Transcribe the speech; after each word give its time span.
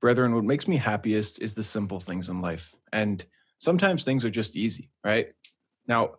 brethren, 0.00 0.34
what 0.34 0.44
makes 0.44 0.68
me 0.68 0.76
happiest 0.76 1.40
is 1.40 1.54
the 1.54 1.62
simple 1.62 2.00
things 2.00 2.28
in 2.28 2.40
life. 2.40 2.74
And 2.92 3.24
sometimes 3.58 4.04
things 4.04 4.24
are 4.24 4.30
just 4.30 4.56
easy, 4.56 4.90
right? 5.04 5.28
Now, 5.86 6.16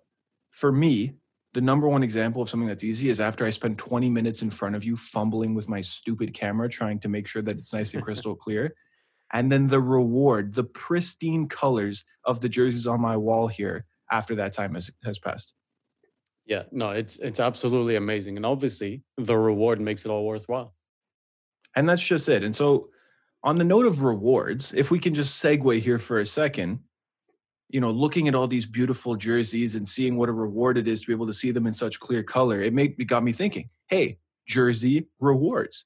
for 0.52 0.72
me, 0.72 1.14
the 1.54 1.62
number 1.62 1.88
one 1.88 2.04
example 2.04 2.42
of 2.42 2.50
something 2.50 2.68
that's 2.68 2.84
easy 2.84 3.10
is 3.10 3.20
after 3.20 3.46
I 3.46 3.50
spend 3.50 3.80
20 3.80 4.10
minutes 4.10 4.42
in 4.42 4.50
front 4.50 4.76
of 4.76 4.84
you 4.84 4.96
fumbling 4.96 5.56
with 5.56 5.68
my 5.68 5.82
stupid 5.82 6.34
camera 6.34 6.70
trying 6.70 7.00
to 7.00 7.10
make 7.10 7.28
sure 7.28 7.42
that 7.42 7.58
it's 7.58 7.74
nice 7.74 7.94
and 7.94 8.04
crystal 8.06 8.36
clear. 8.36 8.76
And 9.34 9.52
then 9.52 9.68
the 9.68 9.80
reward, 9.80 10.54
the 10.54 10.64
pristine 10.64 11.48
colors 11.48 12.04
of 12.24 12.42
the 12.42 12.50
jerseys 12.50 12.88
on 12.88 13.02
my 13.02 13.18
wall 13.18 13.48
here 13.48 13.86
after 14.12 14.36
that 14.36 14.54
time 14.54 14.76
has, 14.76 14.92
has 15.04 15.20
passed. 15.20 15.54
Yeah, 16.46 16.64
no, 16.72 16.92
it's 16.92 17.18
it's 17.18 17.40
absolutely 17.40 17.96
amazing. 17.96 18.36
And 18.36 18.46
obviously 18.46 19.04
the 19.18 19.38
reward 19.38 19.80
makes 19.80 20.04
it 20.04 20.10
all 20.10 20.26
worthwhile. 20.26 20.74
And 21.76 21.88
that's 21.88 22.02
just 22.02 22.28
it. 22.28 22.44
And 22.44 22.56
so 22.56 22.90
on 23.44 23.58
the 23.58 23.64
note 23.64 23.86
of 23.86 24.04
rewards, 24.04 24.74
if 24.74 24.92
we 24.92 25.00
can 25.00 25.14
just 25.14 25.42
segue 25.42 25.80
here 25.80 26.00
for 26.00 26.20
a 26.20 26.26
second, 26.26 26.80
you 27.70 27.80
know, 27.80 27.92
looking 27.92 28.28
at 28.28 28.36
all 28.36 28.48
these 28.48 28.66
beautiful 28.66 29.16
jerseys 29.16 29.76
and 29.76 29.88
seeing 29.88 30.18
what 30.18 30.28
a 30.30 30.32
reward 30.34 30.78
it 30.78 30.88
is 30.88 31.02
to 31.02 31.08
be 31.08 31.14
able 31.14 31.28
to 31.28 31.34
see 31.34 31.52
them 31.52 31.68
in 31.68 31.74
such 31.74 32.00
clear 32.00 32.24
color, 32.24 32.62
it 32.62 32.74
made 32.74 32.96
it 32.98 33.06
got 33.06 33.24
me 33.24 33.32
thinking, 33.32 33.70
hey, 33.88 34.18
jersey 34.48 35.08
rewards. 35.20 35.86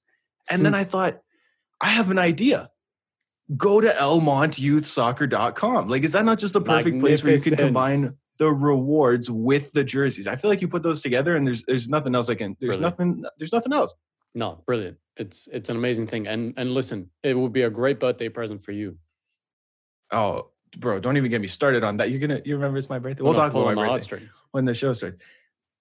And 0.49 0.65
then 0.65 0.73
Hmm. 0.73 0.79
I 0.79 0.83
thought, 0.85 1.19
I 1.81 1.87
have 1.87 2.09
an 2.11 2.19
idea. 2.19 2.69
Go 3.57 3.81
to 3.81 3.89
elmontyouthsoccer.com. 3.89 5.87
Like, 5.89 6.03
is 6.03 6.13
that 6.13 6.25
not 6.25 6.39
just 6.39 6.53
the 6.53 6.61
perfect 6.61 6.99
place 6.99 7.23
where 7.23 7.33
you 7.35 7.41
can 7.41 7.55
combine 7.57 8.15
the 8.37 8.51
rewards 8.53 9.29
with 9.29 9.71
the 9.73 9.83
jerseys? 9.83 10.27
I 10.27 10.35
feel 10.37 10.49
like 10.49 10.61
you 10.61 10.67
put 10.67 10.83
those 10.83 11.01
together 11.01 11.35
and 11.35 11.45
there's 11.45 11.63
there's 11.63 11.89
nothing 11.89 12.15
else 12.15 12.29
I 12.29 12.35
can 12.35 12.55
there's 12.59 12.77
Brilliant. 12.77 12.99
nothing 12.99 13.25
there's 13.37 13.51
nothing 13.53 13.73
else. 13.73 13.93
No, 14.33 14.63
brilliant. 14.65 14.97
It's 15.17 15.47
it's 15.51 15.69
an 15.69 15.77
amazing 15.77 16.07
thing. 16.07 16.27
And 16.27 16.53
and 16.57 16.73
listen, 16.73 17.09
it 17.21 17.37
would 17.37 17.53
be 17.53 17.63
a 17.63 17.69
great 17.69 17.99
birthday 17.99 18.29
present 18.29 18.63
for 18.63 18.71
you. 18.71 18.97
Oh, 20.11 20.49
bro, 20.77 20.99
don't 20.99 21.17
even 21.17 21.29
get 21.29 21.41
me 21.41 21.47
started 21.47 21.83
on 21.83 21.97
that. 21.97 22.09
You're 22.09 22.19
gonna 22.19 22.41
you 22.43 22.55
remember 22.55 22.77
it's 22.77 22.89
my 22.89 22.99
birthday? 22.99 23.23
We'll 23.23 23.31
on- 23.31 23.35
talk 23.35 23.51
about 23.51 23.75
my 23.75 23.97
birthday 23.97 24.21
when 24.51 24.65
the 24.65 24.73
show 24.73 24.93
starts. 24.93 25.17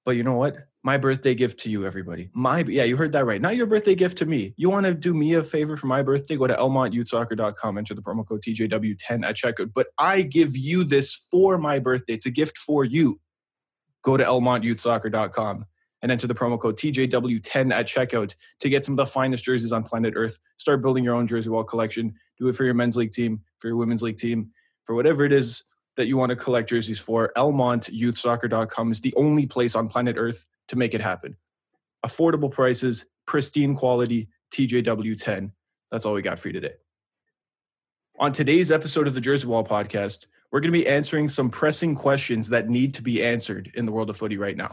But 0.05 0.17
you 0.17 0.25
know 0.25 0.35
what? 0.35 0.57
My 0.83 0.99
birthday 0.99 1.35
gift 1.35 1.61
to 1.61 1.71
you, 1.71 1.87
everybody. 1.87 2.29
My 2.35 2.65
yeah, 2.67 2.85
you 2.85 2.97
heard 2.97 3.13
that 3.13 3.25
right. 3.25 3.41
Not 3.41 3.57
your 3.57 3.67
birthday 3.67 3.95
gift 3.95 4.19
to 4.19 4.27
me. 4.27 4.53
You 4.57 4.69
want 4.69 4.85
to 4.85 4.95
do 4.95 5.15
me 5.15 5.35
a 5.35 5.43
favor 5.43 5.77
for 5.77 5.87
my 5.87 6.03
birthday? 6.03 6.37
Go 6.37 6.49
to 6.49 6.55
elmontyouthsoccer.com, 6.55 7.79
enter 7.79 7.95
the 7.95 8.03
promo 8.03 8.27
code 8.27 8.43
TJW10 8.43 9.25
at 9.25 9.37
checkout. 9.37 9.73
But 9.73 9.89
I 9.99 10.23
give 10.23 10.57
you 10.57 10.83
this 10.83 11.27
for 11.31 11.57
my 11.57 11.79
birthday. 11.79 12.15
It's 12.15 12.27
a 12.27 12.31
gift 12.31 12.59
for 12.59 12.85
you. 12.85 13.21
Go 14.03 14.17
to 14.17 14.25
elmontyouthsoccer.com 14.25 15.67
and 16.03 16.11
enter 16.11 16.27
the 16.27 16.35
promo 16.35 16.59
code 16.59 16.77
TJW10 16.77 17.73
at 17.73 17.87
checkout 17.87 18.35
to 18.61 18.69
get 18.69 18.85
some 18.85 18.95
of 18.95 18.97
the 18.97 19.07
finest 19.07 19.45
jerseys 19.45 19.73
on 19.73 19.85
planet 19.85 20.15
Earth. 20.17 20.39
Start 20.57 20.83
building 20.83 21.05
your 21.05 21.15
own 21.15 21.27
jersey 21.27 21.49
wall 21.49 21.65
collection. 21.65 22.15
Do 22.39 22.49
it 22.49 22.57
for 22.57 22.65
your 22.65 22.75
men's 22.75 22.97
league 22.97 23.13
team, 23.13 23.41
for 23.59 23.69
your 23.69 23.77
women's 23.77 24.03
league 24.03 24.19
team, 24.19 24.51
for 24.85 24.95
whatever 24.95 25.25
it 25.25 25.33
is 25.33 25.65
that 25.97 26.09
you 26.09 26.17
want 26.17 26.31
to 26.31 26.37
collect 26.37 26.69
jerseys 26.71 26.99
for. 26.99 27.33
ElmontYouthSoccer.com 27.37 28.93
is 28.93 29.01
the 29.01 29.15
only 29.17 29.47
place 29.47 29.75
on 29.75 29.89
planet 29.89 30.17
Earth 30.19 30.47
to 30.69 30.77
make 30.77 30.95
it 30.95 31.01
happen. 31.01 31.37
Affordable 32.05 32.51
prices, 32.51 33.05
pristine 33.27 33.77
quality, 33.77 34.29
TJW10. 34.53 35.53
That's 35.91 36.05
all 36.05 36.15
we 36.15 36.23
got 36.23 36.39
for 36.39 36.49
you 36.49 36.55
today. 36.55 36.75
On 38.19 38.33
today's 38.33 38.71
episode 38.71 39.07
of 39.07 39.15
the 39.15 39.21
Jersey 39.21 39.47
Wall 39.47 39.65
podcast, 39.65 40.27
we're 40.51 40.61
going 40.61 40.73
to 40.73 40.79
be 40.79 40.87
answering 40.87 41.29
some 41.29 41.49
pressing 41.49 41.95
questions 41.95 42.49
that 42.51 42.69
need 42.69 42.95
to 42.95 43.03
be 43.03 43.23
answered 43.23 43.71
in 43.75 43.87
the 43.87 43.93
world 43.93 44.11
of 44.11 44.17
footy 44.17 44.37
right 44.37 44.57
now. 44.57 44.73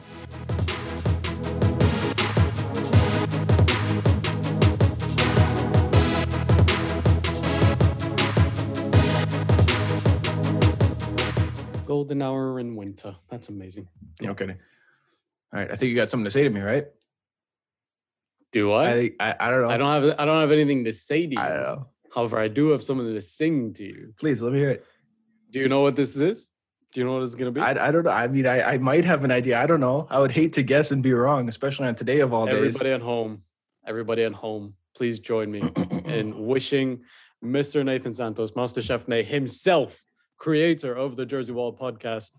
Golden 11.90 12.22
hour 12.22 12.60
in 12.60 12.76
winter. 12.76 13.16
That's 13.32 13.50
amazing. 13.50 13.88
No 14.22 14.36
kidding. 14.36 14.58
All 15.52 15.60
right, 15.60 15.72
I 15.72 15.76
think 15.76 15.90
you 15.90 15.96
got 15.96 16.12
something 16.12 16.26
to 16.26 16.30
say 16.30 16.44
to 16.44 16.50
me, 16.52 16.62
right? 16.62 16.86
Do 18.52 18.72
I? 18.74 18.90
I 18.90 19.12
I, 19.20 19.36
I 19.40 19.50
don't 19.50 19.64
know. 19.64 19.70
I 19.70 19.78
don't 19.78 20.04
have 20.04 20.16
I 20.20 20.26
don't 20.26 20.40
have 20.40 20.52
anything 20.52 20.84
to 20.84 20.94
say 20.94 21.26
to 21.26 21.34
you. 21.34 21.40
I 21.40 21.50
don't 21.50 21.64
know. 21.64 21.88
However, 22.14 22.38
I 22.38 22.48
do 22.48 22.70
have 22.70 22.84
something 22.84 23.12
to 23.12 23.20
sing 23.20 23.74
to 23.74 23.84
you. 23.84 24.14
Please 24.20 24.40
let 24.40 24.54
me 24.54 24.60
hear 24.60 24.70
it. 24.70 24.86
Do 25.50 25.58
you 25.58 25.68
know 25.68 25.82
what 25.82 25.96
this 25.96 26.16
is? 26.16 26.52
Do 26.94 27.02
you 27.02 27.08
know 27.08 27.14
what 27.14 27.24
it's 27.24 27.34
gonna 27.34 27.50
be? 27.50 27.60
I, 27.60 27.88
I 27.88 27.92
don't 27.92 28.04
know. 28.04 28.12
I 28.12 28.28
mean, 28.28 28.46
I, 28.46 28.74
I 28.74 28.78
might 28.78 29.04
have 29.06 29.24
an 29.24 29.32
idea. 29.32 29.60
I 29.60 29.66
don't 29.66 29.80
know. 29.80 30.06
I 30.12 30.20
would 30.20 30.32
hate 30.32 30.54
to 30.54 30.62
guess 30.62 30.92
and 30.92 31.02
be 31.02 31.14
wrong, 31.14 31.50
especially 31.50 31.88
on 31.88 31.96
today 31.96 32.20
of 32.20 32.34
all 32.34 32.46
days. 32.46 32.58
everybody 32.58 32.92
at 32.92 33.02
home, 33.02 33.42
everybody 33.88 34.24
at 34.26 34.34
home, 34.34 34.76
please 34.96 35.18
join 35.18 35.50
me 35.50 35.64
in 36.06 36.46
wishing 36.46 37.02
Mr. 37.44 37.84
Nathan 37.84 38.14
Santos, 38.14 38.56
Master 38.56 38.80
Chef 38.80 39.08
Nate 39.08 39.26
himself, 39.26 40.04
creator 40.40 40.96
of 40.96 41.16
the 41.16 41.26
Jersey 41.26 41.52
Wall 41.52 41.76
podcast, 41.76 42.32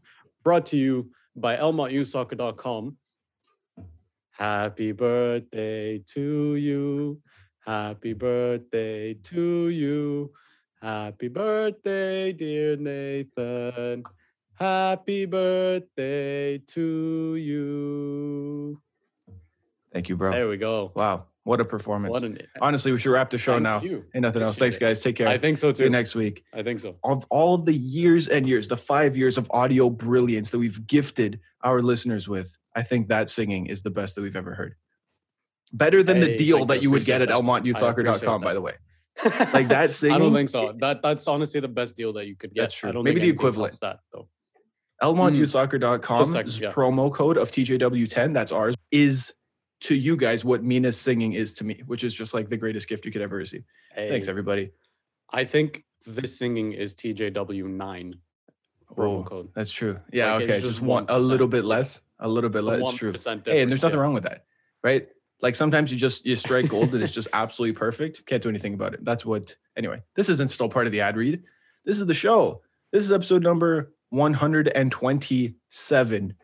brought 0.42 0.66
to 0.66 0.76
you 0.76 1.10
by 1.36 1.56
elmontyouthsoccer.com. 1.56 2.96
Happy 4.30 4.92
birthday 4.92 6.02
to 6.14 6.56
you. 6.56 7.20
Happy 7.64 8.14
birthday 8.14 9.14
to 9.14 9.68
you. 9.68 10.32
Happy 10.80 11.28
birthday, 11.28 12.32
dear 12.32 12.76
Nathan. 12.76 14.02
Happy 14.54 15.26
birthday 15.26 16.58
to 16.58 17.36
you. 17.36 18.80
Thank 19.92 20.08
you, 20.08 20.16
bro. 20.16 20.30
There 20.30 20.48
we 20.48 20.56
go. 20.56 20.92
Wow, 20.94 21.26
what 21.44 21.60
a 21.60 21.64
performance! 21.64 22.12
What 22.12 22.22
an 22.22 22.38
Honestly, 22.60 22.92
we 22.92 22.98
should 22.98 23.12
wrap 23.12 23.30
the 23.30 23.38
show 23.38 23.54
Thank 23.54 23.62
now. 23.62 23.80
you. 23.80 24.04
Ain't 24.14 24.22
nothing 24.22 24.42
else. 24.42 24.56
Appreciate 24.56 24.64
Thanks, 24.64 24.76
it. 24.76 24.80
guys. 24.80 25.00
Take 25.00 25.16
care. 25.16 25.28
I 25.28 25.38
think 25.38 25.58
so 25.58 25.72
See 25.72 25.84
you 25.84 25.88
too. 25.88 25.92
next 25.92 26.14
week. 26.14 26.44
I 26.52 26.62
think 26.62 26.80
so. 26.80 26.96
Of 27.02 27.24
all 27.30 27.56
the 27.56 27.72
years 27.72 28.28
and 28.28 28.48
years, 28.48 28.68
the 28.68 28.76
five 28.76 29.16
years 29.16 29.38
of 29.38 29.50
audio 29.50 29.88
brilliance 29.88 30.50
that 30.50 30.58
we've 30.58 30.86
gifted 30.86 31.40
our 31.62 31.80
listeners 31.80 32.28
with, 32.28 32.56
I 32.76 32.82
think 32.82 33.08
that 33.08 33.30
singing 33.30 33.66
is 33.66 33.82
the 33.82 33.90
best 33.90 34.16
that 34.16 34.22
we've 34.22 34.36
ever 34.36 34.54
heard. 34.54 34.74
Better 35.72 36.02
than 36.02 36.20
the 36.20 36.36
deal 36.36 36.64
that 36.66 36.82
you. 36.82 36.90
would 36.90 37.04
get 37.04 37.22
at 37.22 37.28
that. 37.28 37.34
I 37.34 37.40
elmontyouthsoccer.com, 37.40 38.40
by 38.40 38.54
the 38.54 38.60
way. 38.60 38.74
Like 39.52 39.68
that 39.68 39.92
singing. 39.92 40.16
I 40.16 40.18
don't 40.18 40.32
think 40.32 40.48
so. 40.48 40.72
That 40.78 41.02
that's 41.02 41.28
honestly 41.28 41.60
the 41.60 41.68
best 41.68 41.94
deal 41.94 42.12
that 42.14 42.26
you 42.26 42.36
could 42.36 42.54
get. 42.54 42.62
That's 42.62 42.74
true. 42.74 42.88
I 42.88 42.92
don't 42.92 43.04
Maybe 43.04 43.20
the 43.20 43.28
equivalent. 43.28 43.78
That 43.80 43.98
though. 44.12 44.28
elmontyouthsoccer.com's 45.02 46.28
mm. 46.28 46.32
second, 46.32 46.60
yeah. 46.60 46.72
promo 46.72 47.12
code 47.12 47.36
of 47.36 47.50
TJW10, 47.50 48.32
that's 48.32 48.50
ours, 48.50 48.74
is 48.90 49.34
to 49.80 49.94
you 49.94 50.16
guys 50.16 50.44
what 50.44 50.62
Mina's 50.62 50.98
singing 51.00 51.32
is 51.32 51.54
to 51.54 51.64
me, 51.64 51.82
which 51.86 52.04
is 52.04 52.12
just 52.14 52.34
like 52.34 52.48
the 52.48 52.56
greatest 52.56 52.88
gift 52.88 53.04
you 53.06 53.12
could 53.12 53.22
ever 53.22 53.36
receive. 53.36 53.64
Thanks, 53.94 54.28
everybody. 54.28 54.70
I 55.30 55.44
think 55.44 55.84
this 56.06 56.38
singing 56.38 56.72
is 56.72 56.94
TJW 56.94 57.64
nine 57.66 58.16
promo 58.94 59.20
Oh, 59.20 59.24
code. 59.24 59.48
That's 59.54 59.70
true. 59.70 59.98
Yeah, 60.12 60.34
Like, 60.34 60.44
okay. 60.44 60.52
just 60.60 60.66
Just 60.66 60.80
one, 60.82 61.06
a 61.08 61.18
little 61.18 61.46
bit 61.46 61.64
less. 61.64 62.02
A 62.18 62.28
little 62.28 62.50
bit 62.50 62.64
less. 62.64 62.80
It's 62.80 62.94
true. 62.96 63.14
Hey, 63.46 63.62
and 63.62 63.70
there's 63.70 63.82
nothing 63.82 63.98
wrong 63.98 64.12
with 64.12 64.24
that, 64.24 64.44
right? 64.84 65.08
Like 65.40 65.54
sometimes 65.54 65.90
you 65.90 65.96
just 65.96 66.26
you 66.26 66.36
strike 66.36 66.68
gold 66.68 66.92
and 66.92 67.02
it's 67.02 67.12
just 67.12 67.28
absolutely 67.34 67.74
perfect. 67.74 68.26
Can't 68.26 68.42
do 68.42 68.50
anything 68.50 68.74
about 68.74 68.92
it. 68.92 69.02
That's 69.04 69.24
what. 69.24 69.56
Anyway, 69.76 70.02
this 70.16 70.28
isn't 70.28 70.50
still 70.50 70.68
part 70.68 70.84
of 70.86 70.92
the 70.92 71.00
ad 71.00 71.16
read. 71.16 71.42
This 71.86 71.98
is 71.98 72.04
the 72.04 72.12
show. 72.12 72.60
This 72.92 73.04
is 73.04 73.12
episode 73.12 73.42
number 73.42 73.94
127 74.10 76.34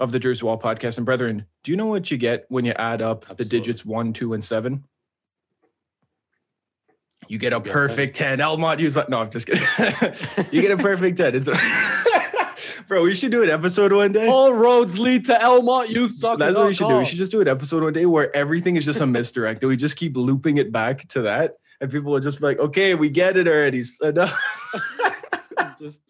of 0.00 0.10
the 0.10 0.18
Jersey 0.18 0.44
Wall 0.44 0.58
podcast. 0.58 0.96
And 0.96 1.06
brethren, 1.06 1.46
do 1.62 1.70
you 1.70 1.76
know 1.76 1.86
what 1.86 2.10
you 2.10 2.16
get 2.16 2.46
when 2.48 2.64
you 2.64 2.72
add 2.72 3.02
up 3.02 3.36
the 3.36 3.44
digits 3.44 3.84
one, 3.84 4.12
two, 4.12 4.32
and 4.32 4.44
seven? 4.44 4.84
You 7.28 7.38
get 7.38 7.52
a 7.52 7.56
You 7.56 7.62
get 7.62 7.64
10. 7.66 7.72
perfect 7.72 8.16
10. 8.16 8.38
Elmont, 8.40 8.80
use 8.80 8.96
no, 9.08 9.20
I'm 9.20 9.30
just 9.30 9.46
kidding. 9.46 9.62
you 10.50 10.62
get 10.62 10.72
a 10.72 10.76
perfect 10.76 11.18
10. 11.18 11.34
It's 11.36 11.48
Bro, 12.88 13.04
we 13.04 13.14
should 13.14 13.30
do 13.30 13.44
an 13.44 13.50
episode 13.50 13.92
one 13.92 14.10
day. 14.10 14.26
All 14.26 14.52
roads 14.52 14.98
lead 14.98 15.24
to 15.26 15.34
Elmont 15.34 15.90
Youth 15.90 16.10
Soccer. 16.16 16.38
That's 16.38 16.56
what 16.56 16.66
we 16.66 16.74
should 16.74 16.88
do. 16.88 16.98
We 16.98 17.04
should 17.04 17.18
just 17.18 17.30
do 17.30 17.40
an 17.40 17.46
episode 17.46 17.84
one 17.84 17.92
day 17.92 18.04
where 18.04 18.34
everything 18.34 18.74
is 18.74 18.84
just 18.84 19.00
a 19.00 19.06
misdirect. 19.06 19.62
and 19.62 19.68
we 19.68 19.76
just 19.76 19.94
keep 19.96 20.16
looping 20.16 20.58
it 20.58 20.72
back 20.72 21.06
to 21.10 21.22
that. 21.22 21.54
And 21.80 21.88
people 21.88 22.10
will 22.10 22.18
just 22.20 22.40
be 22.40 22.46
like, 22.46 22.58
okay, 22.58 22.96
we 22.96 23.08
get 23.08 23.36
it 23.36 23.46
already. 23.46 23.84
Uh, 24.02 24.10
no. 24.10 24.28
just, 25.80 26.00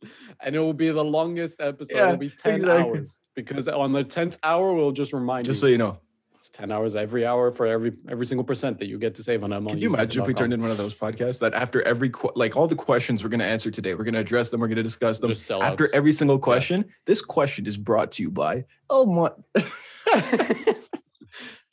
and 0.41 0.57
it 0.57 0.59
will 0.59 0.73
be 0.73 0.89
the 0.91 1.05
longest 1.05 1.61
episode. 1.61 1.95
Yeah, 1.95 2.07
It'll 2.09 2.17
be 2.17 2.31
10 2.31 2.55
exactly. 2.55 2.99
hours. 3.01 3.17
Because 3.45 3.69
on 3.69 3.93
the 3.93 4.05
10th 4.05 4.37
hour, 4.43 4.73
we'll 4.73 4.93
just 4.93 5.13
remind 5.13 5.47
just 5.47 5.49
you. 5.49 5.53
Just 5.55 5.61
so 5.61 5.67
you 5.67 5.79
know. 5.79 5.99
it's 6.35 6.51
10 6.51 6.73
hours 6.73 6.95
every 6.95 7.27
hour 7.27 7.51
for 7.53 7.67
every 7.67 7.93
every 8.09 8.27
single 8.27 8.45
percent 8.45 8.79
that 8.79 8.87
you 8.87 8.99
get 8.99 9.15
to 9.17 9.23
save 9.23 9.45
on 9.45 9.51
Elmont. 9.51 9.71
Can 9.71 9.79
you 9.79 9.89
imagine 9.89 10.23
if 10.23 10.29
we 10.29 10.35
turned 10.35 10.53
in 10.53 10.61
one 10.61 10.71
of 10.71 10.77
those 10.77 10.95
podcasts 10.95 11.39
that 11.41 11.55
after 11.55 11.83
every, 11.83 12.11
like 12.35 12.57
all 12.57 12.67
the 12.67 12.77
questions 12.77 13.23
we're 13.23 13.31
going 13.31 13.41
to 13.41 13.47
answer 13.47 13.71
today, 13.71 13.95
we're 13.95 14.05
going 14.05 14.15
to 14.15 14.21
address 14.21 14.51
them, 14.51 14.61
we're 14.61 14.69
going 14.69 14.77
to 14.77 14.83
discuss 14.83 15.21
them. 15.21 15.33
After 15.63 15.95
every 15.95 16.13
single 16.13 16.39
question, 16.39 16.85
this 17.07 17.23
question 17.23 17.67
is 17.67 17.77
brought 17.77 18.13
to 18.13 18.23
you 18.23 18.31
by 18.31 18.65
Elmont. 18.91 19.43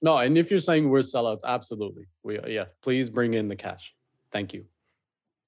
no, 0.02 0.18
and 0.18 0.38
if 0.38 0.52
you're 0.52 0.60
saying 0.60 0.90
we're 0.90 1.00
sellouts, 1.00 1.42
absolutely. 1.46 2.08
We 2.24 2.40
yeah, 2.48 2.66
please 2.82 3.10
bring 3.10 3.34
in 3.34 3.48
the 3.48 3.56
cash. 3.56 3.94
Thank 4.32 4.54
you. 4.54 4.66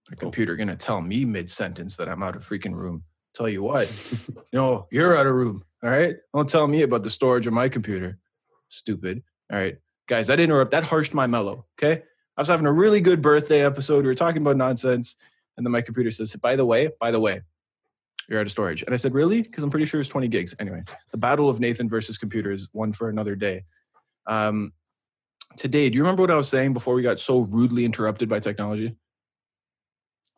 The 0.09 0.15
computer 0.15 0.55
going 0.55 0.69
to 0.69 0.75
tell 0.75 1.01
me 1.01 1.23
mid 1.23 1.51
sentence 1.51 1.95
that 1.97 2.09
I'm 2.09 2.23
out 2.23 2.35
of 2.35 2.43
freaking 2.43 2.73
room. 2.73 3.03
Tell 3.35 3.47
you 3.47 3.61
what, 3.61 3.91
no, 4.53 4.87
you're 4.91 5.15
out 5.15 5.27
of 5.27 5.35
room. 5.35 5.63
All 5.83 5.89
right. 5.89 6.17
Don't 6.33 6.49
tell 6.49 6.67
me 6.67 6.81
about 6.81 7.03
the 7.03 7.09
storage 7.09 7.47
of 7.47 7.53
my 7.53 7.69
computer. 7.69 8.19
Stupid. 8.69 9.23
All 9.51 9.57
right. 9.57 9.77
Guys, 10.07 10.27
that 10.27 10.39
interrupt, 10.39 10.71
that 10.71 10.83
harshed 10.83 11.13
my 11.13 11.27
mellow. 11.27 11.65
Okay. 11.77 12.03
I 12.35 12.41
was 12.41 12.47
having 12.47 12.65
a 12.65 12.71
really 12.71 13.01
good 13.01 13.21
birthday 13.21 13.65
episode. 13.65 14.03
We 14.03 14.07
were 14.07 14.15
talking 14.15 14.41
about 14.41 14.57
nonsense. 14.57 15.15
And 15.57 15.65
then 15.65 15.71
my 15.71 15.81
computer 15.81 16.11
says, 16.11 16.33
by 16.35 16.55
the 16.55 16.65
way, 16.65 16.89
by 16.99 17.11
the 17.11 17.19
way, 17.19 17.41
you're 18.27 18.39
out 18.39 18.45
of 18.45 18.51
storage. 18.51 18.83
And 18.83 18.93
I 18.93 18.97
said, 18.97 19.13
really? 19.13 19.41
Because 19.41 19.63
I'm 19.63 19.69
pretty 19.69 19.85
sure 19.85 19.99
it's 19.99 20.09
20 20.09 20.27
gigs. 20.27 20.55
Anyway, 20.59 20.83
the 21.11 21.17
battle 21.17 21.49
of 21.49 21.59
Nathan 21.59 21.89
versus 21.89 22.17
computers, 22.17 22.69
one 22.71 22.93
for 22.93 23.09
another 23.09 23.35
day. 23.35 23.63
Um, 24.27 24.73
today, 25.57 25.89
do 25.89 25.97
you 25.97 26.03
remember 26.03 26.23
what 26.23 26.31
I 26.31 26.35
was 26.35 26.47
saying 26.47 26.73
before 26.73 26.93
we 26.93 27.01
got 27.01 27.19
so 27.19 27.39
rudely 27.39 27.85
interrupted 27.85 28.29
by 28.29 28.39
technology? 28.39 28.95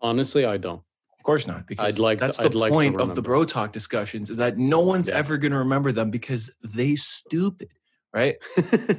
Honestly, 0.01 0.45
I 0.45 0.57
don't. 0.57 0.81
Of 1.21 1.25
course 1.25 1.45
not. 1.45 1.67
Because 1.67 1.85
I'd 1.85 1.99
like 1.99 2.17
to- 2.17 2.25
that's 2.25 2.37
the 2.37 2.45
I'd 2.45 2.55
like 2.55 2.71
to 2.71 2.73
point 2.73 2.99
of 2.99 3.13
the 3.13 3.21
bro 3.21 3.45
talk 3.45 3.71
discussions 3.71 4.31
is 4.31 4.37
that 4.37 4.57
no 4.57 4.79
one's 4.79 5.07
Yeah. 5.07 5.17
ever 5.17 5.37
going 5.37 5.51
to 5.51 5.59
remember 5.59 5.91
them 5.91 6.09
because 6.09 6.51
they 6.63 6.95
stupid, 6.95 7.69
right? 8.11 8.37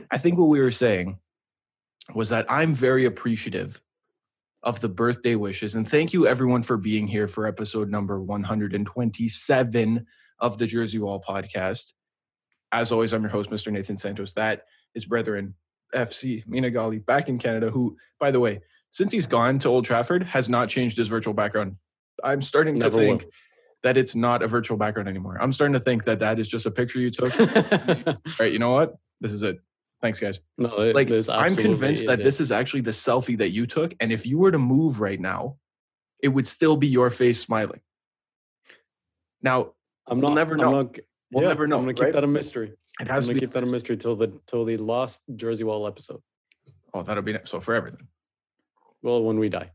I 0.09 0.19
think 0.19 0.39
what 0.39 0.45
we 0.49 0.61
were 0.61 0.71
saying 0.71 1.19
was 2.15 2.29
that 2.29 2.47
I'm 2.49 2.75
very 2.75 3.07
appreciative 3.07 3.81
of 4.63 4.79
the 4.81 4.89
birthday 4.89 5.35
wishes. 5.35 5.75
And 5.75 5.89
thank 5.89 6.13
you 6.13 6.29
everyone 6.29 6.63
for 6.63 6.77
being 6.77 7.09
here 7.09 7.27
for 7.27 7.45
episode 7.45 7.91
number 7.91 8.23
127 8.23 10.07
of 10.39 10.59
the 10.59 10.67
Jersey 10.69 11.01
Wall 11.01 11.21
podcast. 11.29 11.93
As 12.71 12.93
always, 12.93 13.13
I'm 13.13 13.23
your 13.23 13.33
host, 13.33 13.51
Mr. 13.51 13.73
Nathan 13.73 13.97
Santos. 13.97 14.33
That 14.35 14.63
is 14.95 15.05
Brethren 15.07 15.55
FC 15.93 16.47
Mina 16.47 16.71
Gali 16.71 17.05
back 17.05 17.29
in 17.29 17.37
Canada, 17.37 17.69
who, 17.69 17.97
by 18.21 18.31
the 18.31 18.39
way, 18.39 18.61
since 18.91 19.11
he's 19.11 19.27
gone 19.27 19.59
to 19.59 19.69
Old 19.69 19.85
Trafford, 19.85 20.23
has 20.23 20.49
not 20.49 20.69
changed 20.69 20.97
his 20.97 21.09
virtual 21.09 21.35
background. 21.35 21.75
I'm 22.23 22.43
starting 22.43 22.75
to 22.81 22.87
Never 22.87 22.97
will. 22.97 23.03
think 23.19 23.27
that 23.83 23.97
it's 23.97 24.15
not 24.15 24.43
a 24.43 24.47
virtual 24.49 24.77
background 24.77 25.09
anymore. 25.09 25.37
I'm 25.41 25.53
starting 25.53 25.73
to 25.75 25.81
think 25.81 26.05
that 26.05 26.21
that 26.21 26.39
is 26.39 26.47
just 26.49 26.67
a 26.67 26.71
picture 26.71 27.01
you 27.01 27.11
took. 27.11 27.33
All 28.07 28.15
right, 28.39 28.53
you 28.53 28.59
know 28.59 28.73
what? 28.73 28.95
This 29.21 29.33
is 29.33 29.43
it. 29.43 29.59
Thanks, 30.01 30.19
guys 30.19 30.41
no, 30.59 30.81
it- 30.81 30.97
like 30.97 31.09
I'm 31.29 31.55
convinced 31.55 32.07
that 32.07 32.19
it. 32.21 32.25
this 32.25 32.41
is 32.41 32.51
actually 32.51 32.81
the 32.81 32.91
selfie 32.91 33.39
that 33.39 33.51
you 33.51 33.67
took, 33.67 33.95
and 34.01 34.11
if 34.13 34.27
you 34.27 34.37
were 34.39 34.51
to 34.51 34.59
move 34.59 35.01
right 35.01 35.21
now, 35.21 35.57
it 36.21 36.29
would 36.29 36.47
still 36.47 36.77
be 36.77 36.89
your 36.89 37.09
face 37.11 37.41
smiling. 37.41 37.81
Now 39.43 39.73
I'm 40.07 40.21
we'll 40.21 40.31
not. 40.31 40.37
never 40.37 40.55
I'm 40.55 40.61
know. 40.61 40.71
not- 40.83 40.99
We'll 41.31 41.45
yeah, 41.45 41.49
never 41.49 41.67
know, 41.67 41.79
I'm 41.79 41.85
gonna 41.85 41.95
keep 41.95 42.05
right? 42.05 42.13
that 42.13 42.25
a 42.25 42.27
mystery. 42.27 42.69
it 42.69 42.77
I'm 43.01 43.07
has 43.07 43.27
to 43.27 43.33
gonna 43.33 43.41
keep 43.41 43.53
that 43.55 43.63
a 43.63 43.67
mystery 43.67 43.97
till 43.97 44.15
the 44.17 44.39
till 44.47 44.67
the 44.67 44.77
last 44.77 45.23
Jersey 45.35 45.65
Wall 45.65 45.87
episode. 45.87 46.21
Oh, 46.93 47.03
that'll 47.03 47.23
be 47.23 47.39
so 47.45 47.59
forever 47.59 47.91
then. 47.91 48.07
Well, 49.03 49.23
when 49.23 49.39
we 49.39 49.49
die. 49.49 49.71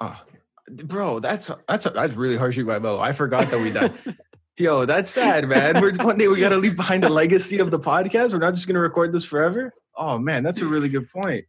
Ah, 0.00 0.22
bro, 0.68 1.20
that's 1.20 1.50
that's 1.68 1.84
that's 1.84 2.14
really 2.14 2.36
harsh 2.36 2.58
by 2.58 2.78
Mello. 2.78 3.00
I 3.00 3.12
forgot 3.12 3.50
that 3.50 3.60
we 3.60 3.70
died. 3.70 3.92
Yo, 4.56 4.84
that's 4.84 5.10
sad, 5.10 5.48
man. 5.48 5.80
We're 5.80 5.94
one 5.94 6.18
day 6.18 6.28
we 6.28 6.38
got 6.40 6.50
to 6.50 6.58
leave 6.58 6.76
behind 6.76 7.04
a 7.04 7.08
legacy 7.08 7.58
of 7.60 7.70
the 7.70 7.78
podcast. 7.78 8.32
We're 8.32 8.40
not 8.40 8.54
just 8.54 8.66
gonna 8.66 8.80
record 8.80 9.12
this 9.12 9.24
forever. 9.24 9.72
Oh 9.96 10.18
man, 10.18 10.42
that's 10.42 10.60
a 10.60 10.66
really 10.66 10.88
good 10.88 11.10
point. 11.10 11.44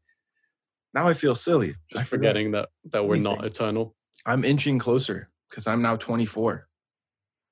Now 0.93 1.07
I 1.07 1.13
feel 1.13 1.35
silly. 1.35 1.75
Just 1.91 2.07
forget. 2.07 2.07
forgetting 2.07 2.51
that 2.51 2.69
that 2.91 3.05
we're 3.05 3.17
not 3.17 3.43
eternal. 3.43 3.95
I'm 4.25 4.45
inching 4.45 4.79
closer 4.79 5.29
because 5.49 5.67
I'm 5.67 5.81
now 5.81 5.95
24. 5.95 6.67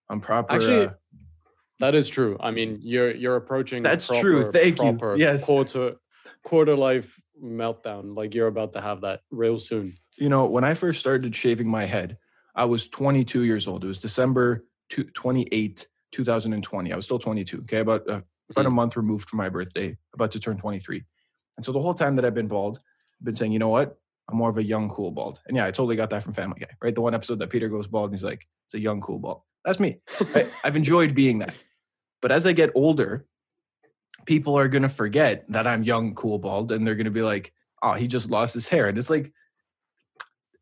I'm 0.10 0.22
proper. 0.22 0.54
Actually, 0.54 0.88
uh, 0.88 0.94
That 1.80 1.96
is 1.96 2.10
true. 2.10 2.38
I 2.40 2.52
mean, 2.52 2.80
you're 2.82 3.12
you're 3.12 3.36
approaching. 3.36 3.84
That's 3.84 4.08
proper, 4.08 4.22
true. 4.22 4.52
Thank 4.52 4.78
you. 4.78 4.94
proper 4.94 5.16
Yes. 5.18 5.46
Quarter 5.46 5.96
quarter 6.44 6.76
life 6.76 7.20
meltdown. 7.44 8.16
Like 8.16 8.34
you're 8.34 8.48
about 8.48 8.74
to 8.74 8.82
have 8.82 9.02
that 9.02 9.22
real 9.32 9.60
soon. 9.60 9.94
You 10.20 10.30
know, 10.30 10.46
when 10.46 10.64
I 10.64 10.74
first 10.74 11.00
started 11.00 11.36
shaving 11.36 11.68
my 11.68 11.86
head, 11.86 12.18
I 12.56 12.66
was 12.66 12.90
22 12.90 13.44
years 13.44 13.68
old. 13.68 13.84
It 13.84 13.88
was 13.88 14.00
December 14.00 14.66
28, 14.90 15.88
2020. 16.12 16.92
I 16.92 16.96
was 16.96 17.06
still 17.06 17.20
22. 17.20 17.60
Okay, 17.60 17.78
about 17.80 18.10
uh, 18.10 18.22
about 18.50 18.66
a 18.66 18.70
month 18.70 18.98
removed 18.98 19.30
from 19.30 19.38
my 19.38 19.50
birthday, 19.50 19.96
about 20.14 20.32
to 20.32 20.40
turn 20.40 20.58
23. 20.58 21.04
And 21.56 21.66
so 21.66 21.72
the 21.72 21.80
whole 21.80 21.94
time 21.94 22.16
that 22.16 22.26
I've 22.26 22.34
been 22.34 22.48
bald, 22.48 22.80
I've 23.20 23.26
been 23.26 23.36
saying, 23.36 23.52
you 23.52 23.60
know 23.60 23.70
what? 23.70 23.98
I'm 24.30 24.38
more 24.38 24.50
of 24.50 24.58
a 24.58 24.64
young, 24.64 24.90
cool 24.90 25.12
bald. 25.12 25.40
And 25.48 25.56
yeah, 25.56 25.66
I 25.66 25.72
totally 25.72 25.96
got 25.96 26.10
that 26.12 26.24
from 26.24 26.34
Family 26.34 26.60
Guy, 26.60 26.70
right? 26.82 26.94
The 26.94 27.02
one 27.02 27.14
episode 27.14 27.40
that 27.40 27.50
Peter 27.50 27.70
goes 27.70 27.88
bald 27.88 28.10
and 28.10 28.18
he's 28.18 28.24
like, 28.24 28.48
it's 28.66 28.74
a 28.74 28.80
young, 28.80 29.02
cool 29.02 29.20
bald. 29.20 29.42
That's 29.66 29.80
me. 29.80 30.00
right? 30.34 30.50
I've 30.64 30.76
enjoyed 30.76 31.16
being 31.16 31.40
that. 31.40 31.54
But 32.22 32.32
as 32.32 32.46
I 32.46 32.54
get 32.54 32.72
older, 32.76 33.26
people 34.26 34.58
are 34.58 34.68
going 34.68 34.84
to 34.84 34.90
forget 34.90 35.46
that 35.50 35.68
I'm 35.68 35.84
young, 35.84 36.16
cool, 36.16 36.40
bald, 36.40 36.72
and 36.72 36.86
they're 36.86 36.96
going 36.96 37.06
to 37.06 37.12
be 37.12 37.22
like, 37.22 37.54
oh, 37.82 37.94
he 37.94 38.08
just 38.08 38.30
lost 38.30 38.54
his 38.54 38.68
hair. 38.68 38.88
And 38.88 38.98
it's 38.98 39.10
like, 39.10 39.32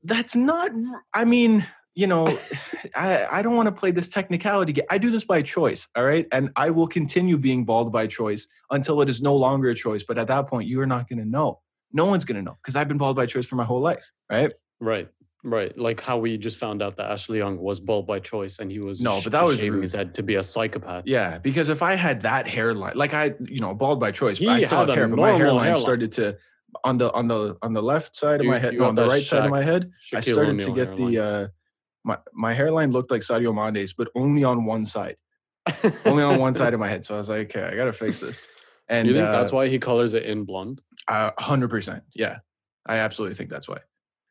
that's 0.08 0.36
not, 0.36 0.72
i 1.14 1.26
mean, 1.26 1.66
you 1.98 2.08
know, 2.08 2.28
I, 2.96 3.26
I 3.32 3.42
don't 3.42 3.56
want 3.56 3.68
to 3.68 3.72
play 3.72 3.92
this 3.92 4.08
technicality 4.08 4.72
game. 4.72 4.86
I 4.90 4.98
do 4.98 5.12
this 5.12 5.26
by 5.26 5.42
choice. 5.42 5.88
All 5.96 6.06
right. 6.06 6.28
And 6.32 6.52
I 6.56 6.70
will 6.70 6.88
continue 6.88 7.38
being 7.38 7.66
bald 7.66 7.92
by 7.92 8.08
choice 8.08 8.48
until 8.72 9.02
it 9.02 9.10
is 9.10 9.22
no 9.22 9.36
longer 9.36 9.70
a 9.70 9.76
choice. 9.76 10.04
But 10.04 10.18
at 10.18 10.28
that 10.28 10.48
point, 10.48 10.68
you 10.68 10.80
are 10.82 10.88
not 10.88 11.10
going 11.10 11.20
to 11.20 11.26
know. 11.26 11.60
No 11.92 12.06
one's 12.06 12.24
going 12.24 12.38
to 12.38 12.42
know 12.42 12.58
because 12.62 12.76
I've 12.76 12.88
been 12.88 12.98
bald 12.98 13.16
by 13.16 13.26
choice 13.26 13.46
for 13.46 13.56
my 13.56 13.66
whole 13.66 13.82
life. 13.82 14.12
Right. 14.30 14.54
Right. 14.80 15.10
Right. 15.44 15.78
Like 15.78 16.02
how 16.02 16.18
we 16.18 16.38
just 16.38 16.58
found 16.58 16.82
out 16.82 16.98
that 16.98 17.10
Ashley 17.10 17.38
Young 17.38 17.58
was 17.58 17.80
bald 17.80 18.06
by 18.06 18.20
choice 18.20 18.60
and 18.60 18.72
he 18.72 18.80
was 18.80 19.02
No, 19.02 19.22
but 19.24 19.32
that 19.32 19.44
was 19.44 19.58
shaving 19.58 19.74
rude. 19.74 19.84
his 19.84 19.94
head 19.94 20.14
to 20.16 20.24
be 20.24 20.36
a 20.36 20.44
psychopath. 20.44 21.04
Yeah, 21.06 21.38
because 21.38 21.70
if 21.70 21.82
I 21.82 21.96
had 21.96 22.22
that 22.24 22.48
hairline, 22.48 22.98
like 22.98 23.14
I, 23.14 23.34
you 23.46 23.60
know, 23.60 23.74
bald 23.74 24.00
by 24.00 24.12
choice, 24.12 24.40
but 24.40 24.50
I 24.50 24.60
still 24.60 24.80
have 24.80 24.90
hair, 24.90 25.08
but 25.08 25.18
my 25.18 25.32
hairline, 25.32 25.66
hairline. 25.66 25.82
started 25.82 26.12
to 26.14 26.38
on 26.84 26.98
the 26.98 27.12
on 27.14 27.28
the 27.28 27.58
on 27.62 27.74
the 27.74 27.82
left 27.82 28.16
side 28.16 28.40
of 28.40 28.46
my 28.46 28.60
head, 28.60 28.78
no, 28.78 28.86
on 28.86 28.96
the 28.96 29.08
right 29.08 29.24
side 29.24 29.46
of 29.46 29.52
my 29.52 29.64
head. 29.64 29.92
I 30.14 30.18
Shaquille 30.18 30.34
started 30.34 30.60
to 30.62 30.72
O'Neal 30.72 30.86
get 30.86 30.96
the 30.98 31.20
uh 31.20 31.48
my 32.04 32.18
my 32.34 32.54
hairline 32.54 32.92
looked 32.92 33.12
like 33.12 33.22
Sadio 33.22 33.54
Mane's, 33.54 33.94
but 33.94 34.10
only 34.16 34.44
on 34.44 34.66
one 34.66 34.86
side, 34.86 35.18
only 36.06 36.24
on 36.24 36.40
one 36.40 36.54
side 36.54 36.74
of 36.74 36.80
my 36.80 36.88
head. 36.88 37.04
So 37.06 37.16
I 37.16 37.18
was 37.18 37.30
like, 37.30 37.56
okay, 37.56 37.64
I 37.68 37.76
gotta 37.76 37.94
fix 37.94 38.20
this. 38.20 38.38
And 38.90 39.06
you 39.06 39.14
think 39.14 39.28
uh, 39.28 39.32
that's 39.34 39.52
why 39.52 39.68
he 39.68 39.80
colors 39.80 40.14
it 40.14 40.24
in 40.24 40.46
blonde? 40.46 40.80
a 41.10 41.34
hundred 41.42 41.70
percent, 41.70 42.04
yeah, 42.16 42.38
I 42.86 43.00
absolutely 43.00 43.36
think 43.36 43.50
that's 43.50 43.68
why. 43.68 43.80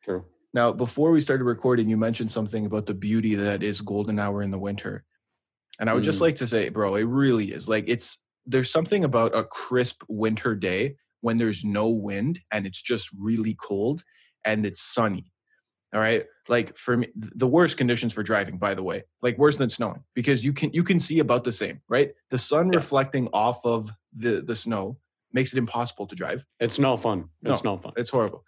True. 0.03 0.25
Now, 0.51 0.71
before 0.71 1.11
we 1.11 1.21
started 1.21 1.43
recording, 1.43 1.87
you 1.87 1.95
mentioned 1.95 2.31
something 2.31 2.65
about 2.65 2.87
the 2.87 2.95
beauty 2.95 3.35
that 3.35 3.61
is 3.61 3.81
golden 3.81 4.17
hour 4.17 4.41
in 4.41 4.49
the 4.49 4.57
winter. 4.57 5.03
And 5.79 5.91
I 5.91 5.93
would 5.93 6.01
just 6.03 6.17
Mm. 6.17 6.21
like 6.21 6.35
to 6.37 6.47
say, 6.47 6.69
bro, 6.69 6.95
it 6.95 7.03
really 7.03 7.51
is. 7.51 7.69
Like 7.69 7.85
it's 7.87 8.23
there's 8.47 8.71
something 8.71 9.03
about 9.03 9.35
a 9.35 9.43
crisp 9.43 10.01
winter 10.07 10.55
day 10.55 10.95
when 11.21 11.37
there's 11.37 11.63
no 11.65 11.89
wind 11.89 12.39
and 12.51 12.65
it's 12.65 12.81
just 12.81 13.09
really 13.17 13.55
cold 13.55 14.03
and 14.45 14.65
it's 14.65 14.81
sunny. 14.81 15.31
All 15.93 15.99
right? 16.01 16.25
Like 16.49 16.77
for 16.77 16.97
me 16.97 17.07
the 17.15 17.47
worst 17.47 17.77
conditions 17.77 18.13
for 18.13 18.23
driving 18.23 18.57
by 18.57 18.73
the 18.73 18.83
way. 18.83 19.03
Like 19.21 19.37
worse 19.37 19.57
than 19.57 19.69
snowing 19.69 20.03
because 20.13 20.43
you 20.43 20.53
can 20.53 20.71
you 20.73 20.83
can 20.83 20.99
see 20.99 21.19
about 21.19 21.43
the 21.43 21.51
same, 21.51 21.81
right? 21.89 22.11
The 22.29 22.37
sun 22.37 22.71
Yeah. 22.71 22.77
reflecting 22.77 23.29
off 23.33 23.65
of 23.65 23.89
the 24.15 24.41
the 24.41 24.55
snow 24.55 24.97
makes 25.33 25.53
it 25.53 25.57
impossible 25.57 26.07
to 26.07 26.15
drive. 26.15 26.45
It's 26.59 26.79
not 26.79 27.01
fun. 27.01 27.29
It's 27.43 27.63
not 27.63 27.83
fun. 27.83 27.93
It's 27.97 28.09
horrible. 28.09 28.43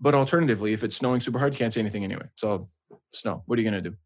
But 0.00 0.14
alternatively, 0.14 0.72
if 0.72 0.84
it's 0.84 0.96
snowing 0.96 1.20
super 1.20 1.38
hard, 1.40 1.52
you 1.54 1.58
can't 1.58 1.72
see 1.72 1.80
anything 1.80 2.04
anyway. 2.04 2.26
So 2.36 2.68
snow. 3.12 3.42
What 3.46 3.58
are 3.58 3.62
you 3.62 3.68
gonna 3.68 3.80
do? 3.82 3.96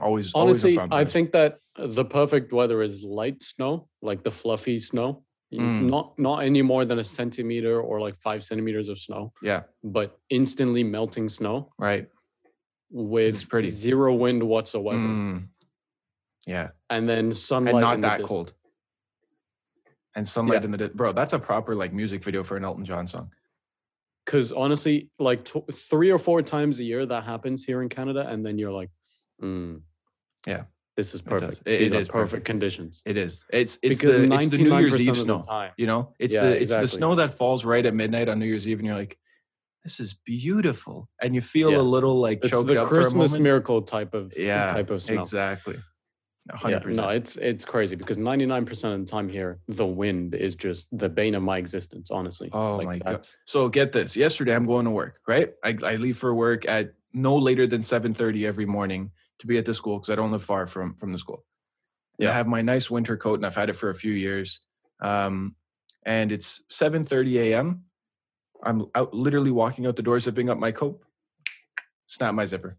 Always, 0.00 0.32
always 0.32 0.62
a 0.64 0.68
Honestly, 0.68 0.74
problem 0.76 0.98
I 1.00 1.04
think 1.04 1.32
that 1.32 1.58
the 1.76 2.04
perfect 2.04 2.52
weather 2.52 2.82
is 2.82 3.02
light 3.02 3.42
snow, 3.42 3.88
like 4.00 4.22
the 4.22 4.30
fluffy 4.30 4.78
snow. 4.78 5.24
Mm. 5.52 5.88
Not 5.88 6.18
not 6.18 6.38
any 6.44 6.60
more 6.62 6.84
than 6.84 6.98
a 6.98 7.04
centimeter 7.04 7.80
or 7.80 8.00
like 8.00 8.16
five 8.18 8.44
centimeters 8.44 8.88
of 8.90 8.98
snow, 8.98 9.32
Yeah. 9.42 9.62
but 9.82 10.18
instantly 10.28 10.84
melting 10.84 11.28
snow 11.30 11.72
Right. 11.78 12.08
with 12.90 13.48
pretty. 13.48 13.70
zero 13.70 14.14
wind 14.14 14.42
whatsoever, 14.42 14.98
Mm. 14.98 15.48
Yeah. 16.46 16.70
and 16.90 17.08
then 17.08 17.32
sunlight 17.32 17.74
And 17.74 17.80
not 17.80 18.00
that 18.02 18.22
cold. 18.24 18.52
And 20.14 20.26
sunlight 20.28 20.60
Yeah. 20.60 20.64
in 20.66 20.70
the 20.72 20.78
di- 20.78 20.88
bro. 20.94 21.12
That's 21.12 21.32
a 21.32 21.38
proper 21.38 21.74
like 21.74 21.92
music 21.94 22.22
video 22.22 22.42
for 22.44 22.56
an 22.58 22.64
Elton 22.64 22.84
John 22.84 23.06
song. 23.06 23.32
Because 24.26 24.52
honestly, 24.52 25.08
like 25.18 25.44
tw- 25.46 25.64
three 25.74 26.10
or 26.10 26.18
four 26.18 26.42
times 26.42 26.78
a 26.80 26.84
year 26.84 27.06
that 27.06 27.24
happens 27.24 27.64
here 27.64 27.80
in 27.80 27.88
Canada, 27.88 28.26
and 28.28 28.44
then 28.44 28.58
you're 28.58 28.72
like, 28.72 28.90
mm, 29.40 29.80
Yeah, 30.46 30.64
this 30.98 31.14
is 31.14 31.20
perfect. 31.22 31.62
It- 31.64 31.80
it 31.80 31.86
are 31.92 31.94
perfect 31.98 32.12
perfect. 32.12 32.44
conditions. 32.44 33.02
It 33.06 33.16
is. 33.16 33.44
It's 33.50 33.78
it's 33.84 34.00
because 34.00 34.16
the 34.28 34.34
it's 34.34 34.48
the 34.48 34.58
New 34.58 34.76
Year's 34.78 34.98
Eve 35.00 35.16
snow. 35.16 35.42
You 35.76 35.86
know, 35.86 36.12
it's 36.18 36.34
Yeah, 36.34 36.48
the 36.48 36.60
it's 36.62 36.76
the 36.76 36.88
snow 36.88 37.14
that 37.14 37.34
falls 37.34 37.64
right 37.64 37.86
at 37.86 37.94
midnight 37.94 38.28
on 38.28 38.40
New 38.40 38.46
Year's 38.46 38.66
Eve, 38.66 38.78
and 38.80 38.86
you're 38.86 38.96
like, 38.96 39.16
this 39.84 40.00
is 40.00 40.14
beautiful, 40.26 41.08
and 41.22 41.36
you 41.36 41.40
feel 41.40 41.70
Yeah. 41.70 41.78
a 41.78 41.86
little 41.96 42.18
like 42.18 42.38
it's 42.40 42.50
choked 42.50 42.66
the 42.66 42.82
up 42.82 42.88
Christmas 42.88 43.38
miracle 43.38 43.80
type 43.80 44.12
of 44.12 44.36
yeah, 44.36 44.66
type 44.66 44.90
of 44.90 45.00
snow. 45.00 45.20
exactly. 45.22 45.76
Yeah, 46.48 46.56
hundred 46.56 46.82
percent. 46.82 47.06
no, 47.06 47.10
it's 47.10 47.36
it's 47.36 47.64
crazy 47.64 47.94
because 47.94 48.16
99% 48.16 48.92
of 48.92 48.98
the 48.98 49.06
time 49.06 49.28
here, 49.28 49.60
the 49.68 49.86
wind 49.86 50.34
is 50.34 50.56
just 50.56 50.88
the 50.90 51.08
bane 51.08 51.36
of 51.36 51.44
my 51.44 51.58
existence, 51.58 52.10
honestly. 52.10 52.48
Oh 52.52 52.74
Like, 52.76 52.86
my 52.88 52.98
god! 52.98 53.28
So 53.44 53.68
get 53.68 53.92
this. 53.92 54.16
Yesterday, 54.16 54.54
I'm 54.56 54.66
going 54.66 54.84
to 54.86 54.90
work. 54.90 55.20
Right, 55.28 55.50
I, 55.62 55.76
I 55.84 55.94
leave 55.94 56.16
for 56.16 56.34
work 56.34 56.66
at 56.66 56.94
no 57.12 57.36
later 57.36 57.68
than 57.68 57.82
7:30 57.82 58.44
every 58.46 58.66
morning 58.66 59.12
to 59.38 59.46
be 59.46 59.58
at 59.58 59.64
the 59.64 59.74
school 59.74 59.98
because 59.98 60.10
I 60.10 60.14
don't 60.14 60.32
live 60.32 60.42
far 60.42 60.66
from 60.66 60.94
from 60.94 61.12
the 61.12 61.18
school. 61.18 61.44
And 62.18 62.28
I 62.30 62.34
have 62.34 62.46
my 62.46 62.62
nice 62.62 62.90
winter 62.90 63.16
coat, 63.16 63.34
and 63.34 63.46
I've 63.46 63.54
had 63.54 63.70
it 63.70 63.74
for 63.74 63.90
a 63.90 63.94
few 63.94 64.12
years. 64.12 64.60
Um, 65.00 65.54
and 66.04 66.32
it's 66.32 66.62
7:30 66.70 67.38
a.m. 67.38 67.84
I'm 68.64 68.86
out, 68.94 69.14
literally 69.14 69.52
walking 69.52 69.86
out 69.86 69.96
the 69.96 70.02
door, 70.02 70.18
zipping 70.18 70.50
up 70.50 70.58
my 70.58 70.72
coat, 70.72 71.00
snap 72.06 72.34
my 72.34 72.44
zipper. 72.44 72.76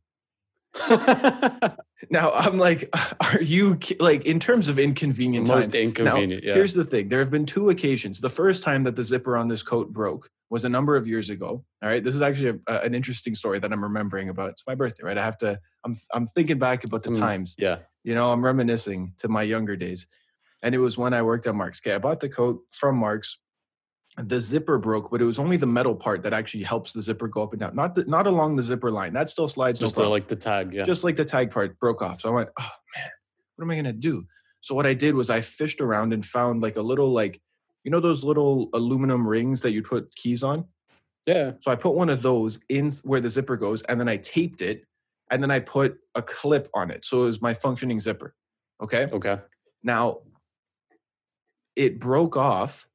Now 2.11 2.31
I'm 2.31 2.57
like, 2.57 2.89
are 3.21 3.41
you 3.41 3.77
like 3.99 4.25
in 4.25 4.39
terms 4.39 4.67
of 4.67 4.79
inconvenient 4.79 5.47
Most 5.47 5.73
time? 5.73 5.81
inconvenient. 5.81 6.43
yeah. 6.43 6.53
Here's 6.53 6.73
the 6.73 6.85
thing: 6.85 7.09
there 7.09 7.19
have 7.19 7.29
been 7.29 7.45
two 7.45 7.69
occasions. 7.69 8.21
The 8.21 8.29
first 8.29 8.63
time 8.63 8.83
that 8.85 8.95
the 8.95 9.03
zipper 9.03 9.37
on 9.37 9.47
this 9.47 9.61
coat 9.61 9.91
broke 9.93 10.29
was 10.49 10.65
a 10.65 10.69
number 10.69 10.95
of 10.95 11.07
years 11.07 11.29
ago. 11.29 11.63
All 11.83 11.89
right, 11.89 12.03
this 12.03 12.15
is 12.15 12.21
actually 12.21 12.59
a, 12.67 12.73
a- 12.73 12.79
an 12.81 12.95
interesting 12.95 13.35
story 13.35 13.59
that 13.59 13.71
I'm 13.71 13.83
remembering 13.83 14.29
about. 14.29 14.49
It's 14.49 14.63
my 14.65 14.75
birthday, 14.75 15.03
right? 15.03 15.17
I 15.17 15.23
have 15.23 15.37
to. 15.39 15.59
I'm 15.85 15.93
I'm 16.13 16.25
thinking 16.25 16.57
back 16.57 16.83
about 16.85 17.03
the 17.03 17.11
Mm. 17.11 17.19
times. 17.19 17.55
yeah. 17.59 17.79
You 18.05 18.15
know, 18.15 18.31
I'm 18.31 18.43
reminiscing 18.43 19.13
to 19.17 19.27
my 19.27 19.43
younger 19.43 19.75
days, 19.75 20.07
and 20.63 20.73
it 20.73 20.79
was 20.79 20.97
when 20.97 21.13
I 21.13 21.21
worked 21.21 21.47
at 21.47 21.53
Marks. 21.53 21.81
Okay, 21.85 21.93
I 21.93 21.99
bought 21.99 22.21
the 22.21 22.29
coat 22.29 22.61
from 22.71 22.95
Marks. 22.97 23.37
The 24.17 24.41
zipper 24.41 24.77
broke, 24.77 25.11
but 25.11 25.21
it 25.21 25.25
was 25.25 25.39
only 25.39 25.55
the 25.55 25.65
metal 25.67 25.95
part 25.95 26.23
that 26.23 26.33
actually 26.33 26.63
helps 26.63 26.91
the 26.91 27.01
zipper 27.01 27.27
go 27.27 27.43
up 27.43 27.53
and 27.53 27.59
down. 27.61 27.75
Not 27.75 27.95
the, 27.95 28.03
not 28.05 28.27
along 28.27 28.57
the 28.57 28.63
zipper 28.63 28.91
line. 28.91 29.13
That 29.13 29.29
still 29.29 29.47
slides. 29.47 29.79
no 29.79 29.87
Just 29.87 29.97
uh, 29.97 30.01
the, 30.01 30.09
like 30.09 30.27
the 30.27 30.35
tag. 30.35 30.73
Yeah. 30.73 30.83
just 30.83 31.03
like 31.05 31.15
the 31.15 31.23
tag 31.23 31.51
part 31.51 31.79
broke 31.79 32.01
off. 32.01 32.19
So 32.19 32.29
I 32.29 32.33
went, 32.33 32.49
oh 32.59 32.69
man, 32.95 33.09
what 33.55 33.63
am 33.65 33.71
I 33.71 33.75
gonna 33.75 33.93
do? 33.93 34.25
So 34.61 34.75
what 34.75 34.85
I 34.85 34.93
did 34.93 35.15
was 35.15 35.29
I 35.29 35.39
fished 35.39 35.79
around 35.79 36.11
and 36.11 36.25
found 36.25 36.61
like 36.61 36.75
a 36.75 36.81
little 36.81 37.11
like, 37.11 37.39
you 37.85 37.91
know 37.91 38.01
those 38.01 38.25
little 38.25 38.69
aluminum 38.73 39.25
rings 39.25 39.61
that 39.61 39.71
you 39.71 39.81
put 39.81 40.13
keys 40.15 40.43
on. 40.43 40.65
yeah. 41.25 41.53
So 41.61 41.71
I 41.71 41.75
put 41.75 41.93
one 41.93 42.09
of 42.09 42.21
those 42.21 42.59
in 42.67 42.91
where 43.03 43.21
the 43.21 43.29
zipper 43.29 43.55
goes, 43.55 43.83
and 43.83 43.97
then 44.01 44.09
I 44.09 44.17
taped 44.17 44.61
it, 44.61 44.83
and 45.31 45.41
then 45.41 45.49
I 45.51 45.59
put 45.61 45.97
a 46.13 46.21
clip 46.21 46.67
on 46.73 46.91
it. 46.91 47.05
So 47.05 47.23
it 47.23 47.27
was 47.27 47.41
my 47.41 47.53
functioning 47.53 48.01
zipper. 48.01 48.35
Okay. 48.81 49.07
Okay. 49.13 49.37
Now 49.81 50.19
it 51.77 52.01
broke 52.01 52.35
off 52.35 52.88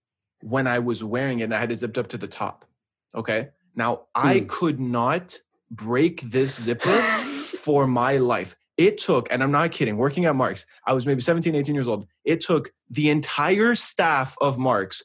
when 0.44 0.66
I 0.66 0.78
was 0.78 1.02
wearing 1.02 1.40
it 1.40 1.44
and 1.44 1.54
I 1.54 1.58
had 1.58 1.72
it 1.72 1.78
zipped 1.78 1.96
up 1.96 2.08
to 2.08 2.18
the 2.18 2.26
top. 2.28 2.66
Okay. 3.14 3.48
Now 3.74 4.02
I 4.14 4.40
Hmm. 4.40 4.46
could 4.46 4.78
not 4.78 5.38
break 5.70 6.20
this 6.20 6.60
zipper 6.62 6.90
for 7.64 7.86
my 7.86 8.18
life. 8.18 8.54
It 8.76 8.98
took, 8.98 9.28
and 9.32 9.42
I'm 9.42 9.50
not 9.52 9.72
kidding, 9.72 9.96
working 9.96 10.26
at 10.26 10.34
Marks, 10.36 10.66
I 10.86 10.92
was 10.92 11.06
maybe 11.06 11.22
17, 11.22 11.54
18 11.54 11.74
years 11.74 11.88
old. 11.88 12.06
It 12.24 12.40
took 12.42 12.72
the 12.90 13.08
entire 13.08 13.74
staff 13.74 14.36
of 14.40 14.58
Marks 14.58 15.02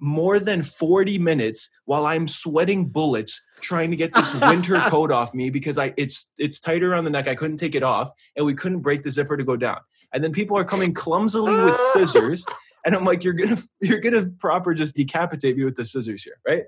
more 0.00 0.38
than 0.40 0.62
40 0.62 1.18
minutes 1.18 1.68
while 1.84 2.04
I'm 2.06 2.26
sweating 2.26 2.86
bullets 2.88 3.40
trying 3.60 3.90
to 3.90 3.96
get 3.96 4.14
this 4.14 4.34
winter 4.34 4.80
coat 4.88 5.12
off 5.12 5.34
me 5.34 5.50
because 5.50 5.76
I 5.78 5.92
it's 5.98 6.32
it's 6.38 6.58
tighter 6.58 6.90
around 6.92 7.04
the 7.04 7.10
neck. 7.10 7.28
I 7.28 7.34
couldn't 7.34 7.58
take 7.58 7.74
it 7.74 7.82
off 7.82 8.10
and 8.34 8.44
we 8.46 8.54
couldn't 8.54 8.80
break 8.80 9.02
the 9.04 9.10
zipper 9.10 9.36
to 9.36 9.44
go 9.44 9.56
down. 9.56 9.78
And 10.12 10.24
then 10.24 10.32
people 10.32 10.56
are 10.56 10.64
coming 10.64 10.94
clumsily 10.94 11.54
with 11.64 11.76
scissors 11.92 12.46
and 12.84 12.94
I'm 12.94 13.04
like 13.04 13.24
you're 13.24 13.34
to 13.34 13.68
you're 13.80 14.00
to 14.00 14.32
proper 14.38 14.74
just 14.74 14.96
decapitate 14.96 15.56
me 15.56 15.64
with 15.64 15.76
the 15.76 15.84
scissors 15.84 16.22
here, 16.22 16.40
right? 16.46 16.64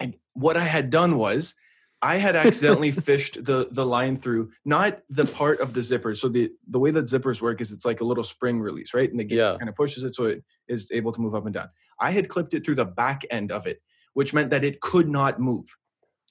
And 0.00 0.16
what 0.34 0.56
I 0.56 0.64
had 0.64 0.90
done 0.90 1.16
was 1.16 1.54
I 2.02 2.16
had 2.16 2.34
accidentally 2.34 2.90
fished 3.08 3.44
the 3.44 3.68
the 3.70 3.86
line 3.86 4.16
through 4.16 4.50
not 4.64 5.00
the 5.08 5.24
part 5.24 5.60
of 5.60 5.72
the 5.72 5.82
zipper. 5.82 6.14
So 6.14 6.28
the 6.28 6.50
the 6.68 6.80
way 6.80 6.90
that 6.90 7.04
zippers 7.04 7.40
work 7.40 7.60
is 7.60 7.72
it's 7.72 7.84
like 7.84 8.00
a 8.00 8.04
little 8.04 8.24
spring 8.24 8.60
release, 8.60 8.92
right? 8.94 9.10
And 9.10 9.20
the 9.20 9.26
Yeah. 9.28 9.56
kind 9.58 9.68
of 9.68 9.76
pushes 9.76 10.02
it 10.04 10.14
so 10.14 10.24
it 10.24 10.44
is 10.68 10.90
able 10.92 11.12
to 11.12 11.20
move 11.20 11.34
up 11.34 11.46
and 11.46 11.54
down. 11.54 11.68
I 12.00 12.10
had 12.10 12.28
clipped 12.28 12.54
it 12.54 12.64
through 12.64 12.74
the 12.76 12.84
back 12.84 13.22
end 13.30 13.52
of 13.52 13.66
it, 13.66 13.80
which 14.14 14.34
meant 14.34 14.50
that 14.50 14.64
it 14.64 14.80
could 14.80 15.08
not 15.08 15.40
move. 15.40 15.76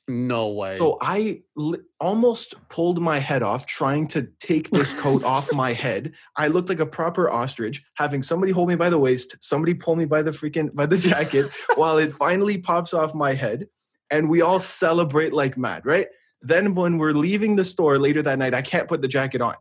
No 0.08 0.50
way. 0.50 0.76
So 0.76 0.98
I 1.00 1.42
li- 1.56 1.80
almost 2.00 2.56
pulled 2.70 3.02
my 3.02 3.20
head 3.20 3.44
off 3.44 3.66
trying 3.66 4.08
to 4.08 4.28
take 4.40 4.70
this 4.70 4.94
coat 4.96 5.24
off 5.24 5.54
my 5.54 5.74
head. 5.74 6.14
I 6.36 6.48
looked 6.48 6.70
like 6.70 6.80
a 6.80 6.86
proper 6.86 7.30
ostrich, 7.30 7.84
having 7.96 8.24
somebody 8.24 8.52
hold 8.52 8.68
me 8.68 8.76
by 8.76 8.90
the 8.90 8.98
waist, 8.98 9.38
somebody 9.40 9.74
pull 9.74 9.96
me 9.96 10.06
by 10.06 10.22
the 10.22 10.32
freaking 10.32 10.74
by 10.74 10.86
the 10.86 10.98
jacket, 10.98 11.50
while 11.76 11.98
it 11.98 12.14
finally 12.14 12.58
pops 12.58 12.94
off 12.94 13.14
my 13.14 13.34
head, 13.34 13.68
and 14.10 14.30
we 14.30 14.42
all 14.42 14.60
celebrate 14.60 15.34
like 15.34 15.58
mad, 15.58 15.86
right? 15.86 16.08
Then 16.42 16.76
when 16.76 16.98
we're 16.98 17.14
leaving 17.14 17.56
the 17.56 17.66
store 17.66 18.00
later 18.00 18.22
that 18.24 18.40
night, 18.40 18.54
I 18.54 18.64
can't 18.64 18.88
put 18.88 19.02
the 19.02 19.08
jacket 19.08 19.42
on. 19.42 19.56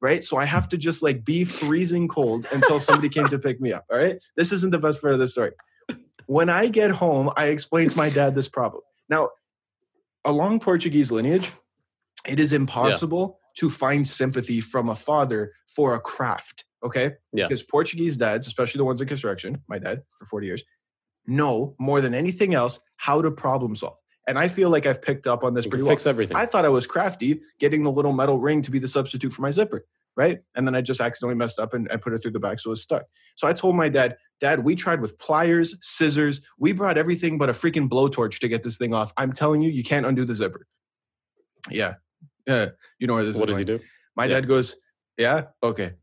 Right. 0.00 0.22
So 0.22 0.36
I 0.36 0.44
have 0.44 0.68
to 0.68 0.78
just 0.78 1.02
like 1.02 1.24
be 1.24 1.42
freezing 1.42 2.06
cold 2.06 2.46
until 2.52 2.78
somebody 2.78 3.08
came 3.08 3.26
to 3.28 3.38
pick 3.38 3.60
me 3.60 3.72
up. 3.72 3.84
All 3.90 3.98
right. 3.98 4.20
This 4.36 4.52
isn't 4.52 4.70
the 4.70 4.78
best 4.78 5.00
part 5.00 5.12
of 5.12 5.18
the 5.18 5.26
story. 5.26 5.52
When 6.26 6.48
I 6.48 6.68
get 6.68 6.92
home, 6.92 7.30
I 7.36 7.46
explain 7.46 7.88
to 7.88 7.96
my 7.96 8.08
dad 8.08 8.36
this 8.36 8.48
problem. 8.48 8.82
Now, 9.08 9.30
along 10.28 10.60
Portuguese 10.60 11.10
lineage, 11.10 11.50
it 12.26 12.38
is 12.38 12.52
impossible 12.52 13.40
to 13.56 13.70
find 13.70 14.06
sympathy 14.06 14.60
from 14.60 14.88
a 14.88 14.94
father 14.94 15.52
for 15.74 15.94
a 15.94 16.00
craft. 16.00 16.64
Okay. 16.84 17.12
Yeah. 17.32 17.48
Because 17.48 17.62
Portuguese 17.62 18.16
dads, 18.16 18.46
especially 18.46 18.78
the 18.78 18.84
ones 18.84 19.00
in 19.00 19.08
construction, 19.08 19.62
my 19.68 19.78
dad 19.78 20.02
for 20.16 20.26
40 20.26 20.46
years, 20.46 20.64
know 21.26 21.74
more 21.80 22.00
than 22.00 22.14
anything 22.14 22.54
else 22.54 22.78
how 22.96 23.20
to 23.20 23.30
problem 23.30 23.74
solve. 23.74 23.96
And 24.28 24.38
I 24.38 24.48
feel 24.48 24.68
like 24.68 24.84
I've 24.84 25.00
picked 25.00 25.26
up 25.26 25.42
on 25.42 25.54
this 25.54 25.64
you 25.64 25.70
pretty 25.70 25.80
can 25.80 25.86
well. 25.86 25.96
fix 25.96 26.06
everything. 26.06 26.36
I 26.36 26.44
thought 26.44 26.66
I 26.66 26.68
was 26.68 26.86
crafty 26.86 27.40
getting 27.58 27.82
the 27.82 27.90
little 27.90 28.12
metal 28.12 28.38
ring 28.38 28.60
to 28.62 28.70
be 28.70 28.78
the 28.78 28.86
substitute 28.86 29.32
for 29.32 29.40
my 29.40 29.50
zipper, 29.50 29.86
right? 30.16 30.40
And 30.54 30.66
then 30.66 30.74
I 30.74 30.82
just 30.82 31.00
accidentally 31.00 31.34
messed 31.34 31.58
up 31.58 31.72
and 31.72 31.88
I 31.90 31.96
put 31.96 32.12
it 32.12 32.20
through 32.20 32.32
the 32.32 32.38
back 32.38 32.60
so 32.60 32.68
it 32.68 32.72
was 32.72 32.82
stuck. 32.82 33.04
So 33.36 33.48
I 33.48 33.54
told 33.54 33.74
my 33.74 33.88
dad, 33.88 34.18
Dad, 34.40 34.60
we 34.64 34.76
tried 34.76 35.00
with 35.00 35.18
pliers, 35.18 35.76
scissors, 35.80 36.40
we 36.58 36.72
brought 36.72 36.96
everything 36.96 37.38
but 37.38 37.48
a 37.48 37.52
freaking 37.52 37.88
blowtorch 37.88 38.38
to 38.40 38.48
get 38.48 38.62
this 38.62 38.76
thing 38.76 38.94
off. 38.94 39.12
I'm 39.16 39.32
telling 39.32 39.62
you, 39.62 39.70
you 39.70 39.82
can't 39.82 40.06
undo 40.06 40.24
the 40.24 40.34
zipper. 40.34 40.66
Yeah. 41.70 41.94
Yeah. 42.46 42.68
You 42.98 43.06
know 43.08 43.14
where 43.14 43.24
this 43.24 43.36
what 43.36 43.48
is 43.50 43.56
does 43.56 43.64
going. 43.64 43.78
he 43.78 43.84
do? 43.84 43.90
My 44.16 44.24
Yeah. 44.26 44.34
dad 44.40 44.48
goes, 44.48 44.76
Yeah, 45.16 45.46
okay. 45.62 45.94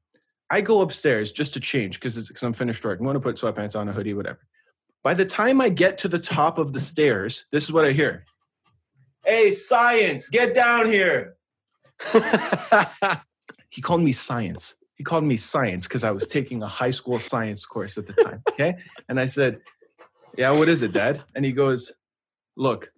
I 0.49 0.61
go 0.61 0.81
upstairs 0.81 1.31
just 1.31 1.53
to 1.53 1.59
change 1.59 1.99
because 1.99 2.17
it's 2.17 2.27
because 2.27 2.43
I'm 2.43 2.53
finished 2.53 2.83
work. 2.83 2.99
I'm 2.99 3.05
going 3.05 3.15
to 3.15 3.19
put 3.19 3.37
sweatpants 3.37 3.79
on, 3.79 3.87
a 3.87 3.93
hoodie, 3.93 4.13
whatever. 4.13 4.39
By 5.03 5.13
the 5.13 5.25
time 5.25 5.61
I 5.61 5.69
get 5.69 5.97
to 5.99 6.07
the 6.07 6.19
top 6.19 6.57
of 6.57 6.73
the 6.73 6.79
stairs, 6.79 7.45
this 7.51 7.63
is 7.63 7.71
what 7.71 7.85
I 7.85 7.91
hear. 7.93 8.25
Hey, 9.25 9.51
science, 9.51 10.29
get 10.29 10.53
down 10.53 10.91
here. 10.91 11.35
He 13.69 13.81
called 13.81 14.01
me 14.01 14.11
science. 14.13 14.75
He 14.95 15.03
called 15.03 15.23
me 15.25 15.37
science 15.37 15.87
because 15.87 16.03
I 16.03 16.11
was 16.11 16.27
taking 16.27 16.63
a 16.63 16.67
high 16.67 16.89
school 16.91 17.19
science 17.19 17.65
course 17.65 17.97
at 17.97 18.07
the 18.07 18.13
time. 18.13 18.41
Okay. 18.51 18.75
And 19.09 19.19
I 19.19 19.27
said, 19.27 19.59
Yeah, 20.37 20.51
what 20.51 20.69
is 20.69 20.81
it, 20.81 20.93
Dad? 20.93 21.21
And 21.35 21.43
he 21.45 21.51
goes, 21.51 21.91
Look, 22.55 22.91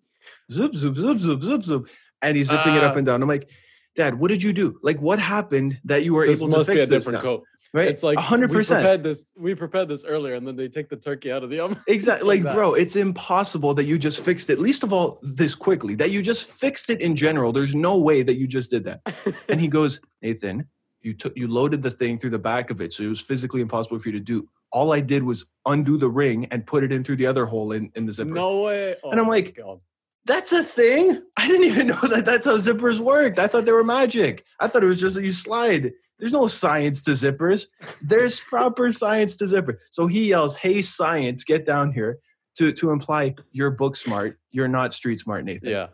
zoop, 0.51 0.75
zoop, 0.75 0.96
zoop, 0.98 1.18
zoop, 1.20 1.42
zoop, 1.42 1.63
zoop. 1.63 1.89
And 2.22 2.38
he's 2.38 2.50
zipping 2.50 2.75
it 2.75 2.84
up 2.84 2.94
Ah. 2.94 2.98
and 2.98 3.06
down. 3.06 3.22
I'm 3.24 3.27
like, 3.30 3.50
Dad, 3.96 4.20
what 4.20 4.30
did 4.30 4.44
you 4.44 4.54
do? 4.54 4.80
Like, 4.84 5.00
what 5.01 5.18
happened 5.20 5.80
that 5.86 6.04
you 6.04 6.13
were 6.13 6.25
able 6.25 6.50
to 6.50 6.63
fix 6.63 6.88
this 6.88 7.08
now? 7.08 7.22
coat. 7.22 7.44
Right? 7.74 7.88
It's 7.89 8.01
like 8.04 8.18
hundred 8.18 8.51
We 8.51 8.58
percent. 8.58 8.82
prepared 8.82 9.04
this. 9.04 9.34
We 9.36 9.54
prepared 9.56 9.89
this 9.89 10.06
earlier, 10.06 10.36
and 10.36 10.48
then 10.48 10.56
they 10.56 10.68
take 10.70 10.88
the 10.88 10.96
turkey 10.96 11.32
out 11.32 11.44
of 11.44 11.50
the 11.50 11.60
oven. 11.60 11.77
Exactly. 11.88 12.27
like 12.27 12.44
Like, 12.46 12.54
bro, 12.54 12.75
it's 12.75 12.96
impossible 12.96 13.74
that 13.74 13.84
you 13.86 13.98
just 14.00 14.20
fixed 14.24 14.50
it. 14.50 14.58
Least 14.60 14.84
of 14.84 14.94
all, 14.94 15.20
this 15.22 15.54
quickly. 15.54 15.94
That 15.96 16.12
you 16.12 16.22
just 16.22 16.50
fixed 16.54 16.89
it 16.89 17.01
in 17.01 17.16
general. 17.16 17.51
There's 17.51 17.75
no 17.75 17.98
way 17.98 18.24
that 18.24 18.38
you 18.38 18.48
just 18.48 18.70
did 18.72 18.86
that. 18.86 19.01
And 19.50 19.60
he 19.60 19.68
goes, 19.68 20.00
Nathan, 20.22 20.68
you 21.08 21.14
took 21.14 21.34
you 21.38 21.48
loaded 21.48 21.82
the 21.84 21.92
thing 21.92 22.18
through 22.18 22.32
the 22.32 22.40
back 22.40 22.70
of 22.70 22.82
it, 22.82 22.94
so 22.94 23.04
it 23.04 23.10
was 23.10 23.22
physically 23.22 23.62
impossible 23.62 23.98
for 24.00 24.10
you 24.10 24.14
to 24.14 24.20
do. 24.24 24.48
All 24.72 24.92
I 24.94 25.00
did 25.00 25.24
was 25.24 25.46
undo 25.66 25.98
the 25.98 26.10
ring 26.10 26.46
and 26.52 26.66
put 26.66 26.84
it 26.84 26.92
in 26.92 27.04
through 27.04 27.16
the 27.16 27.26
other 27.26 27.46
hole 27.46 27.72
in, 27.72 27.92
in 27.96 28.06
the 28.06 28.12
zipper. 28.12 28.32
no 28.32 28.62
way. 28.62 28.96
Oh 29.04 29.12
and 29.12 29.20
I'm 29.20 29.28
Oh 29.28 29.30
like, 29.30 29.56
God. 29.56 29.80
That's 30.26 30.52
a 30.52 30.62
thing. 30.62 31.22
I 31.38 31.48
didn't 31.48 31.64
even 31.68 31.88
know 31.88 32.02
that 32.02 32.26
that's 32.26 32.46
how 32.46 32.58
zippers 32.58 33.00
worked. 33.00 33.40
I 33.40 33.48
thought 33.48 33.64
they 33.64 33.72
were 33.72 33.84
magic. 33.86 34.44
I 34.60 34.68
thought 34.68 34.84
it 34.84 34.88
was 34.88 35.00
just 35.00 35.16
that 35.16 35.24
you 35.24 35.32
slide. 35.32 35.94
There's 36.20 36.34
no 36.34 36.48
science 36.48 37.02
to 37.04 37.12
zippers. 37.12 37.68
There's 38.02 38.42
proper 38.42 38.92
science 38.92 39.38
to 39.38 39.48
zipper. 39.48 39.80
So 39.92 40.08
he 40.08 40.28
yells, 40.30 40.58
"Hey, 40.58 40.82
science, 40.82 41.44
get 41.46 41.66
down 41.66 41.94
here!" 41.94 42.20
to 42.58 42.74
to 42.74 42.92
imply 42.92 43.36
you're 43.52 43.72
book 43.72 43.96
smart. 43.96 44.38
You're 44.52 44.68
not 44.68 44.94
street 44.94 45.20
smart, 45.20 45.46
Nathan. 45.46 45.70
yeah. 45.70 45.88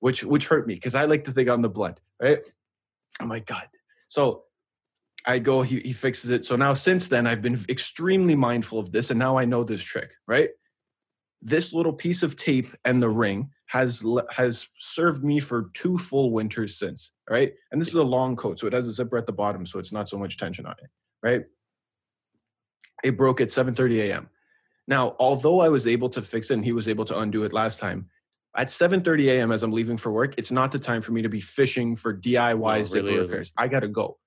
Which 0.00 0.24
which 0.24 0.48
hurt 0.48 0.66
me 0.66 0.74
because 0.74 0.94
I 0.96 1.04
like 1.04 1.24
to 1.26 1.32
think 1.32 1.48
I'm 1.48 1.62
the 1.62 1.68
blunt, 1.68 2.00
right? 2.20 2.40
Oh 3.20 3.26
my 3.26 3.38
god. 3.40 3.68
So 4.10 4.42
I 5.24 5.38
go. 5.38 5.62
He 5.62 5.80
he 5.80 5.92
fixes 5.92 6.30
it. 6.30 6.44
So 6.44 6.56
now 6.56 6.74
since 6.74 7.06
then 7.06 7.26
I've 7.26 7.40
been 7.40 7.58
extremely 7.68 8.34
mindful 8.34 8.78
of 8.78 8.92
this, 8.92 9.10
and 9.10 9.18
now 9.18 9.38
I 9.38 9.46
know 9.46 9.64
this 9.64 9.82
trick, 9.82 10.12
right? 10.26 10.50
This 11.40 11.72
little 11.72 11.92
piece 11.92 12.22
of 12.22 12.36
tape 12.36 12.74
and 12.84 13.00
the 13.00 13.08
ring 13.08 13.50
has 13.66 14.04
has 14.30 14.66
served 14.78 15.22
me 15.24 15.38
for 15.38 15.70
two 15.74 15.96
full 15.96 16.32
winters 16.32 16.76
since, 16.76 17.12
right? 17.30 17.54
And 17.70 17.80
this 17.80 17.88
is 17.88 17.94
a 17.94 18.02
long 18.02 18.34
coat, 18.34 18.58
so 18.58 18.66
it 18.66 18.72
has 18.72 18.88
a 18.88 18.92
zipper 18.92 19.16
at 19.16 19.26
the 19.26 19.32
bottom, 19.32 19.64
so 19.64 19.78
it's 19.78 19.92
not 19.92 20.08
so 20.08 20.18
much 20.18 20.36
tension 20.36 20.66
on 20.66 20.74
it, 20.82 20.90
right? 21.22 21.44
It 23.04 23.16
broke 23.16 23.40
at 23.40 23.48
7:30 23.48 24.10
a.m. 24.10 24.28
Now, 24.88 25.14
although 25.20 25.60
I 25.60 25.68
was 25.68 25.86
able 25.86 26.08
to 26.10 26.20
fix 26.20 26.50
it 26.50 26.54
and 26.54 26.64
he 26.64 26.72
was 26.72 26.88
able 26.88 27.04
to 27.04 27.18
undo 27.20 27.44
it 27.44 27.52
last 27.52 27.78
time, 27.78 28.10
at 28.56 28.68
7:30 28.68 29.28
a.m. 29.28 29.52
as 29.52 29.62
I'm 29.62 29.72
leaving 29.72 29.96
for 29.96 30.10
work, 30.12 30.34
it's 30.36 30.50
not 30.50 30.72
the 30.72 30.78
time 30.78 31.02
for 31.02 31.12
me 31.12 31.22
to 31.22 31.28
be 31.28 31.40
fishing 31.40 31.96
for 31.96 32.12
DIY 32.14 32.58
No, 32.92 33.00
really 33.00 33.18
repairs. 33.18 33.52
I 33.56 33.68
gotta 33.68 33.88
go. 33.88 34.18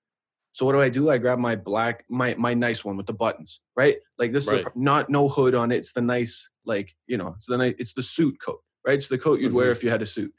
So 0.53 0.65
what 0.65 0.73
do 0.73 0.81
I 0.81 0.89
do? 0.89 1.09
I 1.09 1.17
grab 1.17 1.39
my 1.39 1.55
black, 1.55 2.05
my 2.09 2.35
my 2.35 2.53
nice 2.53 2.85
one 2.85 2.95
with 2.95 3.07
the 3.07 3.13
buttons, 3.13 3.61
right? 3.75 3.97
Like 4.17 4.31
this 4.31 4.43
is 4.47 4.49
a, 4.53 4.71
not 4.75 5.09
no 5.09 5.27
hood 5.27 5.55
on 5.55 5.71
it. 5.71 5.77
It's 5.77 5.93
the 5.93 6.01
nice, 6.01 6.49
like 6.65 6.95
you 7.07 7.17
know, 7.17 7.33
it's 7.37 7.47
the 7.47 7.57
nice, 7.57 7.75
it's 7.79 7.93
the 7.93 8.03
suit 8.03 8.39
coat, 8.39 8.61
right? 8.85 8.95
It's 8.95 9.09
the 9.09 9.17
coat 9.17 9.39
you'd 9.39 9.53
wear 9.53 9.69
Mhm. 9.69 9.75
if 9.77 9.83
you 9.83 9.89
had 9.89 10.01
a 10.01 10.05
suit. 10.05 10.33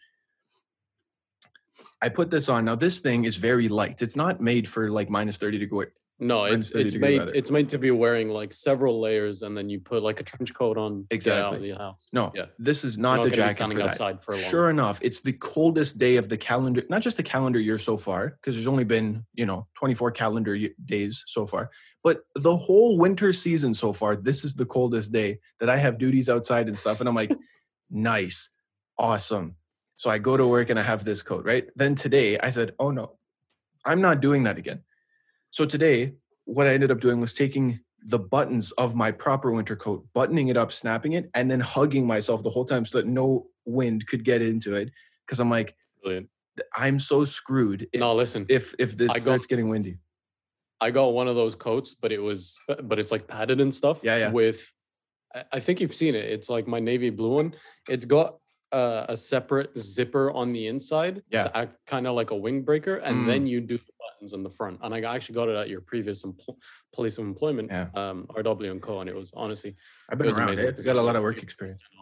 I 2.00 2.08
put 2.10 2.30
this 2.30 2.48
on. 2.48 2.64
Now 2.64 2.74
this 2.74 3.00
thing 3.00 3.24
is 3.24 3.36
very 3.36 3.68
light. 3.68 4.02
It's 4.02 4.16
not 4.16 4.40
made 4.40 4.68
for 4.68 4.90
like 4.90 5.10
minus 5.10 5.36
30 5.36 5.58
degree 5.58 5.86
No, 6.20 6.44
it's 6.44 6.70
it's 6.70 6.94
made 6.94 7.18
weather. 7.18 7.32
it's 7.34 7.50
made 7.50 7.68
to 7.70 7.78
be 7.78 7.90
wearing 7.90 8.28
like 8.28 8.52
several 8.52 9.00
layers, 9.00 9.42
and 9.42 9.56
then 9.56 9.68
you 9.68 9.80
put 9.80 10.02
like 10.04 10.20
a 10.20 10.22
trench 10.22 10.54
coat 10.54 10.78
on. 10.78 11.06
get 11.10 11.26
out 11.26 11.54
of 11.54 11.62
Exactly. 11.62 11.72
house. 11.72 12.06
No, 12.12 12.30
Yeah. 12.34 12.46
this 12.58 12.84
is 12.84 12.96
You're 12.96 13.02
not 13.02 13.24
the 13.24 13.30
jacket 13.30 13.54
standing 13.56 13.78
for 13.78 13.82
that. 13.82 13.90
outside 13.90 14.22
for 14.22 14.32
a 14.34 14.36
long. 14.36 14.48
Sure 14.50 14.70
enough, 14.70 15.00
it's 15.02 15.22
the 15.22 15.32
coldest 15.32 15.98
day 15.98 16.14
of 16.16 16.28
the 16.28 16.36
calendar, 16.38 16.82
not 16.88 17.02
just 17.02 17.16
the 17.16 17.24
calendar 17.24 17.58
year 17.58 17.78
so 17.78 17.96
far, 17.96 18.30
because 18.40 18.54
there's 18.54 18.68
only 18.68 18.84
been, 18.84 19.24
you 19.34 19.44
know, 19.44 19.66
24 19.74 20.12
calendar 20.12 20.56
days 20.84 21.24
so 21.26 21.46
far, 21.46 21.70
but 22.04 22.20
the 22.36 22.56
whole 22.56 22.96
winter 22.96 23.32
season 23.32 23.74
so 23.74 23.92
far, 23.92 24.14
this 24.14 24.44
is 24.44 24.54
the 24.54 24.66
coldest 24.66 25.10
day 25.10 25.40
that 25.58 25.68
I 25.68 25.76
have 25.78 25.98
duties 25.98 26.28
outside 26.30 26.68
and 26.68 26.78
stuff. 26.78 27.00
And 27.00 27.08
I'm 27.08 27.14
like, 27.16 27.32
nice, 27.90 28.50
awesome. 28.98 29.56
So 29.96 30.10
I 30.10 30.18
go 30.18 30.36
to 30.36 30.46
work 30.46 30.70
and 30.70 30.78
I 30.78 30.82
have 30.84 31.04
this 31.04 31.22
coat, 31.22 31.44
right? 31.44 31.66
Then 31.74 31.96
today 31.96 32.38
I 32.38 32.50
said, 32.50 32.72
oh 32.78 32.90
no, 32.92 33.18
I'm 33.84 34.00
not 34.00 34.20
doing 34.20 34.44
that 34.44 34.58
again. 34.58 34.82
So 35.54 35.64
today, 35.64 36.14
what 36.46 36.66
I 36.66 36.74
ended 36.74 36.90
up 36.90 36.98
doing 36.98 37.20
was 37.20 37.32
taking 37.32 37.78
the 38.06 38.18
buttons 38.18 38.72
of 38.72 38.96
my 38.96 39.12
proper 39.12 39.52
winter 39.52 39.76
coat, 39.76 40.04
buttoning 40.12 40.48
it 40.48 40.56
up, 40.56 40.72
snapping 40.72 41.12
it, 41.12 41.30
and 41.32 41.48
then 41.48 41.60
hugging 41.60 42.08
myself 42.08 42.42
the 42.42 42.50
whole 42.50 42.64
time 42.64 42.84
so 42.84 42.98
that 42.98 43.06
no 43.06 43.46
wind 43.64 44.04
could 44.08 44.24
get 44.24 44.42
into 44.42 44.74
it. 44.74 44.90
Because 45.24 45.38
I'm 45.38 45.50
like, 45.50 45.76
Brilliant. 46.02 46.28
I'm 46.74 46.98
so 46.98 47.24
screwed 47.24 47.86
if 47.92 48.00
No, 48.00 48.16
listen, 48.16 48.46
if, 48.48 48.74
if 48.80 48.98
this 48.98 49.10
I 49.10 49.14
got- 49.14 49.22
starts 49.22 49.46
getting 49.46 49.68
windy. 49.68 49.98
I 50.80 50.90
got 50.90 51.12
one 51.14 51.28
of 51.28 51.36
those 51.36 51.54
coats, 51.54 51.94
but 52.02 52.10
it 52.10 52.18
was 52.18 52.58
but 52.82 52.98
it's 52.98 53.12
like 53.12 53.28
padded 53.28 53.60
and 53.60 53.72
stuff. 53.72 54.00
Yeah, 54.02 54.16
yeah. 54.16 54.30
With, 54.32 54.60
I 55.52 55.60
think 55.60 55.80
you've 55.80 55.94
seen 55.94 56.16
it. 56.16 56.24
It's 56.24 56.48
like 56.48 56.66
my 56.66 56.80
navy 56.80 57.10
blue 57.10 57.34
one. 57.36 57.54
It's 57.88 58.06
got 58.06 58.38
uh, 58.74 59.06
a 59.08 59.16
separate 59.16 59.70
zipper 59.78 60.30
on 60.32 60.52
the 60.52 60.66
inside 60.66 61.22
Yeah. 61.30 61.42
to 61.42 61.56
act 61.56 61.74
kind 61.86 62.06
of 62.08 62.14
like 62.16 62.30
a 62.32 62.34
windbreaker, 62.34 63.00
and 63.04 63.16
Mm. 63.18 63.26
then 63.26 63.46
you 63.46 63.60
do 63.60 63.78
the 63.78 63.92
buttons 64.02 64.32
in 64.32 64.42
the 64.42 64.50
front. 64.50 64.80
And 64.82 64.92
I 64.94 65.00
actually 65.14 65.36
got 65.36 65.48
it 65.48 65.56
at 65.56 65.68
your 65.68 65.80
previous 65.80 66.22
empl- 66.24 66.56
place 66.92 67.16
of 67.18 67.24
employment, 67.24 67.70
Yeah. 67.70 67.88
um, 67.94 68.26
RW 68.34 68.70
and 68.72 68.82
Co. 68.82 69.00
And 69.00 69.08
it 69.08 69.14
was 69.16 69.30
honestly 69.34 69.76
I've 70.10 70.18
been 70.18 70.26
was 70.26 70.36
around 70.36 70.48
amazing 70.48 70.66
it. 70.68 70.74
'cause 70.76 70.84
Got 70.84 70.96
a 70.96 71.02
lot 71.02 71.16
of 71.16 71.22
work 71.22 71.42
experience. 71.42 71.82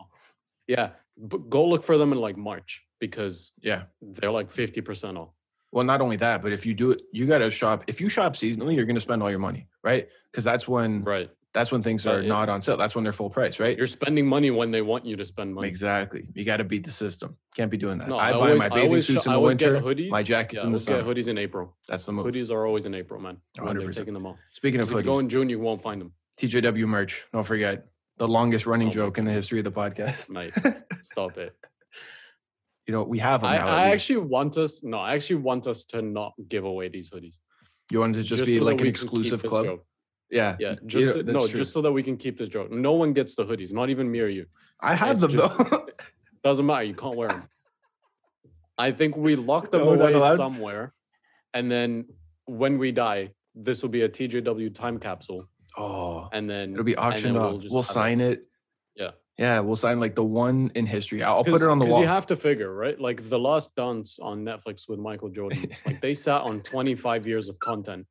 Yeah, 0.69 0.91
but 1.19 1.50
go 1.50 1.67
look 1.67 1.83
for 1.83 1.99
them 1.99 2.12
in 2.12 2.19
like 2.21 2.37
March 2.37 2.87
because 3.00 3.50
Yeah. 3.61 3.83
they're 4.00 4.31
like 4.31 4.49
fifty 4.50 4.81
percent 4.81 5.19
off. 5.19 5.35
Well, 5.73 5.85
not 5.85 6.00
only 6.00 6.17
that, 6.17 6.41
but 6.41 6.52
if 6.52 6.64
you 6.64 6.73
do 6.75 6.93
it, 6.93 7.02
you 7.12 7.26
got 7.26 7.38
to 7.38 7.50
shop. 7.50 7.85
If 7.88 8.00
you 8.00 8.09
shop 8.09 8.35
seasonally, 8.35 8.76
you're 8.76 8.85
going 8.87 8.95
to 8.95 9.00
spend 9.00 9.23
all 9.23 9.31
your 9.31 9.41
money, 9.41 9.67
right? 9.83 10.09
Because 10.31 10.45
that's 10.45 10.69
when 10.69 11.02
Right, 11.02 11.29
that's 11.54 11.71
when 11.71 11.82
things 11.82 12.06
are 12.06 12.23
not 12.23 12.49
on 12.49 12.61
sale. 12.61 12.76
That's 12.78 12.94
when 12.94 13.04
they're 13.04 13.12
full 13.12 13.28
price, 13.28 13.61
right? 13.61 13.76
you're 13.76 13.87
spending 13.87 14.26
money 14.26 14.50
when 14.50 14.71
they 14.71 14.80
want 14.80 15.04
you 15.04 15.16
to 15.16 15.25
spend 15.25 15.54
money. 15.54 15.68
Exactly. 15.68 16.26
You 16.35 16.44
got 16.44 16.56
to 16.59 16.64
beat 16.64 16.85
the 16.85 16.90
system. 16.90 17.37
Can't 17.54 17.71
be 17.71 17.76
doing 17.76 17.99
that. 17.99 18.09
No, 18.09 18.18
I, 18.18 18.32
buy 18.32 18.38
always- 18.38 18.59
my 18.59 18.68
bathing 18.71 19.00
suits 19.02 19.25
sho- 19.25 19.30
in 19.30 19.35
the 19.35 19.40
winter. 19.40 19.80
hoodies. 19.80 20.09
my 20.11 20.23
jackets 20.23 20.62
Yeah, 20.62 20.66
in 20.68 20.73
the 20.73 20.78
summer. 20.78 21.02
hoodies 21.02 21.28
in 21.28 21.37
April. 21.37 21.76
That's 21.88 22.06
the 22.06 22.12
move. 22.12 22.26
Hoodies 22.26 22.50
are 22.50 22.66
always 22.66 22.87
in 22.87 22.94
April, 22.94 23.21
man. 23.21 23.37
when 23.61 23.76
they're 23.76 23.88
100%. 23.88 23.97
taking 23.97 24.14
them 24.14 24.26
off. 24.26 24.37
Speaking 24.52 24.80
of 24.80 24.90
If 24.90 24.97
you 24.97 25.02
go 25.02 25.18
in 25.18 25.28
June, 25.28 25.49
you 25.50 25.59
won't 25.61 25.82
find 25.82 26.00
them. 26.00 26.12
TJW 26.38 26.87
merch. 26.87 27.26
Don't 27.32 27.44
forget 27.44 27.87
the 28.16 28.26
longest 28.28 28.64
running 28.66 28.88
Oh 28.88 28.92
joke 28.92 29.18
in 29.18 29.25
the 29.26 29.32
history 29.32 29.59
of 29.59 29.64
the 29.64 29.73
podcast. 29.73 30.30
Mate, 30.30 30.52
stop 31.02 31.37
it. 31.37 31.54
You 32.87 32.92
know, 32.94 33.02
we 33.04 33.18
have 33.18 33.42
them 33.42 33.50
I, 33.50 33.59
now. 33.59 33.68
I 33.68 33.88
actually 33.90 34.18
want 34.18 34.56
us. 34.56 34.82
No, 34.82 34.99
I 34.99 35.14
actually 35.14 35.37
want 35.37 35.66
us 35.66 35.85
to 35.87 36.02
not 36.02 36.32
give 36.49 36.64
away 36.64 36.88
these 36.88 37.11
hoodies. 37.11 37.37
you 37.90 38.00
wanted 38.00 38.16
to 38.16 38.23
just, 38.25 38.44
be 38.47 38.59
so 38.59 38.64
like 38.64 38.73
an 38.80 38.87
we 38.87 38.92
can 38.92 38.94
keep 38.94 39.02
exclusive 39.04 39.42
club. 39.44 39.80
Yeah. 40.33 40.57
Yeah, 40.59 40.71
You 40.83 40.87
just 40.87 41.07
know, 41.17 41.23
to- 41.23 41.33
no, 41.33 41.47
true. 41.47 41.59
just 41.59 41.73
so 41.73 41.81
that 41.83 41.93
we 41.93 42.03
can 42.03 42.17
keep 42.17 42.39
this 42.39 42.49
joke. 42.49 42.71
No 42.73 42.93
one 42.93 43.12
gets 43.12 43.35
the 43.37 43.45
hoodies, 43.45 43.71
not 43.73 43.91
even 43.91 44.11
me 44.11 44.21
or 44.21 44.27
you. 44.29 44.47
I 44.81 44.95
have 44.95 45.21
them 45.21 45.31
just- 45.31 45.59
though. 45.71 45.87
Doesn't 46.45 46.67
matter. 46.67 46.85
You 46.85 46.95
can't 46.95 47.17
wear 47.17 47.29
them. 47.29 47.45
I 48.79 48.91
think 48.93 49.17
we 49.17 49.37
lock 49.37 49.71
them 49.71 49.83
No, 49.85 49.93
away 49.95 50.37
somewhere, 50.37 50.93
and 51.55 51.71
then 51.71 52.07
when 52.47 52.79
we 52.79 52.91
die, 52.91 53.31
this 53.55 53.83
will 53.83 53.91
be 53.91 54.03
a 54.03 54.09
TJW 54.09 54.75
time 54.75 54.99
capsule, 54.99 55.47
oh, 55.77 56.29
and 56.33 56.49
then 56.51 56.73
it'll 56.73 56.83
be 56.85 56.97
auctioned 56.97 57.37
off. 57.37 57.61
just 57.61 57.73
We'll 57.73 57.83
have 57.83 57.91
it. 57.91 57.93
sign 57.93 58.21
it. 58.21 58.43
Yeah. 58.97 59.11
Yeah, 59.39 59.61
we'll 59.61 59.77
sign 59.77 60.01
like 60.01 60.15
the 60.15 60.25
one 60.25 60.71
in 60.75 60.85
history. 60.87 61.23
I'll 61.23 61.45
put 61.45 61.62
it 61.62 61.69
on 61.69 61.79
the 61.79 61.85
Because 61.85 61.93
wall. 61.93 62.01
you 62.03 62.09
have 62.09 62.27
to 62.27 62.37
figure, 62.37 62.73
right? 62.75 62.99
Like 63.01 63.29
the 63.29 63.39
Last 63.39 63.75
Dance 63.77 64.19
on 64.21 64.45
Netflix 64.45 64.89
with 64.89 64.99
Michael 64.99 65.29
Jordan. 65.31 65.71
like 65.87 66.01
they 66.01 66.15
sat 66.15 66.43
on 66.43 66.61
25 66.61 67.27
years 67.27 67.49
of 67.49 67.59
content 67.59 68.07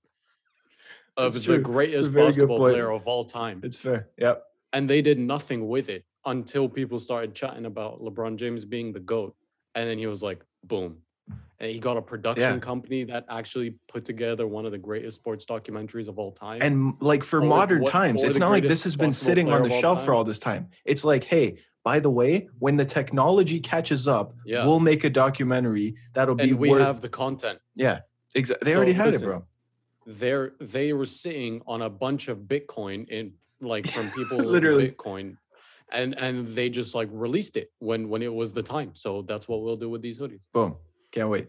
of 1.17 1.33
the 1.33 1.39
true. 1.39 1.59
greatest 1.59 2.13
basketball 2.13 2.57
player 2.57 2.91
of 2.91 3.05
all 3.07 3.25
time. 3.25 3.61
it's 3.63 3.75
fair. 3.75 4.07
Yep. 4.17 4.43
And 4.73 4.89
they 4.89 5.01
did 5.01 5.19
nothing 5.19 5.67
with 5.67 5.89
it 5.89 6.05
until 6.25 6.69
people 6.69 6.99
started 6.99 7.33
chatting 7.35 7.65
about 7.65 7.99
LeBron 7.99 8.37
James 8.37 8.63
being 8.65 8.93
the 8.93 8.99
GOAT. 8.99 9.35
And 9.75 9.89
then 9.89 9.97
he 9.97 10.07
was 10.07 10.21
like, 10.23 10.43
boom. 10.63 10.97
And 11.59 11.71
he 11.71 11.79
got 11.79 11.97
a 11.97 12.01
production 12.01 12.53
Yeah. 12.55 12.59
company 12.59 13.03
that 13.05 13.25
actually 13.29 13.75
put 13.87 14.05
together 14.05 14.47
one 14.47 14.65
of 14.65 14.71
the 14.71 14.77
greatest 14.77 15.17
sports 15.19 15.45
documentaries 15.45 16.07
of 16.07 16.17
all 16.17 16.31
time. 16.31 16.59
And 16.61 16.93
like 17.01 17.23
for 17.23 17.39
Or 17.39 17.45
modern 17.45 17.81
what- 17.83 17.91
times, 17.91 18.23
it's 18.23 18.37
not 18.37 18.49
like 18.49 18.63
this 18.63 18.83
has 18.85 18.95
been 18.95 19.11
sitting 19.13 19.51
on 19.51 19.63
the 19.63 19.69
shelf 19.81 20.03
for 20.05 20.13
all 20.13 20.23
this 20.23 20.39
time. 20.39 20.69
It's 20.85 21.03
like, 21.05 21.23
hey, 21.23 21.57
by 21.83 21.99
the 21.99 22.09
way, 22.09 22.47
when 22.59 22.77
the 22.77 22.85
technology 22.85 23.59
catches 23.59 24.07
up, 24.07 24.33
yeah. 24.45 24.65
we'll 24.65 24.79
make 24.79 25.03
a 25.03 25.09
documentary 25.09 25.95
that'll 26.13 26.35
be 26.35 26.49
and 26.51 26.59
we 26.59 26.69
worth. 26.69 26.81
have 26.81 27.01
the 27.01 27.09
content. 27.09 27.59
yeah, 27.75 27.99
exactly. 28.35 28.65
They 28.65 28.71
So, 28.71 28.77
already 28.77 28.93
had 28.93 29.07
listen, 29.07 29.23
it, 29.23 29.25
bro. 29.31 29.45
They're 30.05 30.53
they 30.59 30.93
were 30.93 31.05
sitting 31.05 31.61
on 31.67 31.81
a 31.83 31.89
bunch 31.89 32.27
of 32.27 32.39
Bitcoin 32.39 33.07
in 33.09 33.33
like 33.61 33.87
from 33.89 34.09
people 34.15 34.37
Literally. 34.39 34.89
Bitcoin, 34.91 35.37
and 35.91 36.17
and 36.17 36.47
they 36.55 36.69
just 36.69 36.95
like 36.95 37.09
released 37.11 37.57
it 37.57 37.71
when 37.79 38.09
when 38.09 38.21
it 38.21 38.33
was 38.33 38.53
the 38.53 38.63
time. 38.63 38.91
So 38.93 39.21
that's 39.23 39.47
what 39.47 39.61
we'll 39.61 39.77
do 39.77 39.89
with 39.89 40.01
these 40.01 40.17
hoodies. 40.17 40.41
Boom. 40.53 40.75
Can't 41.11 41.29
wait. 41.29 41.47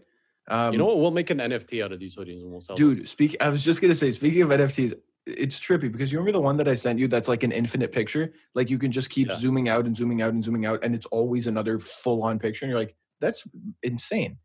Um, 0.49 0.73
you 0.73 0.77
know 0.77 0.85
what? 0.85 0.99
We'll 0.99 1.11
make 1.11 1.29
an 1.29 1.37
NFT 1.37 1.83
out 1.83 1.91
of 1.93 1.99
these 1.99 2.15
hoodies 2.15 2.41
and 2.41 2.51
we'll 2.51 2.59
sell. 2.61 2.75
them. 2.75 2.95
dude 2.95 3.07
speak 3.07 3.37
i 3.39 3.47
was 3.47 3.63
just 3.63 3.81
gonna 3.81 3.95
say 3.95 4.11
speaking 4.11 4.41
of 4.41 4.49
nfts 4.49 4.93
it's 5.25 5.57
trippy 5.57 5.89
because 5.89 6.11
you 6.11 6.19
remember 6.19 6.33
the 6.33 6.41
one 6.41 6.57
that 6.57 6.67
i 6.67 6.75
sent 6.75 6.99
you 6.99 7.07
that's 7.07 7.29
like 7.29 7.43
an 7.43 7.51
infinite 7.53 7.93
picture 7.93 8.33
like 8.53 8.69
you 8.69 8.77
can 8.77 8.91
just 8.91 9.09
keep 9.09 9.29
Yeah. 9.29 9.35
zooming 9.35 9.69
out 9.69 9.85
and 9.85 9.95
zooming 9.95 10.21
out 10.21 10.33
and 10.33 10.43
zooming 10.43 10.65
out 10.65 10.83
and 10.83 10.93
it's 10.93 11.05
always 11.05 11.47
another 11.47 11.79
full-on 11.79 12.39
picture 12.39 12.65
and 12.65 12.71
you're 12.71 12.79
like 12.79 12.93
that's 13.21 13.45
insane 13.83 14.37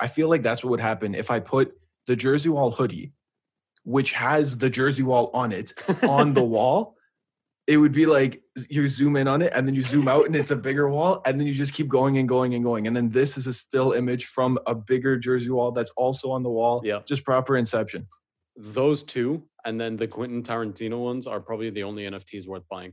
i 0.00 0.06
feel 0.06 0.28
like 0.28 0.42
that's 0.44 0.62
what 0.62 0.70
would 0.70 0.80
happen 0.80 1.16
if 1.16 1.32
i 1.32 1.40
put 1.40 1.76
the 2.06 2.14
jersey 2.14 2.48
wall 2.48 2.70
hoodie 2.70 3.12
which 3.90 4.12
has 4.12 4.58
the 4.58 4.70
jersey 4.70 5.02
wall 5.02 5.30
on 5.34 5.50
it 5.52 5.72
on 6.02 6.34
the 6.34 6.42
wall 6.56 6.96
it 7.66 7.76
would 7.76 7.92
be 7.92 8.06
like 8.06 8.42
you 8.68 8.88
zoom 8.88 9.16
in 9.16 9.28
on 9.28 9.42
it 9.42 9.52
and 9.54 9.66
then 9.66 9.74
you 9.74 9.82
zoom 9.82 10.08
out 10.08 10.24
and 10.26 10.34
it's 10.34 10.50
a 10.50 10.56
bigger 10.56 10.88
wall 10.88 11.20
and 11.26 11.38
then 11.38 11.46
you 11.46 11.54
just 11.54 11.74
keep 11.74 11.88
going 11.88 12.18
and 12.18 12.28
going 12.28 12.54
and 12.54 12.64
going 12.64 12.86
and 12.86 12.96
then 12.96 13.08
this 13.10 13.36
is 13.36 13.46
a 13.46 13.52
still 13.52 13.92
image 13.92 14.26
from 14.26 14.58
a 14.66 14.74
bigger 14.74 15.16
jersey 15.16 15.50
wall 15.50 15.70
that's 15.72 15.90
also 15.92 16.30
on 16.30 16.42
the 16.42 16.50
wall 16.50 16.80
Yeah. 16.84 17.00
just 17.06 17.24
proper 17.24 17.56
inception 17.56 18.06
Those 18.56 19.02
two, 19.04 19.28
and 19.64 19.80
then 19.80 19.96
the 19.96 20.08
Quentin 20.08 20.42
Tarantino 20.42 20.98
ones 21.10 21.26
are 21.26 21.40
probably 21.40 21.70
the 21.70 21.84
only 21.84 22.02
NFTs 22.04 22.46
worth 22.46 22.64
buying. 22.68 22.92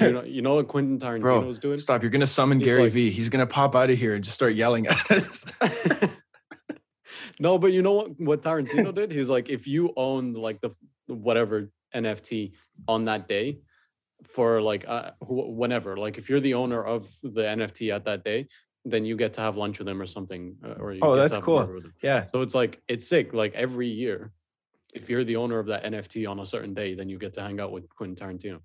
you 0.00 0.12
know, 0.12 0.22
you 0.36 0.42
know 0.42 0.54
what 0.56 0.68
Quentin 0.68 0.98
Tarantino 0.98 1.20
Bro, 1.22 1.40
was 1.52 1.58
doing? 1.58 1.78
stop 1.78 2.02
you're 2.02 2.10
gonna 2.16 2.26
summon 2.38 2.58
He's 2.60 2.68
gary 2.68 2.82
like- 2.84 2.92
vee 2.92 3.10
he's 3.10 3.28
gonna 3.28 3.46
pop 3.58 3.74
out 3.74 3.90
of 3.90 3.98
here 3.98 4.14
and 4.14 4.22
just 4.24 4.34
start 4.40 4.54
yelling 4.54 4.86
at 4.86 5.10
us 5.10 5.44
no, 7.40 7.58
but 7.58 7.72
you 7.72 7.82
know 7.82 7.92
what? 7.92 8.20
What 8.20 8.42
Tarantino 8.42 8.94
did? 8.94 9.10
He's 9.12 9.28
like, 9.30 9.48
if 9.48 9.66
you 9.66 9.92
own 9.96 10.32
like 10.34 10.60
the 10.60 10.70
whatever 11.06 11.70
NFT 11.94 12.52
on 12.86 13.04
that 13.04 13.28
day, 13.28 13.58
for 14.24 14.60
like 14.60 14.84
uh, 14.88 15.12
wh- 15.20 15.48
whenever, 15.56 15.96
like 15.96 16.18
if 16.18 16.28
you're 16.28 16.40
the 16.40 16.54
owner 16.54 16.82
of 16.84 17.08
the 17.22 17.42
NFT 17.42 17.94
at 17.94 18.04
that 18.06 18.24
day, 18.24 18.48
then 18.84 19.04
you 19.04 19.16
get 19.16 19.34
to 19.34 19.40
have 19.40 19.56
lunch 19.56 19.78
with 19.78 19.86
them 19.86 20.00
or 20.02 20.06
something. 20.06 20.56
uh, 20.64 20.74
Or 20.80 20.92
you 20.92 21.00
Oh, 21.02 21.14
get 21.14 21.28
to 21.28 21.34
that's 21.34 21.44
cool. 21.44 21.80
yeah 22.02 22.26
So 22.32 22.42
it's 22.42 22.54
like 22.54 22.82
it's 22.88 23.06
sick. 23.06 23.32
Like 23.32 23.54
every 23.54 23.88
year, 23.88 24.32
if 24.94 25.08
you're 25.08 25.24
the 25.24 25.36
owner 25.36 25.58
of 25.58 25.66
that 25.66 25.84
NFT 25.84 26.28
on 26.28 26.40
a 26.40 26.46
certain 26.46 26.74
day, 26.74 26.94
then 26.94 27.08
you 27.08 27.18
get 27.18 27.34
to 27.34 27.42
hang 27.42 27.60
out 27.60 27.70
with 27.72 27.88
Quentin 27.94 28.16
Tarantino. 28.16 28.60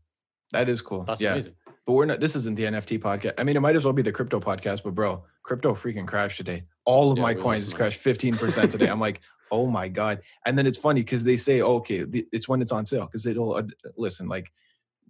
that 0.52 0.70
is 0.70 0.82
cool 0.82 1.04
That's 1.04 1.22
yeah 1.22 1.34
amazing. 1.34 1.56
But 1.86 1.94
we're 1.94 2.06
not 2.06 2.20
this 2.20 2.36
isn't 2.36 2.56
the 2.56 2.64
nft 2.64 3.00
podcast. 3.00 3.34
I 3.38 3.44
mean 3.44 3.56
it 3.56 3.60
might 3.60 3.76
as 3.76 3.86
well 3.86 3.94
be 3.94 4.02
the 4.02 4.12
crypto 4.12 4.40
podcast 4.40 4.84
but 4.84 4.96
bro 4.96 5.24
crypto 5.44 5.74
freaking 5.74 6.08
crashed 6.08 6.38
today. 6.38 6.64
All 6.86 7.12
of 7.12 7.18
Yeah, 7.18 7.24
my 7.24 7.34
coins 7.34 7.66
lost 7.66 7.76
crashed 7.76 8.04
15% 8.04 8.72
today. 8.72 8.88
I'm 8.88 9.00
like 9.00 9.22
oh 9.52 9.68
my 9.68 9.88
god. 9.88 10.22
And 10.46 10.58
then 10.58 10.66
it's 10.66 10.78
funny 10.78 11.02
because 11.02 11.24
they 11.24 11.38
say 11.38 11.62
okay 11.62 12.06
it's 12.32 12.48
when 12.48 12.62
it's 12.62 12.72
on 12.72 12.86
sale. 12.86 13.06
Because 13.06 13.26
it'll 13.26 13.56
uh, 13.56 13.64
listen 13.98 14.28
like 14.28 14.52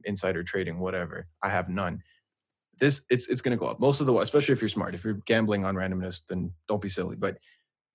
insider 0.06 0.44
trading 0.44 0.80
whatever. 0.80 1.28
I 1.42 1.50
have 1.50 1.70
none. 1.70 2.04
This 2.80 3.04
it's 3.10 3.28
it's 3.28 3.42
going 3.42 3.58
to 3.58 3.60
go 3.60 3.68
up. 3.68 3.80
Most 3.80 4.02
of 4.02 4.08
the 4.08 4.14
way, 4.14 4.24
especially 4.24 4.54
if 4.54 4.62
you're 4.62 4.70
smart. 4.70 4.96
If 4.96 5.04
you're 5.04 5.22
gambling 5.26 5.64
on 5.64 5.76
randomness 5.76 6.22
then 6.28 6.52
don't 6.68 6.82
be 6.82 6.90
silly. 6.90 7.16
But 7.16 7.38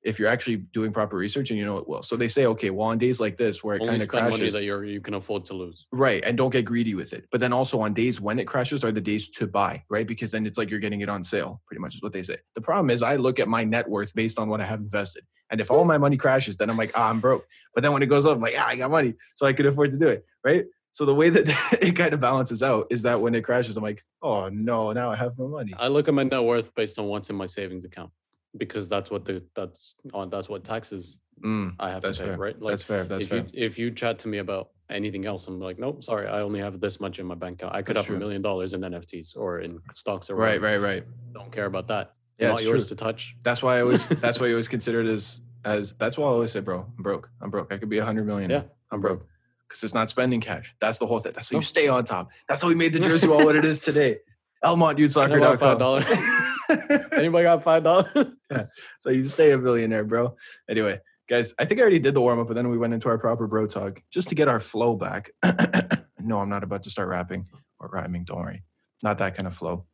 if 0.03 0.19
you're 0.19 0.29
actually 0.29 0.57
doing 0.57 0.93
proper 0.93 1.17
research 1.17 1.51
and 1.51 1.59
you 1.59 1.65
know 1.65 1.79
it 1.79 1.89
will 1.89 2.03
so 2.03 2.17
they 2.17 2.29
say 2.29 2.47
okay 2.47 2.71
well 2.71 2.89
on 2.89 2.99
days 2.99 3.21
like 3.21 3.37
this 3.37 3.63
where 3.63 3.77
it 3.77 3.81
kind 3.81 3.97
of 3.97 4.03
spend 4.03 4.25
money 4.25 4.37
crashes 4.37 4.55
that 4.55 4.65
you're 4.65 4.85
you 4.85 5.01
can 5.01 5.15
afford 5.15 5.45
to 5.47 5.55
lose. 5.55 5.87
Right. 5.93 6.23
And 6.25 6.37
don't 6.37 6.51
get 6.51 6.65
greedy 6.65 6.95
with 6.95 7.13
it. 7.13 7.27
But 7.31 7.41
then 7.41 7.53
also 7.53 7.81
on 7.81 7.95
days 7.95 8.21
when 8.21 8.39
it 8.39 8.47
crashes 8.47 8.85
are 8.85 8.93
the 8.93 9.01
days 9.01 9.29
to 9.31 9.47
buy, 9.47 9.83
right? 9.89 10.07
Because 10.07 10.31
then 10.31 10.47
it's 10.47 10.59
like 10.59 10.71
you're 10.71 10.81
getting 10.81 11.01
it 11.01 11.09
on 11.09 11.23
sale, 11.23 11.61
pretty 11.67 11.81
much 11.81 11.95
is 11.95 12.03
what 12.03 12.13
they 12.13 12.23
say. 12.23 12.37
The 12.55 12.61
problem 12.61 12.91
is 12.91 13.03
I 13.03 13.17
look 13.17 13.39
at 13.39 13.49
my 13.49 13.65
net 13.65 13.89
worth 13.89 14.15
based 14.15 14.39
on 14.39 14.49
what 14.49 14.61
I 14.61 14.67
have 14.67 14.81
invested. 14.81 15.25
And 15.51 15.61
if 15.61 15.71
all 15.71 15.85
my 15.85 15.99
money 15.99 16.17
crashes, 16.17 16.57
then 16.57 16.69
I'm 16.69 16.77
like, 16.77 16.93
ah, 16.95 17.09
I'm 17.09 17.21
broke. 17.21 17.47
But 17.75 17.83
then 17.83 17.93
when 17.93 18.03
it 18.03 18.07
goes 18.07 18.27
up, 18.27 18.37
I'm 18.37 18.43
like, 18.43 18.55
ah, 18.59 18.67
I 18.69 18.77
got 18.77 18.91
money. 18.91 19.15
So 19.35 19.47
I 19.47 19.53
could 19.53 19.67
afford 19.67 19.91
to 19.93 19.99
do 19.99 20.09
it. 20.09 20.25
Right. 20.45 20.67
So 20.93 21.05
the 21.05 21.15
way 21.15 21.31
that 21.31 21.49
it 21.83 21.93
kind 21.97 22.13
of 22.13 22.21
balances 22.21 22.63
out 22.63 22.87
is 22.91 23.03
that 23.03 23.21
when 23.21 23.35
it 23.35 23.45
crashes, 23.45 23.77
I'm 23.77 23.83
like, 23.83 24.05
oh 24.23 24.49
no, 24.49 24.93
now 24.93 25.11
I 25.11 25.17
have 25.17 25.39
no 25.39 25.49
money. 25.49 25.73
I 25.79 25.89
look 25.89 26.09
at 26.09 26.15
my 26.15 26.25
net 26.25 26.43
worth 26.43 26.75
based 26.75 26.99
on 26.99 27.07
what's 27.07 27.31
in 27.31 27.37
my 27.37 27.47
savings 27.47 27.85
account. 27.85 28.11
Because 28.57 28.89
that's 28.89 29.11
what 29.11 29.25
the 29.25 29.43
that's 29.55 29.97
on 30.15 30.31
that's 30.31 30.49
what 30.49 30.65
taxes 30.65 31.19
Mm, 31.45 31.77
I 31.79 31.91
have 31.91 32.03
that's 32.03 32.17
to 32.19 32.25
pay, 32.25 32.29
fair. 32.31 32.37
right? 32.39 32.57
that's 32.61 32.83
fair. 32.83 33.05
That's 33.05 33.23
if 33.23 33.29
fair. 33.29 33.39
you 33.39 33.45
if 33.53 33.79
you 33.79 33.93
chat 33.93 34.19
to 34.21 34.29
me 34.29 34.39
about 34.39 34.71
anything 34.91 35.25
else, 35.25 35.47
I'm 35.47 35.61
like, 35.61 35.79
nope, 35.79 36.03
sorry, 36.03 36.27
I 36.27 36.41
only 36.41 36.59
have 36.59 36.81
this 36.81 36.99
much 36.99 37.21
in 37.21 37.27
my 37.27 37.37
bank 37.37 37.61
account. 37.63 37.77
I 37.77 37.83
could 37.83 37.95
That's 37.95 38.09
have 38.09 38.17
a 38.17 38.19
million 38.19 38.43
dollars 38.43 38.75
in 38.75 38.81
NFTs 38.81 39.37
or 39.37 39.61
in 39.61 39.79
stocks 39.95 40.31
or 40.31 40.35
Right, 40.35 40.61
whatever. 40.61 40.83
right, 40.83 40.95
right. 40.95 41.05
Don't 41.33 41.53
care 41.53 41.67
about 41.67 41.87
that. 41.89 42.15
Yeah, 42.41 42.49
Not 42.49 42.65
yours 42.65 42.87
true. 42.89 42.97
to 42.97 43.05
touch. 43.05 43.37
That's 43.45 43.63
why 43.63 43.79
I 43.79 43.83
always. 43.83 44.09
that's 44.25 44.41
why 44.41 44.47
you 44.49 44.55
always 44.55 44.67
consider 44.67 45.01
it 45.01 45.07
as 45.07 45.41
as. 45.65 45.93
That's 45.95 46.19
why 46.19 46.27
I 46.27 46.31
always 46.31 46.51
say, 46.51 46.59
bro, 46.59 46.85
I'm 46.97 47.03
broke. 47.05 47.31
I'm 47.41 47.51
broke. 47.51 47.73
I 47.73 47.77
could 47.79 47.89
be 47.89 47.99
a 47.99 48.05
hundred 48.05 48.27
million. 48.27 48.51
Yeah, 48.51 48.63
I'm 48.91 49.01
broke 49.01 49.25
because 49.69 49.85
it's 49.85 49.95
not 49.95 50.09
spending 50.11 50.41
cash. 50.41 50.75
That's 50.81 50.99
the 50.99 51.07
whole 51.07 51.21
thing. 51.21 51.35
That's 51.37 51.51
how 51.51 51.57
you 51.59 51.63
stay 51.63 51.87
on 51.87 52.05
top. 52.05 52.31
That's 52.49 52.63
how 52.63 52.69
we 52.69 52.75
made 52.75 52.93
the 52.95 53.01
jersey 53.09 53.29
wall 53.29 53.45
what 53.45 53.55
it 53.55 53.65
is 53.65 53.79
today. 53.79 54.19
ElmontYouthSoccer.com. 54.65 56.55
$5. 56.69 57.13
Anybody 57.19 57.45
got 57.45 57.63
five 57.63 57.85
dollars? 57.85 58.09
yeah. 58.51 58.67
so 58.99 59.11
you 59.11 59.27
stay 59.27 59.53
a 59.53 59.59
billionaire, 59.59 60.05
bro. 60.05 60.37
Anyway, 60.69 61.01
guys, 61.29 61.55
I 61.59 61.65
think 61.65 61.81
I 61.81 61.83
already 61.83 61.99
did 61.99 62.15
the 62.15 62.21
warm 62.21 62.39
up, 62.39 62.49
but 62.49 62.55
then 62.55 62.69
we 62.69 62.79
went 62.79 62.95
into 62.95 63.09
our 63.09 63.19
proper 63.19 63.47
bro 63.47 63.67
talk 63.67 64.03
just 64.11 64.29
to 64.29 64.35
get 64.35 64.49
our 64.49 64.61
flow 64.61 64.97
back. 64.97 65.31
no, 66.21 66.41
I'm 66.41 66.49
not 66.49 66.63
about 66.63 66.83
to 66.85 66.91
start 66.91 67.09
rapping 67.09 67.47
or 67.81 67.89
rhyming. 67.89 68.25
Don't 68.25 68.39
worry, 68.39 68.63
not 69.03 69.19
that 69.19 69.37
kind 69.37 69.47
of 69.47 69.55
flow. 69.55 69.87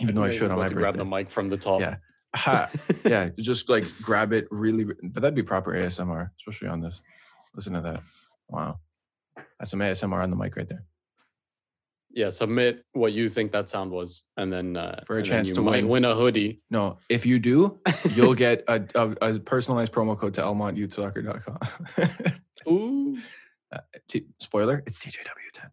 Even 0.00 0.14
though 0.14 0.24
I 0.24 0.30
should 0.30 0.50
on 0.50 0.58
my 0.58 0.68
to 0.68 0.74
grab 0.74 0.96
the 0.96 1.04
mic 1.04 1.30
from 1.30 1.48
the 1.48 1.56
top. 1.56 1.80
Yeah. 1.80 1.96
Ha. 2.34 2.68
yeah, 3.04 3.28
just 3.38 3.68
like 3.68 3.84
grab 4.02 4.32
it 4.32 4.48
really, 4.50 4.84
but 4.84 5.22
that'd 5.22 5.34
be 5.34 5.42
proper 5.42 5.72
ASMR, 5.72 6.30
especially 6.40 6.68
on 6.68 6.80
this. 6.80 7.02
Listen 7.54 7.74
to 7.74 7.80
that. 7.80 8.02
Wow, 8.48 8.80
that's 9.58 9.70
some 9.70 9.80
ASMR 9.80 10.22
on 10.22 10.30
the 10.30 10.36
mic 10.36 10.56
right 10.56 10.68
there. 10.68 10.84
Yeah, 12.16 12.30
submit 12.30 12.84
what 12.92 13.12
you 13.12 13.28
think 13.28 13.50
that 13.52 13.68
sound 13.68 13.90
was, 13.90 14.22
and 14.36 14.52
then 14.52 14.76
uh, 14.76 15.00
For 15.04 15.18
a 15.18 15.22
chance 15.24 15.50
to 15.52 15.60
might 15.62 15.82
win. 15.82 15.88
win 15.88 16.04
a 16.04 16.14
hoodie. 16.14 16.62
No, 16.70 16.98
if 17.08 17.26
you 17.26 17.40
do, 17.40 17.80
you'll 18.12 18.34
get 18.46 18.62
a, 18.68 18.84
a, 18.94 19.32
a 19.32 19.38
personalized 19.40 19.90
promo 19.92 20.16
code 20.16 20.34
to 20.34 20.42
elmontyouthsoccer.com. 20.42 21.58
Ooh, 22.72 23.18
T- 24.08 24.26
spoiler, 24.38 24.82
it's 24.86 25.04
TJW10. 25.04 25.70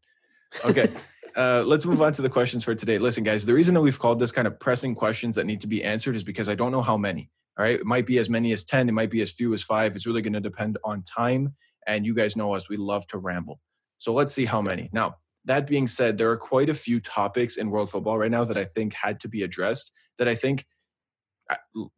Okay. 0.65 0.87
Uh, 1.35 1.63
let's 1.65 1.85
move 1.85 2.01
on 2.01 2.11
to 2.13 2.21
the 2.21 2.29
questions 2.29 2.63
for 2.63 2.73
today. 2.75 2.97
Listen, 2.97 3.23
guys, 3.23 3.45
the 3.45 3.53
reason 3.53 3.73
that 3.75 3.81
we've 3.81 3.99
called 3.99 4.19
this 4.19 4.31
kind 4.31 4.47
of 4.47 4.59
pressing 4.59 4.95
questions 4.95 5.35
that 5.35 5.45
need 5.45 5.61
to 5.61 5.67
be 5.67 5.83
answered 5.83 6.15
is 6.15 6.23
because 6.23 6.49
I 6.49 6.55
don't 6.55 6.71
know 6.71 6.81
how 6.81 6.97
many. 6.97 7.29
All 7.57 7.63
right. 7.63 7.79
It 7.79 7.85
might 7.85 8.05
be 8.05 8.17
as 8.17 8.29
many 8.29 8.51
as 8.51 8.65
10, 8.65 8.89
it 8.89 8.93
might 8.93 9.11
be 9.11 9.21
as 9.21 9.31
few 9.31 9.53
as 9.53 9.61
five. 9.61 9.95
It's 9.95 10.05
really 10.07 10.21
going 10.21 10.33
to 10.33 10.41
depend 10.41 10.77
on 10.83 11.03
time. 11.03 11.53
And 11.87 12.05
you 12.05 12.13
guys 12.15 12.35
know 12.35 12.53
us, 12.53 12.67
we 12.67 12.77
love 12.77 13.05
to 13.07 13.17
ramble. 13.17 13.59
So 13.99 14.13
let's 14.13 14.33
see 14.33 14.45
how 14.45 14.61
many. 14.61 14.89
Now, 14.91 15.17
that 15.45 15.67
being 15.67 15.87
said, 15.87 16.17
there 16.17 16.29
are 16.31 16.37
quite 16.37 16.69
a 16.69 16.73
few 16.73 16.99
topics 16.99 17.57
in 17.57 17.69
world 17.71 17.89
football 17.89 18.17
right 18.17 18.31
now 18.31 18.43
that 18.43 18.57
I 18.57 18.65
think 18.65 18.93
had 18.93 19.19
to 19.21 19.27
be 19.27 19.43
addressed. 19.43 19.91
That 20.17 20.27
I 20.27 20.35
think, 20.35 20.65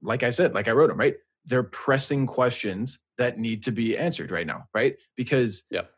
like 0.01 0.23
I 0.23 0.29
said, 0.29 0.53
like 0.53 0.67
I 0.67 0.71
wrote 0.71 0.87
them, 0.87 0.97
right? 0.99 1.15
They're 1.45 1.63
pressing 1.63 2.25
questions 2.25 2.99
that 3.17 3.37
need 3.37 3.63
to 3.63 3.71
be 3.71 3.97
answered 3.97 4.31
right 4.31 4.47
now, 4.47 4.65
right? 4.73 4.95
Because 5.15 5.63
Yep. 5.69 5.91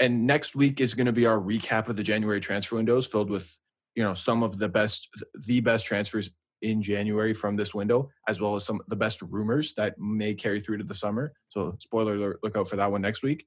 and 0.00 0.26
next 0.26 0.56
week 0.56 0.80
is 0.80 0.94
going 0.94 1.06
to 1.06 1.12
be 1.12 1.26
our 1.26 1.38
recap 1.38 1.88
of 1.88 1.96
the 1.96 2.02
January 2.02 2.40
transfer 2.40 2.76
windows, 2.76 3.06
filled 3.06 3.30
with 3.30 3.54
you 3.94 4.02
know 4.02 4.14
some 4.14 4.42
of 4.42 4.58
the 4.58 4.68
best, 4.68 5.08
the 5.46 5.60
best 5.60 5.86
transfers 5.86 6.30
in 6.62 6.82
January 6.82 7.34
from 7.34 7.54
this 7.56 7.74
window, 7.74 8.10
as 8.26 8.40
well 8.40 8.56
as 8.56 8.64
some 8.64 8.80
of 8.80 8.86
the 8.88 8.96
best 8.96 9.22
rumors 9.22 9.74
that 9.74 9.98
may 9.98 10.34
carry 10.34 10.60
through 10.60 10.78
to 10.78 10.84
the 10.84 10.94
summer. 10.94 11.32
So, 11.50 11.76
spoiler 11.80 12.14
alert, 12.14 12.40
look 12.42 12.56
out 12.56 12.68
for 12.68 12.76
that 12.76 12.90
one 12.90 13.02
next 13.02 13.22
week. 13.22 13.46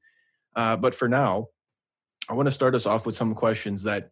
Uh, 0.55 0.77
but 0.77 0.93
for 0.95 1.09
now, 1.09 1.47
I 2.29 2.33
want 2.33 2.47
to 2.47 2.51
start 2.51 2.75
us 2.75 2.85
off 2.85 3.05
with 3.05 3.15
some 3.15 3.33
questions 3.33 3.83
that 3.83 4.11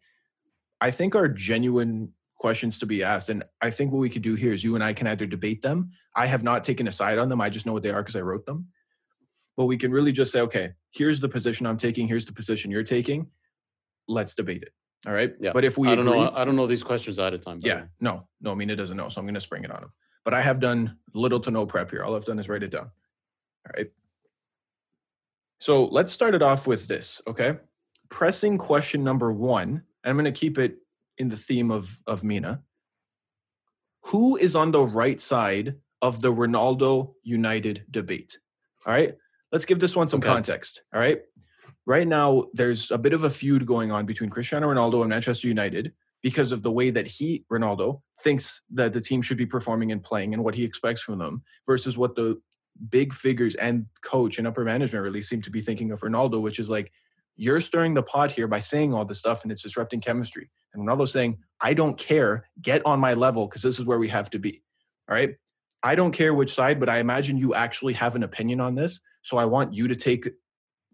I 0.80 0.90
think 0.90 1.14
are 1.14 1.28
genuine 1.28 2.12
questions 2.36 2.78
to 2.78 2.86
be 2.86 3.02
asked. 3.02 3.28
And 3.28 3.44
I 3.60 3.70
think 3.70 3.92
what 3.92 3.98
we 3.98 4.08
could 4.08 4.22
do 4.22 4.34
here 4.34 4.52
is 4.52 4.64
you 4.64 4.74
and 4.74 4.82
I 4.82 4.92
can 4.92 5.06
either 5.06 5.26
debate 5.26 5.62
them. 5.62 5.92
I 6.16 6.26
have 6.26 6.42
not 6.42 6.64
taken 6.64 6.88
a 6.88 6.92
side 6.92 7.18
on 7.18 7.28
them. 7.28 7.40
I 7.40 7.50
just 7.50 7.66
know 7.66 7.72
what 7.72 7.82
they 7.82 7.90
are 7.90 8.02
because 8.02 8.16
I 8.16 8.22
wrote 8.22 8.46
them. 8.46 8.68
But 9.56 9.66
we 9.66 9.76
can 9.76 9.92
really 9.92 10.12
just 10.12 10.32
say, 10.32 10.40
okay, 10.40 10.72
here's 10.90 11.20
the 11.20 11.28
position 11.28 11.66
I'm 11.66 11.76
taking. 11.76 12.08
Here's 12.08 12.24
the 12.24 12.32
position 12.32 12.70
you're 12.70 12.82
taking. 12.82 13.26
Let's 14.08 14.34
debate 14.34 14.62
it. 14.62 14.72
All 15.06 15.12
right. 15.12 15.34
Yeah. 15.40 15.52
But 15.52 15.64
if 15.64 15.78
we 15.78 15.88
I 15.88 15.94
don't 15.94 16.08
agree, 16.08 16.20
know. 16.20 16.32
I 16.34 16.44
don't 16.44 16.56
know 16.56 16.66
these 16.66 16.82
questions 16.82 17.18
out 17.18 17.32
of 17.32 17.44
time. 17.44 17.58
yeah, 17.62 17.84
no, 18.00 18.26
no, 18.40 18.54
Mina 18.54 18.76
doesn't 18.76 18.96
know, 18.96 19.08
so 19.08 19.18
I'm 19.20 19.26
going 19.26 19.34
to 19.34 19.40
spring 19.40 19.64
it 19.64 19.70
on 19.70 19.82
him. 19.82 19.92
But 20.24 20.34
I 20.34 20.42
have 20.42 20.60
done 20.60 20.96
little 21.14 21.40
to 21.40 21.50
no 21.50 21.64
prep 21.66 21.90
here. 21.90 22.02
All 22.02 22.14
I've 22.14 22.24
done 22.24 22.38
is 22.38 22.48
write 22.48 22.62
it 22.62 22.70
down. 22.70 22.90
All 23.66 23.72
right. 23.76 23.90
So 25.58 25.86
let's 25.86 26.12
start 26.12 26.34
it 26.34 26.42
off 26.42 26.66
with 26.66 26.86
this, 26.86 27.20
okay? 27.26 27.58
Pressing 28.10 28.58
question 28.58 29.02
number 29.04 29.32
one, 29.32 29.68
and 29.68 30.10
I'm 30.10 30.16
going 30.16 30.24
to 30.24 30.32
keep 30.32 30.58
it 30.58 30.78
in 31.18 31.28
the 31.28 31.36
theme 31.36 31.70
of 31.70 32.02
of 32.06 32.24
Mina. 32.24 32.62
Who 34.06 34.36
is 34.36 34.56
on 34.56 34.72
the 34.72 34.82
right 34.82 35.20
side 35.20 35.76
of 36.02 36.20
the 36.20 36.32
Ronaldo 36.32 37.14
United 37.22 37.84
debate? 37.90 38.38
All 38.86 38.92
right. 38.92 39.14
Let's 39.52 39.64
give 39.64 39.78
this 39.78 39.94
one 39.94 40.08
some 40.08 40.18
Okay. 40.18 40.28
context. 40.28 40.82
All 40.94 41.00
right. 41.00 41.20
Right 41.86 42.06
now, 42.08 42.46
there's 42.52 42.90
a 42.90 42.98
bit 42.98 43.12
of 43.12 43.24
a 43.24 43.30
feud 43.30 43.66
going 43.66 43.92
on 43.92 44.06
between 44.06 44.30
Cristiano 44.30 44.68
Ronaldo 44.68 45.00
and 45.02 45.10
Manchester 45.10 45.48
United 45.48 45.92
because 46.22 46.52
of 46.52 46.62
the 46.62 46.72
way 46.72 46.90
that 46.90 47.06
he, 47.06 47.44
Ronaldo, 47.50 48.00
thinks 48.22 48.62
that 48.70 48.92
the 48.92 49.00
team 49.00 49.22
should 49.22 49.38
be 49.38 49.46
performing 49.46 49.92
and 49.92 50.02
playing 50.02 50.34
and 50.34 50.44
what 50.44 50.54
he 50.54 50.64
expects 50.64 51.00
from 51.02 51.18
them 51.18 51.42
versus 51.66 51.96
what 51.96 52.14
the 52.14 52.40
big 52.90 53.12
figures 53.12 53.54
and 53.56 53.86
coach 54.02 54.38
and 54.38 54.46
upper 54.46 54.64
management 54.64 55.02
really 55.02 55.22
seem 55.22 55.42
to 55.42 55.50
be 55.50 55.60
thinking 55.60 55.90
of 55.92 56.00
Ronaldo, 56.00 56.40
which 56.40 56.58
is 56.58 56.70
like, 56.70 56.92
you're 57.36 57.60
stirring 57.60 57.94
the 57.94 58.02
pot 58.02 58.32
here 58.32 58.46
by 58.46 58.60
saying 58.60 58.92
all 58.92 59.04
this 59.04 59.18
stuff 59.18 59.42
and 59.42 59.52
it's 59.52 59.62
disrupting 59.62 60.00
chemistry. 60.00 60.50
And 60.74 60.86
Ronaldo's 60.86 61.12
saying, 61.12 61.38
I 61.60 61.74
don't 61.74 61.96
care, 61.98 62.48
get 62.60 62.84
on 62.84 63.00
my 63.00 63.14
level 63.14 63.46
because 63.46 63.62
this 63.62 63.78
is 63.78 63.84
where 63.86 63.98
we 63.98 64.08
have 64.08 64.30
to 64.30 64.38
be. 64.38 64.62
All 65.08 65.14
right. 65.14 65.36
I 65.82 65.94
don't 65.94 66.12
care 66.12 66.34
which 66.34 66.52
side, 66.52 66.78
but 66.78 66.88
I 66.88 66.98
imagine 66.98 67.38
you 67.38 67.54
actually 67.54 67.94
have 67.94 68.14
an 68.14 68.22
opinion 68.22 68.60
on 68.60 68.74
this. 68.74 69.00
So 69.22 69.38
I 69.38 69.46
want 69.46 69.74
you 69.74 69.88
to 69.88 69.96
take 69.96 70.28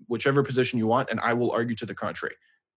whichever 0.08 0.42
position 0.42 0.78
you 0.78 0.86
want, 0.86 1.10
and 1.10 1.18
I 1.20 1.34
will 1.34 1.50
argue 1.50 1.74
to 1.76 1.86
the 1.86 1.94
contrary. 1.94 2.36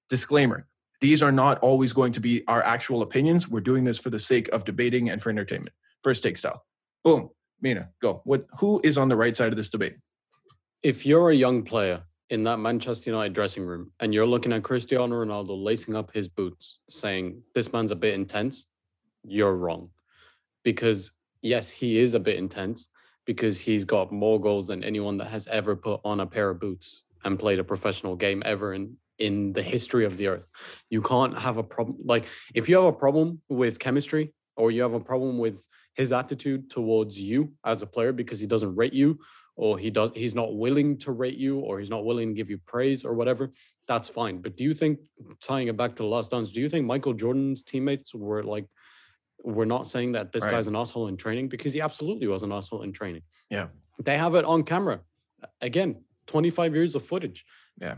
Disclaimer 0.09 0.67
these 1.01 1.21
are 1.21 1.31
not 1.31 1.59
always 1.59 1.93
going 1.93 2.11
to 2.13 2.19
be 2.19 2.45
our 2.47 2.61
actual 2.63 3.01
opinions. 3.01 3.47
We're 3.47 3.61
doing 3.61 3.83
this 3.83 3.97
for 3.97 4.09
the 4.09 4.19
sake 4.19 4.49
of 4.49 4.65
debating 4.65 5.09
and 5.09 5.21
for 5.21 5.29
entertainment. 5.29 5.73
First 6.03 6.23
take 6.23 6.37
style. 6.37 6.65
Boom. 7.03 7.29
Mina, 7.61 7.89
go. 8.01 8.21
What 8.25 8.45
who 8.59 8.81
is 8.83 8.97
on 8.97 9.09
the 9.09 9.15
right 9.15 9.35
side 9.35 9.49
of 9.49 9.57
this 9.57 9.69
debate? 9.69 9.95
If 10.83 11.05
you're 11.05 11.29
a 11.29 11.35
young 11.35 11.63
player 11.63 12.03
in 12.29 12.43
that 12.43 12.57
Manchester 12.57 13.09
United 13.09 13.33
dressing 13.33 13.65
room 13.65 13.91
and 13.99 14.13
you're 14.13 14.25
looking 14.25 14.53
at 14.53 14.63
Cristiano 14.63 15.23
Ronaldo 15.23 15.61
lacing 15.63 15.95
up 15.95 16.13
his 16.13 16.27
boots, 16.27 16.79
saying 16.89 17.41
this 17.55 17.73
man's 17.73 17.91
a 17.91 17.95
bit 17.95 18.13
intense, 18.13 18.67
you're 19.23 19.55
wrong. 19.55 19.89
Because 20.63 21.11
yes, 21.41 21.69
he 21.69 21.97
is 21.97 22.13
a 22.13 22.19
bit 22.19 22.37
intense 22.37 22.87
because 23.25 23.59
he's 23.59 23.85
got 23.85 24.11
more 24.11 24.39
goals 24.39 24.67
than 24.67 24.83
anyone 24.83 25.17
that 25.17 25.27
has 25.27 25.47
ever 25.47 25.75
put 25.75 26.01
on 26.03 26.19
a 26.19 26.25
pair 26.25 26.49
of 26.49 26.59
boots 26.59 27.03
and 27.23 27.39
played 27.39 27.59
a 27.59 27.63
professional 27.63 28.15
game 28.15 28.41
ever 28.45 28.73
in 28.73 28.95
in 29.17 29.51
the 29.51 29.61
history 29.61 30.05
of 30.05 30.15
the 30.15 30.27
earth. 30.27 30.47
You 30.89 31.01
can't 31.01 31.37
have 31.37 31.57
a 31.57 31.63
problem 31.63 31.97
like 32.05 32.25
if 32.53 32.69
you 32.69 32.75
have 32.75 32.85
a 32.85 32.93
problem 32.93 33.41
with 33.49 33.77
chemistry 33.77 34.33
or 34.55 34.71
you 34.71 34.81
have 34.81 34.93
a 34.93 34.99
problem 34.99 35.37
with 35.37 35.65
his 35.95 36.11
attitude 36.13 36.69
towards 36.69 37.19
you 37.19 37.51
as 37.65 37.81
a 37.81 37.87
player 37.87 38.13
because 38.13 38.39
he 38.39 38.47
doesn't 38.47 38.75
rate 38.75 38.93
you 38.93 39.19
or 39.59 39.77
he 39.77 39.89
does 39.89 40.09
he's 40.15 40.33
not 40.33 40.55
willing 40.55 40.97
to 40.97 41.11
rate 41.11 41.37
you 41.45 41.59
or 41.59 41.79
he's 41.79 41.89
not 41.89 42.05
willing 42.05 42.29
to 42.29 42.33
give 42.33 42.49
you 42.49 42.57
praise 42.65 43.03
or 43.03 43.13
whatever 43.13 43.51
that's 43.89 44.07
fine. 44.07 44.39
But 44.39 44.55
do 44.55 44.63
you 44.63 44.73
think 44.73 44.99
tying 45.41 45.67
it 45.67 45.75
back 45.75 45.91
to 45.95 46.03
the 46.03 46.11
last 46.15 46.31
dance 46.31 46.49
do 46.51 46.61
you 46.61 46.69
think 46.69 46.85
michael 46.85 47.13
jordan's 47.13 47.61
teammates 47.63 48.13
were 48.15 48.41
like 48.43 48.65
were 49.43 49.65
not 49.65 49.89
saying 49.93 50.13
that 50.13 50.31
this 50.31 50.43
Right. 50.43 50.51
guy's 50.51 50.67
an 50.67 50.75
asshole 50.75 51.07
in 51.07 51.17
training? 51.17 51.47
Because 51.49 51.73
he 51.73 51.81
absolutely 51.81 52.27
was 52.27 52.43
an 52.43 52.51
asshole 52.51 52.83
in 52.83 52.91
training. 52.91 53.23
Yeah. 53.49 53.67
they 54.07 54.17
have 54.17 54.35
it 54.35 54.45
on 54.45 54.63
camera. 54.63 54.97
Again 55.61 55.91
25 56.27 56.73
years 56.75 56.95
of 56.95 57.03
footage. 57.11 57.45
Yeah. 57.81 57.95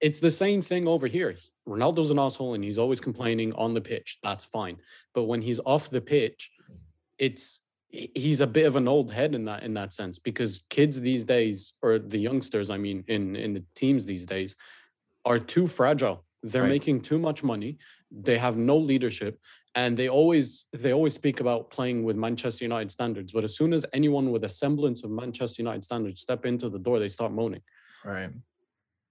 it's 0.00 0.20
the 0.20 0.30
same 0.44 0.60
thing 0.70 0.86
over 0.94 1.06
here. 1.06 1.36
Ronaldo's 1.68 2.10
an 2.10 2.18
asshole 2.18 2.54
and 2.54 2.64
he's 2.64 2.78
always 2.78 3.00
complaining 3.00 3.50
on 3.54 3.72
the 3.74 3.80
pitch. 3.92 4.18
That's 4.22 4.44
fine. 4.44 4.76
But 5.14 5.24
when 5.30 5.40
he's 5.40 5.60
off 5.72 5.88
the 5.88 6.00
pitch 6.14 6.50
it's 7.18 7.60
he's 7.92 8.40
a 8.40 8.46
bit 8.46 8.66
of 8.66 8.76
an 8.76 8.86
old 8.86 9.12
head 9.12 9.34
in 9.34 9.44
that 9.44 9.62
in 9.62 9.74
that 9.74 9.92
sense 9.92 10.18
because 10.18 10.64
kids 10.70 11.00
these 11.00 11.24
days 11.24 11.72
or 11.82 11.98
the 11.98 12.18
youngsters 12.18 12.70
i 12.70 12.76
mean 12.76 13.02
in 13.08 13.34
in 13.34 13.52
the 13.52 13.64
teams 13.74 14.06
these 14.06 14.24
days 14.24 14.54
are 15.24 15.38
too 15.38 15.66
fragile. 15.66 16.24
They're 16.42 16.62
Right. 16.62 16.70
making 16.70 17.02
too 17.02 17.18
much 17.18 17.42
money. 17.42 17.76
They 18.10 18.38
have 18.38 18.56
no 18.56 18.76
leadership 18.78 19.38
and 19.74 19.96
they 19.96 20.08
always 20.08 20.66
they 20.72 20.92
always 20.92 21.14
speak 21.14 21.40
about 21.40 21.70
playing 21.70 22.02
with 22.02 22.16
manchester 22.16 22.64
united 22.64 22.90
standards 22.90 23.30
but 23.32 23.44
as 23.44 23.54
soon 23.56 23.72
as 23.72 23.86
anyone 23.92 24.32
with 24.32 24.42
a 24.44 24.48
semblance 24.48 25.04
of 25.04 25.10
manchester 25.10 25.62
united 25.62 25.84
standards 25.84 26.20
step 26.20 26.44
into 26.44 26.68
the 26.68 26.78
door 26.78 26.98
they 26.98 27.08
start 27.08 27.32
moaning. 27.32 27.62
Right. 28.04 28.30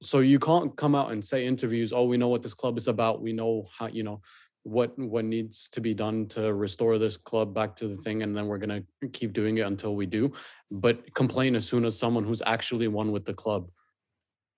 So 0.01 0.19
you 0.19 0.39
can't 0.39 0.75
come 0.75 0.95
out 0.95 1.11
and 1.11 1.23
say 1.23 1.45
interviews 1.45 1.93
oh 1.93 2.05
we 2.05 2.17
know 2.17 2.27
what 2.27 2.43
this 2.43 2.53
club 2.53 2.77
is 2.77 2.87
about. 2.87 3.21
We 3.21 3.33
know 3.33 3.67
how 3.77 3.87
you 3.87 4.03
know 4.03 4.21
what 4.69 4.97
what 4.97 5.25
needs 5.25 5.69
to 5.69 5.81
be 5.81 5.93
done 5.93 6.27
to 6.27 6.53
restore 6.53 6.97
this 6.97 7.17
club 7.17 7.53
back 7.53 7.75
to 7.75 7.87
the 7.87 7.93
mm-hmm. 7.93 8.03
thing 8.03 8.23
and 8.23 8.35
then 8.35 8.47
we're 8.47 8.57
going 8.57 8.85
to 9.01 9.07
keep 9.09 9.33
doing 9.33 9.57
it 9.57 9.65
until 9.65 9.95
we 9.95 10.05
do 10.05 10.31
but 10.69 11.13
complain 11.15 11.55
as 11.55 11.67
soon 11.67 11.85
as 11.85 11.97
someone 11.97 12.23
who's 12.23 12.41
actually 12.45 12.87
won 12.87 13.11
with 13.11 13.25
the 13.25 13.33
club 13.33 13.69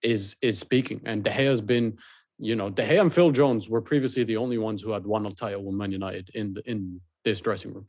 is 0.03 0.35
is 0.41 0.59
speaking 0.59 0.99
and 1.05 1.23
De 1.23 1.31
Gea 1.31 1.47
has 1.47 1.61
been 1.61 1.97
you 2.37 2.55
know 2.55 2.69
De 2.69 2.83
Gea 2.83 3.01
and 3.01 3.13
Phil 3.13 3.31
Jones 3.31 3.69
were 3.69 3.81
previously 3.81 4.23
the 4.23 4.37
only 4.37 4.57
ones 4.57 4.81
who 4.81 4.91
had 4.91 5.05
won 5.05 5.25
a 5.25 5.31
title 5.31 5.63
with 5.63 5.75
Man 5.75 5.91
United 5.91 6.29
in 6.33 6.53
the, 6.53 6.61
in 6.69 6.99
this 7.23 7.39
dressing 7.41 7.73
room 7.73 7.87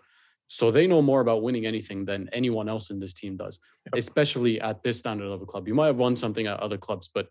So 0.48 0.70
they 0.70 0.86
know 0.86 1.00
more 1.00 1.22
about 1.22 1.42
winning 1.42 1.64
anything 1.64 2.04
than 2.04 2.28
anyone 2.32 2.68
else 2.68 2.90
in 2.92 3.00
this 3.00 3.14
team 3.14 3.36
does, 3.38 3.58
Yep. 3.86 3.94
especially 4.02 4.60
at 4.60 4.82
this 4.82 4.98
standard 4.98 5.30
of 5.32 5.40
a 5.40 5.46
club. 5.46 5.66
You 5.66 5.74
might 5.74 5.86
have 5.92 5.96
won 5.96 6.14
something 6.14 6.46
at 6.46 6.60
other 6.60 6.76
clubs, 6.86 7.08
but 7.16 7.26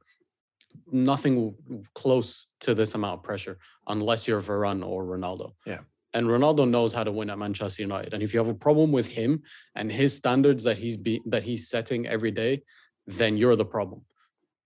nothing 0.91 1.55
close 1.93 2.47
to 2.61 2.73
this 2.73 2.95
amount 2.95 3.19
of 3.19 3.23
pressure 3.23 3.57
unless 3.87 4.27
you're 4.27 4.41
Varane 4.41 4.85
or 4.85 5.03
Ronaldo. 5.05 5.53
Yeah. 5.65 5.79
And 6.13 6.27
Ronaldo 6.27 6.69
knows 6.69 6.93
how 6.93 7.03
to 7.05 7.11
win 7.11 7.29
at 7.29 7.39
Manchester 7.39 7.81
United. 7.81 8.13
And 8.13 8.21
if 8.21 8.33
you 8.33 8.39
have 8.39 8.49
a 8.49 8.53
problem 8.53 8.91
with 8.91 9.07
him 9.07 9.41
and 9.75 9.91
his 9.91 10.15
standards 10.15 10.63
that 10.65 10.77
he's 10.77 10.97
be 10.97 11.21
that 11.25 11.43
he's 11.43 11.69
setting 11.69 12.05
every 12.07 12.31
day, 12.31 12.63
then 13.07 13.37
you're 13.37 13.55
the 13.55 13.65
problem. 13.65 14.01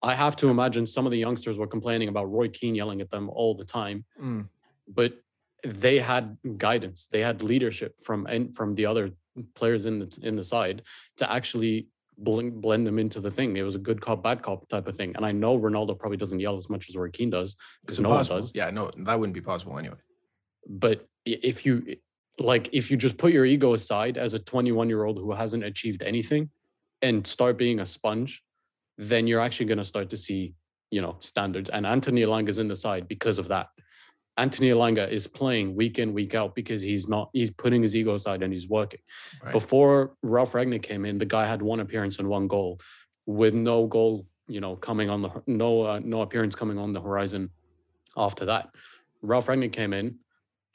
I 0.01 0.15
have 0.15 0.35
to 0.37 0.49
imagine 0.49 0.85
some 0.87 1.05
of 1.05 1.11
the 1.11 1.17
youngsters 1.19 1.57
were 1.57 1.67
complaining 1.67 2.09
about 2.09 2.31
Roy 2.31 2.47
Keane 2.49 2.75
yelling 2.75 2.99
at 3.01 3.09
them 3.11 3.29
all 3.29 3.53
the 3.55 3.65
time, 3.65 4.05
Mm. 4.21 4.47
but 4.87 5.13
they 5.63 5.97
had 5.99 6.37
guidance, 6.57 7.07
they 7.11 7.21
had 7.21 7.41
leadership 7.41 7.99
from 8.01 8.25
and 8.27 8.55
from 8.55 8.75
the 8.75 8.85
other 8.85 9.11
players 9.53 9.85
in 9.85 9.99
the 9.99 10.19
in 10.21 10.35
the 10.35 10.43
side 10.43 10.81
to 11.17 11.31
actually 11.31 11.87
blend, 12.17 12.62
blend 12.62 12.88
them 12.88 12.99
into 12.99 13.19
the 13.19 13.32
thing. 13.32 13.56
It 13.58 13.63
was 13.63 13.75
a 13.75 13.80
good 13.80 14.01
cop, 14.01 14.23
bad 14.23 14.41
cop 14.41 14.67
type 14.67 14.88
of 14.88 14.95
thing. 14.95 15.13
And 15.15 15.25
I 15.25 15.32
know 15.32 15.60
Ronaldo 15.60 15.97
probably 15.97 16.17
doesn't 16.17 16.39
yell 16.39 16.56
as 16.56 16.69
much 16.69 16.89
as 16.89 16.95
Roy 16.95 17.10
Keane 17.10 17.30
does 17.30 17.56
because 17.82 17.99
no 17.99 18.10
one 18.10 18.25
does. 18.25 18.51
Yeah, 18.54 18.69
no, 18.69 18.91
that 18.97 19.19
wouldn't 19.19 19.34
be 19.34 19.41
possible 19.41 19.78
anyway. 19.78 19.97
But 20.67 21.08
if 21.25 21.65
you 21.65 21.97
like, 22.39 22.69
if 22.71 22.91
you 22.91 22.97
just 22.97 23.17
put 23.17 23.34
your 23.34 23.45
ego 23.45 23.73
aside 23.73 24.17
as 24.17 24.34
a 24.34 24.39
21 24.39 24.89
year 24.89 25.04
old 25.04 25.17
who 25.17 25.32
hasn't 25.32 25.63
achieved 25.63 26.01
anything 26.04 26.49
and 27.01 27.25
start 27.25 27.58
being 27.58 27.80
a 27.80 27.86
sponge, 27.86 28.43
then 28.97 29.28
you're 29.28 29.41
actually 29.41 29.65
going 29.67 29.78
to 29.78 29.84
start 29.84 30.10
to 30.10 30.17
see, 30.17 30.54
you 30.91 31.01
know, 31.01 31.17
standards. 31.19 31.69
And 31.69 31.86
Anthony 31.86 32.21
Elanga 32.21 32.49
is 32.49 32.60
in 32.60 32.67
the 32.67 32.75
side 32.75 33.08
because 33.08 33.39
of 33.39 33.47
that. 33.49 33.67
Anthony 34.38 34.69
Elanga 34.69 35.10
is 35.10 35.28
playing 35.28 35.76
week 35.76 35.98
in, 36.00 36.13
week 36.13 36.36
out 36.36 36.56
because 36.56 36.82
he's 36.82 37.08
not, 37.08 37.30
he's 37.34 37.52
putting 37.52 37.82
his 37.82 37.95
ego 37.95 38.15
aside 38.15 38.43
and 38.43 38.52
he's 38.52 38.67
working. 38.67 39.00
Right. 39.41 39.52
Before 39.54 40.15
Ralf 40.24 40.52
Rangnick 40.52 40.84
came 40.84 41.06
in, 41.06 41.17
the 41.17 41.26
guy 41.26 41.45
had 41.48 41.62
one 41.62 41.80
appearance 41.80 42.19
and 42.19 42.28
one 42.28 42.48
goal 42.48 42.80
with 43.26 43.54
no 43.54 43.88
goal, 43.88 44.28
you 44.48 44.60
know, 44.60 44.76
coming 44.76 45.10
on 45.10 45.21
the, 45.21 45.30
no, 45.48 45.84
uh, 45.84 46.00
no 46.04 46.21
appearance 46.21 46.54
coming 46.54 46.78
on 46.78 46.91
the 46.91 47.02
horizon 47.02 47.50
after 48.17 48.45
that. 48.45 48.69
Ralf 49.21 49.48
Rangnick 49.48 49.71
came 49.71 49.93
in 49.93 50.19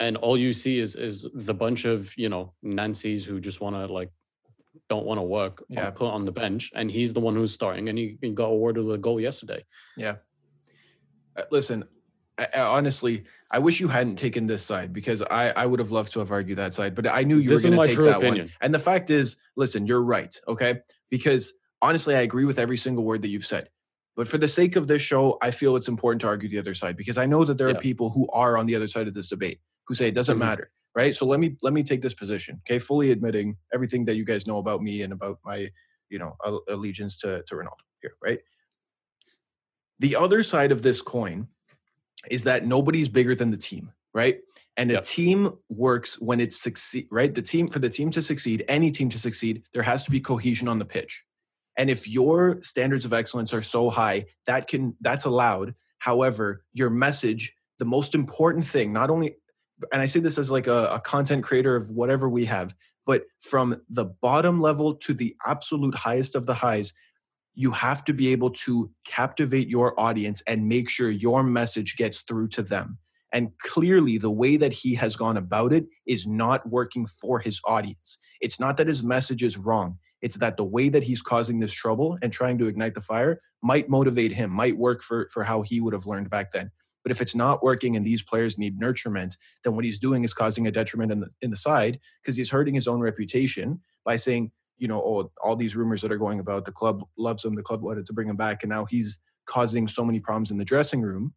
and 0.01 0.17
all 0.17 0.37
you 0.37 0.53
see 0.53 0.79
is 0.81 0.95
is 0.97 1.27
the 1.35 1.55
bunch 1.55 1.85
of 1.85 2.17
you 2.17 2.29
know 2.29 2.55
Nancy's 2.63 3.25
who 3.25 3.39
just 3.39 3.61
want 3.61 3.77
to 3.77 3.93
like 3.93 4.11
don't 4.89 5.05
want 5.05 5.19
to 5.19 5.23
work 5.23 5.63
Yeah. 5.69 5.91
put 5.91 6.11
on 6.11 6.25
the 6.25 6.33
bench 6.33 6.71
and 6.75 6.91
he's 6.91 7.13
the 7.13 7.21
one 7.21 7.35
who's 7.37 7.53
starting 7.53 7.89
and 7.89 7.99
he, 7.99 8.17
he 8.21 8.31
got 8.31 8.47
awarded 8.47 8.91
a 8.91 8.99
goal 8.99 9.21
yesterday 9.21 9.65
Yeah. 9.97 10.17
Uh, 11.37 11.43
listen, 11.51 11.85
I, 12.41 12.49
I, 12.55 12.61
honestly, 12.63 13.25
I 13.51 13.59
wish 13.59 13.81
you 13.81 13.89
hadn't 13.89 14.17
taken 14.17 14.47
this 14.47 14.65
side 14.65 14.93
because 14.93 15.23
I, 15.23 15.51
I 15.51 15.67
would 15.67 15.79
have 15.81 15.91
loved 15.91 16.13
to 16.13 16.19
have 16.21 16.31
argued 16.31 16.59
that 16.59 16.73
side, 16.75 16.95
but 16.95 17.07
I 17.07 17.23
knew 17.23 17.37
you 17.37 17.49
This 17.51 17.65
is 17.65 17.71
were 17.71 17.77
going 17.77 17.83
to 17.89 17.95
take 17.95 18.05
that 18.07 18.17
opinion. 18.19 18.47
one. 18.47 18.53
And 18.63 18.75
the 18.75 18.79
fact 18.79 19.11
is, 19.11 19.37
listen, 19.57 19.87
you're 19.87 20.03
right. 20.03 20.35
Okay. 20.49 20.81
Because 21.11 21.53
honestly, 21.83 22.15
I 22.15 22.21
agree 22.23 22.45
with 22.45 22.59
every 22.59 22.77
single 22.77 23.05
word 23.05 23.23
that 23.23 23.29
you've 23.29 23.47
said. 23.47 23.69
But 24.17 24.29
for 24.29 24.39
the 24.39 24.49
sake 24.49 24.77
of 24.77 24.87
this 24.87 25.03
show, 25.03 25.39
I 25.43 25.51
feel 25.51 25.77
it's 25.77 25.89
important 25.89 26.21
to 26.23 26.27
argue 26.29 26.49
the 26.49 26.59
other 26.59 26.75
side 26.75 26.97
because 26.97 27.19
I 27.19 27.27
know 27.27 27.45
that 27.45 27.59
there 27.59 27.69
Yeah. 27.71 27.77
are 27.77 27.81
people 27.81 28.11
who 28.11 28.29
are 28.33 28.57
on 28.59 28.67
the 28.67 28.75
other 28.77 28.89
side 28.89 29.07
of 29.09 29.15
this 29.15 29.29
debate 29.29 29.61
who 29.87 29.95
say 29.95 30.09
it 30.09 30.15
doesn't 30.15 30.37
Mhm. 30.37 30.41
matter. 30.41 30.71
Right. 30.95 31.15
So 31.15 31.25
let 31.27 31.39
me 31.41 31.57
let 31.63 31.73
me 31.73 31.83
take 31.85 32.03
this 32.03 32.15
position. 32.15 32.61
Okay. 32.67 32.79
Fully 32.81 33.11
admitting 33.13 33.57
everything 33.73 34.05
that 34.07 34.17
you 34.17 34.25
guys 34.25 34.47
know 34.47 34.59
about 34.59 34.83
me 34.83 35.03
and 35.03 35.13
about 35.13 35.39
my, 35.45 35.69
you 36.09 36.19
know, 36.19 36.37
allegiance 36.69 37.17
to, 37.19 37.43
to 37.47 37.55
Ronaldo 37.55 37.85
here. 38.03 38.15
Right. 38.23 38.41
The 40.01 40.17
other 40.17 40.43
side 40.43 40.73
of 40.73 40.83
this 40.83 41.01
coin 41.03 41.47
is 42.29 42.45
that 42.45 42.67
nobody's 42.67 43.09
bigger 43.09 43.35
than 43.35 43.51
the 43.51 43.57
team, 43.57 43.93
right? 44.13 44.41
And 44.77 44.91
a 44.91 44.95
Yep. 44.95 45.05
team 45.05 45.53
works 45.69 46.21
when 46.21 46.41
it's 46.41 46.61
succeed, 46.61 47.09
right? 47.11 47.35
The 47.35 47.43
team 47.43 47.69
for 47.69 47.79
the 47.79 47.91
team 47.91 48.11
to 48.13 48.23
succeed, 48.23 48.65
any 48.69 48.91
team 48.91 49.09
to 49.11 49.19
succeed, 49.19 49.63
there 49.73 49.83
has 49.83 50.03
to 50.05 50.11
be 50.11 50.21
cohesion 50.21 50.69
on 50.69 50.79
the 50.79 50.85
pitch. 50.85 51.25
And 51.77 51.89
if 51.89 52.09
your 52.09 52.63
standards 52.63 53.05
of 53.05 53.13
excellence 53.13 53.55
are 53.55 53.63
so 53.63 53.91
high, 53.91 54.27
that 54.47 54.69
can 54.69 54.97
that's 55.01 55.25
allowed. 55.25 55.75
However, 55.99 56.65
your 56.73 56.91
message, 56.91 57.55
the 57.79 57.85
most 57.85 58.15
important 58.15 58.67
thing, 58.67 58.93
not 58.93 59.11
only 59.11 59.37
and 59.93 60.03
I 60.03 60.07
say 60.07 60.21
this 60.21 60.39
as 60.39 60.51
like 60.51 60.67
a, 60.67 60.87
a 60.93 61.01
content 61.01 61.43
creator 61.43 61.75
of 61.75 61.91
whatever 61.91 62.29
we 62.29 62.45
have, 62.45 62.75
but 63.07 63.25
from 63.41 63.81
the 63.89 64.05
bottom 64.05 64.59
level 64.59 64.95
to 64.95 65.15
the 65.15 65.35
absolute 65.47 65.95
highest 65.95 66.37
of 66.37 66.47
the 66.47 66.55
highs, 66.55 66.93
you 67.55 67.71
have 67.73 68.05
to 68.05 68.13
be 68.13 68.29
able 68.33 68.51
to 68.51 68.91
captivate 69.05 69.69
your 69.69 69.99
audience 69.99 70.43
and 70.47 70.69
make 70.69 70.89
sure 70.89 71.11
your 71.11 71.43
message 71.43 71.97
gets 71.97 72.23
through 72.23 72.49
to 72.49 72.63
them. 72.63 72.99
And 73.33 73.57
clearly, 73.59 74.19
the 74.19 74.31
way 74.31 74.57
that 74.57 74.73
he 74.73 74.95
has 74.95 75.15
gone 75.15 75.37
about 75.37 75.73
it 75.73 75.87
is 76.07 76.27
not 76.27 76.69
working 76.69 77.07
for 77.07 77.39
his 77.39 77.61
audience. 77.65 78.19
It's 78.41 78.59
not 78.59 78.77
that 78.77 78.89
his 78.89 79.03
message 79.03 79.43
is 79.43 79.57
wrong. 79.57 79.99
It's 80.21 80.39
that 80.39 80.57
the 80.57 80.65
way 80.65 80.89
that 80.89 81.05
he's 81.05 81.23
causing 81.23 81.61
this 81.61 81.73
trouble 81.73 82.19
and 82.23 82.33
trying 82.33 82.59
to 82.59 82.67
ignite 82.67 82.95
the 82.95 83.01
fire 83.01 83.41
might 83.63 83.89
motivate 83.89 84.33
him, 84.33 84.51
might 84.51 84.77
work 84.77 85.03
for, 85.03 85.29
for 85.33 85.45
how 85.45 85.63
he 85.63 85.81
would 85.81 85.93
have 85.93 86.07
learned 86.07 86.31
back 86.31 86.53
then. 86.53 86.71
But 87.03 87.13
if 87.13 87.21
it's 87.21 87.35
not 87.35 87.63
working 87.63 87.97
and 87.97 88.05
these 88.05 88.23
players 88.23 88.59
need 88.59 88.79
nurturement, 88.79 89.37
then 89.65 89.75
what 89.75 89.85
he's 89.85 89.99
doing 89.99 90.25
is 90.25 90.35
causing 90.35 90.67
a 90.67 90.73
detriment 90.73 91.13
in 91.13 91.21
the, 91.21 91.29
in 91.41 91.51
the 91.51 91.57
side 91.57 91.99
because 92.21 92.37
he's 92.37 92.51
hurting 92.51 92.75
his 92.75 92.89
own 92.89 93.01
reputation 93.01 93.81
by 94.05 94.17
saying, 94.17 94.51
you 94.81 94.89
know, 94.89 95.01
oh, 95.01 95.31
all 95.45 95.55
these 95.55 95.77
rumors 95.77 96.03
that 96.03 96.11
are 96.11 96.17
going 96.17 96.41
about 96.41 96.65
the 96.65 96.73
club 96.73 97.05
loves 97.17 97.45
him, 97.45 97.55
the 97.55 97.63
club 97.63 97.83
wanted 97.83 98.07
to 98.07 98.13
bring 98.13 98.29
him 98.29 98.37
back, 98.37 98.63
and 98.63 98.71
now 98.71 98.87
he's 98.87 99.19
causing 99.45 99.87
so 99.87 100.05
many 100.05 100.19
problems 100.19 100.51
in 100.51 100.59
the 100.59 100.65
dressing 100.65 101.03
room. 101.03 101.35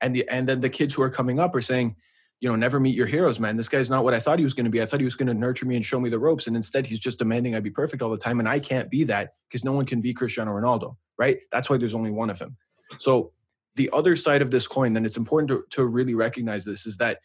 And 0.00 0.14
the 0.14 0.28
and 0.28 0.46
then 0.46 0.60
the 0.60 0.68
kids 0.68 0.92
who 0.92 1.02
are 1.02 1.10
coming 1.10 1.38
up 1.38 1.54
are 1.54 1.60
saying, 1.60 1.94
you 2.40 2.48
know, 2.48 2.56
never 2.56 2.80
meet 2.80 2.96
your 2.96 3.06
heroes, 3.06 3.38
man. 3.38 3.56
This 3.56 3.68
guy's 3.68 3.88
not 3.88 4.02
what 4.02 4.14
I 4.14 4.20
thought 4.20 4.38
he 4.40 4.44
was 4.44 4.52
going 4.52 4.64
to 4.64 4.70
be. 4.70 4.82
I 4.82 4.86
thought 4.86 5.00
he 5.00 5.04
was 5.04 5.14
going 5.14 5.28
to 5.28 5.34
nurture 5.34 5.64
me 5.64 5.76
and 5.76 5.84
show 5.84 6.00
me 6.00 6.10
the 6.10 6.18
ropes, 6.18 6.48
and 6.48 6.56
instead 6.56 6.86
he's 6.86 6.98
just 6.98 7.18
demanding 7.18 7.54
I 7.54 7.60
be 7.60 7.70
perfect 7.70 8.02
all 8.02 8.10
the 8.10 8.18
time, 8.18 8.40
and 8.40 8.48
I 8.48 8.58
can't 8.58 8.90
be 8.90 9.04
that 9.04 9.34
because 9.48 9.64
no 9.64 9.72
one 9.72 9.86
can 9.86 10.00
be 10.00 10.12
Cristiano 10.12 10.50
Ronaldo, 10.52 10.96
right? 11.16 11.38
That's 11.52 11.70
why 11.70 11.78
there's 11.78 11.94
only 11.94 12.10
one 12.10 12.30
of 12.30 12.40
him. 12.40 12.56
So 12.98 13.32
the 13.76 13.88
other 13.92 14.16
side 14.16 14.42
of 14.42 14.50
this 14.50 14.66
coin, 14.66 14.92
then 14.92 15.04
it's 15.04 15.16
important 15.16 15.48
to, 15.50 15.64
to 15.76 15.86
really 15.86 16.14
recognize 16.14 16.64
this 16.64 16.84
is 16.84 16.96
that 16.96 17.20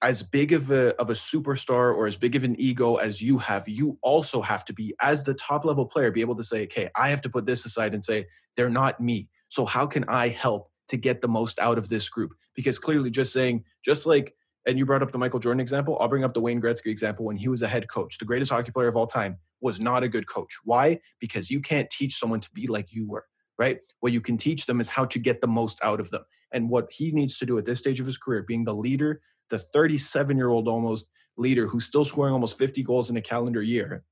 as 0.00 0.22
big 0.22 0.52
of 0.52 0.70
a 0.70 0.94
of 1.00 1.10
a 1.10 1.14
superstar 1.14 1.94
or 1.94 2.06
as 2.06 2.16
big 2.16 2.36
of 2.36 2.44
an 2.44 2.58
ego 2.58 2.96
as 2.96 3.20
you 3.20 3.38
have, 3.38 3.68
you 3.68 3.98
also 4.02 4.40
have 4.40 4.64
to 4.66 4.72
be 4.72 4.94
as 5.00 5.24
the 5.24 5.34
top 5.34 5.64
level 5.64 5.86
player, 5.86 6.12
be 6.12 6.20
able 6.20 6.36
to 6.36 6.44
say, 6.44 6.64
okay, 6.64 6.88
I 6.94 7.10
have 7.10 7.22
to 7.22 7.30
put 7.30 7.46
this 7.46 7.64
aside 7.64 7.94
and 7.94 8.04
say 8.04 8.26
they're 8.56 8.70
not 8.70 9.00
me. 9.00 9.28
So 9.48 9.64
how 9.64 9.86
can 9.86 10.04
I 10.04 10.28
help 10.28 10.70
to 10.88 10.96
get 10.96 11.20
the 11.20 11.28
most 11.28 11.58
out 11.58 11.78
of 11.78 11.88
this 11.88 12.08
group? 12.08 12.32
Because 12.54 12.78
clearly, 12.78 13.10
just 13.10 13.32
saying, 13.32 13.64
just 13.84 14.06
like, 14.06 14.34
and 14.66 14.78
you 14.78 14.86
brought 14.86 15.02
up 15.02 15.12
the 15.12 15.18
Michael 15.18 15.40
Jordan 15.40 15.60
example, 15.60 15.96
I'll 16.00 16.08
bring 16.08 16.24
up 16.24 16.34
the 16.34 16.40
Wayne 16.40 16.60
Gretzky 16.60 16.86
example 16.86 17.24
when 17.24 17.36
he 17.36 17.48
was 17.48 17.62
a 17.62 17.68
head 17.68 17.88
coach. 17.88 18.18
The 18.18 18.24
greatest 18.24 18.52
hockey 18.52 18.70
player 18.70 18.88
of 18.88 18.96
all 18.96 19.06
time 19.06 19.38
was 19.60 19.80
not 19.80 20.02
a 20.02 20.08
good 20.08 20.28
coach. 20.28 20.54
Why? 20.64 21.00
Because 21.20 21.50
you 21.50 21.60
can't 21.60 21.90
teach 21.90 22.16
someone 22.16 22.40
to 22.40 22.50
be 22.52 22.66
like 22.66 22.92
you 22.92 23.08
were, 23.08 23.24
right? 23.58 23.80
What 24.00 24.12
you 24.12 24.20
can 24.20 24.36
teach 24.36 24.66
them 24.66 24.80
is 24.80 24.90
how 24.90 25.06
to 25.06 25.18
get 25.18 25.40
the 25.40 25.48
most 25.48 25.80
out 25.82 26.00
of 26.00 26.10
them. 26.10 26.22
And 26.52 26.70
what 26.70 26.88
he 26.90 27.10
needs 27.10 27.38
to 27.38 27.46
do 27.46 27.58
at 27.58 27.64
this 27.64 27.78
stage 27.78 28.00
of 28.00 28.06
his 28.06 28.18
career, 28.18 28.42
being 28.42 28.64
the 28.64 28.74
leader, 28.74 29.20
the 29.50 29.58
37 29.58 30.36
year 30.36 30.48
old 30.48 30.68
almost 30.68 31.10
leader 31.36 31.66
who's 31.66 31.84
still 31.84 32.04
scoring 32.04 32.32
almost 32.32 32.58
50 32.58 32.82
goals 32.82 33.10
in 33.10 33.16
a 33.16 33.22
calendar 33.22 33.62
year, 33.62 34.02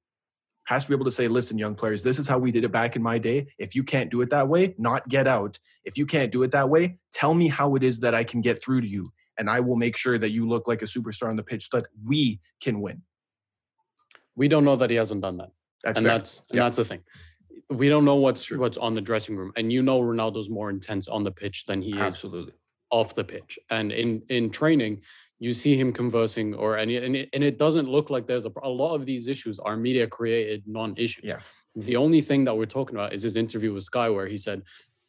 has 0.65 0.85
to 0.85 0.89
be 0.91 0.95
able 0.95 1.05
to 1.05 1.11
say, 1.11 1.29
listen, 1.29 1.59
young 1.59 1.75
players, 1.75 2.03
this 2.03 2.19
is 2.19 2.27
how 2.27 2.39
we 2.39 2.51
did 2.51 2.65
it 2.65 2.73
back 2.73 2.97
in 2.97 3.03
my 3.03 3.19
day. 3.19 3.47
If 3.59 3.75
you 3.75 3.85
can't 3.85 4.11
do 4.11 4.21
it 4.23 4.31
that 4.31 4.49
way, 4.49 4.75
not 4.79 5.09
get 5.09 5.27
out. 5.27 5.59
If 5.85 5.97
you 5.97 6.07
can't 6.07 6.33
do 6.33 6.43
it 6.43 6.51
that 6.53 6.69
way, 6.69 6.99
tell 7.13 7.35
me 7.35 7.49
how 7.49 7.77
it 7.77 7.85
is 7.85 8.01
that 8.01 8.15
I 8.15 8.25
can 8.25 8.41
get 8.41 8.63
through 8.63 8.81
to 8.81 8.87
you. 8.89 9.13
And 9.39 9.49
I 9.51 9.61
will 9.61 9.77
make 9.77 9.97
sure 9.97 10.19
that 10.19 10.31
you 10.31 10.49
look 10.49 10.67
like 10.67 10.83
a 10.83 10.87
superstar 10.87 11.29
on 11.29 11.37
the 11.37 11.43
pitch 11.43 11.69
so 11.71 11.79
that 11.81 11.87
we 12.05 12.41
can 12.61 12.81
win. 12.81 13.03
we 14.35 14.49
don't 14.49 14.65
know 14.65 14.77
that 14.77 14.91
he 14.91 14.97
hasn't 14.97 15.23
done 15.23 15.37
that 15.39 15.51
That's 15.85 15.99
and 15.99 16.07
fair. 16.07 16.19
that's 16.19 16.39
and 16.51 16.57
Yeah. 16.57 16.63
that's 16.65 16.77
the 16.77 16.85
thing 16.85 17.03
we 17.71 17.89
don't 17.89 18.05
know 18.05 18.17
what's 18.17 18.45
True. 18.45 18.59
what's 18.59 18.79
on 18.79 18.95
the 18.95 19.01
dressing 19.01 19.35
room 19.37 19.51
and 19.57 19.73
you 19.73 19.83
know 19.83 20.01
ronaldo's 20.01 20.49
more 20.51 20.69
intense 20.71 21.09
on 21.09 21.25
the 21.25 21.31
pitch 21.33 21.65
than 21.67 21.81
he 21.83 21.93
is 21.99 22.25
off 22.91 23.15
the 23.15 23.25
pitch. 23.25 23.59
And 23.71 23.91
in 23.93 24.23
in 24.29 24.51
training, 24.51 25.03
you 25.39 25.53
see 25.53 25.77
him 25.77 25.93
conversing, 25.93 26.55
or 26.55 26.79
any 26.79 26.97
and 26.97 27.15
it, 27.15 27.29
and 27.33 27.45
it 27.45 27.59
doesn't 27.59 27.89
look 27.89 28.09
like 28.11 28.27
there's 28.27 28.47
a, 28.47 28.53
a 28.63 28.69
lot 28.69 28.95
of 28.95 29.05
these 29.05 29.29
issues 29.29 29.59
are 29.59 29.77
media 29.77 30.07
created 30.07 30.63
non-issues. 30.67 31.25
Yeah. 31.25 31.41
The 31.75 31.97
only 31.97 32.23
thing 32.23 32.45
that 32.45 32.57
we're 32.57 32.67
talking 32.67 32.97
about 32.97 33.13
is 33.13 33.23
his 33.23 33.37
interview 33.37 33.75
with 33.75 33.85
Sky, 33.85 34.09
where 34.09 34.27
he 34.27 34.39
said, 34.39 34.63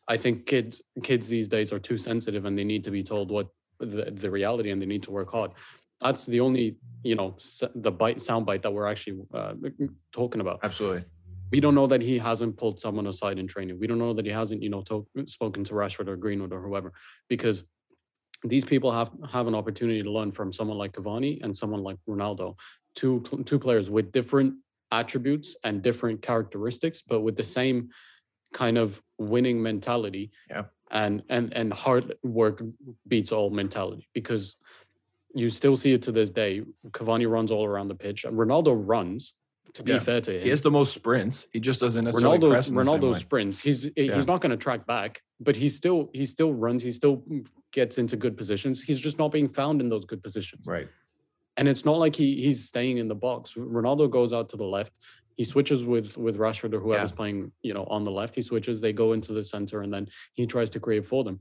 "I 0.08 0.18
think 0.18 0.46
kids 0.46 0.82
kids 1.02 1.28
these 1.28 1.48
days 1.48 1.72
are 1.72 1.80
too 1.80 1.98
sensitive, 1.98 2.46
and 2.46 2.58
they 2.58 2.66
need 2.66 2.84
to 2.84 2.92
be 2.92 3.04
told 3.04 3.32
what 3.32 3.48
the, 3.80 4.12
the 4.12 4.30
reality, 4.30 4.72
and 4.72 4.82
they 4.82 4.86
need 4.86 5.04
to 5.04 5.12
work 5.12 5.32
hard." 5.32 5.52
That's 6.02 6.26
the 6.26 6.42
only 6.42 6.76
you 7.04 7.16
know 7.16 7.38
the 7.76 7.92
bite 7.92 8.22
sound 8.22 8.46
bite 8.46 8.63
that 8.63 8.72
we're 8.72 8.88
actually 8.88 9.22
uh, 9.34 9.54
talking 10.12 10.42
about 10.42 10.60
Absolutely. 10.62 11.06
we 11.52 11.60
don't 11.60 11.74
know 11.74 11.88
that 11.88 12.02
he 12.02 12.18
hasn't 12.18 12.58
pulled 12.58 12.80
someone 12.80 13.08
aside 13.08 13.40
in 13.40 13.48
training. 13.48 13.80
We 13.80 13.88
don't 13.88 13.98
know 13.98 14.13
that 14.13 14.26
he 14.26 14.32
hasn't, 14.32 14.62
you 14.62 14.70
know, 14.70 14.82
to- 14.84 15.08
spoken 15.26 15.63
to 15.63 15.74
Rashford 15.74 16.08
or 16.10 16.18
Greenwood 16.18 16.52
or 16.52 16.62
whoever, 16.62 16.92
because 17.30 17.63
these 18.43 18.65
people 18.65 18.91
have 18.91 19.12
have 19.30 19.47
an 19.47 19.56
opportunity 19.56 20.04
to 20.04 20.12
learn 20.12 20.32
from 20.32 20.54
someone 20.54 20.78
like 20.78 20.93
Cavani 20.93 21.43
and 21.43 21.56
someone 21.56 21.84
like 21.84 21.97
Ronaldo, 22.08 22.56
two 22.95 23.21
two 23.45 23.60
players 23.60 23.89
with 23.89 24.12
different 24.12 24.56
attributes 24.91 25.56
and 25.63 25.82
different 25.82 26.21
characteristics, 26.21 27.02
but 27.08 27.21
with 27.21 27.36
the 27.36 27.43
same 27.43 27.89
kind 28.54 28.78
of 28.78 29.02
winning 29.17 29.62
mentality. 29.62 30.32
Yeah. 30.50 30.63
And 30.91 31.23
and 31.30 31.52
and 31.54 31.73
hard 31.73 32.15
work 32.23 32.62
beats 33.08 33.32
all 33.32 33.50
mentality 33.50 34.08
because 34.13 34.56
you 35.36 35.50
still 35.50 35.76
see 35.76 35.91
it 35.93 36.04
to 36.04 36.12
this 36.12 36.30
day. 36.30 36.62
Cavani 36.91 37.30
runs 37.30 37.52
all 37.52 37.65
around 37.65 37.89
the 37.89 37.95
pitch. 37.95 38.23
Ronaldo 38.23 38.82
runs. 38.88 39.34
To 39.73 39.84
be 39.84 39.91
Yeah. 39.91 40.00
fair 40.00 40.21
to 40.21 40.32
him, 40.38 40.43
He 40.43 40.50
has 40.50 40.62
the 40.62 40.71
most 40.71 40.93
sprints. 40.93 41.47
He 41.52 41.60
just 41.60 41.82
doesn't 41.82 42.06
necessarily 42.06 42.38
Ronaldo 42.39 42.50
press 42.50 42.69
in 42.69 42.76
the 42.76 42.86
same 42.86 43.02
Ronaldo 43.02 43.15
sprints. 43.15 43.60
He's 43.60 43.86
eh, 43.86 43.89
Yeah. 43.97 44.15
he's 44.15 44.26
not 44.26 44.39
going 44.41 44.52
to 44.52 44.58
track 44.58 44.88
back, 44.88 45.21
but 45.41 45.56
he 45.58 45.67
still 45.67 46.10
he 46.13 46.26
still 46.26 46.54
runs. 46.54 46.82
He 46.82 46.91
still 46.91 47.21
gets 47.72 47.98
into 47.98 48.16
good 48.16 48.38
positions. 48.38 48.82
He's 48.82 49.00
just 49.00 49.18
not 49.18 49.32
being 49.32 49.50
found 49.50 49.82
in 49.82 49.90
those 49.90 50.06
good 50.06 50.24
positions. 50.24 50.66
Right. 50.66 50.88
And 51.58 51.68
it's 51.68 51.86
not 51.86 51.98
like 51.98 52.16
he 52.16 52.42
he's 52.42 52.66
staying 52.68 52.98
in 52.98 53.08
the 53.08 53.16
box. 53.16 53.54
Ronaldo 53.56 54.10
goes 54.10 54.34
out 54.34 54.50
to 54.50 54.58
the 54.58 54.66
left. 54.66 55.00
He 55.36 55.44
switches 55.44 55.86
with 55.86 56.18
with 56.18 56.38
Rashford 56.38 56.74
or 56.74 56.80
whoever's 56.80 57.12
playing, 57.12 57.52
you 57.62 57.74
know, 57.74 57.86
on 57.86 58.04
the 58.04 58.12
left. 58.12 58.36
He 58.36 58.42
switches. 58.42 58.80
They 58.80 58.94
go 58.94 59.14
into 59.14 59.34
the 59.34 59.44
center, 59.44 59.82
and 59.82 59.94
then 59.94 60.08
he 60.34 60.46
tries 60.46 60.70
to 60.72 60.80
create 60.80 61.06
for 61.06 61.24
them. 61.24 61.40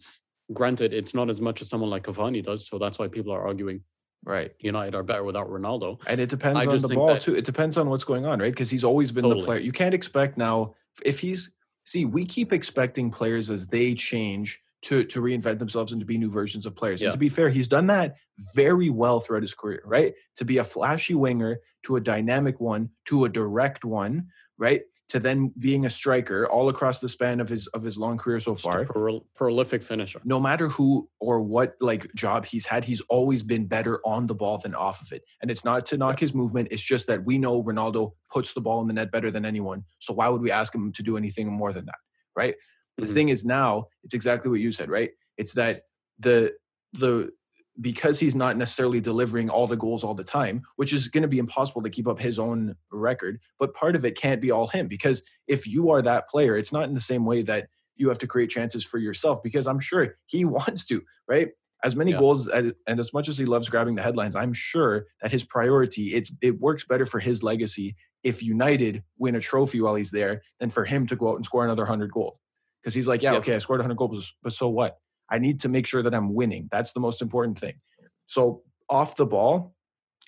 Granted, 0.53 0.95
it's 0.95 1.15
not 1.15 1.29
as 1.29 1.41
much 1.41 1.61
as 1.61 1.69
someone 1.69 1.91
like 1.91 2.05
Cavani 2.05 2.43
does, 2.45 2.67
so 2.67 2.79
that's 2.79 2.99
why 2.99 3.09
people 3.09 3.33
are 3.33 3.47
arguing 3.47 3.83
Right. 4.27 4.53
United 4.59 4.95
are 4.97 5.05
better 5.05 5.23
without 5.23 5.49
Ronaldo. 5.49 6.01
And 6.07 6.21
it 6.21 6.29
depends 6.29 6.59
I 6.59 6.69
on 6.69 6.81
the 6.81 6.89
ball 6.89 7.07
that- 7.07 7.21
too. 7.21 7.37
It 7.37 7.45
depends 7.45 7.77
on 7.77 7.89
what's 7.89 8.03
going 8.05 8.27
on, 8.27 8.41
right? 8.41 8.53
Because 8.53 8.71
he's 8.71 8.83
always 8.83 9.12
been 9.12 9.29
the 9.29 9.45
player. 9.45 9.61
You 9.61 9.73
can't 9.73 9.95
expect 9.95 10.37
now 10.37 10.75
if 11.05 11.21
he's 11.21 11.53
see, 11.85 12.05
we 12.05 12.25
keep 12.25 12.53
expecting 12.53 13.11
players 13.11 13.51
as 13.51 13.69
they 13.69 13.95
change 13.95 14.61
to 14.87 15.05
to 15.05 15.20
reinvent 15.20 15.59
themselves 15.59 15.92
and 15.92 16.01
to 16.01 16.07
be 16.07 16.18
new 16.18 16.31
versions 16.31 16.66
of 16.66 16.75
players. 16.75 17.01
Yeah. 17.01 17.09
And 17.09 17.12
to 17.12 17.18
be 17.18 17.29
fair, 17.29 17.49
he's 17.51 17.68
done 17.68 17.87
that 17.88 18.16
very 18.55 18.90
well 18.90 19.20
throughout 19.20 19.42
his 19.42 19.55
career, 19.55 19.83
right? 19.85 20.14
To 20.37 20.44
be 20.44 20.59
a 20.59 20.64
flashy 20.64 21.14
winger, 21.14 21.59
to 21.85 21.96
a 21.96 22.01
dynamic 22.01 22.61
one, 22.61 22.90
to 23.07 23.25
a 23.25 23.29
direct 23.29 23.85
one, 23.85 24.29
right? 24.59 24.83
To 25.11 25.20
then 25.20 25.53
being 25.59 25.87
a 25.87 25.90
striker 25.90 26.49
all 26.49 26.68
across 26.68 27.01
the 27.01 27.09
span 27.09 27.38
of 27.40 27.49
his 27.49 27.68
of 27.68 27.83
his 27.85 27.96
long 27.96 28.18
career 28.18 28.40
so 28.40 28.55
Just 28.55 28.66
a 28.66 28.70
far. 28.70 28.85
prol- 28.85 29.25
prolific 29.37 29.83
finisher. 29.83 30.20
no 30.25 30.40
matter 30.40 30.68
who 30.68 31.09
or 31.20 31.42
what 31.42 31.77
like 31.81 32.12
job 32.14 32.44
he's 32.44 32.66
had, 32.66 32.85
he's 32.85 33.01
always 33.03 33.42
been 33.44 33.66
better 33.66 34.01
on 34.05 34.27
the 34.27 34.35
ball 34.35 34.59
than 34.59 34.75
off 34.75 35.01
of 35.01 35.12
it. 35.12 35.22
And 35.40 35.49
it's 35.51 35.64
not 35.64 35.87
to 35.87 35.96
knock 35.96 36.18
his 36.18 36.35
movement. 36.35 36.68
It's 36.72 36.83
just 36.83 37.07
that 37.07 37.25
we 37.25 37.38
know 37.38 37.62
Ronaldo 37.62 38.12
puts 38.33 38.53
the 38.53 38.61
ball 38.61 38.81
in 38.81 38.88
the 38.88 38.94
net 38.94 39.12
better 39.12 39.31
than 39.31 39.44
anyone. 39.44 39.85
So 40.01 40.12
why 40.12 40.29
would 40.29 40.42
we 40.42 40.51
ask 40.51 40.75
him 40.75 40.92
to 40.92 41.03
do 41.05 41.16
anything 41.16 41.53
more 41.53 41.72
than 41.72 41.87
that? 41.87 41.99
Right. 42.37 42.57
The 42.98 43.06
Mhm. 43.06 43.14
thing 43.14 43.28
is 43.28 43.44
now, 43.44 43.88
it's 44.02 44.14
exactly 44.14 44.50
what 44.50 44.61
you 44.61 44.72
said, 44.72 44.88
right? 44.90 45.11
It's 45.37 45.52
that 45.54 45.82
the 46.18 46.54
the 46.92 47.30
because 47.78 48.18
he's 48.18 48.35
not 48.35 48.56
necessarily 48.56 49.02
delivering 49.02 49.50
all 49.50 49.66
the 49.66 49.76
goals 49.76 50.02
all 50.02 50.14
the 50.14 50.24
time, 50.24 50.62
which 50.76 50.94
is 50.94 51.09
going 51.09 51.20
to 51.22 51.28
be 51.28 51.38
impossible 51.38 51.82
to 51.82 51.90
keep 51.90 52.09
up 52.09 52.18
his 52.18 52.38
own 52.38 52.74
record. 52.90 53.38
But 53.59 53.74
part 53.74 53.96
of 53.96 54.04
it 54.06 54.16
can't 54.16 54.40
be 54.40 54.50
all 54.50 54.66
him 54.68 54.88
because 54.88 55.22
if 55.46 55.66
you 55.66 55.90
are 55.90 56.00
that 56.00 56.26
player, 56.30 56.56
it's 56.56 56.72
not 56.72 56.85
in 56.88 56.94
the 56.94 57.02
same 57.02 57.26
way 57.26 57.42
that 57.42 57.68
you 57.96 58.09
have 58.09 58.16
to 58.20 58.26
create 58.26 58.48
chances 58.48 58.82
for 58.82 58.96
yourself 58.96 59.42
because 59.42 59.66
I'm 59.66 59.78
sure 59.80 60.16
he 60.24 60.44
wants 60.59 60.87
to, 60.87 61.02
right? 61.28 61.48
As 61.85 61.94
many 61.94 62.12
Yeah. 62.12 62.18
goals 62.18 62.48
as, 62.48 62.72
and 62.87 62.98
as 62.98 63.12
much 63.12 63.28
as 63.28 63.37
he 63.37 63.44
loves 63.44 63.68
grabbing 63.68 63.94
the 63.96 64.02
headlines, 64.02 64.35
I'm 64.37 64.54
sure 64.54 65.06
that 65.20 65.30
his 65.30 65.44
priority 65.44 66.14
it's 66.14 66.32
it 66.40 66.59
works 66.61 66.87
better 66.87 67.04
for 67.04 67.20
his 67.20 67.42
legacy 67.42 67.94
if 68.22 68.42
United 68.42 69.04
win 69.18 69.35
a 69.35 69.40
trophy 69.40 69.82
while 69.82 69.96
he's 69.96 70.12
there 70.12 70.40
than 70.61 70.70
for 70.70 70.87
him 70.87 71.06
to 71.09 71.16
go 71.16 71.28
out 71.30 71.37
and 71.37 71.44
score 71.44 71.62
another 71.64 71.82
100 71.82 72.11
goals. 72.11 72.38
Because 72.87 72.94
he's 72.94 73.09
like, 73.09 73.20
yeah, 73.20 73.33
Yeah. 73.33 73.38
okay, 73.38 73.57
I 73.57 73.59
scored 73.59 73.81
100 73.81 73.96
goals, 73.96 74.33
but 74.44 74.53
so 74.53 74.68
what? 74.68 74.99
I 75.29 75.40
need 75.40 75.59
to 75.61 75.68
make 75.68 75.88
sure 75.88 76.05
that 76.05 76.14
I'm 76.14 76.35
winning. 76.35 76.68
That's 76.70 76.92
the 76.92 77.01
most 77.01 77.20
important 77.20 77.59
thing. 77.59 77.81
So 78.27 78.62
off 78.88 79.16
the 79.16 79.27
ball, 79.27 79.75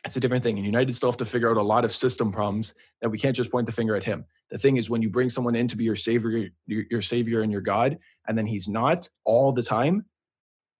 it's 0.04 0.16
a 0.16 0.20
different 0.20 0.42
thing. 0.42 0.56
And 0.56 0.66
United 0.66 0.92
still 0.96 1.08
have 1.08 1.18
to 1.18 1.24
figure 1.24 1.48
out 1.48 1.56
a 1.56 1.62
lot 1.62 1.84
of 1.84 1.94
system 1.94 2.32
problems 2.32 2.74
that 3.00 3.10
we 3.10 3.16
can't 3.18 3.36
just 3.36 3.52
point 3.52 3.66
the 3.66 3.72
finger 3.72 3.94
at 3.94 4.02
him. 4.02 4.24
The 4.50 4.58
thing 4.58 4.76
is, 4.76 4.90
when 4.90 5.02
you 5.02 5.08
bring 5.08 5.28
someone 5.28 5.54
in 5.54 5.68
to 5.68 5.76
be 5.76 5.84
your 5.84 5.94
savior, 5.94 6.48
your, 6.66 6.84
your 6.90 7.00
savior 7.00 7.42
and 7.42 7.52
your 7.52 7.60
God, 7.60 7.98
and 8.26 8.36
then 8.36 8.46
he's 8.46 8.66
not 8.66 9.08
all 9.24 9.52
the 9.52 9.62
time, 9.62 10.06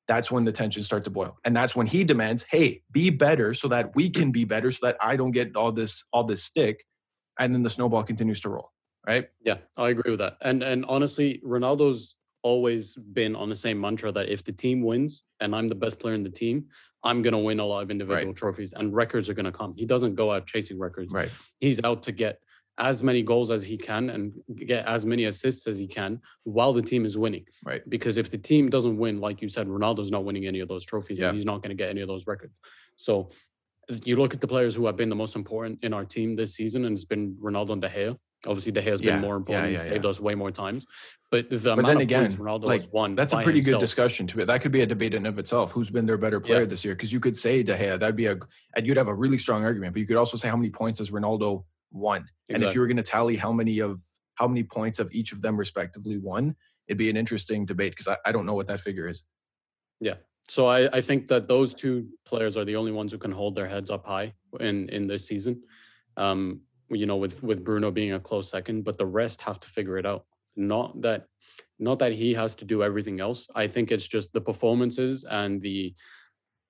that's 0.09 0.33
when 0.33 0.45
the 0.45 0.53
tensions 0.53 0.85
start 0.87 1.05
to 1.05 1.11
boil. 1.11 1.39
And 1.45 1.55
that's 1.55 1.77
when 1.77 1.87
he 1.87 2.03
demands, 2.03 2.45
"Hey, 2.51 2.83
be 2.91 3.11
better, 3.11 3.55
so 3.55 3.69
that 3.69 3.95
we 3.95 4.11
can 4.11 4.33
be 4.33 4.45
better, 4.45 4.73
so 4.73 4.87
that 4.87 4.97
I 5.01 5.15
don't 5.15 5.31
get 5.31 5.55
all 5.55 5.71
this 5.71 6.03
all 6.13 6.25
this 6.25 6.43
stick." 6.43 6.85
And 7.39 7.55
then 7.55 7.63
the 7.63 7.71
snowball 7.71 8.03
continues 8.03 8.41
to 8.41 8.49
roll. 8.49 8.73
Right? 9.09 9.29
Yeah, 9.43 9.57
I 9.77 9.89
agree 9.89 10.11
with 10.11 10.21
that. 10.21 10.37
And 10.43 10.63
and 10.63 10.85
honestly, 10.87 11.41
Ronaldo's 11.45 12.15
always 12.43 12.95
been 12.95 13.35
on 13.35 13.49
the 13.49 13.55
same 13.57 13.81
mantra 13.81 14.13
that 14.13 14.29
if 14.29 14.45
the 14.45 14.53
team 14.53 14.83
wins 14.83 15.23
and 15.41 15.57
I'm 15.57 15.67
the 15.67 15.75
best 15.75 15.99
player 15.99 16.15
in 16.15 16.23
the 16.23 16.31
team, 16.31 16.67
I'm 17.03 17.23
gonna 17.23 17.39
win 17.39 17.59
a 17.59 17.65
lot 17.65 17.83
of 17.83 17.91
individual 17.91 18.35
trophies 18.35 18.73
and 18.75 18.95
records 18.95 19.29
are 19.31 19.35
gonna 19.35 19.51
come. 19.51 19.75
He 19.77 19.87
doesn't 19.87 20.15
go 20.15 20.31
out 20.31 20.47
chasing 20.47 20.79
records. 20.79 21.13
Right. 21.13 21.31
He's 21.59 21.81
out 21.83 22.03
to 22.05 22.13
get 22.13 22.39
as 22.77 23.03
many 23.03 23.23
goals 23.23 23.51
as 23.51 23.65
he 23.65 23.77
can 23.77 24.11
and 24.11 24.33
get 24.55 24.87
as 24.87 25.05
many 25.05 25.25
assists 25.25 25.67
as 25.67 25.79
he 25.79 25.87
can 25.89 26.21
while 26.45 26.73
the 26.73 26.83
team 26.83 27.05
is 27.07 27.19
winning. 27.19 27.45
Right. 27.65 27.83
Because 27.89 28.19
if 28.19 28.31
the 28.31 28.39
team 28.39 28.69
doesn't 28.71 28.97
win, 28.99 29.21
like 29.21 29.43
you 29.43 29.49
said, 29.49 29.67
Ronaldo's 29.67 30.13
not 30.13 30.25
winning 30.25 30.47
any 30.47 30.61
of 30.61 30.69
those 30.69 30.85
trophies 30.85 31.19
Yeah. 31.19 31.29
and 31.29 31.35
he's 31.35 31.45
not 31.45 31.61
going 31.61 31.71
to 31.71 31.75
get 31.75 31.91
any 31.91 32.03
of 32.03 32.09
those 32.09 32.29
records. 32.29 32.55
So 32.97 33.31
you 34.05 34.15
look 34.15 34.33
at 34.33 34.41
the 34.41 34.47
players 34.47 34.77
who 34.77 34.87
have 34.87 34.97
been 34.97 35.09
the 35.09 35.17
most 35.17 35.35
important 35.35 35.83
in 35.83 35.93
our 35.93 36.05
team 36.05 36.37
this 36.37 36.55
season, 36.55 36.85
and 36.85 36.95
it's 36.95 37.05
been 37.05 37.35
Ronaldo 37.43 37.71
and 37.71 37.83
De 37.83 37.89
Gea. 37.89 38.17
Obviously, 38.47 38.73
De 38.73 38.81
Gea 38.81 38.85
has 38.91 39.01
Yeah, 39.01 39.13
been 39.13 39.21
more 39.23 39.35
yeah, 39.35 39.37
important. 39.39 39.69
He's 39.71 39.79
yeah, 39.85 39.93
saved 39.93 40.05
yeah. 40.05 40.11
us 40.11 40.21
way 40.21 40.35
more 40.35 40.51
times. 40.51 40.87
But 41.31 41.51
the 41.51 41.57
But 41.59 41.73
amount 41.73 41.87
then 41.89 41.97
of 41.97 42.03
again, 42.03 42.21
points 42.23 42.37
Ronaldo 42.37 42.63
like, 42.65 42.81
has 42.83 42.91
won. 42.93 43.15
That's 43.15 43.33
a 43.33 43.37
by 43.37 43.45
pretty 43.45 43.61
good 43.61 43.67
himself- 43.67 43.81
discussion 43.81 44.27
to 44.29 44.41
it. 44.41 44.47
That 44.47 44.61
could 44.63 44.73
be 44.73 44.81
a 44.83 44.87
debate 44.87 45.13
in 45.15 45.27
of 45.27 45.39
itself. 45.39 45.73
Who's 45.73 45.91
been 45.91 46.07
their 46.07 46.17
better 46.17 46.41
player 46.41 46.61
Yeah. 46.61 46.67
this 46.67 46.85
year? 46.85 46.95
Because 46.95 47.13
you 47.13 47.21
could 47.21 47.37
say 47.37 47.63
De 47.63 47.77
Gea, 47.77 47.99
that'd 47.99 48.17
be 48.17 48.27
a, 48.27 48.39
and 48.77 48.87
you'd 48.87 48.97
have 48.97 49.09
a 49.09 49.15
really 49.15 49.39
strong 49.39 49.65
argument. 49.65 49.93
But 49.93 50.01
you 50.01 50.07
could 50.07 50.17
also 50.17 50.37
say 50.37 50.49
how 50.49 50.57
many 50.57 50.71
points 50.71 50.99
has 51.01 51.11
Ronaldo 51.11 51.65
won? 51.91 52.19
And 52.21 52.29
if 52.49 52.57
Exactly. 52.57 52.75
you 52.75 52.81
were 52.81 52.87
going 52.87 52.97
to 52.99 53.03
tally 53.03 53.37
how 53.37 53.53
many 53.53 53.81
of 53.81 54.01
how 54.37 54.47
many 54.47 54.63
points 54.63 55.01
of 55.01 55.13
each 55.13 55.33
of 55.33 55.43
them 55.43 55.57
respectively 55.57 56.17
won, 56.17 56.55
it'd 56.87 56.97
be 56.97 57.11
an 57.11 57.17
interesting 57.17 57.67
debate 57.67 57.91
because 57.93 58.07
I, 58.09 58.17
I 58.25 58.31
don't 58.33 58.47
know 58.47 58.55
what 58.55 58.69
that 58.69 58.81
figure 58.81 59.09
is. 59.09 59.25
Yeah. 60.01 60.15
So 60.49 60.67
I, 60.67 60.89
I 60.97 61.01
think 61.03 61.29
that 61.29 61.49
those 61.49 61.75
two 61.75 62.07
players 62.25 62.57
are 62.57 62.65
the 62.65 62.77
only 62.77 62.93
ones 62.93 63.11
who 63.13 63.19
can 63.19 63.33
hold 63.33 63.55
their 63.57 63.67
heads 63.67 63.91
up 63.91 64.07
high 64.07 64.33
in 64.61 64.89
in 64.91 65.07
this 65.09 65.27
season. 65.27 65.63
Um, 66.17 66.63
you 66.91 67.07
know, 67.07 67.17
with 67.17 67.43
with 67.43 67.65
Bruno 67.65 67.91
being 67.91 68.13
a 68.13 68.21
close 68.21 68.49
second, 68.51 68.85
but 68.85 68.99
the 68.99 69.07
rest 69.07 69.41
have 69.43 69.61
to 69.61 69.69
figure 69.69 69.99
it 69.99 70.07
out. 70.07 70.25
Not 70.57 71.01
that 71.03 71.27
not 71.79 71.99
that 72.01 72.13
he 72.13 72.35
has 72.35 72.55
to 72.57 72.65
do 72.65 72.83
everything 72.83 73.21
else. 73.21 73.49
I 73.55 73.67
think 73.69 73.91
it's 73.93 74.09
just 74.09 74.33
the 74.33 74.41
performances 74.41 75.25
and 75.25 75.61
the 75.63 75.95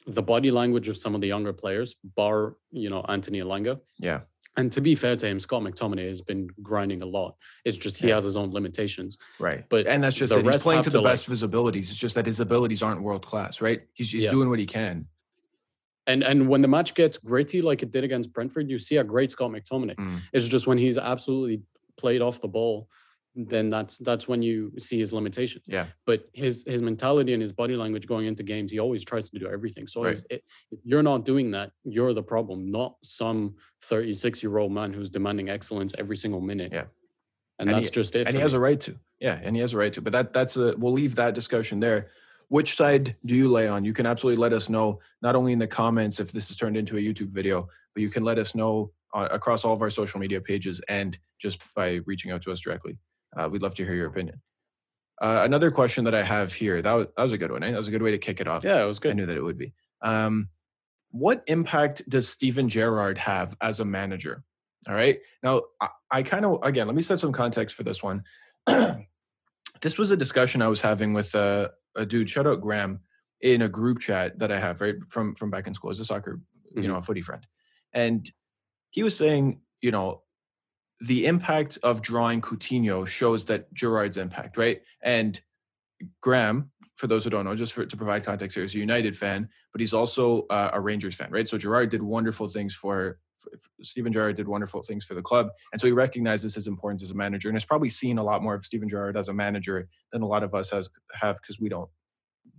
the 0.07 0.22
body 0.22 0.50
language 0.50 0.88
of 0.88 0.96
some 0.96 1.14
of 1.14 1.20
the 1.20 1.26
younger 1.26 1.52
players, 1.52 1.94
bar, 2.16 2.57
you 2.70 2.88
know, 2.88 3.02
Anthony 3.09 3.40
Elanga. 3.40 3.78
Yeah. 3.98 4.20
And 4.57 4.72
to 4.72 4.81
be 4.81 4.94
fair 4.94 5.14
to 5.16 5.26
him, 5.26 5.38
Scott 5.38 5.62
McTominay 5.62 6.09
has 6.09 6.20
been 6.22 6.48
grinding 6.62 7.02
a 7.02 7.07
lot. 7.07 7.37
It's 7.64 7.76
just 7.76 7.98
he 7.98 8.09
Yeah. 8.09 8.16
has 8.16 8.24
his 8.24 8.35
own 8.37 8.50
limitations. 8.50 9.18
Right. 9.38 9.64
But 9.68 9.87
and 9.87 10.02
that's 10.02 10.16
just 10.16 10.33
the 10.33 10.38
it. 10.40 10.44
He's 10.44 10.54
rest 10.54 10.64
playing 10.64 10.83
to 10.83 10.90
the 10.90 10.98
to, 10.98 11.04
like- 11.04 11.12
best 11.12 11.26
of 11.26 11.31
his 11.33 11.42
abilities. 11.42 11.90
It's 11.90 11.98
just 11.98 12.14
that 12.14 12.26
his 12.26 12.40
abilities 12.40 12.83
aren't 12.83 13.02
world 13.02 13.24
class, 13.24 13.61
right? 13.61 13.83
He's, 13.92 14.11
he's 14.11 14.24
Yeah. 14.24 14.31
doing 14.31 14.48
what 14.48 14.59
he 14.59 14.66
can. 14.66 15.07
And 16.09 16.25
and 16.25 16.49
when 16.49 16.62
the 16.62 16.68
match 16.68 16.94
gets 16.94 17.18
gritty 17.18 17.62
like 17.62 17.83
it 17.85 17.92
did 17.92 18.03
against 18.03 18.33
Brentford, 18.33 18.68
you 18.71 18.79
see 18.79 18.97
a 18.97 19.05
great 19.05 19.31
Scott 19.31 19.51
McTominay. 19.53 19.94
Mm. 19.94 20.21
It's 20.33 20.49
just 20.49 20.66
when 20.66 20.79
he's 20.79 20.99
absolutely 20.99 21.62
played 21.99 22.23
off 22.23 22.40
the 22.40 22.49
ball, 22.49 22.88
then 23.37 23.68
that's 23.68 23.99
that's 23.99 24.27
when 24.27 24.40
you 24.42 24.73
see 24.79 24.99
his 24.99 25.12
limitations. 25.12 25.66
Yeah. 25.68 25.87
But 26.07 26.25
his 26.33 26.64
his 26.66 26.81
mentality 26.81 27.35
and 27.35 27.42
his 27.42 27.53
body 27.53 27.77
language 27.77 28.07
going 28.07 28.27
into 28.27 28.42
games, 28.42 28.73
he 28.73 28.79
always 28.79 29.05
tries 29.05 29.29
to 29.31 29.38
do 29.38 29.47
everything. 29.49 29.87
So 29.87 30.05
Right. 30.05 30.16
if, 30.16 30.25
it, 30.31 30.44
if 30.71 30.81
you're 30.83 31.03
not 31.03 31.25
doing 31.27 31.51
that, 31.53 31.73
you're 31.85 32.14
the 32.14 32.23
problem, 32.23 32.71
not 32.73 32.97
some 33.05 33.55
36 33.83 34.42
year 34.42 34.57
old 34.59 34.73
man 34.73 34.92
who's 34.94 35.11
demanding 35.11 35.51
excellence 35.51 35.92
every 35.99 36.16
single 36.16 36.40
minute. 36.40 36.73
Yeah. 36.73 36.85
And, 37.59 37.68
And 37.68 37.71
he- 37.71 37.83
that's 37.85 37.90
just 37.90 38.14
it. 38.16 38.27
and 38.29 38.35
he 38.35 38.40
has 38.42 38.55
a 38.55 38.61
right 38.61 38.81
to. 38.81 38.99
Yeah, 39.21 39.38
and 39.42 39.55
he 39.55 39.61
has 39.61 39.75
a 39.75 39.77
right 39.77 39.92
to. 39.92 40.01
But 40.01 40.12
that 40.14 40.33
that's 40.33 40.57
a 40.57 40.75
we'll 40.79 40.92
leave 40.94 41.16
that 41.16 41.35
discussion 41.35 41.81
there. 41.81 42.09
Which 42.49 42.77
side 42.77 43.17
do 43.25 43.35
you 43.35 43.49
lay 43.49 43.69
on? 43.69 43.85
You 43.85 43.93
can 43.93 44.07
absolutely 44.07 44.41
let 44.41 44.53
us 44.53 44.69
know 44.69 45.01
not 45.21 45.37
only 45.37 45.53
in 45.53 45.59
the 45.59 45.67
comments 45.67 46.19
if 46.19 46.33
this 46.33 46.51
is 46.51 46.57
turned 46.57 46.77
into 46.77 46.97
a 46.97 47.01
YouTube 47.01 47.29
video, 47.29 47.69
but 47.95 48.03
you 48.03 48.09
can 48.09 48.25
let 48.25 48.39
us 48.39 48.55
know 48.55 48.93
uh, 49.15 49.29
across 49.31 49.65
all 49.65 49.75
of 49.75 49.83
our 49.83 49.91
social 49.91 50.19
media 50.19 50.41
pages 50.41 50.81
and 50.89 51.19
just 51.39 51.61
by 51.75 52.01
reaching 52.07 52.31
out 52.31 52.43
to 52.43 52.53
us 52.53 52.61
directly. 52.61 52.99
Uh, 53.37 53.49
we'd 53.51 53.63
love 53.63 53.75
to 53.75 53.85
hear 53.85 53.95
your 53.95 54.07
opinion. 54.07 54.41
Uh, 55.21 55.43
another 55.45 55.71
question 55.71 56.05
that 56.05 56.15
I 56.15 56.23
have 56.23 56.53
here 56.53 56.81
that 56.81 56.93
was, 56.93 57.07
that 57.17 57.23
was 57.23 57.33
a 57.33 57.39
good 57.39 57.51
one. 57.51 57.63
Eh? 57.63 57.71
That 57.71 57.79
was 57.79 57.89
a 57.89 57.91
good 57.91 58.03
way 58.03 58.13
to 58.13 58.19
kick 58.19 58.41
it 58.41 58.49
off. 58.49 58.65
yeah, 58.65 58.83
it 58.83 58.87
was 58.87 58.99
good. 58.99 59.11
I 59.11 59.15
knew 59.15 59.27
that 59.27 59.37
it 59.37 59.43
would 59.43 59.59
be. 59.59 59.73
Um, 60.01 60.49
what 61.11 61.43
impact 61.47 62.09
does 62.09 62.29
Steven 62.29 62.69
Gerrard 62.69 63.19
have 63.19 63.57
as 63.61 63.81
a 63.81 63.85
manager? 63.85 64.45
All 64.89 64.95
right. 64.95 65.19
Now, 65.43 65.63
I, 65.81 65.89
I 66.11 66.23
kind 66.23 66.45
of, 66.45 66.61
again, 66.63 66.87
let 66.87 66.95
me 66.95 67.03
set 67.03 67.19
some 67.19 67.33
context 67.33 67.75
for 67.75 67.83
this 67.83 68.03
one. 68.03 68.23
this 68.67 69.99
was 69.99 70.11
a 70.11 70.17
discussion 70.17 70.63
I 70.63 70.69
was 70.69 70.81
having 70.81 71.15
with 71.15 71.35
uh, 71.35 71.69
a 71.99 72.07
dude, 72.07 72.31
shout 72.31 72.47
out 72.47 72.61
Graham, 72.63 73.01
in 73.41 73.63
a 73.63 73.69
group 73.69 74.01
chat 74.01 74.39
that 74.39 74.51
I 74.51 74.59
have, 74.59 74.81
right, 74.81 74.97
from, 75.09 75.35
from 75.35 75.51
back 75.51 75.67
in 75.67 75.75
school 75.75 75.91
as 75.91 76.01
a 76.01 76.05
soccer, 76.05 76.41
you 76.75 76.89
know, 76.89 76.97
a 76.97 77.03
footy 77.03 77.21
friend. 77.21 77.47
And 77.93 78.29
he 78.91 79.03
was 79.03 79.17
saying, 79.17 79.61
you 79.81 79.91
know, 79.91 80.23
the 81.01 81.27
impact 81.27 81.79
of 81.83 82.03
drawing 82.03 82.41
Coutinho 82.41 83.07
shows 83.07 83.45
that 83.47 83.73
Gerrard's 83.73 84.17
impact, 84.17 84.57
right? 84.57 84.83
And 85.03 85.41
Graham, 86.21 86.71
for 86.97 87.07
those 87.07 87.23
who 87.23 87.31
don't 87.31 87.45
know, 87.45 87.55
just 87.55 87.73
for, 87.73 87.87
to 87.87 87.96
provide 87.96 88.25
context 88.25 88.57
here, 88.57 88.65
is 88.65 88.75
a 88.75 88.79
United 88.79 89.17
fan, 89.17 89.49
but 89.73 89.81
he's 89.81 89.94
also 89.94 90.46
uh, 90.51 90.71
a 90.73 90.81
Rangers 90.81 91.15
fan, 91.15 91.31
right? 91.31 91.46
So 91.46 91.59
Gerrard 91.59 91.90
did 91.90 92.03
wonderful 92.03 92.49
things 92.49 92.75
for 92.75 93.21
Steven 93.83 94.13
Gerrard 94.13 94.37
did 94.37 94.49
wonderful 94.49 94.83
things 94.83 95.05
for 95.05 95.15
the 95.15 95.23
club, 95.23 95.49
and 95.73 95.81
so 95.81 95.87
he 95.87 95.93
recognizes 95.93 96.55
his 96.55 96.67
importance 96.67 97.03
as 97.03 97.11
a 97.11 97.15
manager, 97.15 97.49
and 97.49 97.57
has 97.57 97.65
probably 97.65 97.89
seen 97.89 98.19
a 98.19 98.23
lot 98.23 98.43
more 98.43 98.55
of 98.55 98.65
Steven 98.65 98.89
Gerrard 98.89 99.17
as 99.17 99.29
a 99.29 99.35
manager 99.35 99.89
than 100.13 100.23
a 100.23 100.27
lot 100.27 100.43
of 100.43 100.55
us 100.55 100.71
has 100.71 100.89
have 101.13 101.37
because 101.41 101.61
we 101.61 101.69
don't 101.69 101.89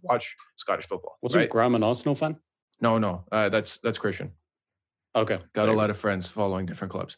watch 0.02 0.36
Scottish 0.56 0.88
football, 0.88 1.18
Wasn't 1.22 1.42
right? 1.42 1.50
Graham 1.50 1.76
an 1.76 1.84
Arsenal 1.84 2.16
fan? 2.16 2.38
No, 2.82 2.98
no, 2.98 3.26
uh, 3.32 3.50
that's 3.50 3.80
that's 3.80 3.98
Christian. 3.98 4.32
Okay. 5.16 5.40
Got 5.54 5.70
a 5.70 5.74
lot 5.74 5.90
of 5.90 5.98
friends 5.98 6.28
following 6.28 6.66
different 6.66 6.92
clubs. 6.92 7.18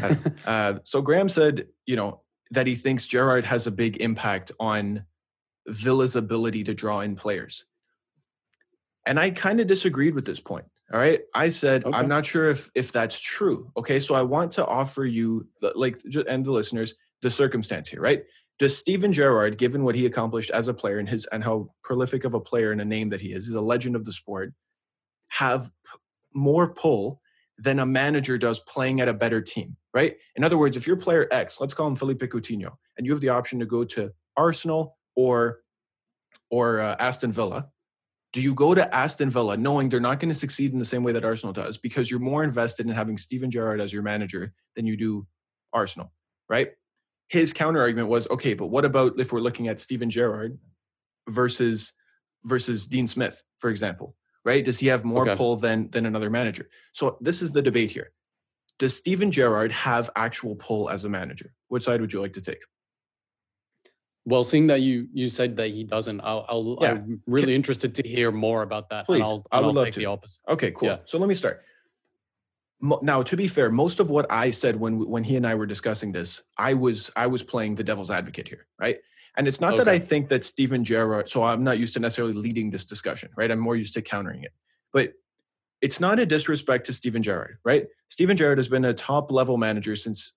Uh, 0.00 0.14
uh, 0.46 0.74
so 0.84 1.02
Graham 1.02 1.28
said, 1.28 1.66
you 1.86 1.96
know, 1.96 2.22
that 2.50 2.66
he 2.66 2.74
thinks 2.74 3.06
Gerrard 3.06 3.44
has 3.44 3.66
a 3.66 3.70
big 3.70 4.00
impact 4.00 4.52
on 4.58 5.04
Villa's 5.66 6.16
ability 6.16 6.64
to 6.64 6.74
draw 6.74 7.00
in 7.00 7.16
players. 7.16 7.66
And 9.06 9.18
I 9.18 9.30
kind 9.30 9.60
of 9.60 9.66
disagreed 9.66 10.14
with 10.14 10.26
this 10.26 10.40
point. 10.40 10.66
All 10.92 10.98
right. 10.98 11.20
I 11.34 11.50
said, 11.50 11.84
Okay. 11.84 11.96
I'm 11.96 12.08
not 12.08 12.24
sure 12.24 12.48
if 12.48 12.70
if 12.74 12.92
that's 12.92 13.20
true. 13.20 13.70
Okay. 13.76 14.00
So 14.00 14.14
I 14.14 14.22
want 14.22 14.52
to 14.52 14.66
offer 14.66 15.04
you 15.04 15.46
like 15.74 15.98
and 16.26 16.44
the 16.44 16.52
listeners 16.52 16.94
the 17.22 17.30
circumstance 17.30 17.88
here, 17.88 18.00
right? 18.00 18.22
Does 18.58 18.76
Steven 18.76 19.12
Gerrard, 19.12 19.58
given 19.58 19.84
what 19.84 19.94
he 19.94 20.06
accomplished 20.06 20.50
as 20.50 20.66
a 20.66 20.74
player 20.74 20.98
and 20.98 21.08
his 21.08 21.26
and 21.26 21.44
how 21.44 21.70
prolific 21.84 22.24
of 22.24 22.34
a 22.34 22.40
player 22.40 22.72
and 22.72 22.80
a 22.80 22.84
name 22.84 23.10
that 23.10 23.20
he 23.20 23.32
is, 23.32 23.46
he's 23.46 23.54
a 23.54 23.60
legend 23.60 23.96
of 23.96 24.04
the 24.04 24.12
sport, 24.12 24.52
have 25.28 25.70
more 26.34 26.72
pull 26.74 27.20
than 27.58 27.78
a 27.80 27.86
manager 27.86 28.38
does 28.38 28.60
playing 28.60 29.00
at 29.00 29.08
a 29.08 29.12
better 29.12 29.40
team, 29.40 29.76
right? 29.92 30.16
In 30.36 30.44
other 30.44 30.56
words, 30.56 30.76
if 30.76 30.86
you're 30.86 30.96
player 30.96 31.28
X, 31.30 31.60
let's 31.60 31.74
call 31.74 31.88
him 31.88 31.96
Felipe 31.96 32.20
Coutinho, 32.20 32.72
and 32.96 33.06
you 33.06 33.12
have 33.12 33.20
the 33.20 33.28
option 33.28 33.58
to 33.58 33.66
go 33.66 33.84
to 33.84 34.12
Arsenal 34.36 34.96
or 35.16 35.60
or 36.50 36.80
uh, 36.80 36.96
Aston 36.98 37.30
Villa, 37.32 37.68
do 38.32 38.40
you 38.42 38.54
go 38.54 38.74
to 38.74 38.94
Aston 38.94 39.30
Villa 39.30 39.56
knowing 39.56 39.88
they're 39.88 40.00
not 40.00 40.20
going 40.20 40.28
to 40.28 40.34
succeed 40.38 40.72
in 40.72 40.78
the 40.78 40.84
same 40.84 41.02
way 41.02 41.12
that 41.12 41.24
Arsenal 41.24 41.52
does 41.52 41.78
because 41.78 42.10
you're 42.10 42.20
more 42.20 42.44
invested 42.44 42.86
in 42.86 42.92
having 42.92 43.16
Steven 43.16 43.50
Gerrard 43.50 43.80
as 43.80 43.92
your 43.92 44.02
manager 44.02 44.52
than 44.76 44.86
you 44.86 44.96
do 44.96 45.26
Arsenal, 45.72 46.12
right? 46.48 46.72
His 47.28 47.52
counter 47.52 47.80
argument 47.80 48.08
was, 48.08 48.28
okay, 48.30 48.54
but 48.54 48.66
what 48.66 48.84
about 48.84 49.18
if 49.18 49.32
we're 49.32 49.40
looking 49.40 49.68
at 49.68 49.80
Steven 49.80 50.10
Gerrard 50.10 50.58
versus 51.28 51.92
versus 52.44 52.86
Dean 52.86 53.06
Smith, 53.06 53.42
for 53.58 53.70
example, 53.70 54.14
right? 54.44 54.64
Does 54.64 54.78
he 54.78 54.86
have 54.86 55.04
more 55.04 55.22
Okay. 55.28 55.36
pull 55.36 55.56
than 55.56 55.90
than 55.90 56.06
another 56.06 56.30
manager? 56.30 56.68
So 56.92 57.18
this 57.20 57.42
is 57.42 57.52
the 57.52 57.62
debate 57.62 57.90
here. 57.90 58.12
Does 58.78 58.94
Steven 58.96 59.32
Gerrard 59.32 59.72
have 59.72 60.08
actual 60.16 60.54
pull 60.56 60.88
as 60.88 61.04
a 61.04 61.08
manager? 61.08 61.52
Which 61.68 61.82
side 61.82 62.00
would 62.00 62.12
you 62.12 62.20
like 62.20 62.34
to 62.34 62.40
take? 62.40 62.60
Well, 64.28 64.44
seeing 64.44 64.66
that 64.66 64.82
you 64.82 65.08
you 65.14 65.30
said 65.30 65.56
that 65.56 65.70
he 65.70 65.84
doesn't, 65.84 66.20
I'll, 66.20 66.44
I'll 66.50 66.78
Yeah. 66.82 66.90
I'm 66.90 67.22
really 67.26 67.54
interested 67.54 67.94
to 67.94 68.02
hear 68.06 68.30
more 68.30 68.60
about 68.60 68.90
that. 68.90 69.06
Please, 69.06 69.20
and 69.20 69.26
I'll, 69.26 69.46
I 69.50 69.60
would 69.60 69.68
I'll 69.68 69.72
love 69.72 69.90
to. 69.90 69.98
the 69.98 70.04
opposite. 70.04 70.40
Okay, 70.46 70.70
cool. 70.72 70.88
Yeah. 70.88 70.98
So 71.06 71.18
let 71.18 71.28
me 71.28 71.34
start. 71.34 71.62
Now, 72.80 73.22
to 73.22 73.36
be 73.36 73.48
fair, 73.48 73.70
most 73.70 74.00
of 74.00 74.10
what 74.10 74.26
I 74.30 74.50
said 74.50 74.76
when 74.76 74.98
when 75.08 75.24
he 75.24 75.36
and 75.36 75.46
I 75.46 75.54
were 75.54 75.64
discussing 75.64 76.12
this, 76.12 76.42
I 76.58 76.74
was 76.74 77.10
I 77.16 77.26
was 77.26 77.42
playing 77.42 77.76
the 77.76 77.84
devil's 77.84 78.10
advocate 78.10 78.46
here, 78.46 78.66
right? 78.78 78.98
And 79.38 79.48
it's 79.48 79.62
not 79.62 79.78
that 79.78 79.88
I 79.88 79.98
think 79.98 80.28
that 80.28 80.44
Steven 80.44 80.84
Gerrard. 80.84 81.30
So 81.30 81.42
I'm 81.42 81.64
not 81.64 81.78
used 81.78 81.94
to 81.94 82.00
necessarily 82.00 82.34
leading 82.34 82.70
this 82.70 82.84
discussion, 82.84 83.30
right? 83.34 83.50
I'm 83.50 83.58
more 83.58 83.76
used 83.76 83.94
to 83.94 84.02
countering 84.02 84.42
it. 84.42 84.52
But 84.92 85.14
it's 85.80 86.00
not 86.00 86.18
a 86.18 86.26
disrespect 86.26 86.84
to 86.86 86.92
Steven 86.92 87.22
Gerrard, 87.22 87.58
right? 87.64 87.86
Steven 88.08 88.36
Gerrard 88.36 88.58
has 88.58 88.68
been 88.68 88.84
a 88.84 88.92
top 88.92 89.32
level 89.32 89.56
manager 89.56 89.96
since. 89.96 90.34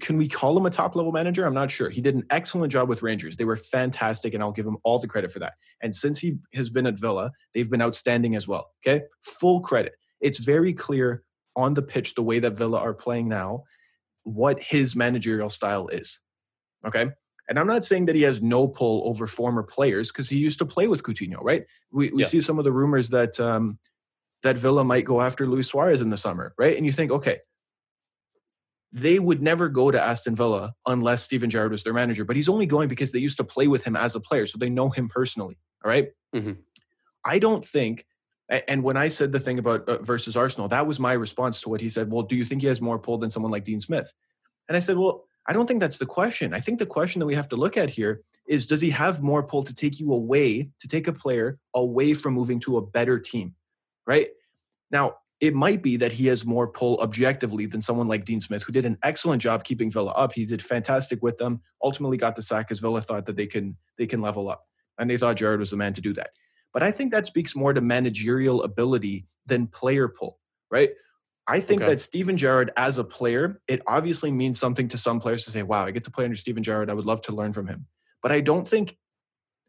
Can 0.00 0.16
we 0.16 0.28
call 0.28 0.56
him 0.56 0.66
a 0.66 0.70
top 0.70 0.94
level 0.96 1.12
manager? 1.12 1.46
I'm 1.46 1.54
not 1.54 1.70
sure. 1.70 1.90
He 1.90 2.00
did 2.00 2.14
an 2.14 2.24
excellent 2.30 2.72
job 2.72 2.88
with 2.88 3.02
Rangers. 3.02 3.36
They 3.36 3.44
were 3.44 3.56
fantastic, 3.56 4.34
and 4.34 4.42
I'll 4.42 4.52
give 4.52 4.66
him 4.66 4.78
all 4.84 4.98
the 4.98 5.08
credit 5.08 5.30
for 5.32 5.38
that. 5.40 5.54
And 5.82 5.94
since 5.94 6.18
he 6.18 6.38
has 6.54 6.70
been 6.70 6.86
at 6.86 6.98
Villa, 6.98 7.32
they've 7.54 7.70
been 7.70 7.82
outstanding 7.82 8.36
as 8.36 8.46
well. 8.48 8.70
Okay, 8.86 9.04
full 9.20 9.60
credit. 9.60 9.94
It's 10.20 10.38
very 10.38 10.72
clear 10.72 11.22
on 11.56 11.74
the 11.74 11.82
pitch 11.82 12.14
the 12.14 12.22
way 12.22 12.38
that 12.38 12.52
Villa 12.56 12.78
are 12.78 12.94
playing 12.94 13.28
now 13.28 13.64
what 14.24 14.62
his 14.62 14.96
managerial 14.96 15.50
style 15.50 15.88
is. 15.88 16.20
Okay. 16.86 17.10
And 17.48 17.58
I'm 17.58 17.66
not 17.66 17.84
saying 17.84 18.06
that 18.06 18.16
he 18.16 18.22
has 18.22 18.40
no 18.40 18.66
pull 18.66 19.06
over 19.06 19.26
former 19.26 19.62
players 19.62 20.10
because 20.10 20.30
he 20.30 20.38
used 20.38 20.58
to 20.60 20.66
play 20.66 20.86
with 20.88 21.02
Coutinho, 21.02 21.38
right? 21.42 21.66
We, 21.92 22.10
we 22.10 22.22
Yeah. 22.22 22.28
see 22.28 22.40
some 22.40 22.58
of 22.58 22.64
the 22.64 22.72
rumors 22.72 23.10
that 23.10 23.38
um, 23.38 23.78
that 24.42 24.56
Villa 24.56 24.82
might 24.84 25.04
go 25.04 25.20
after 25.20 25.46
Luis 25.46 25.68
Suarez 25.68 26.00
in 26.00 26.08
the 26.10 26.16
summer, 26.16 26.54
right? 26.58 26.76
And 26.76 26.84
you 26.86 26.92
think, 26.92 27.10
okay, 27.12 27.40
they 28.94 29.18
would 29.18 29.42
never 29.42 29.68
go 29.68 29.90
to 29.90 30.00
Aston 30.00 30.36
Villa 30.36 30.72
unless 30.86 31.22
Steven 31.22 31.50
Gerrard 31.50 31.72
was 31.72 31.82
their 31.82 31.92
manager, 31.92 32.24
but 32.24 32.36
he's 32.36 32.48
only 32.48 32.64
going 32.64 32.88
because 32.88 33.10
they 33.10 33.18
used 33.18 33.36
to 33.38 33.44
play 33.44 33.66
with 33.66 33.82
him 33.82 33.96
as 33.96 34.14
a 34.14 34.20
player, 34.20 34.46
so 34.46 34.56
they 34.56 34.70
know 34.70 34.88
him 34.88 35.08
personally. 35.08 35.58
All 35.84 35.90
right? 35.90 36.12
Mhm. 36.32 36.58
I 37.24 37.40
don't 37.40 37.64
think. 37.64 38.06
And 38.48 38.84
when 38.84 38.96
I 38.96 39.08
said 39.08 39.32
the 39.32 39.40
thing 39.40 39.58
about 39.58 39.88
uh, 39.88 40.00
versus 40.02 40.36
Arsenal, 40.36 40.68
that 40.68 40.86
was 40.86 41.00
my 41.00 41.14
response 41.14 41.60
to 41.62 41.70
what 41.70 41.80
he 41.80 41.88
said. 41.88 42.12
Well, 42.12 42.22
do 42.22 42.36
you 42.36 42.44
think 42.44 42.60
he 42.62 42.68
has 42.68 42.80
more 42.80 42.98
pull 42.98 43.18
than 43.18 43.30
someone 43.30 43.50
like 43.50 43.64
Dean 43.64 43.80
Smith? 43.80 44.12
And 44.68 44.76
I 44.76 44.80
said, 44.80 44.96
well, 44.96 45.24
I 45.48 45.52
don't 45.52 45.66
think 45.66 45.80
that's 45.80 45.98
the 45.98 46.06
question. 46.06 46.54
I 46.54 46.60
think 46.60 46.78
the 46.78 46.86
question 46.86 47.18
that 47.18 47.26
we 47.26 47.34
have 47.34 47.48
to 47.48 47.56
look 47.56 47.76
at 47.76 47.90
here 47.90 48.22
is 48.46 48.66
does 48.66 48.80
he 48.80 48.90
have 48.90 49.22
more 49.22 49.42
pull 49.42 49.62
to 49.64 49.74
take 49.74 49.98
you 49.98 50.12
away, 50.12 50.68
to 50.78 50.88
take 50.88 51.08
a 51.08 51.12
player 51.12 51.58
away 51.74 52.14
from 52.14 52.34
moving 52.34 52.60
to 52.60 52.76
a 52.76 52.82
better 52.86 53.18
team, 53.18 53.54
right? 54.06 54.28
Now, 54.90 55.16
it 55.40 55.54
might 55.54 55.82
be 55.82 55.96
that 55.96 56.12
he 56.12 56.26
has 56.26 56.46
more 56.46 56.68
pull 56.68 56.98
objectively 57.00 57.66
than 57.66 57.82
someone 57.82 58.08
like 58.08 58.24
Dean 58.24 58.40
Smith, 58.40 58.62
who 58.62 58.72
did 58.72 58.86
an 58.86 58.98
excellent 59.02 59.42
job 59.42 59.64
keeping 59.64 59.90
Villa 59.90 60.12
up. 60.12 60.32
He 60.32 60.46
did 60.46 60.62
fantastic 60.62 61.22
with 61.22 61.38
them. 61.38 61.60
Ultimately, 61.82 62.16
got 62.16 62.36
the 62.36 62.42
sack 62.42 62.68
because 62.68 62.80
Villa 62.80 63.02
thought 63.02 63.26
that 63.26 63.36
they 63.36 63.46
can 63.46 63.76
they 63.98 64.06
can 64.06 64.20
level 64.20 64.48
up, 64.48 64.66
and 64.98 65.10
they 65.10 65.16
thought 65.16 65.36
Gerrard 65.36 65.60
was 65.60 65.70
the 65.70 65.76
man 65.76 65.92
to 65.94 66.00
do 66.00 66.12
that. 66.14 66.30
But 66.72 66.82
I 66.82 66.90
think 66.90 67.12
that 67.12 67.26
speaks 67.26 67.54
more 67.54 67.72
to 67.72 67.80
managerial 67.80 68.62
ability 68.62 69.26
than 69.46 69.66
player 69.66 70.08
pull, 70.08 70.40
right? 70.70 70.90
I 71.46 71.60
think 71.60 71.82
Okay. 71.82 71.92
that 71.92 72.00
Steven 72.00 72.36
Gerrard 72.36 72.72
as 72.76 72.96
a 72.98 73.04
player, 73.04 73.60
it 73.68 73.82
obviously 73.86 74.30
means 74.30 74.58
something 74.58 74.88
to 74.88 74.98
some 74.98 75.20
players 75.20 75.44
to 75.44 75.50
say, 75.50 75.62
wow, 75.62 75.84
I 75.84 75.90
get 75.90 76.04
to 76.04 76.10
play 76.10 76.24
under 76.24 76.36
Steven 76.36 76.62
Gerrard. 76.62 76.90
I 76.90 76.94
would 76.94 77.04
love 77.04 77.20
to 77.22 77.32
learn 77.32 77.52
from 77.52 77.66
him. 77.66 77.86
But 78.22 78.32
I 78.32 78.40
don't 78.40 78.66
think 78.66 78.96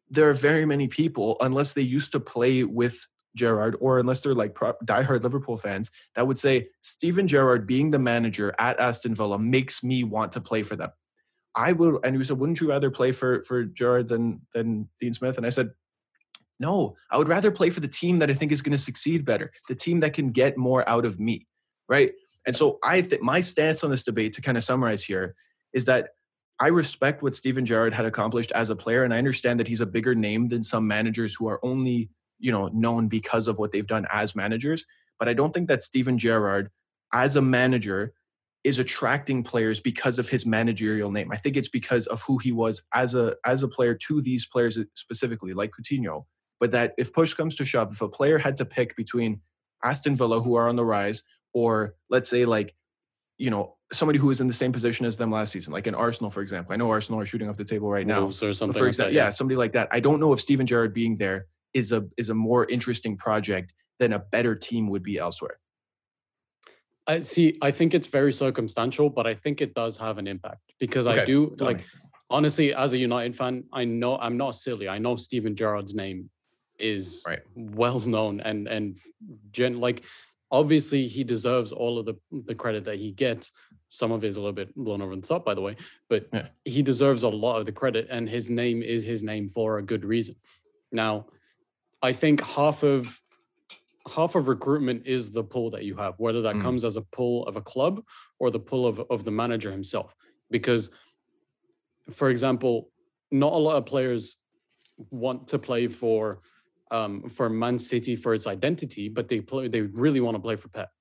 there 0.10 0.30
are 0.30 0.34
very 0.34 0.66
many 0.66 0.88
people, 0.88 1.36
unless 1.42 1.74
they 1.74 1.82
used 1.82 2.14
to 2.14 2.20
play 2.20 2.64
with 2.64 3.08
Gerrard 3.36 3.78
or 3.80 4.00
unless 4.00 4.22
they're 4.22 4.34
like 4.34 4.56
pro- 4.56 4.74
diehard 4.86 5.24
Liverpool 5.24 5.58
fans, 5.58 5.92
that 6.16 6.28
would 6.28 6.38
say 6.38 6.70
Steven 6.82 7.28
Gerrard 7.28 7.68
being 7.68 7.92
the 7.92 8.00
manager 8.00 8.54
at 8.58 8.80
Aston 8.80 9.14
Villa 9.16 9.38
makes 9.38 9.84
me 9.84 10.04
want 10.04 10.32
to 10.34 10.42
play 10.42 10.64
for 10.64 10.76
them. 10.76 10.90
I 11.56 11.72
would, 11.72 12.06
and 12.06 12.18
he 12.18 12.24
said, 12.24 12.38
wouldn't 12.38 12.60
you 12.60 12.70
rather 12.70 12.92
play 12.92 13.12
for 13.12 13.44
for 13.44 13.64
Gerrard 13.64 14.08
than 14.08 14.42
than 14.54 14.90
Dean 15.00 15.14
Smith? 15.14 15.38
And 15.38 15.46
I 15.46 15.50
said, 15.50 15.72
no, 16.60 16.96
I 17.12 17.18
would 17.18 17.30
rather 17.30 17.52
play 17.52 17.70
for 17.70 17.80
the 17.80 17.88
team 17.88 18.20
that 18.20 18.30
I 18.30 18.34
think 18.34 18.52
is 18.52 18.62
going 18.62 18.72
to 18.72 18.78
succeed 18.78 19.26
better, 19.26 19.52
the 19.68 19.76
team 19.76 20.00
that 20.02 20.14
can 20.14 20.32
get 20.32 20.58
more 20.58 20.88
out 20.88 21.06
of 21.06 21.20
me, 21.20 21.48
right? 21.90 22.14
And 22.46 22.56
so 22.56 22.80
I 22.84 23.02
think 23.02 23.22
my 23.22 23.42
stance 23.42 23.84
on 23.84 23.92
this 23.92 24.04
debate, 24.04 24.34
to 24.34 24.42
kind 24.42 24.58
of 24.58 24.64
summarize 24.64 25.04
here, 25.04 25.36
is 25.74 25.86
that 25.86 26.10
I 26.60 26.68
respect 26.68 27.22
what 27.22 27.36
Steven 27.36 27.66
Gerrard 27.66 27.94
had 27.94 28.06
accomplished 28.06 28.52
as 28.54 28.70
a 28.70 28.76
player, 28.76 29.04
and 29.04 29.14
I 29.14 29.18
understand 29.18 29.60
that 29.60 29.68
he's 29.68 29.82
a 29.82 29.86
bigger 29.86 30.16
name 30.16 30.48
than 30.48 30.64
some 30.64 30.88
managers 30.88 31.36
who 31.36 31.48
are 31.48 31.60
only 31.64 32.10
you 32.46 32.52
know 32.52 32.68
known 32.68 33.08
because 33.08 33.48
of 33.48 33.58
what 33.58 33.72
they've 33.72 33.88
done 33.88 34.06
as 34.14 34.36
managers. 34.36 34.86
But 35.18 35.28
I 35.28 35.34
don't 35.34 35.52
think 35.52 35.68
that 35.68 35.82
Steven 35.82 36.20
Gerrard, 36.20 36.70
as 37.12 37.36
a 37.36 37.42
manager, 37.42 38.14
is 38.64 38.78
attracting 38.78 39.44
players 39.44 39.80
because 39.80 40.20
of 40.20 40.30
his 40.30 40.46
managerial 40.46 41.10
name. 41.10 41.32
I 41.32 41.38
think 41.38 41.58
it's 41.58 41.68
because 41.68 42.06
of 42.06 42.22
who 42.22 42.38
he 42.38 42.52
was 42.52 42.84
as 42.94 43.16
a 43.16 43.36
as 43.46 43.64
a 43.64 43.68
player 43.68 43.96
to 44.08 44.22
these 44.22 44.46
players 44.46 44.78
specifically, 44.94 45.54
like 45.54 45.72
Coutinho. 45.72 46.26
But 46.60 46.70
that 46.72 46.94
if 47.00 47.14
push 47.14 47.34
comes 47.34 47.56
to 47.56 47.66
shove, 47.66 47.92
if 47.92 48.02
a 48.02 48.08
player 48.08 48.38
had 48.38 48.58
to 48.58 48.66
pick 48.66 48.96
between 48.96 49.42
Aston 49.84 50.16
Villa, 50.16 50.40
who 50.40 50.54
are 50.54 50.70
on 50.70 50.76
the 50.76 50.86
rise, 50.86 51.24
or 51.52 51.96
let's 52.12 52.30
say 52.30 52.46
like, 52.46 52.76
you 53.40 53.50
know, 53.50 53.76
somebody 53.92 54.20
who 54.20 54.28
was 54.28 54.40
in 54.40 54.48
the 54.48 54.54
same 54.54 54.72
position 54.72 55.08
as 55.08 55.18
them 55.18 55.32
last 55.32 55.52
season, 55.52 55.74
like 55.74 55.88
in 55.88 55.96
Arsenal, 55.96 56.30
for 56.30 56.42
example. 56.42 56.74
I 56.74 56.78
know 56.78 56.92
Arsenal 56.92 57.20
are 57.22 57.26
shooting 57.26 57.50
up 57.50 57.58
the 57.58 57.66
table 57.66 57.90
right 57.90 58.06
now. 58.06 58.22
Wolves 58.22 58.44
or 58.44 58.54
something. 58.54 58.74
for 58.74 58.86
like 58.86 58.90
example, 58.90 59.14
that, 59.14 59.18
yeah, 59.18 59.30
somebody 59.32 59.58
like 59.58 59.72
that. 59.72 59.88
I 59.92 60.00
don't 60.00 60.20
know 60.20 60.32
if 60.32 60.40
Steven 60.40 60.68
Gerrard 60.68 60.94
being 60.94 61.18
there 61.18 61.48
is 61.76 61.92
a 61.92 62.08
is 62.18 62.30
a 62.30 62.34
more 62.34 62.66
interesting 62.70 63.16
project 63.18 63.74
than 64.00 64.14
a 64.14 64.20
better 64.20 64.56
team 64.56 64.88
would 64.88 65.04
be 65.04 65.18
elsewhere. 65.20 65.60
I 67.06 67.20
see. 67.20 67.58
I 67.62 67.70
think 67.70 67.94
it's 67.94 68.08
very 68.08 68.34
circumstantial, 68.34 69.10
but 69.12 69.28
I 69.28 69.36
think 69.36 69.62
it 69.62 69.76
does 69.76 69.96
have 69.98 70.18
an 70.18 70.26
impact 70.26 70.74
because 70.80 71.06
I 71.06 71.24
do 71.24 71.54
tell 71.58 71.68
like 71.68 71.78
me. 71.78 71.84
honestly, 72.32 72.74
as 72.74 72.94
a 72.94 72.98
United 72.98 73.36
fan, 73.36 73.66
I 73.72 73.84
know 73.86 74.18
I'm 74.18 74.38
not 74.38 74.56
silly. 74.56 74.88
I 74.90 74.98
know 74.98 75.16
Steven 75.16 75.56
Gerrard's 75.56 75.94
name 75.94 76.30
is 76.80 77.24
Right. 77.28 77.42
well 77.56 78.00
known 78.00 78.42
and 78.42 78.68
and 78.68 78.98
gen 79.52 79.80
like 79.80 80.04
obviously 80.52 81.08
he 81.08 81.24
deserves 81.24 81.72
all 81.72 81.98
of 82.00 82.06
the 82.06 82.16
the 82.50 82.56
credit 82.56 82.84
that 82.86 82.98
he 82.98 83.12
gets. 83.12 83.52
Some 83.90 84.12
of 84.12 84.24
it 84.24 84.28
is 84.28 84.36
a 84.38 84.40
little 84.42 84.60
bit 84.62 84.76
blown 84.76 85.02
over 85.02 85.16
the 85.16 85.22
top, 85.22 85.46
by 85.46 85.54
the 85.54 85.62
way, 85.62 85.76
but 86.10 86.28
Yeah. 86.34 86.48
he 86.66 86.82
deserves 86.82 87.24
a 87.24 87.30
lot 87.30 87.60
of 87.60 87.66
the 87.66 87.72
credit, 87.72 88.08
and 88.10 88.28
his 88.28 88.50
name 88.50 88.82
is 88.82 89.04
his 89.04 89.22
name 89.22 89.48
for 89.48 89.78
a 89.78 89.84
good 89.84 90.04
reason. 90.04 90.36
Now, 90.92 91.28
I 92.06 92.14
think 92.14 92.40
half 92.42 92.84
of 92.84 93.20
half 94.16 94.36
of 94.36 94.48
recruitment 94.48 95.08
is 95.08 95.32
the 95.32 95.44
pull 95.44 95.72
that 95.72 95.84
you 95.84 95.96
have, 95.96 96.14
whether 96.20 96.42
that 96.44 96.56
Mm. 96.56 96.62
comes 96.62 96.84
as 96.84 96.96
a 96.96 97.02
pull 97.02 97.44
of 97.48 97.56
a 97.56 97.62
club 97.62 98.04
or 98.38 98.52
the 98.52 98.60
pull 98.60 98.86
of, 98.86 99.00
of 99.10 99.26
the 99.26 99.32
manager 99.32 99.72
himself. 99.72 100.16
Because, 100.52 100.92
for 102.12 102.30
example, 102.30 102.92
not 103.32 103.54
a 103.54 103.58
lot 103.68 103.78
of 103.78 103.86
players 103.88 104.38
want 105.10 105.48
to 105.48 105.58
play 105.58 105.88
for 105.88 106.42
um, 106.92 107.28
for 107.30 107.50
Man 107.50 107.80
City 107.80 108.16
for 108.16 108.36
its 108.36 108.46
identity, 108.46 109.10
but 109.10 109.28
they 109.28 109.42
play 109.42 109.68
they 109.68 109.82
really 109.82 110.22
want 110.22 110.36
to 110.36 110.44
play 110.48 110.56
for 110.56 110.70
Pep, 110.70 110.92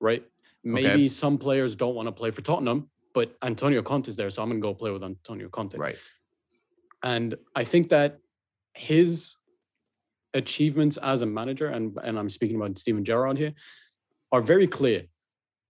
right? 0.00 0.22
Maybe 0.62 1.08
some 1.08 1.36
players 1.36 1.74
don't 1.74 1.96
want 1.96 2.06
to 2.06 2.12
play 2.12 2.30
for 2.30 2.40
Tottenham, 2.40 2.88
but 3.12 3.36
Antonio 3.42 3.82
Conte 3.82 4.08
is 4.08 4.16
there, 4.16 4.30
so 4.30 4.42
I'm 4.42 4.48
gonna 4.48 4.60
go 4.60 4.72
play 4.72 4.92
with 4.92 5.02
Antonio 5.02 5.48
Conte. 5.48 5.76
Right. 5.76 5.98
And 7.02 7.34
I 7.56 7.64
think 7.64 7.88
that 7.88 8.20
his 8.74 9.36
achievements 10.34 10.96
as 10.98 11.22
a 11.22 11.26
manager, 11.26 11.68
and 11.68 11.96
and 12.02 12.18
I'm 12.18 12.28
speaking 12.30 12.56
about 12.56 12.78
Steven 12.78 13.04
Gerrard 13.04 13.38
here, 13.38 13.54
are 14.32 14.42
very 14.42 14.66
clear. 14.66 15.04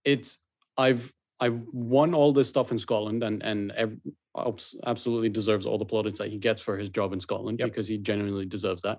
It's 0.04 0.38
I've 0.76 1.12
I've 1.40 1.62
won 1.72 2.14
all 2.14 2.32
this 2.32 2.48
stuff 2.48 2.72
in 2.72 2.78
Scotland, 2.78 3.22
and 3.22 3.42
and 3.42 3.72
ev- 3.72 3.98
abs- 4.36 4.74
absolutely 4.86 5.28
deserves 5.28 5.66
all 5.66 5.78
the 5.78 5.84
plaudits 5.84 6.18
that 6.18 6.30
he 6.30 6.38
gets 6.38 6.60
for 6.60 6.76
his 6.78 6.88
job 6.90 7.12
in 7.12 7.20
Scotland 7.20 7.58
Yep. 7.60 7.68
because 7.68 7.86
he 7.88 7.98
genuinely 7.98 8.46
deserves 8.46 8.82
that. 8.82 8.98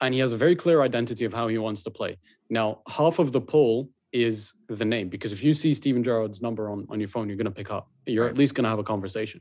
And 0.00 0.12
he 0.12 0.20
has 0.20 0.32
a 0.32 0.36
very 0.36 0.56
clear 0.56 0.82
identity 0.82 1.24
of 1.24 1.32
how 1.32 1.48
he 1.48 1.56
wants 1.58 1.82
to 1.84 1.90
play. 1.90 2.18
Now, 2.50 2.82
half 2.88 3.18
of 3.20 3.32
the 3.32 3.40
pull 3.40 3.90
is 4.12 4.52
the 4.68 4.84
name 4.84 5.08
because 5.08 5.32
if 5.32 5.42
you 5.42 5.54
see 5.54 5.72
Steven 5.72 6.02
Gerrard's 6.04 6.42
number 6.42 6.68
on, 6.70 6.86
on 6.90 7.00
your 7.00 7.08
phone, 7.08 7.28
you're 7.28 7.36
going 7.38 7.46
to 7.46 7.50
pick 7.50 7.70
up. 7.70 7.88
You're 8.06 8.24
Right. 8.24 8.30
at 8.30 8.36
least 8.38 8.54
going 8.54 8.64
to 8.64 8.70
have 8.70 8.78
a 8.78 8.84
conversation. 8.84 9.40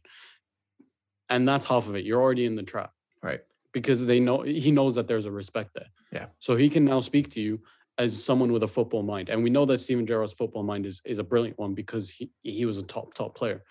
And 1.29 1.47
that's 1.47 1.65
half 1.65 1.87
of 1.87 1.95
it. 1.95 2.05
You're 2.05 2.21
already 2.21 2.45
in 2.45 2.55
the 2.55 2.63
trap 2.63 2.91
Right. 3.21 3.41
Because 3.73 4.05
they 4.05 4.19
know 4.19 4.41
he 4.43 4.71
knows 4.71 4.95
that 4.95 5.07
there's 5.07 5.25
a 5.25 5.31
respect 5.31 5.71
there. 5.75 5.87
Yeah. 6.11 6.27
So 6.39 6.55
he 6.55 6.69
can 6.69 6.85
now 6.85 7.01
speak 7.01 7.29
to 7.31 7.41
you 7.41 7.59
as 7.97 8.23
someone 8.23 8.51
with 8.51 8.63
a 8.63 8.67
football 8.67 9.03
mind. 9.03 9.29
And 9.29 9.43
we 9.43 9.49
know 9.49 9.65
that 9.65 9.81
Steven 9.81 10.05
Gerrard's 10.05 10.33
football 10.33 10.63
mind 10.63 10.85
is 10.85 11.01
is 11.05 11.19
a 11.19 11.23
brilliant 11.23 11.57
one 11.59 11.73
because 11.73 12.09
he 12.09 12.31
he 12.43 12.65
was 12.65 12.77
a 12.77 12.83
top 12.83 13.13
top 13.13 13.35
player. 13.35 13.63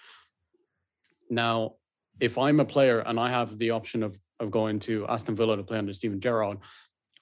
Now, 1.30 1.74
if 2.20 2.36
I'm 2.36 2.60
a 2.60 2.64
player 2.64 3.00
and 3.00 3.18
I 3.18 3.30
have 3.30 3.56
the 3.58 3.70
option 3.70 4.02
of 4.02 4.18
of 4.40 4.50
going 4.50 4.80
to 4.80 5.06
Aston 5.06 5.36
Villa 5.36 5.56
to 5.56 5.62
play 5.62 5.78
under 5.78 5.92
Steven 5.92 6.20
Gerrard, 6.20 6.58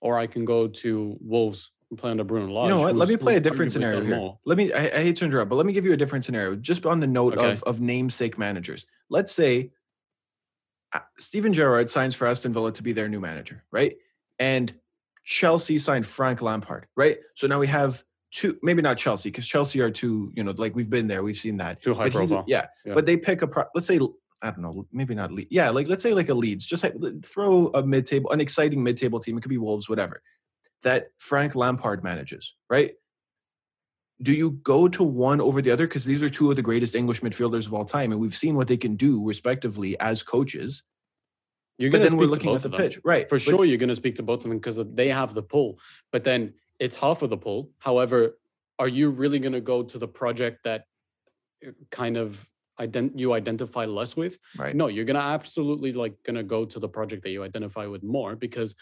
or 0.00 0.18
I 0.18 0.26
can 0.26 0.44
go 0.44 0.66
to 0.66 1.16
Wolves 1.20 1.70
and 1.90 1.98
play 1.98 2.10
under 2.10 2.24
Bruno 2.24 2.50
Lage. 2.52 2.70
You 2.70 2.76
know 2.76 2.80
what? 2.80 2.96
Let 2.96 3.08
me 3.08 3.16
play 3.16 3.36
a 3.36 3.40
different 3.40 3.72
scenario 3.72 4.02
here. 4.02 4.32
Let 4.46 4.56
me. 4.56 4.72
I, 4.72 4.84
I 4.84 5.02
hate 5.02 5.16
to 5.16 5.26
interrupt, 5.26 5.50
but 5.50 5.56
let 5.56 5.66
me 5.66 5.72
give 5.72 5.84
you 5.84 5.92
a 5.92 5.96
different 5.96 6.24
scenario, 6.24 6.56
just 6.56 6.86
on 6.86 7.00
the 7.00 7.06
note 7.06 7.34
Okay. 7.36 7.52
of 7.52 7.62
of 7.64 7.80
namesake 7.80 8.38
managers. 8.38 8.86
Let's 9.10 9.32
say 9.32 9.70
uh, 10.92 11.00
Steven 11.18 11.52
Gerrard 11.52 11.88
signs 11.88 12.14
for 12.14 12.26
Aston 12.26 12.52
Villa 12.52 12.72
to 12.72 12.82
be 12.82 12.92
their 12.92 13.08
new 13.08 13.20
manager, 13.20 13.64
right? 13.70 13.96
And 14.38 14.72
Chelsea 15.24 15.78
signed 15.78 16.06
Frank 16.06 16.42
Lampard, 16.42 16.86
right? 16.96 17.18
So 17.34 17.46
now 17.46 17.58
we 17.58 17.66
have 17.66 18.02
two, 18.32 18.58
maybe 18.62 18.82
not 18.82 18.98
Chelsea, 18.98 19.30
because 19.30 19.46
Chelsea 19.46 19.80
are 19.80 19.90
two, 19.90 20.32
you 20.34 20.42
know, 20.42 20.52
like 20.56 20.74
we've 20.74 20.90
been 20.90 21.06
there, 21.06 21.22
we've 21.22 21.36
seen 21.36 21.56
that. 21.58 21.82
Too 21.82 21.94
high 21.94 22.08
But 22.08 22.26
he 22.26 22.42
yeah, 22.46 22.66
Yeah. 22.84 22.94
but 22.94 23.06
they 23.06 23.16
pick 23.16 23.42
a, 23.42 23.46
pro- 23.46 23.66
let's 23.74 23.86
say, 23.86 24.00
I 24.42 24.50
don't 24.50 24.62
know, 24.62 24.86
maybe 24.92 25.14
not 25.14 25.32
lead. 25.32 25.48
Yeah, 25.50 25.70
like 25.70 25.86
let's 25.88 26.02
say 26.02 26.14
like 26.14 26.30
a 26.30 26.34
Leeds, 26.34 26.64
just 26.64 26.82
like, 26.82 26.94
throw 27.24 27.68
a 27.74 27.82
mid 27.82 28.06
table, 28.06 28.30
an 28.30 28.40
exciting 28.40 28.82
mid 28.82 28.96
table 28.96 29.20
team. 29.20 29.36
It 29.36 29.42
could 29.42 29.50
be 29.50 29.58
Wolves, 29.58 29.88
whatever, 29.88 30.22
that 30.82 31.08
Frank 31.18 31.54
Lampard 31.54 32.02
manages, 32.02 32.54
right? 32.70 32.94
Do 34.22 34.32
you 34.32 34.50
go 34.50 34.86
to 34.88 35.02
one 35.02 35.40
over 35.40 35.62
the 35.62 35.70
other? 35.70 35.86
Because 35.86 36.04
these 36.04 36.22
are 36.22 36.28
two 36.28 36.50
of 36.50 36.56
the 36.56 36.62
greatest 36.62 36.94
English 36.94 37.22
midfielders 37.22 37.66
of 37.66 37.72
all 37.74 37.84
time, 37.84 38.12
and 38.12 38.20
we've 38.20 38.34
seen 38.34 38.54
what 38.54 38.68
they 38.68 38.76
can 38.76 38.96
do 38.96 39.24
respectively 39.24 39.98
as 39.98 40.22
coaches. 40.22 40.82
You're 41.78 41.88
going 41.90 42.02
to 42.02 42.10
then 42.10 42.18
we're 42.18 42.24
speak 42.24 42.42
to 42.42 42.50
looking 42.50 42.52
both 42.52 42.56
at 42.56 42.62
the 42.62 42.76
them. 42.76 42.78
pitch, 42.78 43.00
right? 43.04 43.28
For 43.28 43.36
but- 43.36 43.42
sure, 43.42 43.64
you're 43.64 43.78
going 43.78 43.88
to 43.88 43.96
speak 43.96 44.16
to 44.16 44.22
both 44.22 44.40
of 44.40 44.50
them 44.50 44.58
because 44.58 44.78
they 44.92 45.08
have 45.08 45.32
the 45.32 45.42
pull. 45.42 45.78
But 46.12 46.24
then 46.24 46.52
it's 46.78 46.96
half 46.96 47.22
of 47.22 47.30
the 47.30 47.38
pull. 47.38 47.70
However, 47.78 48.38
are 48.78 48.88
you 48.88 49.08
really 49.08 49.38
going 49.38 49.52
to 49.54 49.60
go 49.62 49.82
to 49.82 49.98
the 49.98 50.08
project 50.08 50.64
that 50.64 50.84
uh, 51.66 51.70
kind 51.90 52.18
of 52.18 52.46
ident- 52.78 53.18
you 53.18 53.32
identify 53.32 53.86
less 53.86 54.16
with? 54.16 54.38
Right. 54.58 54.76
No, 54.76 54.88
you're 54.88 55.06
going 55.06 55.16
to 55.16 55.22
absolutely 55.22 55.94
like 55.94 56.22
going 56.24 56.36
to 56.36 56.42
go 56.42 56.66
to 56.66 56.78
the 56.78 56.88
project 56.88 57.22
that 57.22 57.30
you 57.30 57.42
identify 57.42 57.86
with 57.86 58.02
more 58.02 58.36
because 58.36 58.74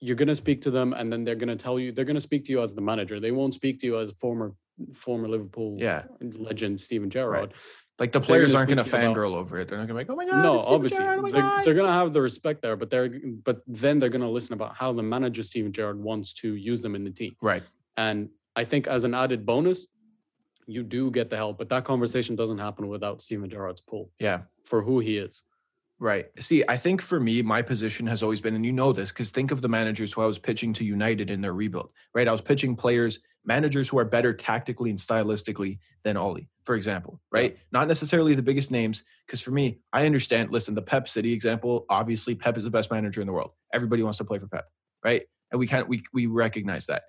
you're 0.00 0.16
going 0.16 0.28
to 0.28 0.34
speak 0.34 0.62
to 0.62 0.70
them 0.70 0.92
and 0.94 1.12
then 1.12 1.24
they're 1.24 1.34
going 1.34 1.48
to 1.48 1.56
tell 1.56 1.78
you 1.78 1.92
they're 1.92 2.04
going 2.06 2.14
to 2.16 2.20
speak 2.20 2.44
to 2.46 2.52
you 2.52 2.62
as 2.62 2.74
the 2.74 2.80
manager. 2.80 3.20
They 3.20 3.32
won't 3.32 3.54
speak 3.54 3.78
to 3.80 3.86
you 3.86 3.98
as 3.98 4.12
former 4.12 4.54
former 4.94 5.28
Liverpool 5.28 5.76
Yeah. 5.78 6.04
legend 6.20 6.80
Steven 6.80 7.10
Gerrard. 7.10 7.52
Like 7.98 8.12
the 8.12 8.20
players 8.20 8.52
gonna 8.52 8.60
aren't 8.60 8.68
going 8.70 8.82
to 8.84 8.90
about- 8.96 9.14
fangirl 9.16 9.34
over 9.36 9.58
it. 9.58 9.68
They're 9.68 9.76
not 9.76 9.86
going 9.88 9.98
to 9.98 10.04
be 10.06 10.10
like, 10.10 10.10
"Oh 10.10 10.16
my 10.16 10.24
god!" 10.24 10.42
no, 10.42 10.58
obviously 10.60 11.00
Gerrard, 11.04 11.18
oh 11.22 11.30
they're, 11.30 11.64
they're 11.66 11.74
gonna 11.74 11.92
have 11.92 12.14
the 12.14 12.22
respect 12.22 12.62
there, 12.62 12.74
but 12.76 12.88
they're 12.88 13.10
but 13.44 13.60
then 13.66 13.98
they're 13.98 14.08
gonna 14.08 14.30
listen 14.30 14.54
about 14.54 14.74
how 14.74 14.90
the 14.94 15.02
manager 15.02 15.42
Steven 15.42 15.70
Gerrard 15.70 16.02
wants 16.02 16.32
to 16.34 16.54
use 16.54 16.80
them 16.80 16.94
in 16.94 17.04
the 17.04 17.10
team. 17.10 17.36
right. 17.42 17.62
And 17.98 18.30
I 18.56 18.64
think 18.64 18.86
as 18.86 19.04
an 19.04 19.12
added 19.12 19.44
bonus, 19.44 19.86
you 20.66 20.82
do 20.82 21.10
get 21.10 21.28
the 21.28 21.36
help, 21.36 21.58
but 21.58 21.68
that 21.68 21.84
conversation 21.84 22.34
doesn't 22.36 22.56
happen 22.58 22.88
without 22.88 23.20
Steven 23.20 23.50
Gerrard's 23.50 23.82
pull 23.82 24.10
Yeah. 24.18 24.42
for 24.64 24.80
who 24.80 25.00
he 25.00 25.18
is. 25.18 25.42
Right. 26.02 26.28
See, 26.38 26.64
I 26.66 26.78
think 26.78 27.02
for 27.02 27.20
me, 27.20 27.42
my 27.42 27.60
position 27.60 28.06
has 28.06 28.22
always 28.22 28.40
been, 28.40 28.54
and 28.54 28.64
you 28.64 28.72
know 28.72 28.90
this, 28.90 29.12
because 29.12 29.32
think 29.32 29.50
of 29.50 29.60
the 29.60 29.68
managers 29.68 30.14
who 30.14 30.22
I 30.22 30.26
was 30.26 30.38
pitching 30.38 30.72
to 30.74 30.84
United 30.84 31.28
in 31.28 31.42
their 31.42 31.52
rebuild, 31.52 31.90
right? 32.14 32.26
I 32.26 32.32
was 32.32 32.40
pitching 32.40 32.74
players, 32.74 33.20
managers 33.44 33.90
who 33.90 33.98
are 33.98 34.06
better 34.06 34.32
tactically 34.32 34.88
and 34.88 34.98
stylistically 34.98 35.78
than 36.02 36.16
Ole, 36.16 36.48
for 36.64 36.74
example, 36.74 37.20
right? 37.30 37.58
Not 37.70 37.86
necessarily 37.86 38.34
the 38.34 38.40
biggest 38.40 38.70
names, 38.70 39.02
because 39.26 39.42
for 39.42 39.50
me, 39.50 39.80
I 39.92 40.06
understand. 40.06 40.50
Listen, 40.50 40.74
the 40.74 40.80
Pep 40.80 41.06
City 41.06 41.34
example, 41.34 41.84
obviously, 41.90 42.34
Pep 42.34 42.56
is 42.56 42.64
the 42.64 42.70
best 42.70 42.90
manager 42.90 43.20
in 43.20 43.26
the 43.26 43.34
world. 43.34 43.50
Everybody 43.74 44.02
wants 44.02 44.16
to 44.18 44.24
play 44.24 44.38
for 44.38 44.48
Pep, 44.48 44.68
right? 45.04 45.24
And 45.52 45.58
we 45.58 45.66
can't, 45.66 45.86
we 45.86 46.02
we 46.14 46.24
recognize 46.24 46.86
that. 46.86 47.02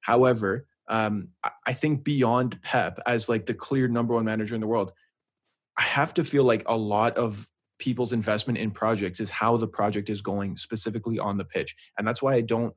However, 0.00 0.66
um, 0.88 1.28
I 1.64 1.72
think 1.72 2.02
beyond 2.02 2.60
Pep 2.62 2.98
as 3.06 3.28
like 3.28 3.46
the 3.46 3.54
clear 3.54 3.86
number 3.86 4.14
one 4.14 4.24
manager 4.24 4.56
in 4.56 4.60
the 4.60 4.66
world, 4.66 4.90
I 5.76 5.82
have 5.82 6.14
to 6.14 6.24
feel 6.24 6.42
like 6.42 6.64
a 6.66 6.76
lot 6.76 7.16
of 7.16 7.48
people's 7.78 8.12
investment 8.12 8.58
in 8.58 8.70
projects 8.70 9.20
is 9.20 9.30
how 9.30 9.56
the 9.56 9.66
project 9.66 10.10
is 10.10 10.20
going 10.20 10.56
specifically 10.56 11.18
on 11.18 11.38
the 11.38 11.44
pitch. 11.44 11.74
And 11.96 12.06
that's 12.06 12.22
why 12.22 12.34
I 12.34 12.40
don't 12.40 12.74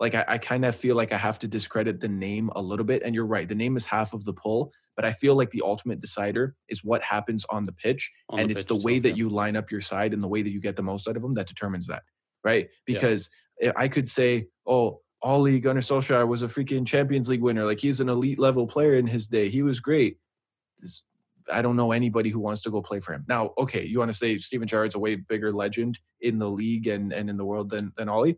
like 0.00 0.14
I, 0.14 0.24
I 0.26 0.38
kind 0.38 0.64
of 0.64 0.74
feel 0.74 0.96
like 0.96 1.12
I 1.12 1.18
have 1.18 1.38
to 1.40 1.48
discredit 1.48 2.00
the 2.00 2.08
name 2.08 2.50
a 2.56 2.62
little 2.62 2.84
bit. 2.84 3.02
And 3.04 3.14
you're 3.14 3.26
right, 3.26 3.48
the 3.48 3.54
name 3.54 3.76
is 3.76 3.86
half 3.86 4.12
of 4.12 4.24
the 4.24 4.32
pull, 4.32 4.72
but 4.96 5.04
I 5.04 5.12
feel 5.12 5.36
like 5.36 5.50
the 5.50 5.62
ultimate 5.64 6.00
decider 6.00 6.54
is 6.68 6.84
what 6.84 7.02
happens 7.02 7.44
on 7.50 7.66
the 7.66 7.72
pitch. 7.72 8.10
on 8.28 8.40
and 8.40 8.50
the 8.50 8.54
it's 8.54 8.62
pitch 8.62 8.68
the 8.68 8.76
way 8.76 8.96
itself, 8.96 9.02
that 9.02 9.08
yeah. 9.10 9.16
you 9.16 9.28
line 9.28 9.56
up 9.56 9.70
your 9.70 9.80
side 9.80 10.12
and 10.12 10.22
the 10.22 10.28
way 10.28 10.42
that 10.42 10.50
you 10.50 10.60
get 10.60 10.76
the 10.76 10.82
most 10.82 11.08
out 11.08 11.16
of 11.16 11.22
them 11.22 11.32
that 11.32 11.46
determines 11.46 11.86
that. 11.86 12.02
Right. 12.42 12.68
Because 12.86 13.28
I 13.62 13.72
I 13.76 13.88
could 13.88 14.08
say, 14.08 14.48
oh, 14.66 15.00
Ole 15.22 15.58
Gunnar 15.58 15.80
Solskjaer 15.80 16.28
was 16.28 16.42
a 16.42 16.48
freaking 16.48 16.86
Champions 16.86 17.28
League 17.28 17.40
winner. 17.40 17.64
Like 17.64 17.80
he's 17.80 18.00
an 18.00 18.08
elite 18.08 18.38
level 18.38 18.66
player 18.66 18.94
in 18.96 19.06
his 19.06 19.28
day. 19.28 19.48
He 19.48 19.62
was 19.62 19.80
great. 19.80 20.18
This- 20.80 21.02
I 21.52 21.62
don't 21.62 21.76
know 21.76 21.92
anybody 21.92 22.30
who 22.30 22.40
wants 22.40 22.62
to 22.62 22.70
go 22.70 22.80
play 22.80 23.00
for 23.00 23.12
him. 23.12 23.24
Now, 23.28 23.52
okay, 23.58 23.84
you 23.84 23.98
want 23.98 24.10
to 24.10 24.16
say 24.16 24.38
Steven 24.38 24.66
Gerrard's 24.66 24.94
a 24.94 24.98
way 24.98 25.16
bigger 25.16 25.52
legend 25.52 25.98
in 26.20 26.38
the 26.38 26.48
league 26.48 26.86
and, 26.86 27.12
and 27.12 27.28
in 27.28 27.36
the 27.36 27.44
world 27.44 27.70
than, 27.70 27.92
than 27.96 28.08
Ole? 28.08 28.34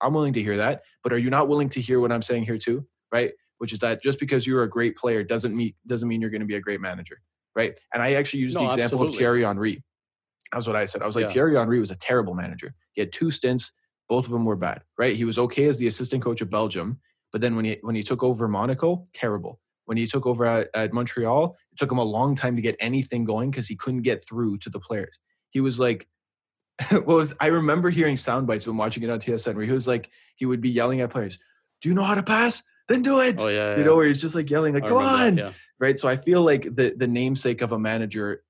I'm 0.00 0.14
willing 0.14 0.32
to 0.34 0.42
hear 0.42 0.56
that. 0.58 0.82
But 1.02 1.12
are 1.12 1.18
you 1.18 1.30
not 1.30 1.48
willing 1.48 1.68
to 1.70 1.80
hear 1.80 2.00
what 2.00 2.12
I'm 2.12 2.22
saying 2.22 2.44
here 2.44 2.58
too? 2.58 2.86
Right? 3.12 3.32
Which 3.58 3.72
is 3.72 3.78
that 3.80 4.02
just 4.02 4.18
because 4.18 4.46
you're 4.46 4.62
a 4.62 4.68
great 4.68 4.96
player 4.96 5.22
doesn't 5.22 5.54
mean 5.54 5.74
doesn't 5.86 6.08
mean 6.08 6.20
you're 6.20 6.30
going 6.30 6.40
to 6.40 6.46
be 6.46 6.54
a 6.54 6.60
great 6.60 6.80
manager. 6.80 7.20
Right. 7.54 7.78
And 7.92 8.02
I 8.02 8.14
actually 8.14 8.40
used 8.40 8.56
the 8.56 8.62
No, 8.62 8.68
example 8.68 9.02
of. 9.02 9.14
Thierry 9.14 9.42
Henry. 9.42 9.82
That's 10.52 10.66
what 10.66 10.76
I 10.76 10.84
said. 10.84 11.02
I 11.02 11.06
was 11.06 11.16
like, 11.16 11.26
Yeah. 11.28 11.32
Thierry 11.32 11.56
Henry 11.56 11.78
was 11.80 11.90
a 11.90 11.96
terrible 11.96 12.34
manager. 12.34 12.74
He 12.92 13.00
had 13.00 13.12
two 13.12 13.30
stints, 13.30 13.72
both 14.08 14.24
of 14.26 14.32
them 14.32 14.44
were 14.44 14.56
bad. 14.56 14.82
Right. 14.98 15.14
He 15.16 15.24
was 15.24 15.38
okay 15.38 15.66
as 15.66 15.78
the 15.78 15.86
assistant 15.86 16.22
coach 16.22 16.40
of 16.40 16.48
Belgium, 16.50 17.00
but 17.32 17.40
then 17.40 17.54
when 17.56 17.64
he 17.64 17.78
when 17.82 17.94
he 17.94 18.02
took 18.02 18.22
over 18.22 18.48
Monaco, 18.48 19.06
terrible. 19.12 19.60
When 19.90 19.96
he 19.98 20.06
took 20.06 20.24
over 20.24 20.46
at, 20.46 20.70
at 20.72 20.92
Montreal, 20.92 21.56
it 21.72 21.76
took 21.76 21.90
him 21.90 21.98
a 21.98 22.04
long 22.04 22.36
time 22.36 22.54
to 22.54 22.62
get 22.62 22.76
anything 22.78 23.24
going 23.24 23.50
because 23.50 23.66
he 23.66 23.74
couldn't 23.74 24.02
get 24.02 24.24
through 24.24 24.58
to 24.58 24.70
the 24.70 24.78
players. 24.78 25.18
He 25.50 25.58
was 25.58 25.80
like, 25.80 26.06
what 26.92 27.06
was 27.08 27.34
I 27.40 27.48
remember 27.48 27.90
hearing 27.90 28.16
sound 28.16 28.46
bites 28.46 28.68
when 28.68 28.76
watching 28.76 29.02
it 29.02 29.10
on 29.10 29.18
TSN 29.18 29.56
where 29.56 29.64
he 29.64 29.72
was 29.72 29.88
like, 29.88 30.08
he 30.36 30.46
would 30.46 30.60
be 30.60 30.70
yelling 30.70 31.00
at 31.00 31.10
players, 31.10 31.38
Do 31.82 31.88
you 31.88 31.96
know 31.96 32.04
how 32.04 32.14
to 32.14 32.22
pass? 32.22 32.62
Then 32.88 33.02
do 33.02 33.18
it. 33.18 33.40
Oh 33.40 33.48
yeah, 33.48 33.76
You 33.76 33.82
know, 33.82 33.96
where 33.96 34.06
he's 34.06 34.20
just 34.20 34.36
like 34.36 34.48
yelling, 34.48 34.74
like, 34.74 34.84
I 34.84 34.88
Come 34.90 34.98
remember 34.98 35.18
that, 35.18 35.26
on. 35.26 35.36
yeah. 35.38 35.52
Right. 35.80 35.98
So 35.98 36.08
I 36.08 36.16
feel 36.16 36.42
like 36.42 36.62
the 36.76 36.94
the 36.96 37.08
namesake 37.08 37.60
of 37.60 37.72
a 37.72 37.78
manager, 37.78 38.44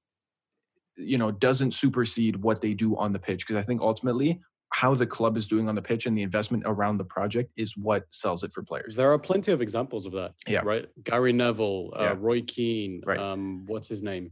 you 0.98 1.16
know, 1.16 1.30
doesn't 1.30 1.70
supersede 1.72 2.36
what 2.36 2.60
they 2.60 2.74
do 2.74 2.98
on 2.98 3.14
the 3.14 3.18
pitch. 3.18 3.46
Because 3.46 3.56
I 3.56 3.62
think 3.62 3.80
ultimately 3.80 4.42
how 4.72 4.94
the 4.94 5.06
club 5.06 5.36
is 5.36 5.46
doing 5.46 5.68
on 5.68 5.74
the 5.74 5.82
pitch 5.82 6.06
and 6.06 6.16
the 6.16 6.22
investment 6.22 6.62
around 6.66 6.96
the 6.98 7.04
project 7.04 7.50
is 7.56 7.76
what 7.76 8.04
sells 8.10 8.44
it 8.44 8.52
for 8.52 8.62
players. 8.62 8.94
There 8.96 9.12
are 9.12 9.18
plenty 9.18 9.52
of 9.52 9.60
examples 9.60 10.06
of 10.06 10.12
that. 10.12 10.32
Yeah. 10.46 10.62
Right. 10.64 10.86
Gary 11.04 11.32
Neville, 11.32 11.92
uh, 11.96 12.02
Yeah. 12.02 12.14
Roy 12.18 12.42
Keane, 12.42 13.02
Right. 13.04 13.18
um, 13.18 13.64
what's 13.66 13.88
his 13.88 14.02
name? 14.02 14.30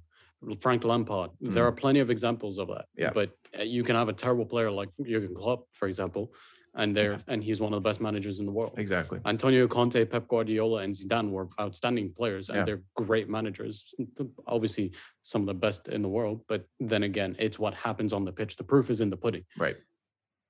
Frank 0.60 0.84
Lampard. 0.84 1.30
There 1.40 1.66
are 1.66 1.72
plenty 1.72 1.98
of 1.98 2.10
examples 2.10 2.58
of 2.58 2.68
that. 2.68 2.84
Yeah. 2.96 3.10
But 3.12 3.30
uh, 3.58 3.62
you 3.64 3.82
can 3.82 3.96
have 3.96 4.08
a 4.08 4.12
terrible 4.12 4.46
player 4.46 4.70
like 4.70 4.88
Jurgen 5.04 5.34
Klopp, 5.34 5.64
for 5.72 5.88
example, 5.88 6.32
and 6.76 6.96
they're 6.96 7.18
and 7.26 7.42
he's 7.42 7.60
one 7.60 7.72
of 7.72 7.82
the 7.82 7.88
best 7.88 8.00
managers 8.00 8.38
in 8.38 8.46
the 8.46 8.52
world. 8.52 8.74
Exactly. 8.78 9.18
Antonio 9.26 9.66
Conte, 9.66 10.04
Pep 10.04 10.28
Guardiola, 10.28 10.82
and 10.82 10.94
Zidane 10.94 11.30
were 11.30 11.48
outstanding 11.60 12.12
players, 12.12 12.50
and 12.50 12.58
Yeah. 12.58 12.64
they're 12.66 12.82
great 12.94 13.28
managers. 13.28 13.92
Obviously, 14.46 14.92
some 15.24 15.40
of 15.42 15.46
the 15.48 15.54
best 15.54 15.88
in 15.88 16.02
the 16.02 16.08
world. 16.08 16.42
But 16.46 16.66
then 16.78 17.02
again, 17.02 17.34
it's 17.40 17.58
what 17.58 17.74
happens 17.74 18.12
on 18.12 18.24
the 18.24 18.30
pitch. 18.32 18.54
The 18.56 18.62
proof 18.64 18.90
is 18.90 19.00
in 19.00 19.10
the 19.10 19.16
pudding. 19.16 19.44
Right. 19.58 19.76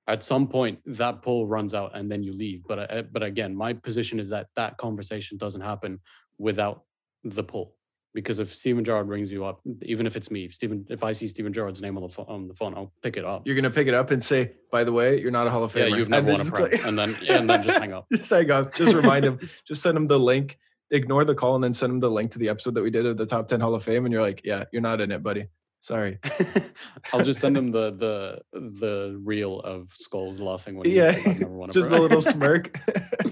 At 0.09 0.23
some 0.23 0.47
point, 0.47 0.79
that 0.87 1.21
pull 1.21 1.45
runs 1.47 1.73
out, 1.75 1.91
and 1.95 2.11
then 2.11 2.23
you 2.23 2.33
leave. 2.33 2.63
But 2.67 2.79
uh, 2.91 3.03
but 3.11 3.21
again, 3.21 3.55
my 3.55 3.73
position 3.73 4.19
is 4.19 4.27
that 4.29 4.47
that 4.55 4.75
conversation 4.77 5.37
doesn't 5.37 5.61
happen 5.61 5.99
without 6.39 6.81
the 7.23 7.43
pull. 7.43 7.75
Because 8.15 8.39
if 8.39 8.55
Steven 8.55 8.83
Gerrard 8.83 9.07
rings 9.07 9.31
you 9.31 9.45
up, 9.45 9.61
even 9.83 10.07
if 10.07 10.15
it's 10.15 10.31
me, 10.31 10.45
if 10.45 10.53
Steven, 10.55 10.83
if 10.89 11.03
I 11.03 11.11
see 11.11 11.27
Steven 11.27 11.53
Gerrard's 11.53 11.79
name 11.79 11.95
on 11.95 12.01
the 12.01 12.09
phone, 12.09 12.25
on 12.27 12.47
the 12.47 12.55
phone, 12.55 12.73
I'll 12.75 12.91
pick 13.03 13.17
it 13.17 13.23
up. 13.23 13.45
You're 13.45 13.55
gonna 13.55 13.69
pick 13.69 13.87
it 13.87 13.93
up 13.93 14.09
and 14.09 14.21
say, 14.23 14.53
by 14.71 14.83
the 14.83 14.91
way, 14.91 15.21
you're 15.21 15.29
not 15.29 15.45
a 15.45 15.51
Hall 15.51 15.63
of 15.63 15.71
Fame. 15.71 15.89
yeah, 15.91 15.97
you've 15.97 16.11
And 16.11 16.25
never 16.25 16.25
then 16.25 16.37
won 16.39 16.47
a 16.47 16.51
prem, 16.51 16.71
like- 16.71 16.85
and 16.87 16.97
then 16.97 17.15
yeah, 17.21 17.37
and 17.37 17.47
then 17.47 17.61
just 17.61 17.77
hang 17.77 17.93
up. 17.93 18.07
just 18.11 18.31
hang 18.31 18.49
up. 18.49 18.73
Just 18.73 18.95
remind 18.95 19.23
him. 19.25 19.39
Just 19.67 19.83
send 19.83 19.95
him 19.95 20.07
the 20.07 20.17
link. 20.17 20.57
Ignore 20.89 21.23
the 21.25 21.35
call 21.35 21.53
and 21.53 21.63
then 21.63 21.71
send 21.73 21.93
him 21.93 21.99
the 21.99 22.09
link 22.09 22.31
to 22.31 22.39
the 22.39 22.49
episode 22.49 22.73
that 22.73 22.81
we 22.81 22.89
did 22.89 23.05
of 23.05 23.15
the 23.15 23.27
top 23.27 23.47
ten 23.47 23.59
Hall 23.59 23.75
of 23.75 23.83
Fame. 23.83 24.05
And 24.05 24.11
you're 24.11 24.23
like, 24.23 24.41
yeah, 24.43 24.63
you're 24.73 24.81
not 24.81 25.01
in 25.01 25.11
it, 25.11 25.21
buddy. 25.21 25.45
Sorry. 25.79 26.19
I'll 27.13 27.23
just 27.23 27.39
send 27.39 27.55
him 27.57 27.71
the 27.71 27.91
the 28.53 28.59
the 28.59 29.19
reel 29.23 29.59
of 29.61 29.91
skulls 29.93 30.39
laughing 30.39 30.75
when 30.75 30.87
he 30.87 30.95
Yeah, 30.97 31.13
said, 31.15 31.27
"I've 31.27 31.39
never 31.39 31.53
won 31.53 31.69
a 31.69 31.73
just 31.73 31.89
a 31.89 31.99
little 31.99 32.21
smirk. 32.21 32.77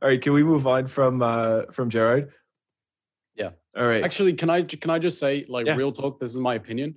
All 0.00 0.08
right, 0.08 0.20
can 0.20 0.32
we 0.32 0.42
move 0.44 0.66
on 0.66 0.86
from 0.86 1.22
uh 1.22 1.62
from 1.72 1.90
Gerrard? 1.90 2.32
Yeah. 3.36 3.50
All 3.76 3.86
right. 3.86 4.02
Actually, 4.04 4.32
can 4.34 4.50
I 4.50 4.62
can 4.62 4.90
I 4.90 4.98
just 4.98 5.18
say, 5.18 5.44
like, 5.48 5.66
Yeah. 5.66 5.76
real 5.76 5.92
talk? 5.92 6.18
This 6.20 6.30
is 6.32 6.38
my 6.40 6.54
opinion. 6.54 6.96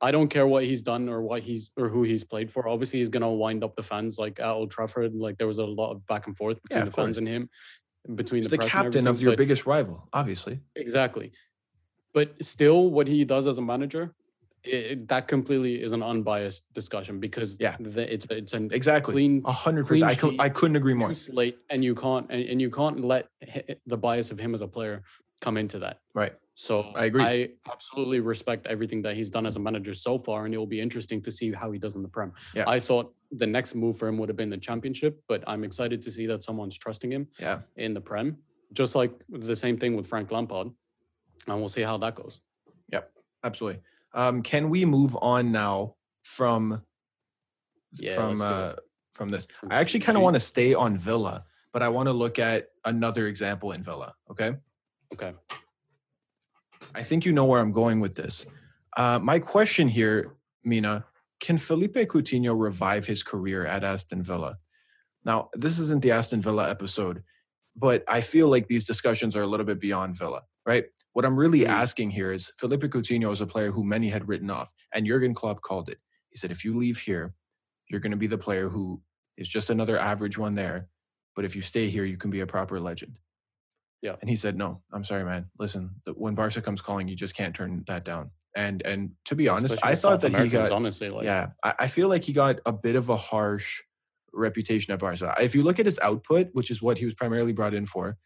I 0.00 0.10
don't 0.12 0.28
care 0.28 0.46
what 0.46 0.64
he's 0.64 0.82
done 0.82 1.08
or 1.08 1.22
what 1.22 1.42
he's 1.42 1.70
or 1.76 1.88
who 1.88 2.02
he's 2.04 2.24
played 2.24 2.50
for. 2.50 2.66
Obviously, 2.68 2.98
he's 3.00 3.08
gonna 3.10 3.30
wind 3.32 3.62
up 3.62 3.76
the 3.76 3.82
fans 3.82 4.18
like 4.18 4.40
at 4.40 4.48
Old 4.48 4.70
Trafford. 4.70 5.14
Like 5.14 5.38
there 5.38 5.46
was 5.46 5.58
a 5.58 5.64
lot 5.64 5.92
of 5.92 6.04
back 6.06 6.26
and 6.26 6.36
forth 6.36 6.60
between 6.62 6.80
Yeah, 6.80 6.84
the 6.86 6.90
fans 6.92 7.06
course. 7.14 7.16
and 7.18 7.28
him, 7.28 7.50
between 8.16 8.42
He's 8.42 8.50
the, 8.50 8.56
the 8.56 8.66
captain 8.66 9.06
of 9.06 9.20
your 9.22 9.36
biggest 9.36 9.66
rival, 9.66 10.08
obviously. 10.12 10.60
Exactly. 10.74 11.32
But 12.12 12.34
still, 12.42 12.90
what 12.90 13.06
he 13.06 13.24
does 13.24 13.46
as 13.46 13.58
a 13.58 13.62
manager, 13.62 14.14
it, 14.64 15.08
that 15.08 15.28
completely 15.28 15.82
is 15.82 15.92
an 15.92 16.02
unbiased 16.02 16.64
discussion 16.74 17.18
because 17.20 17.56
Yeah. 17.60 17.76
the, 17.80 18.12
it's 18.12 18.26
it's 18.30 18.52
an 18.52 18.68
Exactly. 18.72 19.12
clean 19.14 19.42
A 19.46 19.52
hundred 19.52 19.86
percent. 19.86 20.22
I, 20.40 20.44
I 20.44 20.48
couldn't 20.48 20.76
agree 20.76 20.94
more. 20.94 21.14
slate, 21.14 21.58
and 21.70 21.82
you 21.84 21.94
can't 21.94 22.26
and, 22.30 22.42
and 22.42 22.60
you 22.60 22.70
can't 22.70 23.02
let 23.04 23.28
the 23.86 23.96
bias 23.96 24.30
of 24.30 24.38
him 24.38 24.54
as 24.54 24.62
a 24.62 24.68
player 24.68 25.02
come 25.40 25.56
into 25.56 25.78
that. 25.78 26.00
Right. 26.14 26.34
So 26.56 26.82
I 26.94 27.06
agree. 27.06 27.22
I 27.22 27.48
absolutely 27.72 28.20
respect 28.20 28.66
everything 28.66 29.00
that 29.02 29.16
he's 29.16 29.30
done 29.30 29.46
as 29.46 29.56
a 29.56 29.60
manager 29.60 29.94
so 29.94 30.18
far, 30.18 30.44
and 30.44 30.52
it 30.52 30.58
will 30.58 30.66
be 30.66 30.80
interesting 30.80 31.22
to 31.22 31.30
see 31.30 31.52
how 31.52 31.70
he 31.72 31.78
does 31.78 31.96
in 31.96 32.02
the 32.02 32.08
Prem. 32.08 32.32
Yeah. 32.54 32.64
I 32.68 32.78
thought 32.80 33.14
the 33.32 33.46
next 33.46 33.74
move 33.74 33.96
for 33.96 34.08
him 34.08 34.18
would 34.18 34.28
have 34.28 34.36
been 34.36 34.50
the 34.50 34.58
Championship, 34.58 35.22
but 35.26 35.42
I'm 35.46 35.64
excited 35.64 36.02
to 36.02 36.10
see 36.10 36.26
that 36.26 36.44
someone's 36.44 36.76
trusting 36.76 37.10
him 37.10 37.28
Yeah. 37.38 37.60
in 37.76 37.94
the 37.94 38.00
Prem. 38.00 38.36
Just 38.74 38.94
like 38.94 39.12
the 39.30 39.56
same 39.56 39.78
thing 39.78 39.96
with 39.96 40.06
Frank 40.06 40.30
Lampard, 40.30 40.68
and 41.46 41.58
we'll 41.58 41.68
see 41.68 41.82
how 41.82 41.96
that 41.98 42.14
goes. 42.14 42.40
Yep, 42.92 43.10
absolutely. 43.44 43.80
Um, 44.14 44.42
can 44.42 44.68
we 44.70 44.84
move 44.84 45.16
on 45.20 45.52
now 45.52 45.94
from 46.22 46.82
Yeah, 47.92 48.16
from 48.16 48.28
let's 48.28 48.40
do 48.40 48.46
it. 48.46 48.52
uh, 48.52 48.76
from 49.14 49.30
this? 49.30 49.46
From 49.58 49.72
I 49.72 49.76
actually 49.76 50.00
kind 50.00 50.16
of 50.16 50.22
want 50.22 50.34
to 50.34 50.40
stay 50.40 50.74
on 50.74 50.96
Villa, 50.96 51.44
but 51.72 51.82
I 51.82 51.88
want 51.88 52.08
to 52.08 52.12
look 52.12 52.38
at 52.38 52.68
another 52.84 53.26
example 53.26 53.72
in 53.72 53.82
Villa. 53.82 54.14
Okay. 54.30 54.56
Okay. 55.12 55.32
I 56.94 57.02
think 57.02 57.24
you 57.24 57.32
know 57.32 57.44
where 57.44 57.60
I'm 57.60 57.72
going 57.72 58.00
with 58.00 58.14
this. 58.16 58.46
Uh, 58.96 59.18
my 59.20 59.38
question 59.38 59.86
here, 59.88 60.34
Mina, 60.64 61.04
can 61.38 61.56
Felipe 61.56 61.94
Coutinho 61.94 62.58
revive 62.58 63.06
his 63.06 63.22
career 63.22 63.64
at 63.66 63.84
Aston 63.84 64.22
Villa? 64.22 64.58
Now, 65.24 65.50
this 65.54 65.78
isn't 65.78 66.02
the 66.02 66.10
Aston 66.12 66.40
Villa 66.42 66.68
episode, 66.68 67.22
but 67.76 68.02
I 68.08 68.20
feel 68.20 68.48
like 68.48 68.66
these 68.66 68.84
discussions 68.86 69.36
are 69.36 69.42
a 69.42 69.46
little 69.46 69.66
bit 69.66 69.78
beyond 69.80 70.16
Villa, 70.16 70.42
right? 70.66 70.84
What 71.12 71.24
I'm 71.24 71.36
really 71.36 71.60
Mhm. 71.60 71.68
asking 71.68 72.10
here 72.10 72.32
is 72.32 72.52
Felipe 72.58 72.82
Coutinho 72.82 73.32
is 73.32 73.40
a 73.40 73.46
player 73.46 73.70
who 73.72 73.84
many 73.84 74.08
had 74.08 74.28
written 74.28 74.50
off, 74.50 74.74
and 74.92 75.06
Jurgen 75.06 75.34
Klopp 75.34 75.62
called 75.62 75.88
it. 75.88 75.98
He 76.28 76.36
said, 76.36 76.50
if 76.50 76.64
you 76.64 76.76
leave 76.76 76.98
here, 76.98 77.34
you're 77.88 78.00
going 78.00 78.12
to 78.12 78.16
be 78.16 78.28
the 78.28 78.38
player 78.38 78.68
who 78.68 79.02
is 79.36 79.48
just 79.48 79.70
another 79.70 79.98
average 79.98 80.38
one 80.38 80.54
there. 80.54 80.88
But 81.34 81.44
if 81.44 81.56
you 81.56 81.62
stay 81.62 81.88
here, 81.88 82.04
you 82.04 82.16
can 82.16 82.30
be 82.30 82.40
a 82.40 82.46
proper 82.46 82.78
legend. 82.80 83.18
Yeah. 84.02 84.16
And 84.20 84.30
he 84.30 84.36
said, 84.36 84.56
"No, 84.56 84.82
I'm 84.92 85.04
sorry, 85.04 85.24
man. 85.24 85.50
Listen, 85.58 85.90
the, 86.04 86.12
when 86.12 86.34
Barca 86.34 86.62
comes 86.62 86.80
calling, 86.80 87.06
you 87.08 87.16
just 87.16 87.36
can't 87.36 87.54
turn 87.54 87.84
that 87.86 88.04
down." 88.04 88.30
And 88.56 88.82
and 88.84 89.10
to 89.26 89.36
be 89.36 89.48
honest, 89.48 89.74
Especially 89.74 89.92
I 89.92 89.94
thought 89.94 90.12
South 90.12 90.20
that 90.22 90.28
he 90.30 90.34
Americans, 90.36 90.70
got 90.70 90.76
honestly 90.76 91.10
like 91.10 91.24
yeah. 91.24 91.50
I, 91.62 91.74
I 91.80 91.86
feel 91.86 92.08
like 92.08 92.24
he 92.24 92.32
got 92.32 92.60
a 92.66 92.72
bit 92.72 92.96
of 92.96 93.08
a 93.10 93.16
harsh 93.16 93.82
reputation 94.32 94.92
at 94.92 95.00
Barca. 95.00 95.34
If 95.40 95.54
you 95.54 95.62
look 95.62 95.78
at 95.78 95.86
his 95.86 95.98
output, 96.00 96.48
which 96.52 96.70
is 96.70 96.80
what 96.80 96.98
he 96.98 97.04
was 97.04 97.14
primarily 97.14 97.52
brought 97.52 97.74
in 97.74 97.86
for, 97.86 98.16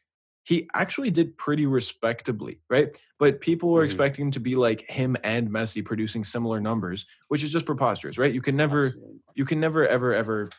he 0.45 0.69
actually 0.75 1.11
did 1.11 1.37
pretty 1.39 1.67
respectably, 1.67 2.61
right? 2.71 2.99
But 3.19 3.41
people 3.41 3.71
were 3.71 3.83
Mhm. 3.83 3.87
expecting 3.87 4.27
him 4.27 4.31
to 4.33 4.41
be 4.41 4.57
like 4.57 4.83
him 4.83 5.17
and 5.25 5.49
Messi 5.51 5.85
producing 5.85 6.23
similar 6.25 6.61
numbers, 6.61 7.07
which 7.29 7.43
is 7.43 7.51
just 7.51 7.67
preposterous, 7.67 8.19
right? 8.19 8.33
You 8.33 8.43
can 8.43 8.57
never 8.57 8.85
absolutely. 8.85 9.21
you 9.35 9.45
can 9.45 9.59
never 9.61 9.87
ever 9.89 10.15
ever 10.15 10.51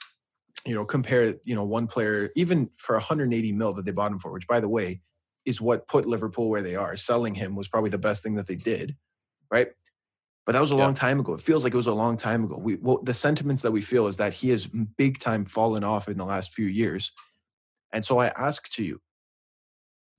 you 0.65 0.73
know 0.73 0.85
compare 0.85 1.35
you 1.43 1.55
know 1.55 1.63
one 1.63 1.87
player 1.87 2.31
even 2.35 2.69
for 2.77 2.95
180 2.95 3.51
mil 3.51 3.73
that 3.73 3.85
they 3.85 3.91
bought 3.91 4.11
him 4.11 4.19
for 4.19 4.31
which 4.31 4.47
by 4.47 4.59
the 4.59 4.69
way 4.69 5.01
is 5.45 5.61
what 5.61 5.87
put 5.87 6.07
liverpool 6.07 6.49
where 6.49 6.61
they 6.63 6.75
are 6.75 6.95
selling 6.95 7.35
him 7.35 7.55
was 7.55 7.67
probably 7.67 7.89
the 7.89 7.97
best 7.99 8.23
thing 8.23 8.35
that 8.35 8.47
they 8.47 8.55
did 8.55 8.95
right 9.51 9.69
but 10.45 10.53
that 10.53 10.59
was 10.61 10.71
a 10.71 10.75
Yeah. 10.75 10.83
long 10.85 10.93
time 10.93 11.19
ago 11.19 11.33
it 11.33 11.39
feels 11.39 11.63
like 11.63 11.73
it 11.73 11.77
was 11.77 11.87
a 11.87 11.93
long 11.93 12.17
time 12.17 12.45
ago 12.45 12.57
we 12.57 12.75
well, 12.77 12.99
the 13.03 13.13
sentiments 13.13 13.61
that 13.61 13.71
we 13.71 13.81
feel 13.81 14.07
is 14.07 14.17
that 14.17 14.33
he 14.33 14.49
has 14.49 14.65
big 14.65 15.19
time 15.19 15.45
fallen 15.45 15.83
off 15.83 16.07
in 16.09 16.17
the 16.17 16.25
last 16.25 16.53
few 16.53 16.65
years 16.67 17.11
and 17.93 18.03
so 18.03 18.17
i 18.17 18.27
ask 18.29 18.69
to 18.69 18.83
you 18.83 18.99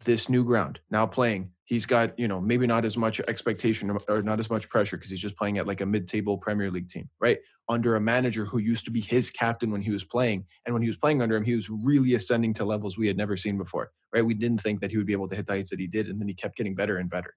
this 0.04 0.28
new 0.28 0.44
ground 0.44 0.78
now 0.90 1.06
playing 1.06 1.50
he's 1.64 1.86
got 1.86 2.16
you 2.18 2.28
know 2.28 2.40
maybe 2.40 2.66
not 2.66 2.84
as 2.84 2.96
much 2.96 3.18
expectation 3.28 3.90
or- 4.08 4.22
not 4.22 4.38
as 4.38 4.50
much 4.50 4.68
pressure 4.68 4.96
because 4.96 5.10
he's 5.10 5.20
just 5.20 5.36
playing 5.36 5.56
at 5.58 5.66
like 5.66 5.80
a 5.80 5.86
mid-table 5.86 6.36
premier 6.36 6.70
league 6.70 6.88
team 6.88 7.08
right 7.20 7.38
under 7.68 7.96
a 7.96 8.00
manager 8.00 8.44
who 8.44 8.58
used 8.58 8.84
to 8.84 8.90
be 8.90 9.00
his 9.00 9.30
captain 9.30 9.70
when 9.70 9.80
he 9.80 9.90
was 9.90 10.04
playing 10.04 10.44
and 10.66 10.72
when 10.74 10.82
he 10.82 10.88
was 10.88 10.98
playing 10.98 11.22
under 11.22 11.34
him 11.34 11.44
he 11.44 11.54
was 11.54 11.70
really 11.70 12.14
ascending 12.14 12.52
to 12.52 12.64
levels 12.64 12.98
we 12.98 13.06
had 13.06 13.16
never 13.16 13.36
seen 13.36 13.56
before 13.56 13.90
right 14.14 14.24
we 14.24 14.34
didn't 14.34 14.60
think 14.60 14.80
that 14.80 14.90
he 14.90 14.96
would 14.98 15.06
be 15.06 15.14
able 15.14 15.28
to 15.28 15.34
hit 15.36 15.46
the 15.46 15.52
heights 15.54 15.70
that 15.70 15.80
he 15.80 15.86
did 15.86 16.08
and 16.08 16.20
then 16.20 16.28
he 16.28 16.34
kept 16.34 16.56
getting 16.56 16.74
better 16.74 16.98
and 16.98 17.08
better 17.08 17.34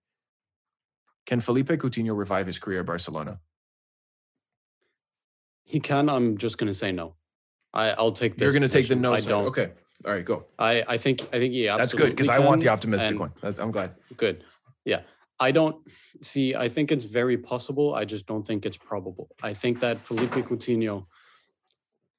can 1.26 1.39
felipe 1.39 1.68
coutinho 1.68 2.16
revive 2.16 2.45
his 2.45 2.60
career 2.60 2.82
at 2.82 2.86
barcelona 2.86 3.39
he 5.64 5.80
can. 5.80 6.10
I'm 6.10 6.38
just 6.38 6.57
gonna 6.57 6.74
say 6.74 6.91
no. 6.91 7.16
I 7.76 7.91
I'll 7.91 8.12
take. 8.12 8.34
This 8.36 8.41
you're 8.41 8.51
going 8.51 8.64
to 8.64 8.68
take 8.68 8.88
the 8.88 8.95
no 8.95 9.14
I 9.14 9.20
side. 9.20 9.30
don't. 9.30 9.45
okay 9.45 9.72
all 10.06 10.14
right 10.14 10.26
go 10.26 10.45
I 10.58 10.84
I 10.88 10.97
think 10.97 11.22
I 11.34 11.39
think 11.39 11.54
yeah. 11.54 11.78
that's 11.78 11.93
good 11.93 12.12
because 12.12 12.30
i 12.30 12.39
want 12.39 12.62
the 12.62 12.70
optimistic 12.70 13.20
one 13.20 13.32
That's, 13.41 13.60
i'm 13.60 13.72
glad 13.72 13.95
Good. 14.18 14.43
Yeah. 14.86 15.02
I 15.41 15.52
don't 15.52 15.78
see. 16.22 16.54
I 16.54 16.68
think 16.68 16.91
it's 16.91 17.06
very 17.06 17.38
possible. 17.38 17.95
I 17.95 18.04
just 18.04 18.26
don't 18.26 18.45
think 18.45 18.66
it's 18.66 18.76
probable. 18.76 19.30
I 19.41 19.54
think 19.54 19.80
that 19.80 19.97
Felipe 19.97 20.32
Coutinho, 20.32 21.06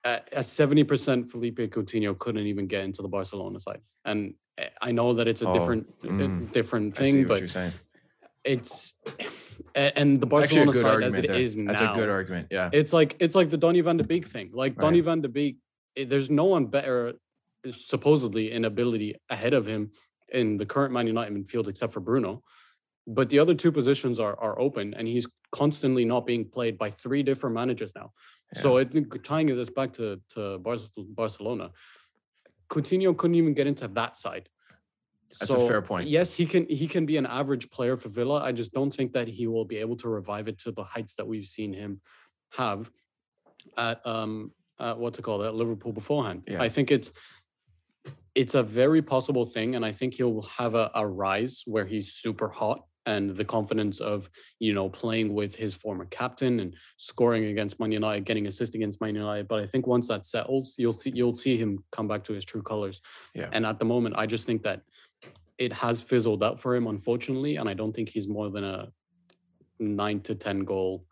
at 0.05 0.27
a 0.33 0.43
seventy 0.43 0.85
percent 0.85 1.31
Felipe 1.31 1.59
Coutinho 1.59 2.19
couldn't 2.19 2.47
even 2.47 2.67
get 2.67 2.83
into 2.85 3.03
the 3.03 3.09
Barcelona 3.09 3.61
side, 3.61 3.83
and 4.07 4.35
I 4.81 4.93
know 4.93 5.13
that 5.15 5.29
it's 5.29 5.43
a 5.43 5.49
Oh, 5.49 5.53
different, 5.53 5.87
a 6.05 6.07
mm. 6.07 6.53
different 6.53 6.99
i 6.99 7.03
see 7.03 7.13
thing, 7.13 7.21
what 7.23 7.29
but 7.29 7.39
you're 7.41 7.49
saying 7.49 7.73
it's 8.45 8.95
and 9.75 10.19
the 10.21 10.27
it's 10.27 10.31
Barcelona 10.31 10.73
side 10.73 11.03
as 11.03 11.15
it 11.15 11.29
there. 11.29 11.37
is 11.37 11.57
that's 11.57 11.81
a 11.81 11.93
good 11.95 12.09
argument 12.09 12.49
yeah 12.51 12.71
It's 12.73 12.93
like 12.93 13.17
it's 13.21 13.35
like 13.35 13.51
the 13.51 13.59
Donny 13.59 13.81
van 13.83 13.97
de 13.99 14.05
Beek 14.05 14.27
thing. 14.27 14.51
Like 14.53 14.73
Right. 14.73 14.85
Donny 14.85 15.01
van 15.01 15.21
de 15.21 15.29
Beek, 15.29 15.57
eh, 15.97 16.07
there's 16.09 16.31
no 16.31 16.45
one 16.45 16.67
better, 16.67 17.15
supposedly 17.71 18.53
an 18.53 18.65
ability 18.65 19.17
ahead 19.29 19.55
of 19.55 19.67
him 19.67 19.91
in 20.33 20.57
the 20.57 20.67
current 20.67 20.93
Man 20.93 21.07
United 21.07 21.35
midfield 21.35 21.69
except 21.69 21.93
for 21.93 22.01
Bruno. 22.01 22.43
But 23.07 23.29
the 23.29 23.39
other 23.39 23.55
two 23.55 23.73
positions 23.73 24.21
are 24.21 24.39
are 24.39 24.59
open, 24.61 24.95
and 24.95 25.09
he's 25.09 25.27
constantly 25.53 26.05
not 26.05 26.27
being 26.27 26.45
played 26.49 26.79
by 26.79 26.91
three 26.91 27.23
different 27.23 27.55
managers 27.55 27.93
now. 27.95 28.13
So 28.55 28.79
I 28.79 28.85
think 28.85 29.23
tying 29.23 29.47
this 29.47 29.71
back 29.71 29.93
to 29.95 30.21
to 30.31 30.59
Barcelona, 30.59 31.71
Coutinho 32.69 33.17
couldn't 33.17 33.37
even 33.37 33.55
get 33.55 33.67
into 33.67 33.89
that 33.89 34.17
side. 34.17 34.49
That's 35.39 35.53
a 35.53 35.67
fair 35.67 35.81
point. 35.81 36.09
Yes, 36.09 36.33
he 36.33 36.45
can 36.45 36.67
he 36.69 36.87
can 36.89 37.07
be 37.07 37.17
an 37.17 37.27
average 37.27 37.71
player 37.71 37.97
for 37.97 38.09
Villa. 38.09 38.43
I 38.43 38.53
just 38.53 38.73
don't 38.73 38.93
think 38.93 39.13
that 39.13 39.29
he 39.29 39.47
will 39.47 39.65
be 39.65 39.77
able 39.77 39.97
to 39.99 40.09
revive 40.09 40.49
it 40.49 40.59
to 40.61 40.73
the 40.73 40.83
heights 40.83 41.15
that 41.15 41.27
we've 41.27 41.47
seen 41.47 41.73
him 41.73 42.01
have 42.51 42.91
at 43.77 44.05
um 44.05 44.51
at 44.81 44.99
what's 44.99 45.19
it 45.19 45.23
called 45.23 45.43
at 45.43 45.55
Liverpool 45.55 45.93
beforehand. 45.93 46.43
Yeah. 46.49 46.61
I 46.61 46.69
think 46.69 46.91
it's 46.91 47.13
it's 48.35 48.55
a 48.55 48.63
very 48.63 49.03
possible 49.03 49.47
thing, 49.47 49.75
and 49.75 49.85
I 49.85 49.93
think 49.93 50.15
he'll 50.15 50.43
have 50.43 50.75
a, 50.75 50.91
a 50.95 51.07
rise 51.07 51.63
where 51.67 51.85
he's 51.85 52.13
super 52.13 52.49
hot 52.49 52.85
and 53.07 53.31
the 53.31 53.45
confidence 53.45 53.99
of 54.01 54.31
you 54.59 54.73
know 54.75 54.89
playing 54.89 55.35
with 55.35 55.55
his 55.55 55.75
former 55.75 56.05
captain 56.07 56.61
and 56.61 56.75
scoring 56.97 57.47
against 57.47 57.81
Man 57.81 57.93
United, 57.93 58.25
getting 58.25 58.47
assist 58.47 58.75
against 58.75 59.01
Man 59.01 59.15
United. 59.15 59.49
But 59.49 59.61
I 59.61 59.67
think 59.67 59.87
once 59.87 60.09
that 60.09 60.27
settles, 60.27 60.75
you'll 60.79 60.93
see 60.93 61.11
you'll 61.15 61.35
see 61.35 61.57
him 61.57 61.83
come 61.93 62.07
back 62.09 62.25
to 62.25 62.33
his 62.33 62.45
true 62.45 62.63
colors. 62.63 63.01
Yeah. 63.35 63.49
And 63.53 63.65
at 63.67 63.79
the 63.79 63.85
moment, 63.85 64.15
I 64.19 64.27
just 64.27 64.47
think 64.47 64.63
that 64.63 64.83
it 65.59 65.73
has 65.73 66.01
fizzled 66.01 66.43
out 66.43 66.61
for 66.61 66.75
him, 66.75 66.87
unfortunately, 66.87 67.57
and 67.57 67.69
I 67.69 67.75
don't 67.75 67.95
think 67.95 68.09
he's 68.09 68.29
more 68.29 68.49
than 68.51 68.65
a 68.65 68.89
nine 69.79 70.21
to 70.21 70.35
ten 70.35 70.61
goal 70.61 71.05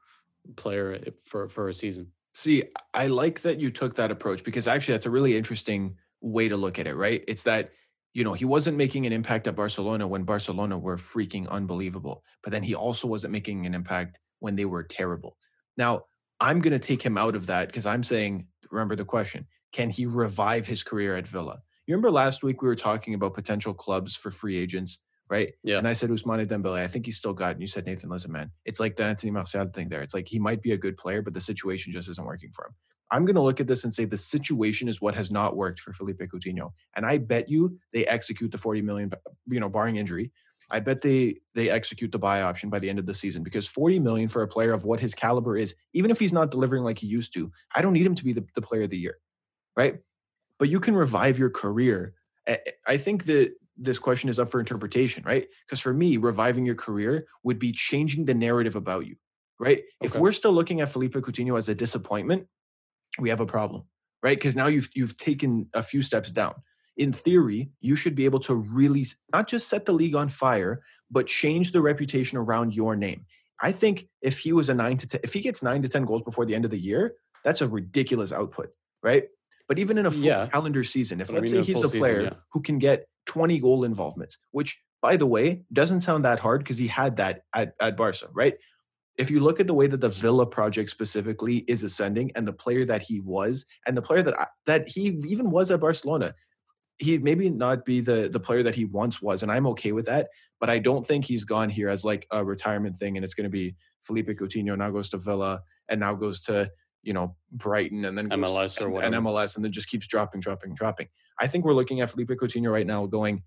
player 0.57 1.01
eh, 1.07 1.11
for 1.25 1.49
for 1.49 1.69
a 1.69 1.75
season. 1.75 2.13
See, 2.35 2.63
I 2.95 3.09
like 3.09 3.41
that 3.43 3.59
you 3.59 3.71
took 3.71 3.97
that 3.97 4.11
approach 4.11 4.45
because 4.45 4.69
actually 4.69 4.95
that's 4.95 5.07
a 5.07 5.11
really 5.11 5.37
interesting 5.37 5.97
way 6.21 6.49
to 6.49 6.57
look 6.57 6.79
at 6.79 6.87
it, 6.87 6.95
right? 6.95 7.23
It's 7.29 7.45
that, 7.45 7.71
you 8.15 8.25
know, 8.25 8.33
he 8.33 8.45
wasn't 8.45 8.77
making 8.77 9.07
an 9.07 9.13
impact 9.13 9.47
at 9.47 9.57
Barcelona 9.57 10.07
when 10.07 10.25
Barcelona 10.25 10.79
were 10.79 10.97
freaking 10.97 11.49
unbelievable, 11.49 12.25
but 12.43 12.53
then 12.53 12.63
he 12.63 12.75
also 12.75 13.07
wasn't 13.07 13.33
making 13.33 13.67
an 13.67 13.75
impact 13.75 14.19
when 14.41 14.57
they 14.57 14.65
were 14.65 14.83
terrible. 14.83 15.37
Now, 15.77 16.05
I'm 16.41 16.61
going 16.61 16.73
to 16.73 16.79
take 16.79 17.03
him 17.03 17.19
out 17.19 17.35
of 17.35 17.47
that 17.47 17.69
because 17.69 17.87
I'm 17.87 18.03
saying, 18.03 18.47
remember 18.71 18.97
the 18.97 19.05
question, 19.05 19.47
can 19.73 19.91
he 19.91 20.07
revive 20.07 20.67
his 20.67 20.83
career 20.83 21.17
at 21.17 21.27
Villa? 21.27 21.61
You 21.87 21.95
remember 21.95 22.11
last 22.11 22.43
week 22.43 22.63
we 22.63 22.69
were 22.69 22.77
talking 22.77 23.15
about 23.15 23.35
potential 23.35 23.75
clubs 23.75 24.15
for 24.15 24.31
free 24.31 24.57
agents, 24.57 24.99
right? 25.31 25.53
Yeah. 25.63 25.79
And 25.79 25.89
I 25.89 25.95
said 25.95 26.11
Ousmane 26.11 26.47
Dembele. 26.47 26.81
I 26.81 26.87
think 26.87 27.07
he's 27.07 27.17
still 27.17 27.33
got. 27.33 27.53
And 27.53 27.61
you 27.61 27.67
said 27.67 27.87
Nathan, 27.87 28.11
listen, 28.11 28.33
man, 28.33 28.51
it's 28.65 28.81
like 28.81 28.97
the 28.97 29.05
Anthony 29.05 29.31
Martial 29.31 29.67
thing 29.67 29.89
there. 29.89 30.03
It's 30.03 30.15
like 30.15 30.29
he 30.29 30.39
might 30.39 30.63
be 30.63 30.73
a 30.73 30.79
good 30.79 30.97
player, 30.97 31.23
but 31.23 31.35
the 31.35 31.41
situation 31.41 31.93
just 31.93 32.09
isn't 32.09 32.27
working 32.27 32.51
for 32.53 32.67
him. 32.67 32.75
I'm 33.11 33.25
going 33.25 33.37
to 33.37 33.43
look 33.43 33.61
at 33.61 33.67
this 33.67 33.85
and 33.85 33.95
say 33.95 34.05
the 34.05 34.17
situation 34.17 34.89
is 34.89 35.01
what 35.01 35.15
has 35.15 35.31
not 35.31 35.57
worked 35.57 35.81
for 35.81 35.93
Felipe 35.93 36.21
Coutinho, 36.21 36.73
and 36.95 37.07
I 37.07 37.19
bet 37.19 37.49
you 37.49 37.79
they 37.93 38.07
execute 38.07 38.53
the 38.53 38.59
40 38.59 38.83
million, 38.83 39.13
you 39.47 39.61
know, 39.61 39.69
barring 39.69 39.97
injury, 39.97 40.31
I 40.71 40.81
bet 40.81 41.03
they 41.03 41.41
they 41.55 41.71
execute 41.71 42.13
the 42.13 42.19
buy 42.19 42.43
option 42.43 42.69
by 42.71 42.79
the 42.79 42.91
end 42.91 42.99
of 42.99 43.07
the 43.07 43.15
season 43.15 43.43
because 43.43 43.67
40 43.67 44.01
million 44.01 44.29
for 44.29 44.43
a 44.43 44.49
player 44.49 44.73
of 44.73 44.85
what 44.85 45.01
his 45.01 45.15
caliber 45.15 45.57
is, 45.57 45.75
even 45.95 46.11
if 46.11 46.19
he's 46.19 46.33
not 46.33 46.51
delivering 46.51 46.85
like 46.85 46.99
he 46.99 47.07
used 47.07 47.33
to, 47.35 47.51
I 47.75 47.83
don't 47.83 47.95
need 47.95 48.05
him 48.05 48.15
to 48.15 48.25
be 48.25 48.33
the, 48.33 48.47
the 48.55 48.63
player 48.63 48.83
of 48.83 48.91
the 48.91 48.99
year, 48.99 49.19
right? 49.77 49.99
But 50.59 50.69
you 50.69 50.81
can 50.81 50.95
revive 50.95 51.39
your 51.39 51.51
career. 51.51 52.15
I 52.87 52.97
think 52.97 53.25
that 53.27 53.55
this 53.77 53.99
question 53.99 54.29
is 54.29 54.39
up 54.39 54.51
for 54.51 54.59
interpretation, 54.59 55.23
right? 55.25 55.47
Because 55.67 55.81
for 55.81 55.93
me, 55.93 56.17
reviving 56.17 56.67
your 56.67 56.75
career 56.75 57.27
would 57.45 57.59
be 57.59 57.73
changing 57.73 58.25
the 58.25 58.35
narrative 58.35 58.75
about 58.75 59.07
you, 59.07 59.17
right? 59.61 59.79
Okay. 59.79 59.85
If 60.03 60.19
we're 60.19 60.33
still 60.33 60.53
looking 60.53 60.81
at 60.81 60.89
Felipe 60.89 61.15
Coutinho 61.15 61.57
as 61.57 61.69
a 61.69 61.75
disappointment, 61.75 62.47
we 63.19 63.29
have 63.29 63.41
a 63.41 63.47
problem, 63.47 63.85
right? 64.23 64.37
Because 64.37 64.57
now 64.57 64.67
you've 64.67 64.89
you've 64.95 65.17
taken 65.17 65.69
a 65.75 65.83
few 65.83 66.03
steps 66.03 66.31
down. 66.31 66.55
In 66.97 67.13
theory, 67.13 67.71
you 67.81 67.95
should 67.95 68.15
be 68.15 68.25
able 68.25 68.41
to 68.41 68.55
really 68.55 69.07
not 69.33 69.49
just 69.49 69.69
set 69.69 69.87
the 69.87 69.93
league 69.93 70.15
on 70.15 70.29
fire, 70.29 70.83
but 71.11 71.27
change 71.27 71.73
the 71.73 71.81
reputation 71.81 72.39
around 72.39 72.75
your 72.75 72.97
name. 72.97 73.27
I 73.61 73.73
think 73.73 74.09
if 74.23 74.39
he 74.39 74.53
was 74.53 74.69
a 74.69 74.75
nine 74.75 74.97
to 74.99 75.07
ten, 75.07 75.21
if 75.23 75.33
he 75.33 75.41
gets 75.41 75.63
nine 75.63 75.83
to 75.83 75.89
ten 75.89 76.05
goals 76.05 76.23
before 76.23 76.45
the 76.45 76.55
end 76.55 76.65
of 76.65 76.71
the 76.71 76.79
year, 76.79 77.15
that's 77.45 77.61
a 77.61 77.69
ridiculous 77.69 78.33
output, 78.33 78.71
right? 79.03 79.25
But 79.69 79.79
even 79.79 79.99
in 79.99 80.07
a 80.07 80.11
full 80.11 80.23
yeah. 80.23 80.47
calendar 80.47 80.83
season, 80.83 81.21
if 81.21 81.31
let's 81.31 81.51
say 81.51 81.63
he's 81.63 81.83
a 81.83 81.89
player 81.89 82.21
season, 82.21 82.33
yeah. 82.33 82.41
who 82.53 82.63
can 82.63 82.79
get 82.79 83.07
20 83.27 83.59
goal 83.59 83.85
involvements, 83.85 84.39
which 84.51 84.81
by 85.03 85.17
the 85.17 85.27
way 85.27 85.63
doesn't 85.73 86.01
sound 86.01 86.25
that 86.25 86.41
hard 86.41 86.61
because 86.61 86.79
he 86.79 86.87
had 86.87 87.17
that 87.17 87.43
at, 87.55 87.75
at 87.81 87.97
Barca, 87.97 88.29
right? 88.33 88.57
If 89.19 89.31
you 89.31 89.41
look 89.41 89.59
at 89.59 89.67
the 89.67 89.75
way 89.75 89.89
that 89.89 90.01
the 90.01 90.09
Villa 90.09 90.47
project 90.47 90.91
specifically 90.91 91.59
is 91.69 91.83
ascending 91.83 92.31
and 92.37 92.47
the 92.47 92.53
player 92.53 92.85
that 92.85 93.03
he 93.03 93.21
was 93.21 93.67
and 93.87 93.97
the 93.97 94.03
player 94.03 94.23
that 94.23 94.41
I, 94.41 94.47
that 94.67 94.89
he 94.89 95.21
even 95.27 95.51
was 95.51 95.71
at 95.71 95.81
Barcelona, 95.81 96.35
he 96.99 97.19
maybe 97.19 97.51
not 97.51 97.85
be 97.85 98.01
the 98.01 98.29
the 98.33 98.41
player 98.41 98.63
that 98.63 98.75
he 98.75 98.85
once 98.85 99.21
was, 99.21 99.43
and 99.43 99.51
I'm 99.51 99.67
okay 99.69 99.93
with 99.93 100.07
that. 100.07 100.29
But 100.61 100.71
I 100.71 100.79
don't 100.79 101.07
think 101.07 101.25
he's 101.25 101.45
gone 101.45 101.71
here 101.71 101.89
as 101.89 102.05
like 102.05 102.27
a 102.31 102.45
retirement 102.45 102.97
thing, 102.97 103.17
and 103.17 103.25
it's 103.25 103.35
going 103.35 103.45
to 103.45 103.51
be 103.51 103.75
Felipe 104.03 104.29
Coutinho 104.29 104.77
now 104.77 104.91
goes 104.91 105.09
to 105.11 105.19
Villa 105.19 105.63
and 105.89 106.01
now 106.01 106.15
goes 106.15 106.41
to 106.43 106.71
you 107.03 107.13
know 107.13 107.37
Brighton 107.53 108.05
and 108.05 108.17
then 108.17 108.29
MLS 108.31 108.77
to, 108.77 108.85
or 108.85 108.91
whatever. 108.91 109.17
and 109.17 109.27
MLS 109.27 109.57
and 109.57 109.65
then 109.65 109.73
just 109.73 109.89
keeps 109.89 110.07
dropping, 110.07 110.41
dropping, 110.41 110.75
dropping. 110.75 111.09
I 111.41 111.47
think 111.47 111.65
we're 111.65 111.75
looking 111.75 112.01
at 112.01 112.11
Felipe 112.11 112.31
Coutinho 112.31 112.73
right 112.73 112.87
now, 112.87 113.07
going, 113.07 113.43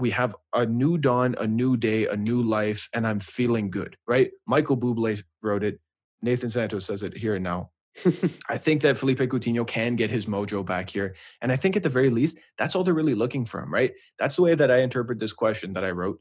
we 0.00 0.10
have 0.10 0.34
a 0.54 0.66
new 0.66 0.98
dawn, 0.98 1.34
a 1.38 1.46
new 1.46 1.76
day, 1.76 2.06
a 2.06 2.16
new 2.16 2.42
life, 2.42 2.88
and 2.92 3.06
I'm 3.06 3.20
feeling 3.20 3.70
good. 3.70 3.96
Right? 4.06 4.30
Michael 4.46 4.76
Bublé 4.76 5.22
wrote 5.42 5.64
it. 5.64 5.80
Nathan 6.22 6.50
Santos 6.50 6.86
says 6.86 7.02
it 7.02 7.16
here 7.16 7.34
and 7.34 7.44
now. 7.44 7.70
I 8.48 8.56
think 8.56 8.82
that 8.82 8.96
Felipe 8.96 9.18
Coutinho 9.18 9.66
can 9.66 9.96
get 9.96 10.10
his 10.10 10.26
mojo 10.26 10.64
back 10.64 10.88
here. 10.90 11.14
And 11.40 11.50
I 11.50 11.56
think 11.56 11.76
at 11.76 11.82
the 11.82 11.88
very 11.88 12.10
least, 12.10 12.38
that's 12.56 12.76
all 12.76 12.84
they're 12.84 12.94
really 12.94 13.14
looking 13.14 13.44
from, 13.44 13.72
right? 13.72 13.92
That's 14.18 14.36
the 14.36 14.42
way 14.42 14.54
that 14.54 14.70
I 14.70 14.78
interpret 14.78 15.18
this 15.18 15.32
question 15.32 15.72
that 15.74 15.84
I 15.84 15.90
wrote 15.90 16.20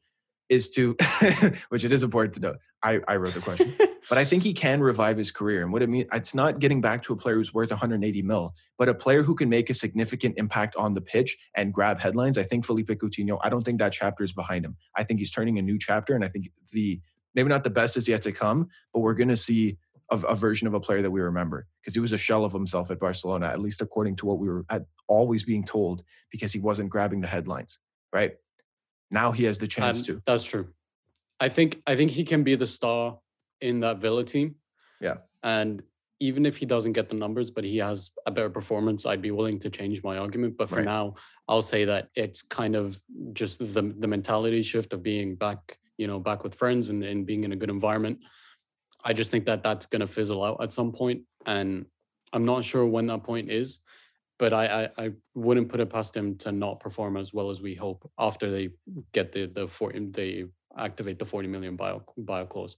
is 0.50 0.70
to, 0.72 0.98
which 1.70 1.86
it 1.86 1.92
is 1.92 2.04
important 2.04 2.34
to 2.36 2.42
know. 2.42 2.56
I, 2.84 3.00
I 3.08 3.18
wrote 3.18 3.34
the 3.34 3.42
question, 3.42 3.76
but 4.10 4.18
I 4.18 4.26
think 4.26 4.44
he 4.44 4.54
can 4.66 4.82
revive 4.82 5.18
his 5.18 5.32
career. 5.32 5.62
And 5.62 5.72
what 5.72 5.82
it 5.82 5.90
means, 5.90 6.08
it's 6.12 6.34
not 6.34 6.60
getting 6.60 6.82
back 6.82 7.04
to 7.04 7.14
a 7.14 7.16
player 7.16 7.36
who's 7.36 7.54
worth 7.54 7.70
180 7.70 8.22
mil, 8.24 8.56
but 8.78 8.90
a 8.90 8.94
player 8.94 9.22
who 9.22 9.36
can 9.36 9.50
make 9.50 9.70
a 9.70 9.74
significant 9.74 10.38
impact 10.38 10.76
on 10.76 10.94
the 10.94 11.02
pitch 11.02 11.38
and 11.56 11.74
grab 11.74 12.00
headlines. 12.00 12.38
I 12.38 12.44
think 12.44 12.66
Felipe 12.66 12.90
Coutinho, 12.90 13.40
I 13.42 13.50
don't 13.50 13.64
think 13.64 13.80
that 13.80 13.94
chapter 13.94 14.24
is 14.24 14.34
behind 14.34 14.66
him. 14.66 14.76
I 14.96 15.04
think 15.04 15.20
he's 15.20 15.32
turning 15.32 15.60
a 15.60 15.62
new 15.62 15.78
chapter. 15.78 16.16
And 16.16 16.26
I 16.26 16.30
think 16.30 16.50
the, 16.72 17.00
maybe 17.36 17.50
not 17.50 17.64
the 17.64 17.70
best 17.70 17.96
is 17.98 18.08
yet 18.08 18.24
to 18.24 18.32
come, 18.32 18.70
but 18.94 19.02
we're 19.02 19.14
going 19.14 19.30
to 19.30 19.38
see 19.38 19.78
a, 20.10 20.18
a, 20.18 20.36
version 20.36 20.68
of 20.68 20.74
a 20.74 20.80
player 20.80 21.02
that 21.02 21.12
we 21.12 21.22
remember 21.22 21.68
because 21.82 21.94
he 21.94 22.00
was 22.00 22.12
a 22.12 22.18
shell 22.18 22.44
of 22.44 22.52
himself 22.52 22.90
at 22.90 23.00
Barcelona, 23.00 23.48
at 23.48 23.62
least 23.62 23.82
according 23.82 24.16
to 24.18 24.26
what 24.26 24.40
we 24.40 24.48
were 24.48 24.66
always 25.08 25.44
being 25.44 25.64
told, 25.64 26.04
because 26.32 26.52
he 26.52 26.60
wasn't 26.60 26.90
grabbing 26.90 27.22
the 27.22 27.28
headlines, 27.28 27.78
right? 28.12 28.34
Now 29.12 29.32
he 29.32 29.44
has 29.46 29.58
the 29.58 29.68
chance 29.68 30.00
um, 30.00 30.06
to. 30.06 30.22
That's 30.26 30.44
true. 30.44 30.68
I 31.40 31.50
think 31.50 31.82
I 31.88 31.96
think 31.96 32.12
he 32.12 32.24
can 32.24 32.44
be 32.44 32.56
the 32.56 32.68
star 32.68 33.20
in 33.62 33.80
that 33.82 34.00
Villa 34.00 34.24
team. 34.24 34.56
Yeah. 35.02 35.18
And 35.44 35.82
even 36.20 36.46
if 36.46 36.58
he 36.58 36.66
doesn't 36.66 36.94
get 36.94 37.08
the 37.08 37.16
numbers, 37.16 37.50
but 37.50 37.64
he 37.64 37.78
has 37.78 38.12
a 38.26 38.32
better 38.32 38.50
performance, 38.50 39.06
I'd 39.06 39.22
be 39.22 39.32
willing 39.32 39.58
to 39.60 39.70
change 39.70 40.04
my 40.04 40.18
argument. 40.18 40.58
But 40.58 40.68
for 40.68 40.78
right. 40.78 40.86
now, 40.86 41.16
I'll 41.48 41.62
say 41.62 41.86
that 41.86 42.10
it's 42.16 42.42
kind 42.42 42.76
of 42.76 43.00
just 43.34 43.60
the 43.60 43.94
the 43.98 44.08
mentality 44.08 44.62
shift 44.62 44.94
of 44.94 45.02
being 45.02 45.36
back, 45.36 45.78
you 45.98 46.08
know, 46.08 46.20
back 46.20 46.44
with 46.44 46.56
friends 46.56 46.90
and, 46.90 47.04
and 47.04 47.26
being 47.26 47.44
in 47.46 47.54
a 47.54 47.56
good 47.56 47.70
environment. 47.70 48.20
I 49.04 49.14
just 49.14 49.32
think 49.32 49.46
that 49.46 49.64
that's 49.64 49.86
going 49.86 50.02
to 50.02 50.08
fizzle 50.08 50.44
out 50.44 50.62
at 50.62 50.74
some 50.74 50.92
point, 50.92 51.22
and 51.46 51.86
I'm 52.34 52.44
not 52.44 52.66
sure 52.66 52.86
when 52.86 53.08
that 53.08 53.24
point 53.24 53.50
is 53.50 53.80
but 54.40 54.54
I, 54.54 54.66
I, 54.66 55.06
I 55.06 55.12
wouldn't 55.36 55.70
put 55.70 55.82
it 55.82 55.90
past 55.90 56.14
them 56.14 56.36
to 56.38 56.52
not 56.52 56.80
perform 56.80 57.18
as 57.18 57.34
well 57.34 57.52
as 57.52 57.62
we 57.62 57.76
hope 57.76 58.10
after 58.18 58.50
they 58.50 58.70
get 59.12 59.32
the 59.32 59.46
the 59.46 59.68
40, 59.68 60.12
they 60.12 60.46
activate 60.76 61.20
the 61.20 61.26
40 61.26 61.48
million 61.50 61.76
bio 61.76 62.02
bio 62.18 62.46
clause. 62.46 62.78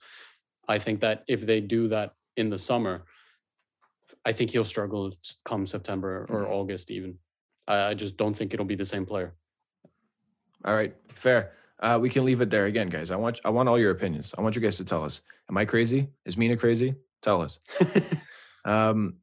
I 0.67 0.79
think 0.79 0.99
that 1.01 1.23
if 1.27 1.41
they 1.41 1.61
do 1.61 1.87
that 1.89 2.15
in 2.35 2.49
the 2.49 2.59
summer, 2.59 3.05
I 4.25 4.33
think 4.33 4.51
he'll 4.51 4.65
struggle 4.65 5.13
come 5.45 5.65
September 5.65 6.25
or 6.29 6.41
mm-hmm. 6.41 6.53
August 6.53 6.91
even. 6.91 7.17
I, 7.67 7.89
I 7.89 7.93
just 7.93 8.17
don't 8.17 8.33
think 8.33 8.53
it'll 8.53 8.65
be 8.65 8.75
the 8.75 8.85
same 8.85 9.05
player. 9.05 9.35
All 10.65 10.75
right, 10.75 10.95
fair. 11.13 11.53
Uh, 11.79 11.97
we 11.99 12.09
can 12.09 12.25
leave 12.25 12.41
it 12.41 12.49
there 12.49 12.65
again, 12.65 12.89
guys. 12.89 13.11
I 13.11 13.15
want 13.15 13.39
I 13.45 13.49
want 13.49 13.69
all 13.69 13.79
your 13.79 13.91
opinions. 13.91 14.33
I 14.37 14.41
want 14.41 14.55
you 14.55 14.61
guys 14.61 14.77
to 14.77 14.85
tell 14.85 15.03
us: 15.03 15.21
Am 15.49 15.57
I 15.57 15.65
crazy? 15.65 16.09
Is 16.25 16.37
Mina 16.37 16.57
crazy? 16.57 16.95
Tell 17.21 17.41
us. 17.41 17.59
um, 18.65 19.17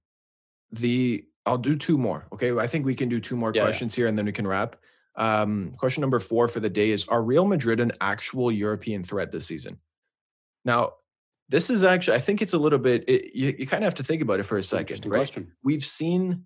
the 0.73 1.25
I'll 1.49 1.59
do 1.59 1.77
two 1.77 1.97
more. 1.97 2.27
Okay. 2.33 2.57
I 2.57 2.67
think 2.67 2.85
we 2.85 2.95
can 2.95 3.09
do 3.09 3.21
two 3.21 3.37
more 3.37 3.53
yeah, 3.55 3.63
questions 3.63 3.97
yeah. 3.97 4.03
here 4.03 4.09
and 4.09 4.19
then 4.19 4.27
we 4.27 4.33
can 4.33 4.47
wrap. 4.47 4.77
Um, 5.17 5.73
question 5.77 6.01
number 6.01 6.21
four 6.21 6.47
for 6.47 6.61
the 6.61 6.71
day 6.71 6.91
is 6.91 7.07
Are 7.09 7.23
Real 7.23 7.47
Madrid 7.47 7.81
an 7.81 7.93
actual 8.01 8.53
European 8.53 9.03
threat 9.03 9.33
this 9.33 9.47
season? 9.47 9.79
Now, 10.65 10.93
this 11.49 11.71
is 11.71 11.83
actually, 11.83 12.19
I 12.19 12.21
think 12.21 12.43
it's 12.43 12.53
a 12.53 12.59
little 12.59 12.79
bit, 12.79 13.09
it, 13.09 13.35
you, 13.35 13.57
you 13.59 13.67
kind 13.67 13.83
of 13.83 13.87
have 13.87 13.95
to 13.95 14.05
think 14.05 14.23
about 14.23 14.39
it 14.39 14.45
for 14.45 14.59
a 14.59 14.63
second. 14.63 15.07
Right? 15.07 15.19
Question. 15.19 15.53
We've 15.65 15.85
seen, 15.85 16.45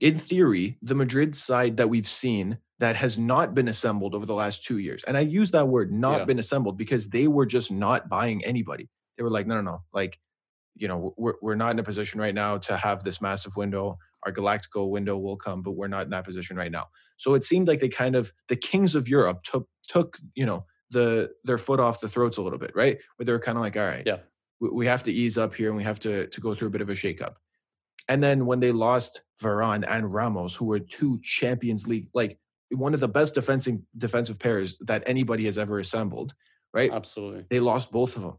in 0.00 0.18
theory, 0.18 0.78
the 0.80 0.94
Madrid 0.94 1.34
side 1.34 1.76
that 1.78 1.90
we've 1.90 2.08
seen 2.08 2.58
that 2.78 2.96
has 2.96 3.18
not 3.18 3.54
been 3.54 3.68
assembled 3.68 4.14
over 4.14 4.24
the 4.24 4.34
last 4.34 4.64
two 4.64 4.78
years. 4.78 5.02
And 5.04 5.16
I 5.16 5.20
use 5.20 5.50
that 5.50 5.66
word 5.66 5.92
not 5.92 6.20
yeah. 6.20 6.24
been 6.26 6.38
assembled 6.38 6.78
because 6.78 7.08
they 7.08 7.26
were 7.26 7.46
just 7.46 7.72
not 7.72 8.08
buying 8.08 8.44
anybody. 8.44 8.88
They 9.16 9.24
were 9.24 9.30
like, 9.30 9.46
no, 9.46 9.56
no, 9.56 9.62
no. 9.62 9.82
Like, 9.92 10.18
you 10.76 10.88
know, 10.88 11.14
we're, 11.16 11.34
we're 11.42 11.54
not 11.54 11.72
in 11.72 11.78
a 11.78 11.82
position 11.82 12.20
right 12.20 12.34
now 12.34 12.58
to 12.58 12.76
have 12.76 13.02
this 13.02 13.20
massive 13.20 13.56
window 13.56 13.98
our 14.26 14.32
Galactico 14.32 14.90
window 14.90 15.16
will 15.16 15.36
come, 15.36 15.62
but 15.62 15.72
we're 15.72 15.88
not 15.88 16.04
in 16.04 16.10
that 16.10 16.24
position 16.24 16.56
right 16.56 16.72
now. 16.72 16.88
So 17.16 17.34
it 17.34 17.44
seemed 17.44 17.68
like 17.68 17.80
they 17.80 17.88
kind 17.88 18.16
of 18.16 18.32
the 18.48 18.56
kings 18.56 18.94
of 18.94 19.08
Europe 19.08 19.42
took 19.44 19.68
took 19.88 20.18
you 20.34 20.44
know 20.44 20.66
the 20.90 21.30
their 21.44 21.58
foot 21.58 21.80
off 21.80 22.00
the 22.00 22.08
throats 22.08 22.36
a 22.36 22.42
little 22.42 22.58
bit, 22.58 22.72
right? 22.74 22.98
Where 23.16 23.24
they're 23.24 23.38
kind 23.38 23.56
of 23.56 23.62
like, 23.62 23.76
all 23.76 23.84
right, 23.84 24.02
yeah, 24.04 24.18
we, 24.60 24.70
we 24.70 24.86
have 24.86 25.04
to 25.04 25.12
ease 25.12 25.38
up 25.38 25.54
here 25.54 25.68
and 25.68 25.76
we 25.76 25.84
have 25.84 26.00
to 26.00 26.26
to 26.26 26.40
go 26.40 26.54
through 26.54 26.68
a 26.68 26.72
bit 26.72 26.80
of 26.82 26.90
a 26.90 26.94
shakeup. 26.94 27.34
And 28.08 28.22
then 28.22 28.46
when 28.46 28.60
they 28.60 28.72
lost 28.72 29.22
Varane 29.42 29.84
and 29.88 30.12
Ramos, 30.12 30.54
who 30.54 30.66
were 30.66 30.78
two 30.78 31.18
Champions 31.22 31.88
League, 31.88 32.08
like 32.14 32.38
one 32.70 32.94
of 32.94 33.00
the 33.00 33.08
best 33.08 33.34
defensive 33.34 33.78
defensive 33.96 34.38
pairs 34.38 34.78
that 34.80 35.04
anybody 35.06 35.44
has 35.44 35.56
ever 35.56 35.78
assembled, 35.78 36.34
right? 36.74 36.92
Absolutely. 36.92 37.44
They 37.48 37.60
lost 37.60 37.92
both 37.92 38.16
of 38.16 38.22
them 38.22 38.38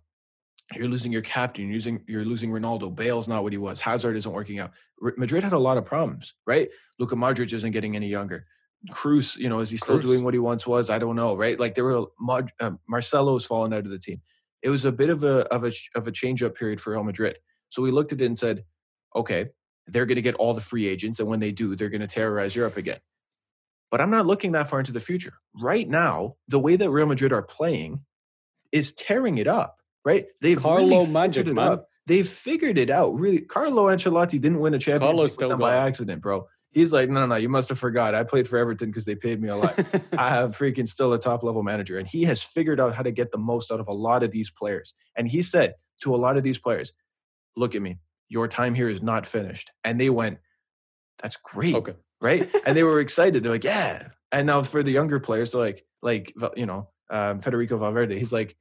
you're 0.76 0.90
losing 0.90 1.12
your 1.14 1.22
captain, 1.22 1.66
you're 1.66 1.74
losing 1.74 2.04
you're 2.08 2.26
losing 2.26 2.52
Ronaldo. 2.52 2.94
Bale's 2.94 3.28
not 3.28 3.44
what 3.44 3.54
he 3.54 3.58
was. 3.58 3.80
Hazard 3.80 4.18
isn't 4.18 4.32
working 4.32 4.60
out. 4.60 4.72
Madrid 5.18 5.44
had 5.44 5.54
a 5.54 5.60
lot 5.60 5.78
of 5.78 5.86
problems, 5.86 6.34
right? 6.46 6.70
Luka 7.00 7.16
Modric 7.16 7.54
isn't 7.54 7.72
getting 7.72 7.96
any 7.96 8.08
younger. 8.08 8.46
Kroos, 8.92 9.38
you 9.38 9.50
know, 9.50 9.60
is 9.60 9.70
he 9.70 9.78
still 9.78 9.98
Kroos. 9.98 10.02
doing 10.02 10.24
what 10.24 10.34
he 10.34 10.40
once 10.40 10.68
was? 10.68 10.90
I 10.90 11.00
don't 11.00 11.16
know, 11.16 11.36
right? 11.36 11.60
Like 11.60 11.76
there 11.76 11.86
were 11.86 12.06
Mod, 12.20 12.52
uh, 12.60 12.72
Marcelo's 12.88 13.46
fallen 13.46 13.74
out 13.74 13.86
of 13.86 13.92
the 13.92 14.00
team. 14.00 14.22
It 14.62 14.70
was 14.70 14.86
a 14.86 14.92
bit 14.92 15.10
of 15.10 15.24
a 15.24 15.46
of 15.54 15.64
a 15.64 15.72
of 15.96 16.08
a 16.08 16.12
change 16.12 16.44
up 16.44 16.56
period 16.56 16.82
for 16.82 16.92
Real 16.92 17.04
Madrid. 17.04 17.38
So 17.70 17.82
we 17.82 17.92
looked 17.92 18.12
at 18.12 18.22
it 18.22 18.26
and 18.26 18.38
said, 18.38 18.64
okay, 19.16 19.48
they're 19.88 20.06
going 20.06 20.16
to 20.18 20.22
get 20.22 20.36
all 20.36 20.54
the 20.54 20.62
free 20.62 20.88
agents, 20.88 21.20
and 21.20 21.30
when 21.30 21.40
they 21.40 21.52
do, 21.52 21.76
they're 21.76 21.90
going 21.90 22.02
to 22.02 22.08
terrorize 22.08 22.56
Europe 22.56 22.78
again. 22.78 23.00
But 23.90 24.02
I'm 24.02 24.12
not 24.12 24.26
looking 24.26 24.52
that 24.52 24.68
far 24.68 24.80
into 24.80 24.92
the 24.92 25.00
future. 25.00 25.34
Right 25.62 25.88
now, 25.88 26.34
the 26.50 26.60
way 26.60 26.76
that 26.76 26.90
Real 26.90 27.06
Madrid 27.06 27.32
are 27.32 27.42
playing 27.42 28.02
is 28.74 28.94
tearing 28.94 29.38
it 29.38 29.48
up 29.48 29.78
right? 30.06 30.26
They've 30.42 30.62
Carlo 30.62 31.02
really 31.02 31.12
Magic, 31.12 31.48
it 31.48 31.58
out. 31.58 31.86
They've 32.06 32.28
figured 32.28 32.78
it 32.78 32.90
out. 32.90 33.14
Really, 33.16 33.40
Carlo 33.40 33.86
Ancelotti 33.86 34.40
didn't 34.40 34.60
win 34.60 34.74
a 34.74 34.80
championship 34.80 35.60
by 35.60 35.76
accident, 35.76 36.22
bro. 36.22 36.48
He's 36.72 36.94
like, 36.94 37.10
no, 37.10 37.22
no, 37.22 37.26
no, 37.26 37.36
you 37.36 37.50
must 37.50 37.70
have 37.70 37.80
forgot. 37.80 38.14
I 38.14 38.24
played 38.24 38.48
for 38.48 38.58
Everton 38.58 38.90
because 38.90 39.06
they 39.06 39.16
paid 39.16 39.42
me 39.42 39.50
a 39.50 39.56
lot. 39.56 39.78
I 40.18 40.30
have 40.30 40.56
freaking 40.56 40.88
still 40.88 41.12
a 41.14 41.20
top 41.20 41.44
level 41.44 41.64
manager. 41.64 41.98
And 41.98 42.08
he 42.08 42.24
has 42.26 42.44
figured 42.44 42.80
out 42.80 42.94
how 42.94 43.04
to 43.04 43.12
get 43.12 43.32
the 43.32 43.38
most 43.38 43.72
out 43.72 43.80
of 43.80 43.88
a 43.88 43.94
lot 43.94 44.22
of 44.22 44.32
these 44.32 44.52
players. 44.52 44.94
And 45.16 45.28
he 45.28 45.42
said 45.42 45.76
to 46.02 46.14
a 46.14 46.18
lot 46.18 46.38
of 46.38 46.44
these 46.44 46.58
players, 46.58 46.94
look 47.56 47.74
at 47.74 47.82
me. 47.82 47.98
Your 48.30 48.48
time 48.48 48.76
here 48.76 48.90
is 48.90 49.02
not 49.02 49.26
finished. 49.26 49.72
And 49.84 50.00
they 50.00 50.10
went, 50.10 50.38
that's 51.20 51.38
great. 51.38 51.74
Okay. 51.74 51.96
Right. 52.22 52.50
and 52.66 52.78
they 52.78 52.84
were 52.84 53.00
excited. 53.02 53.44
They're 53.44 53.52
like, 53.52 53.64
yeah. 53.64 54.10
And 54.32 54.46
now 54.46 54.62
for 54.62 54.84
the 54.84 54.92
younger 54.92 55.20
players, 55.20 55.52
they're 55.54 55.62
like, 55.62 55.84
like, 56.02 56.34
you 56.56 56.66
know, 56.66 56.90
um, 57.10 57.40
Federico 57.40 57.78
Valverde, 57.78 58.20
he's 58.20 58.34
like, 58.34 58.56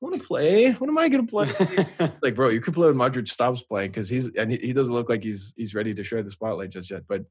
want 0.00 0.20
to 0.20 0.26
play. 0.26 0.72
What 0.72 0.88
am 0.88 0.98
I 0.98 1.08
going 1.08 1.26
to 1.26 1.30
play? 1.30 1.48
like, 2.22 2.34
bro, 2.34 2.48
you 2.48 2.60
could 2.60 2.74
play 2.74 2.88
when 2.90 2.96
Modric 2.96 3.28
stops 3.28 3.62
playing 3.62 3.90
because 3.90 4.08
he's 4.08 4.34
and 4.34 4.50
he 4.50 4.72
doesn't 4.72 4.94
look 4.94 5.08
like 5.08 5.22
he's 5.22 5.54
he's 5.56 5.74
ready 5.74 5.94
to 5.94 6.04
share 6.04 6.22
the 6.22 6.30
spotlight 6.30 6.70
just 6.70 6.90
yet. 6.90 7.02
But 7.06 7.24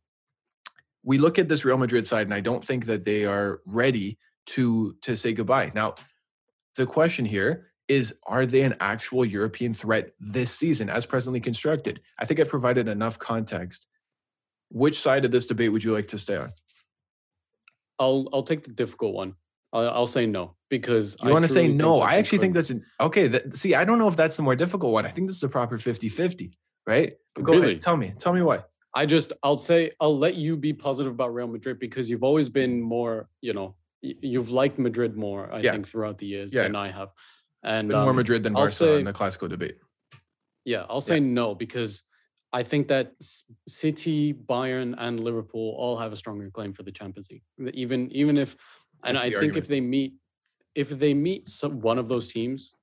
we 1.04 1.18
look 1.18 1.40
at 1.40 1.50
this 1.50 1.66
Real 1.66 1.78
Madrid 1.78 2.06
side, 2.06 2.28
and 2.28 2.34
I 2.34 2.42
don't 2.42 2.64
think 2.64 2.86
that 2.86 3.06
they 3.06 3.26
are 3.26 3.62
ready 3.66 4.18
to 4.48 4.96
to 5.02 5.16
say 5.16 5.34
goodbye. 5.34 5.72
Now, 5.74 5.96
the 6.76 6.86
question 6.86 7.26
here 7.26 7.68
is 7.88 8.14
are 8.28 8.46
they 8.46 8.62
an 8.62 8.76
actual 8.80 9.26
European 9.26 9.74
threat 9.74 10.12
this 10.20 10.52
season 10.52 10.90
as 10.90 11.06
presently 11.06 11.40
constructed? 11.40 12.02
I 12.20 12.26
think 12.26 12.40
I've 12.40 12.50
provided 12.50 12.88
enough 12.88 13.18
context. 13.18 13.88
Which 14.72 15.00
side 15.00 15.26
of 15.26 15.32
this 15.32 15.48
debate 15.48 15.72
would 15.72 15.84
you 15.84 15.94
like 15.94 16.10
to 16.10 16.20
stay 16.20 16.36
on? 16.36 16.52
I'll 17.98 18.30
I'll 18.32 18.44
take 18.44 18.64
the 18.64 18.72
difficult 18.72 19.16
one. 19.16 19.36
I'll, 19.74 19.90
I'll 19.90 20.08
say 20.08 20.28
no 20.28 20.56
because 20.70 21.18
you 21.24 21.32
want 21.32 21.44
to 21.44 21.50
say 21.50 21.68
no. 21.68 22.00
I 22.00 22.16
actually 22.16 22.38
could. 22.38 22.42
think 22.44 22.54
that's 22.54 22.70
an 22.70 22.86
okay. 23.00 23.28
That, 23.28 23.58
see, 23.58 23.76
I 23.76 23.84
don't 23.86 23.98
know 23.98 24.08
if 24.08 24.16
that's 24.16 24.38
the 24.38 24.44
more 24.44 24.56
difficult 24.56 24.94
one. 24.94 25.06
I 25.06 25.10
think 25.10 25.28
this 25.28 25.38
is 25.38 25.44
a 25.44 25.50
proper 25.50 25.78
50-50, 25.78 26.56
right? 26.86 27.14
But 27.36 27.44
go 27.44 27.54
really? 27.54 27.72
ahead. 27.72 27.82
Tell 27.82 27.98
me. 27.98 28.14
Tell 28.18 28.34
me 28.34 28.42
why. 28.42 28.64
I 28.94 29.06
just 29.06 29.34
I'll 29.44 29.58
say 29.58 29.92
I'll 30.00 30.18
let 30.18 30.36
you 30.36 30.56
be 30.58 30.74
positive 30.74 31.12
about 31.12 31.34
Real 31.34 31.48
Madrid 31.48 31.80
because 31.80 32.10
you've 32.10 32.24
always 32.24 32.50
been 32.50 32.82
more, 32.82 33.30
you 33.42 33.54
know, 33.54 33.76
you've 34.02 34.50
liked 34.50 34.80
Madrid 34.80 35.16
more, 35.16 35.52
I 35.52 35.60
yeah. 35.60 35.72
think, 35.72 35.88
throughout 35.88 36.18
the 36.18 36.26
years 36.26 36.54
yeah. 36.54 36.64
than 36.64 36.76
I 36.76 36.92
have. 36.92 37.10
And 37.64 37.94
um, 37.94 38.06
more 38.06 38.14
Madrid 38.14 38.44
than 38.44 38.54
Barcelona 38.54 38.96
say, 38.96 39.00
in 39.00 39.06
the 39.06 39.14
classical 39.14 39.48
debate. 39.48 39.78
Yeah, 40.66 40.86
I'll 40.90 41.02
say 41.02 41.16
yeah. 41.16 41.34
no 41.34 41.56
because 41.56 42.04
I 42.52 42.64
think 42.64 42.88
that 42.88 43.14
City, 43.68 44.34
Bayern, 44.34 44.96
and 44.98 45.20
Liverpool 45.20 45.76
all 45.78 45.98
have 45.98 46.12
a 46.12 46.16
stronger 46.16 46.50
claim 46.50 46.74
for 46.74 46.84
the 46.84 46.92
Champions 46.92 47.30
League. 47.30 47.44
Even 47.74 48.12
even 48.12 48.38
if, 48.38 48.56
and 49.04 49.16
That's 49.16 49.26
I 49.26 49.30
think 49.30 49.36
argument. 49.36 49.58
if 49.58 49.68
they 49.68 49.82
meet, 49.82 50.14
if 50.80 50.90
they 50.90 51.14
meet 51.14 51.48
some, 51.50 51.82
one 51.82 51.98
of 51.98 52.08
those 52.08 52.30
teams, 52.30 52.74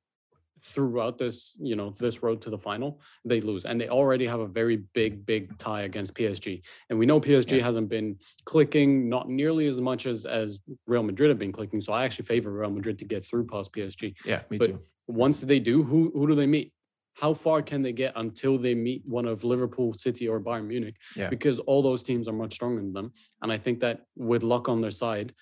throughout 0.62 1.16
this, 1.16 1.56
you 1.60 1.76
know, 1.76 1.90
this 1.90 2.22
road 2.22 2.40
to 2.42 2.50
the 2.50 2.58
final, 2.58 3.00
they 3.24 3.40
lose. 3.40 3.64
And 3.64 3.80
they 3.80 3.88
already 3.88 4.26
have 4.26 4.40
a 4.40 4.46
very 4.46 4.76
big, 4.98 5.24
big 5.24 5.56
tie 5.58 5.82
against 5.82 6.14
PSG. 6.14 6.62
And 6.90 6.98
we 6.98 7.06
know 7.06 7.20
PSG 7.20 7.58
yeah. 7.58 7.64
hasn't 7.64 7.88
been 7.88 8.16
clicking 8.44 9.08
not 9.08 9.28
nearly 9.28 9.66
as 9.66 9.80
much 9.80 10.06
as 10.06 10.26
as 10.26 10.58
Real 10.86 11.04
Madrid 11.04 11.30
have 11.30 11.38
been 11.38 11.52
clicking. 11.52 11.80
So 11.80 11.92
I 11.92 12.04
actually 12.04 12.24
favor 12.26 12.50
Real 12.50 12.70
Madrid 12.70 12.98
to 12.98 13.04
get 13.04 13.24
through 13.24 13.46
past 13.46 13.72
PSG. 13.72 14.14
Yeah, 14.24 14.40
me 14.50 14.58
but 14.58 14.66
too. 14.66 14.80
Once 15.06 15.40
they 15.40 15.60
do, 15.60 15.84
who 15.84 16.10
who 16.14 16.26
do 16.26 16.34
they 16.34 16.46
meet? 16.46 16.72
How 17.14 17.32
far 17.32 17.62
can 17.62 17.80
they 17.80 17.92
get 17.92 18.12
until 18.16 18.58
they 18.58 18.74
meet 18.74 19.02
one 19.06 19.26
of 19.26 19.42
Liverpool, 19.42 19.94
City, 19.94 20.28
or 20.28 20.38
Bayern 20.38 20.66
Munich? 20.66 20.96
Yeah. 21.14 21.30
Because 21.30 21.60
all 21.60 21.82
those 21.82 22.02
teams 22.02 22.28
are 22.28 22.38
much 22.42 22.52
stronger 22.52 22.82
than 22.82 22.92
them. 22.92 23.10
And 23.40 23.50
I 23.50 23.56
think 23.56 23.80
that 23.80 24.00
with 24.16 24.42
luck 24.42 24.68
on 24.68 24.82
their 24.82 24.90
side, 24.90 25.32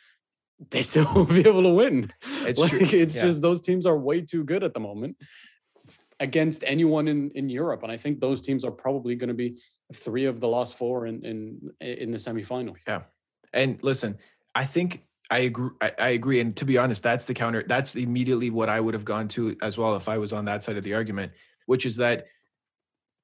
they 0.71 0.83
still 0.83 1.05
won't 1.15 1.29
be 1.29 1.41
able 1.41 1.63
to 1.63 1.71
win. 1.71 2.11
It's 2.43 2.59
like, 2.59 2.71
true. 2.71 2.81
It's 2.83 3.15
yeah. 3.15 3.23
just 3.23 3.43
those 3.43 3.61
teams 3.61 3.87
are 3.87 3.99
way 3.99 4.21
too 4.21 4.45
good 4.45 4.65
at 4.65 4.75
the 4.75 4.81
moment 4.81 5.17
against 6.21 6.65
anyone 6.67 7.09
in, 7.09 7.31
in 7.35 7.49
Europe. 7.49 7.83
And 7.83 7.91
I 7.91 7.97
think 7.97 8.21
those 8.21 8.41
teams 8.41 8.65
are 8.65 8.71
probably 8.71 9.15
going 9.15 9.29
to 9.29 9.35
be 9.35 9.61
three 9.93 10.27
of 10.27 10.41
the 10.41 10.49
last 10.49 10.77
four 10.77 11.07
in 11.07 11.25
in 11.25 11.71
in 11.81 12.11
the 12.11 12.19
semifinal. 12.19 12.77
Yeah. 12.87 13.03
And 13.53 13.83
listen, 13.83 14.19
I 14.55 14.65
think 14.65 15.05
I 15.31 15.41
agree. 15.41 15.71
I, 15.81 15.93
I, 15.99 16.09
agree. 16.11 16.41
And 16.41 16.55
to 16.57 16.65
be 16.65 16.77
honest, 16.77 17.03
that's 17.03 17.25
the 17.25 17.35
counter. 17.35 17.65
That's 17.67 17.97
immediately 17.97 18.51
what 18.51 18.69
I 18.69 18.81
would 18.81 18.95
have 18.95 19.05
gone 19.05 19.29
to 19.29 19.57
as 19.63 19.79
well 19.79 19.97
if 19.97 20.09
I 20.09 20.19
was 20.19 20.33
on 20.33 20.45
that 20.45 20.63
side 20.63 20.77
of 20.77 20.85
the 20.85 20.95
argument, 20.95 21.33
which 21.67 21.87
is 21.87 21.97
that 21.97 22.27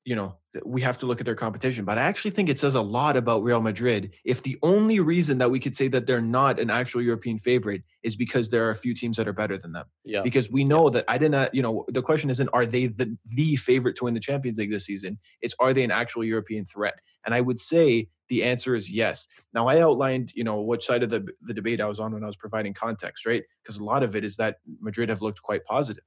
you 0.05 0.17
know, 0.17 0.37
we 0.65 0.81
have 0.81 0.99
to 0.99 1.07
look 1.07 1.21
at 1.21 1.27
their 1.27 1.35
competition. 1.35 1.85
But 1.85 1.99
I 1.99 2.03
actually 2.03 2.31
think 2.33 2.49
it 2.49 2.59
says 2.59 2.75
a 2.75 2.81
lot 2.81 3.17
about 3.17 3.43
Real 3.43 3.61
Madrid 3.61 4.13
if 4.25 4.43
the 4.43 4.59
only 4.63 4.99
reason 4.99 5.39
that 5.39 5.51
we 5.51 5.61
could 5.61 5.77
say 5.77 5.89
that 5.89 6.07
they're 6.07 6.23
not 6.23 6.59
an 6.59 6.71
actual 6.71 7.03
European 7.03 7.39
favorite 7.39 7.83
is 8.03 8.17
because 8.17 8.49
there 8.49 8.67
are 8.67 8.71
a 8.71 8.77
few 8.77 8.95
teams 8.95 9.17
that 9.19 9.29
are 9.29 9.33
better 9.33 9.59
than 9.59 9.73
them. 9.73 9.87
Yeah. 10.05 10.23
Because 10.23 10.51
we 10.51 10.65
know 10.65 10.89
that 10.91 11.05
I 11.07 11.19
didn't, 11.19 11.35
uh, 11.35 11.49
you 11.53 11.63
know, 11.63 11.85
the 11.89 12.03
question 12.03 12.31
isn't 12.31 12.49
are 12.53 12.65
they 12.65 12.87
the, 12.87 13.17
the 13.27 13.57
favorite 13.57 13.97
to 13.97 14.05
win 14.05 14.15
the 14.15 14.21
Champions 14.21 14.59
League 14.59 14.71
this 14.71 14.87
season? 14.87 15.19
It's 15.43 15.55
are 15.61 15.75
they 15.75 15.85
an 15.85 15.91
actual 15.91 16.25
European 16.25 16.65
threat? 16.65 16.99
And 17.27 17.35
I 17.35 17.43
would 17.43 17.59
say 17.59 18.09
the 18.29 18.43
answer 18.43 18.75
is 18.75 18.91
yes. 18.91 19.27
Now 19.53 19.67
I 19.67 19.81
outlined, 19.81 20.33
you 20.35 20.45
know, 20.45 20.61
which 20.63 20.87
side 20.87 21.03
of 21.03 21.11
the 21.11 21.29
the 21.43 21.53
debate 21.55 21.81
I 21.81 21.87
was 21.87 22.01
on 22.01 22.15
when 22.15 22.25
I 22.25 22.27
was 22.27 22.37
providing 22.37 22.73
context, 22.73 23.27
right? 23.27 23.43
Because 23.63 23.77
a 23.79 23.85
lot 23.85 24.03
of 24.03 24.17
it 24.17 24.25
is 24.25 24.37
that 24.39 24.61
Madrid 24.81 25.11
have 25.11 25.21
looked 25.21 25.43
quite 25.43 25.65
positive, 25.67 26.05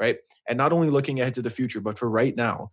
right? 0.00 0.16
And 0.48 0.56
not 0.56 0.72
only 0.72 0.88
looking 0.88 1.20
ahead 1.20 1.34
to 1.34 1.42
the 1.42 1.50
future, 1.50 1.80
but 1.80 1.98
for 1.98 2.08
right 2.08 2.34
now, 2.34 2.70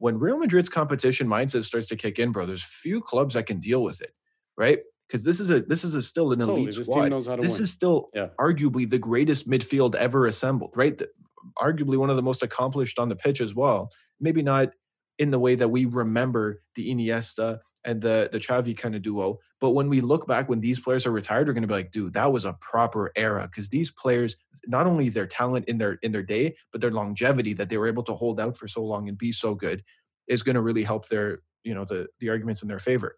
when 0.00 0.18
Real 0.18 0.38
Madrid's 0.38 0.70
competition 0.70 1.28
mindset 1.28 1.62
starts 1.64 1.86
to 1.88 1.96
kick 1.96 2.18
in, 2.18 2.32
bro, 2.32 2.46
there's 2.46 2.64
few 2.64 3.02
clubs 3.02 3.34
that 3.34 3.46
can 3.46 3.60
deal 3.60 3.82
with 3.82 4.00
it, 4.00 4.14
right? 4.56 4.80
Because 5.06 5.24
this 5.24 5.38
is 5.38 5.50
a 5.50 5.60
this 5.60 5.84
is 5.84 5.94
a 5.94 6.00
still 6.00 6.32
an 6.32 6.40
elite 6.40 6.74
this 6.74 6.86
squad. 6.86 7.10
this 7.12 7.54
win. 7.54 7.62
is 7.62 7.70
still 7.70 8.08
yeah. 8.14 8.28
arguably 8.40 8.88
the 8.88 8.98
greatest 8.98 9.48
midfield 9.48 9.94
ever 9.94 10.26
assembled, 10.26 10.72
right? 10.74 10.96
The, 10.96 11.10
arguably 11.58 11.98
one 11.98 12.08
of 12.08 12.16
the 12.16 12.22
most 12.22 12.42
accomplished 12.42 12.98
on 12.98 13.10
the 13.10 13.16
pitch 13.16 13.42
as 13.42 13.54
well. 13.54 13.90
Maybe 14.18 14.42
not 14.42 14.70
in 15.18 15.30
the 15.30 15.38
way 15.38 15.54
that 15.54 15.68
we 15.68 15.84
remember 15.84 16.62
the 16.76 16.90
Iniesta 16.90 17.58
and 17.84 18.00
the 18.02 18.28
the 18.32 18.38
Xavi 18.38 18.76
kind 18.76 18.94
of 18.94 19.02
duo, 19.02 19.38
but 19.60 19.70
when 19.70 19.88
we 19.88 20.00
look 20.00 20.26
back 20.26 20.48
when 20.48 20.60
these 20.60 20.80
players 20.80 21.06
are 21.06 21.12
retired, 21.12 21.46
we're 21.46 21.54
going 21.54 21.62
to 21.62 21.68
be 21.68 21.74
like, 21.74 21.92
dude, 21.92 22.14
that 22.14 22.32
was 22.32 22.44
a 22.44 22.56
proper 22.60 23.12
era 23.16 23.48
because 23.50 23.68
these 23.68 23.90
players 23.90 24.36
not 24.66 24.86
only 24.86 25.08
their 25.08 25.26
talent 25.26 25.66
in 25.66 25.78
their 25.78 25.94
in 26.02 26.12
their 26.12 26.22
day, 26.22 26.54
but 26.72 26.80
their 26.80 26.90
longevity 26.90 27.52
that 27.54 27.68
they 27.68 27.78
were 27.78 27.88
able 27.88 28.02
to 28.04 28.14
hold 28.14 28.40
out 28.40 28.56
for 28.56 28.68
so 28.68 28.82
long 28.82 29.08
and 29.08 29.16
be 29.16 29.32
so 29.32 29.54
good 29.54 29.82
is 30.28 30.42
going 30.42 30.54
to 30.54 30.62
really 30.62 30.82
help 30.82 31.08
their 31.08 31.40
you 31.64 31.74
know 31.74 31.84
the 31.84 32.08
the 32.20 32.28
arguments 32.28 32.62
in 32.62 32.68
their 32.68 32.78
favor. 32.78 33.16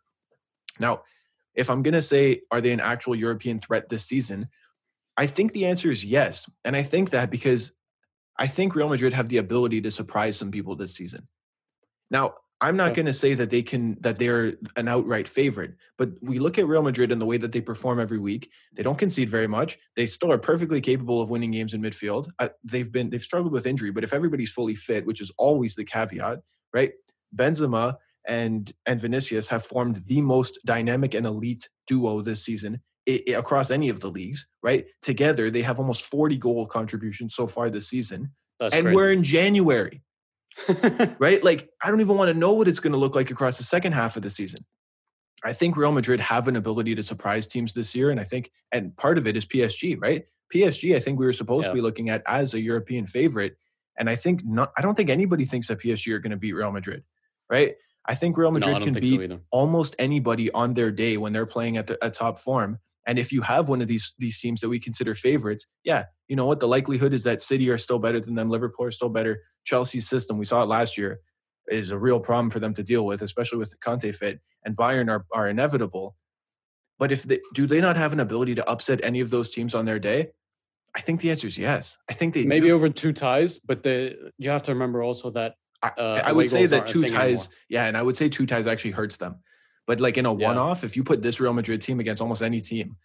Now, 0.78 1.02
if 1.54 1.68
I'm 1.68 1.82
going 1.82 1.94
to 1.94 2.02
say 2.02 2.42
are 2.50 2.60
they 2.60 2.72
an 2.72 2.80
actual 2.80 3.14
European 3.14 3.60
threat 3.60 3.88
this 3.88 4.04
season, 4.04 4.48
I 5.16 5.26
think 5.26 5.52
the 5.52 5.66
answer 5.66 5.90
is 5.90 6.04
yes, 6.04 6.48
and 6.64 6.76
I 6.76 6.82
think 6.82 7.10
that 7.10 7.30
because 7.30 7.72
I 8.38 8.46
think 8.46 8.74
Real 8.74 8.88
Madrid 8.88 9.12
have 9.12 9.28
the 9.28 9.38
ability 9.38 9.80
to 9.82 9.90
surprise 9.90 10.36
some 10.36 10.50
people 10.50 10.76
this 10.76 10.94
season. 10.94 11.28
Now, 12.10 12.34
I'm 12.62 12.76
not 12.76 12.94
going 12.94 13.06
to 13.06 13.12
say 13.12 13.34
that 13.34 13.50
they 13.50 13.62
can 13.62 13.96
that 14.02 14.20
they're 14.20 14.54
an 14.76 14.86
outright 14.86 15.26
favorite, 15.26 15.74
but 15.98 16.10
we 16.22 16.38
look 16.38 16.58
at 16.58 16.66
Real 16.66 16.82
Madrid 16.82 17.10
and 17.10 17.20
the 17.20 17.26
way 17.26 17.36
that 17.36 17.50
they 17.50 17.60
perform 17.60 17.98
every 17.98 18.20
week. 18.20 18.50
They 18.72 18.84
don't 18.84 18.98
concede 18.98 19.28
very 19.28 19.48
much. 19.48 19.78
They 19.96 20.06
still 20.06 20.30
are 20.30 20.38
perfectly 20.38 20.80
capable 20.80 21.20
of 21.20 21.28
winning 21.28 21.50
games 21.50 21.74
in 21.74 21.82
midfield. 21.82 22.28
Uh, 22.38 22.50
they've 22.62 22.90
been 22.90 23.10
they've 23.10 23.20
struggled 23.20 23.52
with 23.52 23.66
injury, 23.66 23.90
but 23.90 24.04
if 24.04 24.12
everybody's 24.12 24.52
fully 24.52 24.76
fit, 24.76 25.04
which 25.04 25.20
is 25.20 25.32
always 25.38 25.74
the 25.74 25.84
caveat, 25.84 26.38
right? 26.72 26.92
Benzema 27.34 27.96
and 28.28 28.72
and 28.86 29.00
Vinicius 29.00 29.48
have 29.48 29.64
formed 29.64 30.04
the 30.06 30.20
most 30.20 30.60
dynamic 30.64 31.14
and 31.14 31.26
elite 31.26 31.68
duo 31.88 32.22
this 32.22 32.44
season 32.44 32.80
it, 33.06 33.28
it, 33.28 33.32
across 33.32 33.72
any 33.72 33.88
of 33.88 33.98
the 33.98 34.10
leagues, 34.10 34.46
right? 34.62 34.86
Together, 35.02 35.50
they 35.50 35.62
have 35.62 35.80
almost 35.80 36.04
40 36.04 36.36
goal 36.36 36.66
contributions 36.66 37.34
so 37.34 37.48
far 37.48 37.70
this 37.70 37.88
season. 37.88 38.30
That's 38.60 38.72
and 38.72 38.84
crazy. 38.84 38.96
we're 38.96 39.10
in 39.10 39.24
January. 39.24 40.02
right? 41.18 41.42
Like, 41.42 41.68
I 41.82 41.90
don't 41.90 42.00
even 42.00 42.16
want 42.16 42.28
to 42.28 42.34
know 42.34 42.52
what 42.52 42.68
it's 42.68 42.80
going 42.80 42.92
to 42.92 42.98
look 42.98 43.14
like 43.14 43.30
across 43.30 43.58
the 43.58 43.64
second 43.64 43.92
half 43.92 44.16
of 44.16 44.22
the 44.22 44.30
season. 44.30 44.64
I 45.44 45.52
think 45.52 45.76
Real 45.76 45.92
Madrid 45.92 46.20
have 46.20 46.46
an 46.48 46.56
ability 46.56 46.94
to 46.94 47.02
surprise 47.02 47.46
teams 47.46 47.74
this 47.74 47.94
year. 47.94 48.10
And 48.10 48.20
I 48.20 48.24
think, 48.24 48.50
and 48.70 48.96
part 48.96 49.18
of 49.18 49.26
it 49.26 49.36
is 49.36 49.44
PSG, 49.44 50.00
right? 50.00 50.24
PSG, 50.54 50.94
I 50.94 51.00
think 51.00 51.18
we 51.18 51.26
were 51.26 51.32
supposed 51.32 51.66
to 51.66 51.74
be 51.74 51.80
looking 51.80 52.10
at 52.10 52.22
as 52.26 52.54
a 52.54 52.60
European 52.60 53.06
favorite. 53.06 53.56
And 53.98 54.08
I 54.08 54.16
think 54.16 54.44
not, 54.44 54.72
I 54.76 54.82
don't 54.82 54.94
think 54.94 55.10
anybody 55.10 55.44
thinks 55.44 55.68
that 55.68 55.80
PSG 55.80 56.12
are 56.12 56.18
going 56.18 56.30
to 56.30 56.36
beat 56.36 56.52
Real 56.52 56.70
Madrid, 56.70 57.02
right? 57.50 57.74
I 58.06 58.14
think 58.14 58.36
Real 58.36 58.50
Madrid 58.50 58.78
no, 58.78 58.80
can 58.80 58.94
beat 58.94 59.30
so 59.30 59.40
almost 59.50 59.94
anybody 59.98 60.50
on 60.50 60.74
their 60.74 60.90
day 60.90 61.16
when 61.16 61.32
they're 61.32 61.46
playing 61.46 61.76
at 61.76 61.86
the 61.86 62.02
at 62.02 62.14
top 62.14 62.38
form. 62.38 62.78
And 63.06 63.18
if 63.18 63.32
you 63.32 63.42
have 63.42 63.68
one 63.68 63.82
of 63.82 63.88
these 63.88 64.14
these 64.18 64.38
teams 64.38 64.60
that 64.60 64.68
we 64.68 64.78
consider 64.78 65.14
favorites, 65.14 65.66
yeah, 65.84 66.04
you 66.28 66.36
know 66.36 66.46
what? 66.46 66.60
The 66.60 66.68
likelihood 66.68 67.12
is 67.12 67.24
that 67.24 67.40
City 67.40 67.68
are 67.70 67.78
still 67.78 67.98
better 67.98 68.20
than 68.20 68.34
them, 68.34 68.48
Liverpool 68.48 68.86
are 68.86 68.92
still 68.92 69.08
better. 69.08 69.42
Chelsea's 69.64 70.08
system, 70.08 70.38
we 70.38 70.44
saw 70.44 70.62
it 70.62 70.66
last 70.66 70.96
year, 70.96 71.20
is 71.68 71.90
a 71.90 71.98
real 71.98 72.20
problem 72.20 72.50
for 72.50 72.60
them 72.60 72.74
to 72.74 72.82
deal 72.82 73.06
with, 73.06 73.22
especially 73.22 73.58
with 73.58 73.70
the 73.70 73.76
Conte 73.76 74.10
fit. 74.12 74.40
And 74.64 74.76
Bayern 74.76 75.10
are 75.10 75.26
are 75.32 75.48
inevitable. 75.48 76.16
But 76.98 77.10
if 77.10 77.24
they 77.24 77.40
do 77.54 77.66
they 77.66 77.80
not 77.80 77.96
have 77.96 78.12
an 78.12 78.20
ability 78.20 78.54
to 78.56 78.68
upset 78.68 79.00
any 79.02 79.20
of 79.20 79.30
those 79.30 79.50
teams 79.50 79.74
on 79.74 79.84
their 79.84 79.98
day? 79.98 80.30
I 80.94 81.00
think 81.00 81.20
the 81.20 81.30
answer 81.30 81.46
is 81.46 81.56
yes. 81.56 81.96
I 82.08 82.12
think 82.12 82.34
they 82.34 82.44
maybe 82.44 82.68
do. 82.68 82.74
over 82.74 82.88
two 82.88 83.12
ties, 83.12 83.58
but 83.58 83.82
the 83.82 84.30
you 84.38 84.50
have 84.50 84.62
to 84.64 84.72
remember 84.72 85.02
also 85.02 85.30
that 85.30 85.54
uh, 85.82 86.20
I, 86.24 86.30
I 86.30 86.32
would 86.32 86.50
say 86.50 86.66
that 86.66 86.86
two 86.86 87.02
ties, 87.04 87.46
anymore. 87.46 87.56
yeah, 87.68 87.86
and 87.86 87.96
I 87.96 88.02
would 88.02 88.16
say 88.16 88.28
two 88.28 88.46
ties 88.46 88.68
actually 88.68 88.92
hurts 88.92 89.16
them 89.16 89.40
but 89.86 90.00
like 90.00 90.16
in 90.16 90.26
a 90.26 90.36
yeah. 90.36 90.48
one-off, 90.48 90.84
if 90.84 90.96
you 90.96 91.04
put 91.04 91.22
this 91.22 91.40
Real 91.40 91.52
Madrid 91.52 91.80
team 91.80 92.00
against 92.00 92.20
almost 92.22 92.42
any 92.42 92.60
team, 92.60 92.96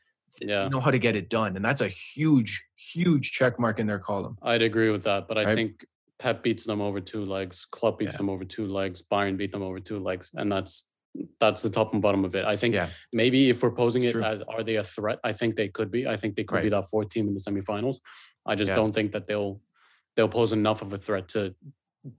yeah. 0.41 0.65
you 0.65 0.69
know 0.69 0.79
how 0.79 0.91
to 0.91 0.99
get 0.99 1.15
it 1.15 1.29
done, 1.29 1.55
and 1.55 1.63
that's 1.63 1.81
a 1.81 1.87
huge, 1.87 2.63
huge 2.75 3.31
check 3.31 3.59
mark 3.59 3.79
in 3.79 3.87
their 3.87 3.99
column. 3.99 4.37
I'd 4.41 4.61
agree 4.61 4.89
with 4.89 5.03
that, 5.03 5.27
but 5.27 5.37
I 5.37 5.43
right? 5.43 5.55
think 5.55 5.85
Pep 6.19 6.43
beats 6.43 6.65
them 6.65 6.81
over 6.81 6.99
two 6.99 7.25
legs, 7.25 7.65
Klopp 7.71 7.99
beats 7.99 8.13
yeah. 8.13 8.17
them 8.17 8.29
over 8.29 8.45
two 8.45 8.67
legs, 8.67 9.01
Bayern 9.11 9.37
beat 9.37 9.51
them 9.51 9.63
over 9.63 9.79
two 9.79 9.99
legs, 9.99 10.31
and 10.35 10.51
that's 10.51 10.85
that's 11.39 11.61
the 11.61 11.69
top 11.69 11.93
and 11.93 12.01
bottom 12.01 12.25
of 12.25 12.35
it. 12.35 12.45
I 12.45 12.55
think 12.55 12.75
yeah. 12.75 12.89
maybe 13.11 13.49
if 13.49 13.63
we're 13.63 13.71
posing 13.71 14.03
it's 14.03 14.09
it 14.09 14.13
true. 14.13 14.23
as 14.23 14.41
are 14.43 14.63
they 14.63 14.75
a 14.75 14.83
threat? 14.83 15.19
I 15.23 15.33
think 15.33 15.55
they 15.55 15.67
could 15.67 15.91
be. 15.91 16.07
I 16.07 16.17
think 16.17 16.35
they 16.35 16.43
could 16.43 16.55
right. 16.55 16.63
be 16.63 16.69
that 16.69 16.89
fourth 16.89 17.09
team 17.09 17.27
in 17.27 17.33
the 17.33 17.39
semifinals. 17.39 17.97
I 18.45 18.55
just 18.55 18.69
yeah. 18.69 18.75
don't 18.75 18.93
think 18.93 19.11
that 19.13 19.27
they'll 19.27 19.61
they'll 20.15 20.29
pose 20.29 20.53
enough 20.53 20.81
of 20.81 20.93
a 20.93 20.97
threat 20.97 21.29
to 21.29 21.55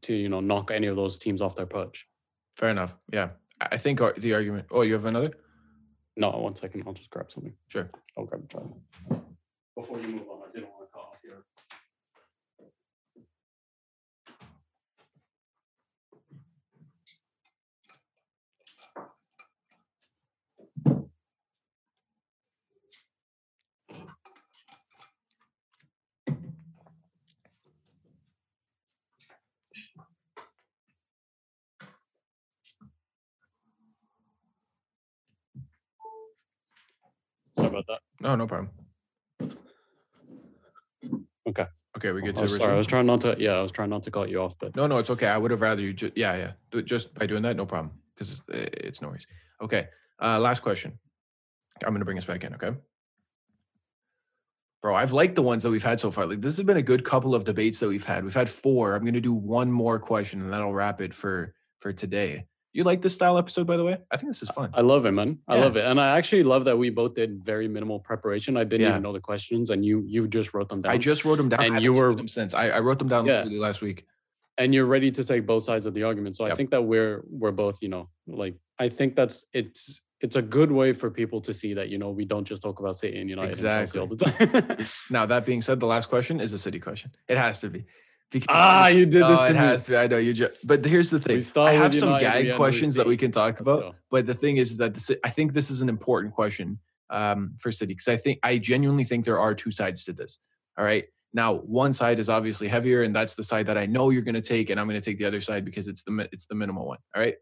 to 0.03 0.15
you 0.15 0.29
know 0.29 0.41
knock 0.41 0.71
any 0.71 0.87
of 0.87 0.97
those 0.97 1.19
teams 1.19 1.41
off 1.41 1.57
their 1.57 1.67
perch. 1.67 2.07
Fair 2.57 2.71
enough. 2.71 2.97
Yeah. 3.13 3.31
I 3.61 3.77
think 3.77 4.01
the 4.17 4.35
argument. 4.35 4.67
Oh, 4.71 4.83
you 4.83 4.93
have 4.95 5.05
another? 5.05 5.33
No, 6.17 6.31
one 6.31 6.57
second. 6.57 6.85
I'll 6.87 6.93
just 6.93 7.11
grab 7.11 7.31
something. 7.31 7.55
Sure. 7.69 7.91
I'll 8.17 8.25
grab 8.25 8.45
a 8.45 8.53
child. 8.53 8.81
Before 9.77 10.01
you 10.01 10.09
move 10.09 10.29
on, 10.29 10.43
I 10.49 10.53
didn't 10.53 10.71
want 10.71 10.78
Oh, 37.75 37.83
no 38.21 38.35
no 38.37 38.47
problem. 38.47 38.71
Okay. 41.49 41.67
Okay, 41.97 42.13
we 42.13 42.23
get 42.23 42.37
to 42.37 42.43
Oh, 42.43 42.47
sorry, 42.47 42.75
I 42.75 42.77
was 42.77 42.87
trying 42.87 43.07
not 43.07 43.21
to. 43.23 43.35
Yeah, 43.39 43.53
I 43.53 43.63
was 43.63 43.73
trying 43.73 43.91
not 43.91 44.03
to 44.05 44.11
cut 44.11 44.29
you 44.29 44.41
off, 44.41 44.57
but 44.59 44.77
No, 44.77 44.87
no, 44.87 44.99
it's 44.99 45.11
okay. 45.11 45.27
I 45.27 45.39
would 45.39 45.51
have 45.51 45.63
rather 45.63 45.83
you 45.83 45.93
just 45.93 46.17
yeah, 46.17 46.37
yeah. 46.37 46.53
Do 46.71 46.79
it 46.79 46.85
Just 46.85 47.15
by 47.15 47.27
doing 47.27 47.43
that, 47.43 47.57
no 47.57 47.67
problem. 47.67 47.93
Because 48.15 48.31
it's, 48.31 48.43
it's 48.49 49.03
no 49.03 49.09
worries. 49.09 49.27
Okay. 49.63 49.89
Uh 50.21 50.39
last 50.39 50.61
question. 50.61 50.99
I'm 51.85 51.93
gonna 51.93 52.05
bring 52.05 52.19
us 52.19 52.25
back 52.25 52.45
in, 52.45 52.55
okay? 52.55 52.73
Bro, 54.83 54.95
I've 54.95 55.13
liked 55.13 55.35
the 55.35 55.43
ones 55.43 55.65
that 55.65 55.71
we've 55.71 55.83
had 55.83 55.99
so 55.99 56.11
far. 56.11 56.27
Like 56.27 56.41
this 56.41 56.57
has 56.57 56.65
been 56.67 56.77
a 56.77 56.83
good 56.83 57.05
couple 57.05 57.35
of 57.35 57.45
debates 57.45 57.81
that 57.81 57.89
we've 57.89 58.05
had. 58.05 58.23
We've 58.25 58.35
had 58.35 58.49
four. 58.49 58.95
I'm 58.95 59.05
gonna 59.05 59.21
do 59.21 59.33
one 59.35 59.73
more 59.73 59.99
question 59.99 60.43
and 60.43 60.53
that'll 60.53 60.75
wrap 60.75 61.01
it 61.01 61.15
for 61.15 61.55
for 61.81 61.93
today. 61.93 62.47
You 62.75 62.85
like 62.85 63.01
this 63.03 63.15
style 63.15 63.39
episode, 63.39 63.67
by 63.67 63.77
the 63.77 63.85
way? 63.85 63.97
I 64.11 64.17
think 64.19 64.29
this 64.31 64.43
is 64.43 64.51
fun. 64.51 64.71
I 64.75 64.83
love 64.83 65.07
it, 65.07 65.13
man. 65.13 65.39
I 65.49 65.57
Yeah. 65.57 65.65
love 65.65 65.77
it, 65.77 65.85
and 65.87 65.99
I 66.01 66.19
actually 66.19 66.43
love 66.43 66.65
that 66.67 66.77
we 66.77 66.91
both 66.91 67.15
did 67.15 67.43
very 67.45 67.67
minimal 67.67 67.99
preparation. 67.99 68.57
I 68.57 68.65
didn't 68.65 68.83
Yeah. 68.83 68.91
even 68.91 69.03
know 69.03 69.13
the 69.13 69.21
questions, 69.21 69.71
and 69.71 69.85
you 69.85 70.05
you 70.07 70.29
just 70.29 70.53
wrote 70.55 70.69
them 70.69 70.83
down. 70.83 70.93
I 70.93 70.99
just 70.99 71.25
wrote 71.25 71.37
them 71.37 71.49
down. 71.49 71.61
And 71.61 71.75
haven't 71.75 71.85
you 71.85 71.93
were- 71.95 72.15
them 72.15 72.29
since. 72.29 72.53
I, 72.55 72.69
I 72.69 72.81
wrote 72.81 72.99
them 72.99 73.09
down 73.09 73.27
Yeah. 73.27 73.45
last 73.51 73.81
week. 73.81 74.05
and 74.61 74.75
you're 74.75 74.87
ready 74.87 75.09
to 75.13 75.23
take 75.23 75.47
both 75.47 75.63
sides 75.63 75.87
of 75.87 75.95
the 75.95 76.03
argument. 76.03 76.37
So 76.37 76.45
I 76.45 76.53
think 76.53 76.71
that 76.71 76.83
we're 76.83 77.23
we're 77.31 77.53
both, 77.53 77.81
you 77.81 77.89
know, 77.89 78.09
like 78.27 78.57
I 78.79 78.89
think 78.89 79.15
that's 79.15 79.47
it's 79.53 80.03
it's 80.21 80.35
a 80.35 80.43
good 80.43 80.73
way 80.73 80.93
for 80.93 81.11
people 81.13 81.41
to 81.43 81.53
see 81.55 81.75
that 81.75 81.89
you 81.91 81.97
know 82.03 82.11
we 82.11 82.25
don't 82.25 82.45
just 82.45 82.61
talk 82.61 82.81
about 82.81 82.99
City 82.99 83.21
and 83.21 83.31
United 83.31 83.53
and 83.53 83.63
Chelsea 83.63 83.99
all 84.01 84.09
the 84.09 84.17
time. 84.17 84.87
Now 85.11 85.27
that 85.27 85.47
being 85.47 85.63
said, 85.63 85.79
the 85.79 85.87
last 85.87 86.07
question 86.15 86.41
is 86.41 86.53
a 86.53 86.59
city 86.59 86.81
question. 86.81 87.13
It 87.29 87.39
has 87.39 87.61
to 87.61 87.71
be. 87.71 87.85
Because 88.31 88.47
ah, 88.51 88.89
you 88.89 89.07
did 89.07 89.23
Oh, 89.23 89.29
this 89.29 89.41
it 89.41 89.47
to 89.49 89.53
me. 89.55 89.59
has 89.59 89.85
to 89.87 89.91
be. 89.93 89.97
I 89.97 90.07
know 90.07 90.19
you 90.19 90.33
just. 90.35 90.67
But 90.67 90.85
here's 90.85 91.11
the 91.11 91.19
thing. 91.21 91.43
I 91.63 91.73
have 91.73 91.95
some 91.95 92.15
United, 92.15 92.45
gag 92.49 92.57
questions 92.57 92.95
that 92.97 93.07
we 93.07 93.17
can 93.17 93.31
talk 93.33 93.61
about. 93.61 93.97
But 94.11 94.27
the 94.27 94.35
thing 94.35 94.59
is 94.59 94.77
that 94.79 94.97
Ci- 94.97 95.17
I 95.25 95.31
think 95.31 95.53
this 95.55 95.71
is 95.71 95.81
an 95.83 95.89
important 95.89 96.35
question 96.35 96.79
um, 97.11 97.55
for 97.59 97.73
City 97.73 97.95
because 97.95 98.09
I 98.09 98.17
think 98.17 98.39
I 98.43 98.59
genuinely 98.59 99.05
think 99.05 99.25
there 99.25 99.39
are 99.39 99.55
two 99.55 99.71
sides 99.71 100.05
to 100.05 100.13
this. 100.13 100.39
All 100.77 100.85
right. 100.85 101.05
Now, 101.35 101.55
one 101.57 101.93
side 101.93 102.19
is 102.19 102.29
obviously 102.31 102.69
heavier, 102.69 103.03
and 103.03 103.15
that's 103.15 103.35
the 103.35 103.43
side 103.43 103.67
that 103.67 103.77
I 103.77 103.85
know 103.87 104.09
you're 104.11 104.23
going 104.23 104.35
to 104.35 104.41
take, 104.41 104.71
and 104.71 104.81
I'm 104.81 104.89
going 104.89 105.01
to 105.01 105.05
take 105.05 105.19
the 105.19 105.27
other 105.27 105.41
side 105.43 105.65
because 105.65 105.87
it's 105.89 106.03
the 106.03 106.29
it's 106.33 106.47
the 106.47 106.55
minimal 106.55 106.87
one. 106.87 106.99
All 107.15 107.23
right. 107.23 107.37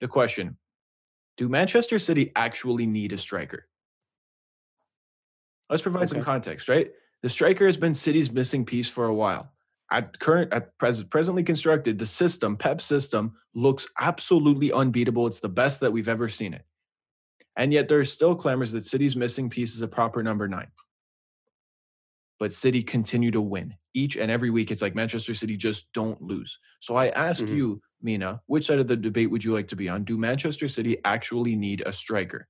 The 0.00 0.08
question: 0.08 0.56
Do 1.36 1.48
Manchester 1.48 1.98
City 1.98 2.32
actually 2.34 2.86
need 2.86 3.12
a 3.12 3.18
striker? 3.18 3.66
Let's 5.68 5.82
provide 5.82 6.08
some 6.08 6.22
context. 6.22 6.68
Right. 6.68 6.90
The 7.22 7.28
striker 7.28 7.66
has 7.66 7.76
been 7.76 7.94
City's 7.94 8.32
missing 8.32 8.64
piece 8.64 8.88
for 8.88 9.06
a 9.06 9.14
while. 9.14 9.52
At 9.92 10.18
current, 10.20 10.52
at 10.52 10.76
present, 10.78 11.10
presently 11.10 11.42
constructed, 11.42 11.98
the 11.98 12.06
system, 12.06 12.56
Pep 12.56 12.80
system, 12.80 13.34
looks 13.54 13.88
absolutely 13.98 14.70
unbeatable. 14.72 15.26
It's 15.26 15.40
the 15.40 15.48
best 15.48 15.80
that 15.80 15.92
we've 15.92 16.08
ever 16.08 16.28
seen 16.28 16.54
it. 16.54 16.62
And 17.56 17.72
yet 17.72 17.88
there 17.88 17.98
are 17.98 18.04
still 18.04 18.36
clamors 18.36 18.70
that 18.72 18.86
City's 18.86 19.16
missing 19.16 19.50
piece 19.50 19.74
is 19.74 19.82
a 19.82 19.88
proper 19.88 20.22
number 20.22 20.46
nine. 20.46 20.68
But 22.38 22.52
City 22.52 22.82
continue 22.82 23.32
to 23.32 23.40
win 23.40 23.74
each 23.92 24.16
and 24.16 24.30
every 24.30 24.50
week. 24.50 24.70
It's 24.70 24.80
like 24.80 24.94
Manchester 24.94 25.34
City 25.34 25.56
just 25.56 25.92
don't 25.92 26.22
lose. 26.22 26.58
So 26.78 26.94
I 26.94 27.08
ask 27.08 27.42
Mhm. 27.42 27.56
you, 27.56 27.82
Mina, 28.00 28.40
which 28.46 28.66
side 28.66 28.78
of 28.78 28.86
the 28.86 28.96
debate 28.96 29.30
would 29.30 29.42
you 29.44 29.52
like 29.52 29.68
to 29.68 29.76
be 29.76 29.88
on? 29.88 30.04
Do 30.04 30.16
Manchester 30.16 30.68
City 30.68 30.96
actually 31.04 31.56
need 31.56 31.82
a 31.84 31.92
striker? 31.92 32.48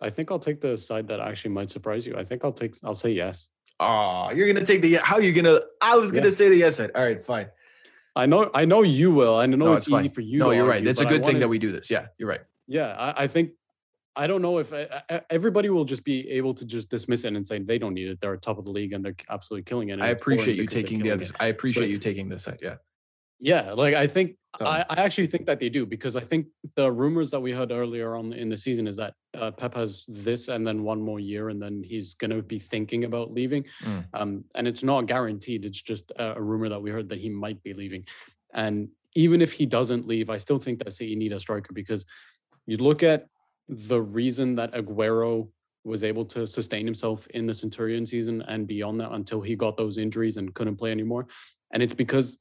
I 0.00 0.08
think 0.08 0.30
I'll 0.30 0.38
take 0.38 0.60
the 0.60 0.78
side 0.78 1.08
that 1.08 1.20
actually 1.20 1.50
might 1.50 1.70
surprise 1.70 2.06
you. 2.06 2.16
I 2.16 2.24
think 2.24 2.44
I'll 2.44 2.52
take 2.52 2.76
I'll 2.84 2.94
say 2.94 3.10
yes. 3.12 3.48
Oh, 3.82 4.30
you're 4.30 4.46
gonna 4.52 4.64
take 4.66 4.82
the 4.82 4.94
how 4.96 5.16
are 5.16 5.22
you 5.22 5.32
gonna 5.32 5.60
I 5.80 5.96
was 5.96 6.12
gonna 6.12 6.26
Yeah. 6.26 6.32
say 6.32 6.48
the 6.50 6.56
yes 6.56 6.76
side. 6.76 6.90
All 6.94 7.02
right, 7.02 7.20
fine. 7.20 7.48
I 8.14 8.26
know 8.26 8.50
I 8.54 8.64
know 8.66 8.82
you 8.82 9.10
will. 9.10 9.36
I 9.36 9.46
know 9.46 9.56
No, 9.56 9.72
it's, 9.74 9.86
it's 9.88 9.96
easy 9.96 10.08
for 10.10 10.20
you. 10.20 10.38
no, 10.38 10.50
you're 10.50 10.66
right. 10.66 10.84
That's 10.84 11.00
a 11.00 11.04
good 11.06 11.22
thing 11.22 11.34
wanna- 11.34 11.38
that 11.40 11.48
we 11.48 11.58
do 11.58 11.72
this. 11.72 11.90
Yeah, 11.90 12.06
you're 12.18 12.28
right. 12.28 12.42
Yeah, 12.68 12.88
I, 12.96 13.24
I 13.24 13.26
think 13.26 13.52
I 14.16 14.26
don't 14.26 14.42
know 14.42 14.58
if 14.58 14.72
I, 14.72 15.02
I- 15.08 15.22
everybody 15.30 15.70
will 15.70 15.84
just 15.86 16.04
be 16.04 16.28
able 16.30 16.52
to 16.54 16.64
just 16.66 16.90
dismiss 16.90 17.24
it 17.24 17.34
and 17.34 17.46
say 17.46 17.58
they 17.60 17.78
don't 17.78 17.94
need 17.94 18.08
it. 18.08 18.18
They're 18.20 18.34
at 18.34 18.42
top 18.42 18.58
of 18.58 18.64
the 18.64 18.70
league 18.70 18.92
and 18.92 19.02
they're 19.04 19.14
absolutely 19.30 19.64
killing 19.64 19.88
it. 19.88 20.00
I 20.00 20.08
appreciate 20.08 20.56
you 20.56 20.66
taking 20.66 20.98
the 21.00 21.12
other. 21.12 21.22
it. 21.24 21.32
I 21.40 21.46
appreciate 21.46 21.84
But- 21.84 21.90
you 21.90 21.98
taking 21.98 22.28
this 22.28 22.42
side. 22.42 22.58
Yeah. 22.60 22.76
Yeah, 23.40 23.72
like 23.72 23.94
I 23.94 24.06
think. 24.06 24.36
I, 24.60 24.84
I 24.90 24.96
actually 24.96 25.28
think 25.28 25.46
that 25.46 25.60
they 25.60 25.68
do 25.68 25.86
because 25.86 26.16
I 26.16 26.20
think 26.20 26.46
the 26.74 26.90
rumors 26.90 27.30
that 27.30 27.40
we 27.40 27.52
heard 27.52 27.70
earlier 27.70 28.16
on 28.16 28.32
in 28.32 28.48
the 28.48 28.56
season 28.56 28.88
is 28.88 28.96
that 28.96 29.14
uh, 29.38 29.52
Pep 29.52 29.74
has 29.74 30.04
this 30.08 30.48
and 30.48 30.66
then 30.66 30.82
one 30.82 31.00
more 31.00 31.20
year 31.20 31.50
and 31.50 31.62
then 31.62 31.84
he's 31.84 32.14
going 32.14 32.32
to 32.32 32.42
be 32.42 32.58
thinking 32.58 33.04
about 33.04 33.32
leaving. 33.32 33.64
Mm. 33.84 34.04
Um, 34.12 34.44
and 34.56 34.66
it's 34.66 34.82
not 34.82 35.02
guaranteed. 35.02 35.64
It's 35.64 35.80
just 35.80 36.10
a, 36.18 36.34
a 36.34 36.42
rumor 36.42 36.68
that 36.68 36.82
we 36.82 36.90
heard 36.90 37.08
that 37.10 37.20
he 37.20 37.30
might 37.30 37.62
be 37.62 37.74
leaving. 37.74 38.04
And 38.52 38.88
even 39.14 39.40
if 39.40 39.52
he 39.52 39.66
doesn't 39.66 40.08
leave, 40.08 40.30
I 40.30 40.36
still 40.36 40.58
think 40.58 40.82
that 40.82 40.92
City 40.92 41.14
need 41.14 41.32
a 41.32 41.38
striker 41.38 41.72
because 41.72 42.04
you 42.66 42.76
look 42.76 43.04
at 43.04 43.28
the 43.68 44.02
reason 44.02 44.56
that 44.56 44.72
Aguero 44.72 45.48
was 45.84 46.04
able 46.04 46.24
to 46.26 46.46
sustain 46.46 46.84
himself 46.84 47.26
in 47.28 47.46
the 47.46 47.54
Centurion 47.54 48.04
season 48.04 48.42
and 48.42 48.66
beyond 48.66 49.00
that 49.00 49.12
until 49.12 49.40
he 49.40 49.54
got 49.54 49.76
those 49.76 49.96
injuries 49.96 50.36
and 50.36 50.52
couldn't 50.54 50.76
play 50.76 50.90
anymore. 50.90 51.26
And 51.72 51.82
it's 51.82 51.94
because 51.94 52.38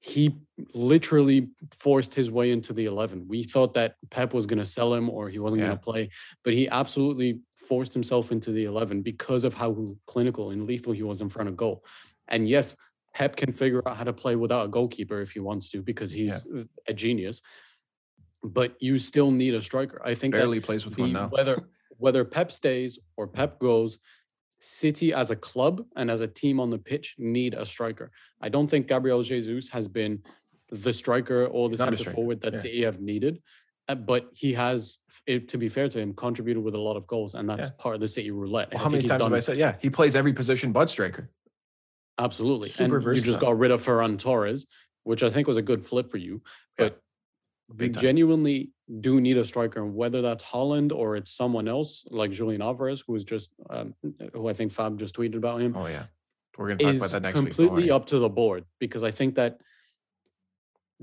he 0.00 0.34
literally 0.72 1.48
forced 1.74 2.14
his 2.14 2.30
way 2.30 2.50
into 2.50 2.72
the 2.72 2.86
11. 2.86 3.26
We 3.28 3.42
thought 3.42 3.74
that 3.74 3.96
Pep 4.10 4.32
was 4.32 4.46
going 4.46 4.58
to 4.58 4.64
sell 4.64 4.94
him 4.94 5.10
or 5.10 5.28
he 5.28 5.38
wasn't 5.38 5.60
Yeah. 5.60 5.66
going 5.68 5.78
to 5.78 5.84
play, 5.84 6.10
but 6.42 6.54
he 6.54 6.68
absolutely 6.68 7.40
forced 7.54 7.92
himself 7.92 8.32
into 8.32 8.50
the 8.50 8.64
11 8.64 9.02
because 9.02 9.44
of 9.44 9.52
how 9.54 9.94
clinical 10.06 10.50
and 10.50 10.66
lethal 10.66 10.92
he 10.92 11.02
was 11.02 11.20
in 11.20 11.28
front 11.28 11.48
of 11.48 11.56
goal. 11.56 11.84
And 12.28 12.48
yes, 12.48 12.74
Pep 13.12 13.36
can 13.36 13.52
figure 13.52 13.86
out 13.86 13.96
how 13.96 14.04
to 14.04 14.12
play 14.12 14.36
without 14.36 14.64
a 14.64 14.68
goalkeeper 14.68 15.20
if 15.20 15.32
he 15.32 15.40
wants 15.40 15.68
to 15.70 15.82
because 15.82 16.10
he's 16.10 16.46
a 16.88 16.94
genius. 16.94 17.42
But 18.42 18.76
you 18.80 18.96
still 18.96 19.30
need 19.30 19.54
a 19.54 19.60
striker. 19.60 20.00
I 20.02 20.14
think 20.14 20.32
Barely 20.32 20.60
plays 20.60 20.86
with 20.86 20.96
one 20.96 21.12
now. 21.12 21.28
whether 21.28 21.62
whether 21.98 22.24
Pep 22.24 22.50
stays 22.50 22.98
or 23.18 23.26
Pep 23.28 23.58
goes, 23.60 23.98
City 24.60 25.12
as 25.12 25.30
a 25.30 25.36
club 25.36 25.84
and 25.96 26.10
as 26.10 26.20
a 26.20 26.28
team 26.28 26.60
on 26.60 26.70
the 26.70 26.78
pitch 26.78 27.16
need 27.18 27.54
a 27.54 27.64
striker. 27.64 28.10
I 28.40 28.48
don't 28.48 28.68
think 28.68 28.86
Gabriel 28.86 29.22
Jesus 29.22 29.68
has 29.70 29.88
been 29.88 30.22
the 30.70 30.92
striker 30.92 31.46
or 31.46 31.68
the 31.68 31.72
He's 31.72 31.78
not 31.80 31.92
a 31.94 31.96
center 31.96 32.10
forward 32.12 32.40
that 32.42 32.54
yeah. 32.54 32.60
City 32.60 32.84
have 32.84 33.00
needed, 33.00 33.42
uh, 33.88 33.94
but 33.94 34.28
he 34.32 34.52
has. 34.52 34.98
To 35.26 35.58
be 35.58 35.68
fair 35.68 35.88
to 35.88 36.00
him, 36.00 36.14
contributed 36.14 36.64
with 36.64 36.74
a 36.74 36.80
lot 36.80 36.96
of 36.96 37.06
goals, 37.06 37.34
and 37.34 37.48
that's 37.48 37.66
Yeah. 37.66 37.74
part 37.78 37.94
of 37.94 38.00
the 38.00 38.08
City 38.08 38.32
roulette. 38.32 38.72
Well, 38.72 38.82
how 38.82 38.88
many 38.88 39.06
times 39.06 39.22
have 39.22 39.32
I 39.32 39.38
said? 39.38 39.58
Yeah, 39.58 39.76
he 39.78 39.88
plays 39.88 40.16
every 40.16 40.32
position 40.32 40.72
but 40.72 40.90
striker. 40.90 41.30
Absolutely. 42.18 42.68
Super 42.68 42.96
and 42.96 43.16
you 43.16 43.22
just 43.22 43.38
got 43.38 43.56
rid 43.56 43.70
of 43.70 43.84
Ferran 43.84 44.18
Torres, 44.18 44.66
which 45.04 45.22
I 45.22 45.30
think 45.30 45.46
was 45.46 45.56
a 45.56 45.62
good 45.62 45.86
flip 45.86 46.10
for 46.10 46.16
you. 46.16 46.42
But 46.76 47.00
time. 47.78 47.92
genuinely 47.92 48.70
do 49.00 49.20
need 49.20 49.36
a 49.38 49.44
striker, 49.44 49.82
and 49.82 49.94
whether 49.94 50.22
that's 50.22 50.42
Haaland 50.44 50.92
or 50.92 51.16
it's 51.16 51.30
someone 51.30 51.68
else 51.68 52.04
like 52.10 52.30
Julian 52.30 52.62
Alvarez, 52.62 53.02
who 53.06 53.14
is 53.14 53.24
just 53.24 53.50
um, 53.70 53.94
who 54.32 54.48
I 54.48 54.52
think 54.52 54.72
Fab 54.72 54.98
just 54.98 55.16
tweeted 55.16 55.36
about 55.36 55.60
him, 55.60 55.76
Oh 55.76 55.86
yeah, 55.86 56.04
we're 56.58 56.68
gonna 56.68 56.78
talk 56.78 56.96
about 56.96 57.10
that 57.10 57.22
next 57.22 57.34
week. 57.36 57.54
completely 57.54 57.90
up 57.90 58.06
to 58.06 58.18
the 58.18 58.28
board 58.28 58.64
because 58.78 59.02
I 59.02 59.10
think 59.10 59.34
that 59.36 59.60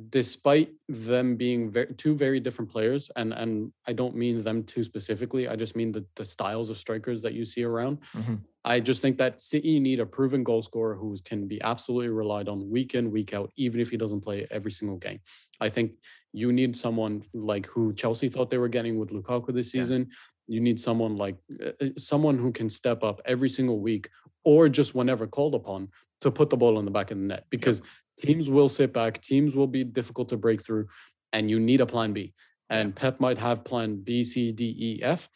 despite 0.09 0.69
them 0.87 1.35
being 1.35 1.71
very, 1.71 1.93
two 1.95 2.15
very 2.15 2.39
different 2.39 2.71
players, 2.71 3.09
and 3.15 3.33
and 3.33 3.71
I 3.87 3.93
don't 3.93 4.15
mean 4.15 4.43
them 4.43 4.63
two 4.63 4.83
specifically, 4.83 5.47
I 5.47 5.55
just 5.55 5.75
mean 5.75 5.91
the 5.91 6.05
the 6.15 6.25
styles 6.25 6.69
of 6.69 6.77
strikers 6.77 7.21
that 7.23 7.33
you 7.33 7.45
see 7.45 7.63
around. 7.63 7.99
Mhm. 8.13 8.39
I 8.65 8.79
just 8.81 9.01
think 9.01 9.17
that 9.17 9.41
City 9.41 9.79
need 9.79 9.99
a 10.01 10.05
proven 10.05 10.43
goal 10.43 10.61
scorer 10.61 10.95
who 10.95 11.15
can 11.23 11.47
be 11.47 11.61
absolutely 11.61 12.09
relied 12.09 12.49
on 12.49 12.69
week 12.69 12.95
in, 12.95 13.11
week 13.11 13.33
out, 13.33 13.49
even 13.55 13.79
if 13.79 13.89
he 13.89 13.97
doesn't 13.97 14.21
play 14.21 14.45
every 14.51 14.71
single 14.71 14.97
game. 14.97 15.19
I 15.61 15.69
think 15.69 15.93
you 16.33 16.51
need 16.51 16.75
someone 16.75 17.23
like 17.33 17.65
who 17.65 17.93
Chelsea 17.93 18.27
thought 18.29 18.49
they 18.51 18.57
were 18.57 18.67
getting 18.67 18.99
with 18.99 19.09
Lukaku 19.09 19.53
this 19.53 19.73
Yeah. 19.73 19.81
season. 19.83 20.09
You 20.47 20.59
need 20.59 20.79
someone 20.79 21.15
like 21.15 21.37
uh, 21.65 21.71
uh, 21.81 21.89
someone 21.97 22.37
who 22.37 22.51
can 22.51 22.69
step 22.69 23.03
up 23.03 23.21
every 23.25 23.49
single 23.49 23.79
week 23.79 24.09
or 24.43 24.69
just 24.69 24.93
whenever 24.93 25.27
called 25.27 25.55
upon 25.55 25.89
to 26.21 26.29
put 26.31 26.49
the 26.49 26.57
ball 26.57 26.77
in 26.79 26.85
the 26.85 26.91
back 26.91 27.09
of 27.11 27.17
the 27.17 27.23
net 27.23 27.45
because 27.49 27.81
teams 28.17 28.49
will 28.49 28.69
sit 28.69 28.93
back, 28.93 29.21
teams 29.21 29.55
will 29.55 29.67
be 29.67 29.83
difficult 29.83 30.29
to 30.29 30.37
break 30.37 30.63
through, 30.63 30.87
and 31.33 31.49
you 31.49 31.59
need 31.59 31.81
a 31.81 31.85
plan 31.85 32.13
B. 32.13 32.33
And 32.69 32.93
Pep 32.93 33.19
might 33.19 33.37
have 33.37 33.63
plan 33.63 33.95
B, 33.97 34.23
C, 34.23 34.51
D, 34.51 34.75
E, 34.77 35.03
F, 35.03 35.29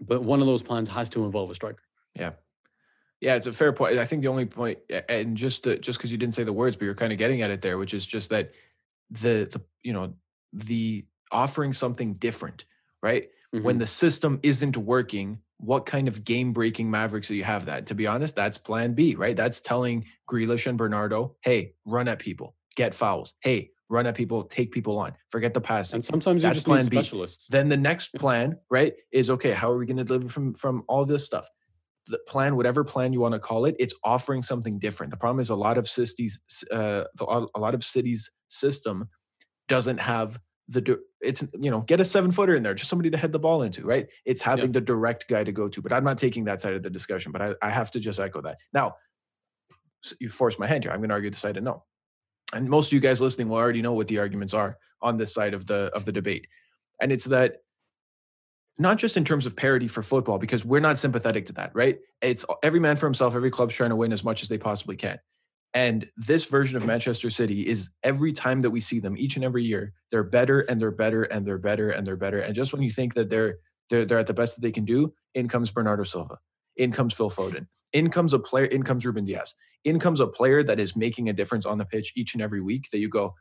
but 0.00 0.22
one 0.22 0.40
of 0.40 0.46
those 0.46 0.62
plans 0.62 0.88
has 0.88 1.10
to 1.10 1.24
involve 1.24 1.50
a 1.50 1.54
striker. 1.54 1.82
Yeah. 2.14 2.32
Yeah, 3.20 3.34
it's 3.34 3.46
a 3.46 3.52
fair 3.52 3.72
point. 3.72 3.98
I 3.98 4.04
think 4.04 4.22
the 4.22 4.28
only 4.28 4.76
and 5.08 5.36
just 5.36 5.64
to, 5.64 5.78
just 5.78 5.98
because 5.98 6.12
you 6.12 6.18
didn't 6.18 6.34
say 6.34 6.44
the 6.44 6.52
words, 6.52 6.76
but 6.76 6.84
you're 6.84 6.94
kind 6.94 7.12
of 7.12 7.18
getting 7.18 7.42
at 7.42 7.50
it 7.50 7.62
there, 7.62 7.78
which 7.78 7.94
is 7.94 8.06
just 8.06 8.30
that 8.30 8.52
the 9.10 9.48
the 9.50 9.62
you 9.82 9.92
know 9.92 10.14
the 10.52 11.06
offering 11.32 11.72
something 11.72 12.14
different, 12.14 12.66
right? 13.02 13.30
When 13.52 13.76
Mhm. 13.76 13.80
the 13.80 13.86
system 13.86 14.38
isn't 14.42 14.76
working, 14.76 15.40
what 15.58 15.86
kind 15.86 16.08
of 16.08 16.24
game 16.24 16.52
breaking 16.52 16.90
Mavericks 16.90 17.28
do 17.28 17.34
you 17.34 17.44
have? 17.44 17.66
That 17.66 17.86
to 17.86 17.94
be 17.94 18.06
honest, 18.06 18.36
that's 18.36 18.58
Plan 18.58 18.92
B, 18.94 19.14
right? 19.14 19.36
That's 19.36 19.60
telling 19.60 20.04
Grealish 20.30 20.66
and 20.66 20.76
Bernardo, 20.76 21.36
hey, 21.42 21.74
run 21.84 22.08
at 22.08 22.18
people, 22.18 22.54
get 22.74 22.94
fouls. 22.94 23.34
Hey, 23.40 23.70
run 23.88 24.06
at 24.06 24.14
people, 24.14 24.44
take 24.44 24.72
people 24.72 24.98
on, 24.98 25.14
forget 25.30 25.54
the 25.54 25.60
passing. 25.60 25.98
and 25.98 26.04
sometimes 26.04 26.42
you 26.42 26.48
That's 26.48 26.58
just 26.58 26.66
plan 26.66 26.82
need 26.82 26.90
B. 26.90 26.96
specialists. 26.96 27.46
Then 27.48 27.68
the 27.68 27.76
next 27.76 28.14
plan, 28.14 28.58
right, 28.70 28.94
is 29.12 29.30
okay. 29.30 29.52
How 29.52 29.70
are 29.70 29.78
we 29.78 29.86
going 29.86 29.96
to 29.96 30.04
deliver 30.04 30.28
from 30.28 30.54
from 30.54 30.82
all 30.88 31.04
this 31.04 31.24
stuff? 31.24 31.48
The 32.08 32.18
plan, 32.28 32.54
whatever 32.54 32.84
plan 32.84 33.12
you 33.12 33.20
want 33.20 33.34
to 33.34 33.40
call 33.40 33.64
it, 33.64 33.74
it's 33.80 33.94
offering 34.04 34.42
something 34.42 34.78
different. 34.78 35.10
The 35.10 35.16
problem 35.16 35.40
is 35.40 35.50
a 35.50 35.56
lot 35.56 35.76
of 35.76 35.88
cities, 35.88 36.38
uh, 36.70 37.04
a 37.20 37.58
lot 37.58 37.74
of 37.74 37.82
cities' 37.82 38.30
system 38.48 39.08
doesn't 39.68 39.98
have 39.98 40.38
the 40.68 41.00
it's 41.20 41.44
you 41.58 41.70
know 41.70 41.80
get 41.80 42.00
a 42.00 42.04
seven 42.04 42.30
footer 42.30 42.54
in 42.54 42.62
there, 42.62 42.74
just 42.74 42.90
somebody 42.90 43.10
to 43.10 43.16
head 43.16 43.32
the 43.32 43.38
ball 43.38 43.62
into, 43.62 43.86
right? 43.86 44.08
It's 44.24 44.42
having 44.42 44.72
the 44.72 44.80
direct 44.80 45.28
guy 45.28 45.44
to 45.44 45.52
go 45.52 45.68
to. 45.68 45.82
But 45.82 45.92
I'm 45.92 46.04
not 46.04 46.18
taking 46.18 46.44
that 46.44 46.60
side 46.60 46.74
of 46.74 46.82
the 46.82 46.90
discussion. 46.90 47.32
But 47.32 47.42
I, 47.42 47.54
I 47.62 47.70
have 47.70 47.90
to 47.92 48.00
just 48.00 48.18
echo 48.18 48.40
that. 48.42 48.58
Now, 48.72 48.96
you 50.18 50.28
force 50.28 50.58
my 50.58 50.66
hand 50.66 50.84
here. 50.84 50.92
I'm 50.92 50.98
going 50.98 51.10
to 51.10 51.14
argue 51.14 51.30
the 51.30 51.36
side 51.36 51.56
of 51.56 51.62
no. 51.62 51.84
And 52.52 52.68
most 52.68 52.88
of 52.88 52.92
you 52.92 53.00
guys 53.00 53.20
listening 53.20 53.48
will 53.48 53.56
already 53.56 53.82
know 53.82 53.92
what 53.92 54.08
the 54.08 54.18
arguments 54.18 54.54
are 54.54 54.78
on 55.02 55.16
this 55.16 55.32
side 55.32 55.54
of 55.54 55.66
the 55.66 55.90
of 55.94 56.04
the 56.04 56.12
debate, 56.12 56.46
and 57.00 57.12
it's 57.12 57.26
that 57.26 57.58
not 58.78 58.98
just 58.98 59.16
in 59.16 59.24
terms 59.24 59.46
of 59.46 59.56
parity 59.56 59.88
for 59.88 60.02
football, 60.02 60.38
because 60.38 60.64
we're 60.64 60.80
not 60.80 60.98
sympathetic 60.98 61.46
to 61.46 61.52
that, 61.54 61.70
right? 61.74 61.98
It's 62.20 62.44
every 62.62 62.80
man 62.80 62.96
for 62.96 63.06
himself. 63.06 63.34
Every 63.34 63.50
club's 63.50 63.74
trying 63.74 63.90
to 63.90 63.96
win 63.96 64.12
as 64.12 64.22
much 64.22 64.42
as 64.42 64.48
they 64.48 64.58
possibly 64.58 64.96
can. 64.96 65.18
And 65.74 66.10
this 66.16 66.46
version 66.46 66.76
of 66.76 66.86
Manchester 66.86 67.28
City 67.28 67.66
is 67.66 67.90
every 68.02 68.32
time 68.32 68.60
that 68.60 68.70
we 68.70 68.80
see 68.80 68.98
them, 68.98 69.16
each 69.18 69.36
and 69.36 69.44
every 69.44 69.62
year, 69.62 69.92
they're 70.10 70.24
better 70.24 70.60
and 70.60 70.80
they're 70.80 70.90
better 70.90 71.24
and 71.24 71.46
they're 71.46 71.58
better 71.58 71.90
and 71.90 72.06
they're 72.06 72.16
better. 72.16 72.40
And 72.40 72.54
just 72.54 72.72
when 72.72 72.82
you 72.82 72.90
think 72.90 73.14
that 73.14 73.28
they're 73.28 73.58
they're, 73.90 74.04
they're 74.04 74.18
at 74.18 74.26
the 74.26 74.34
best 74.34 74.56
that 74.56 74.62
they 74.62 74.72
can 74.72 74.84
do, 74.84 75.12
in 75.34 75.48
comes 75.48 75.70
Bernardo 75.70 76.02
Silva, 76.02 76.38
in 76.76 76.92
comes 76.92 77.14
Phil 77.14 77.30
Foden, 77.30 77.66
in 77.92 78.10
comes 78.10 78.32
a 78.32 78.38
player, 78.38 78.64
in 78.64 78.82
comes 78.82 79.06
Ruben 79.06 79.24
Dias, 79.24 79.54
in 79.84 80.00
comes 80.00 80.18
a 80.18 80.26
player 80.26 80.62
that 80.64 80.80
is 80.80 80.96
making 80.96 81.28
a 81.28 81.32
difference 81.32 81.66
on 81.66 81.78
the 81.78 81.84
pitch 81.84 82.12
each 82.16 82.34
and 82.34 82.42
every 82.42 82.60
week. 82.60 82.88
That 82.90 82.98
you 82.98 83.08
go, 83.08 83.34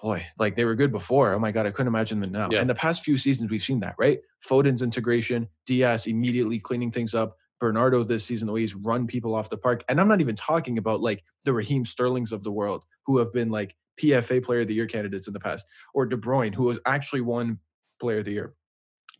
boy, 0.00 0.26
like 0.38 0.56
they 0.56 0.64
were 0.64 0.74
good 0.74 0.92
before. 0.92 1.34
Oh 1.34 1.38
my 1.38 1.52
god, 1.52 1.66
I 1.66 1.70
couldn't 1.70 1.88
imagine 1.88 2.20
them 2.20 2.32
now. 2.32 2.48
Yeah. 2.50 2.60
And 2.60 2.68
the 2.68 2.74
past 2.74 3.04
few 3.04 3.16
seasons, 3.16 3.50
we've 3.50 3.62
seen 3.62 3.80
that, 3.80 3.94
right? 3.98 4.18
Foden's 4.46 4.82
integration, 4.82 5.48
Dias 5.66 6.06
immediately 6.06 6.58
cleaning 6.58 6.90
things 6.90 7.14
up. 7.14 7.36
Bernardo 7.60 8.04
this 8.04 8.24
season, 8.24 8.46
the 8.46 8.52
way 8.52 8.60
he's 8.60 8.74
run 8.74 9.06
people 9.06 9.34
off 9.34 9.50
the 9.50 9.56
park. 9.56 9.82
And 9.88 10.00
I'm 10.00 10.08
not 10.08 10.20
even 10.20 10.36
talking 10.36 10.78
about 10.78 11.00
like 11.00 11.24
the 11.44 11.52
Raheem 11.52 11.84
Sterlings 11.84 12.32
of 12.32 12.42
the 12.44 12.52
world 12.52 12.84
who 13.06 13.18
have 13.18 13.32
been 13.32 13.50
like 13.50 13.74
PFA 14.00 14.42
player 14.44 14.60
of 14.60 14.68
the 14.68 14.74
year 14.74 14.86
candidates 14.86 15.26
in 15.26 15.32
the 15.32 15.40
past, 15.40 15.66
or 15.94 16.06
De 16.06 16.16
Bruyne, 16.16 16.54
who 16.54 16.68
has 16.68 16.78
actually 16.86 17.20
won 17.20 17.58
player 18.00 18.18
of 18.18 18.24
the 18.26 18.32
year. 18.32 18.54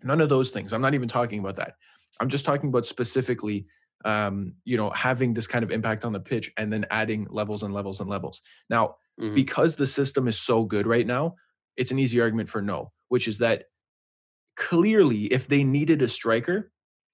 None 0.04 0.20
of 0.20 0.28
those 0.28 0.50
things. 0.52 0.72
I'm 0.72 0.80
not 0.82 0.94
even 0.94 1.08
talking 1.08 1.40
about 1.40 1.56
that. 1.56 1.74
I'm 2.20 2.28
just 2.28 2.44
talking 2.44 2.68
about 2.68 2.86
specifically, 2.86 3.66
um, 4.04 4.54
you 4.64 4.76
know, 4.76 4.90
having 4.90 5.34
this 5.34 5.48
kind 5.48 5.64
of 5.64 5.72
impact 5.72 6.04
on 6.04 6.12
the 6.12 6.20
pitch 6.20 6.52
and 6.56 6.72
then 6.72 6.86
adding 6.90 7.26
levels 7.30 7.64
and 7.64 7.74
levels 7.74 8.00
and 8.00 8.08
levels. 8.08 8.40
Now, 8.70 8.96
Mhm. 9.20 9.34
because 9.34 9.74
the 9.74 9.86
system 9.86 10.28
is 10.28 10.38
so 10.38 10.64
good 10.64 10.86
right 10.86 11.06
now, 11.06 11.34
it's 11.76 11.90
an 11.90 11.98
easy 11.98 12.20
argument 12.20 12.48
for 12.48 12.62
no, 12.62 12.92
which 13.08 13.26
is 13.26 13.38
that 13.38 13.64
clearly, 14.56 15.24
if 15.26 15.48
they 15.48 15.64
needed 15.64 16.02
a 16.02 16.08
striker, 16.08 16.70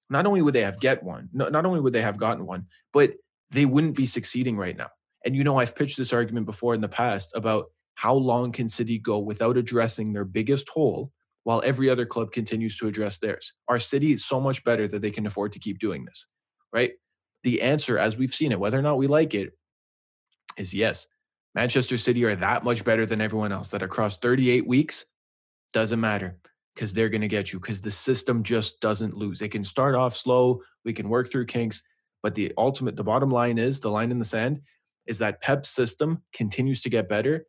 not 0.09 0.25
only 0.25 0.41
would 0.41 0.53
they 0.53 0.61
have 0.61 0.79
get 0.79 1.03
one, 1.03 1.29
not 1.33 1.65
only 1.65 1.79
would 1.79 1.93
they 1.93 2.01
have 2.01 2.17
gotten 2.17 2.45
one, 2.45 2.67
but 2.93 3.13
they 3.51 3.65
wouldn't 3.65 3.95
be 3.95 4.05
succeeding 4.05 4.57
right 4.57 4.77
now. 4.77 4.89
And 5.25 5.35
you 5.35 5.43
know, 5.43 5.57
I've 5.57 5.75
pitched 5.75 5.97
this 5.97 6.13
argument 6.13 6.45
before 6.45 6.75
in 6.75 6.81
the 6.81 6.89
past 6.89 7.31
about 7.35 7.65
how 7.95 8.13
long 8.13 8.51
can 8.51 8.67
City 8.67 8.99
go 8.99 9.19
without 9.19 9.57
addressing 9.57 10.13
their 10.13 10.25
biggest 10.25 10.69
hole 10.69 11.11
while 11.43 11.61
every 11.63 11.89
other 11.89 12.05
club 12.05 12.31
continues 12.31 12.77
to 12.77 12.87
address 12.87 13.19
theirs. 13.19 13.53
Our 13.67 13.79
city 13.79 14.11
is 14.11 14.25
so 14.25 14.39
much 14.39 14.63
better 14.63 14.87
that 14.87 15.01
they 15.01 15.11
can 15.11 15.27
afford 15.27 15.53
to 15.53 15.59
keep 15.59 15.79
doing 15.79 16.05
this, 16.05 16.25
right? 16.73 16.93
The 17.43 17.61
answer, 17.61 17.97
as 17.97 18.17
we've 18.17 18.33
seen 18.33 18.51
it, 18.51 18.59
whether 18.59 18.77
or 18.77 18.81
not 18.81 18.97
we 18.97 19.07
like 19.07 19.33
it, 19.33 19.53
is 20.57 20.73
yes. 20.73 21.07
Manchester 21.53 21.97
City 21.97 22.25
are 22.25 22.35
that 22.35 22.63
much 22.63 22.83
better 22.83 23.05
than 23.05 23.21
everyone 23.21 23.51
else 23.51 23.69
that 23.69 23.83
across 23.83 24.17
38 24.17 24.67
weeks 24.67 25.05
doesn't 25.71 25.99
matter 25.99 26.37
because 26.75 26.93
they're 26.93 27.09
going 27.09 27.21
to 27.21 27.27
get 27.27 27.53
you 27.53 27.59
because 27.59 27.81
the 27.81 27.91
system 27.91 28.43
just 28.43 28.81
doesn't 28.81 29.15
lose. 29.15 29.41
It 29.41 29.49
can 29.49 29.63
start 29.63 29.95
off 29.95 30.15
slow, 30.15 30.61
we 30.83 30.93
can 30.93 31.09
work 31.09 31.31
through 31.31 31.45
kinks, 31.45 31.81
but 32.21 32.35
the 32.35 32.53
ultimate, 32.57 32.95
the 32.95 33.03
bottom 33.03 33.29
line 33.29 33.57
is 33.57 33.79
the 33.79 33.89
line 33.89 34.11
in 34.11 34.19
the 34.19 34.25
sand 34.25 34.61
is 35.07 35.19
that 35.19 35.41
Pep's 35.41 35.69
system 35.69 36.23
continues 36.33 36.81
to 36.81 36.89
get 36.89 37.07
better 37.07 37.45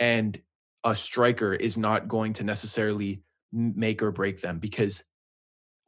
and 0.00 0.40
a 0.84 0.94
striker 0.94 1.52
is 1.54 1.76
not 1.76 2.08
going 2.08 2.32
to 2.34 2.44
necessarily 2.44 3.22
make 3.52 4.02
or 4.02 4.10
break 4.10 4.40
them 4.40 4.58
because 4.58 5.02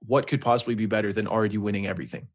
what 0.06 0.26
could 0.26 0.40
possibly 0.40 0.74
be 0.74 0.86
better 0.86 1.12
than 1.12 1.26
already 1.26 1.58
winning 1.58 1.86
everything? 1.86 2.28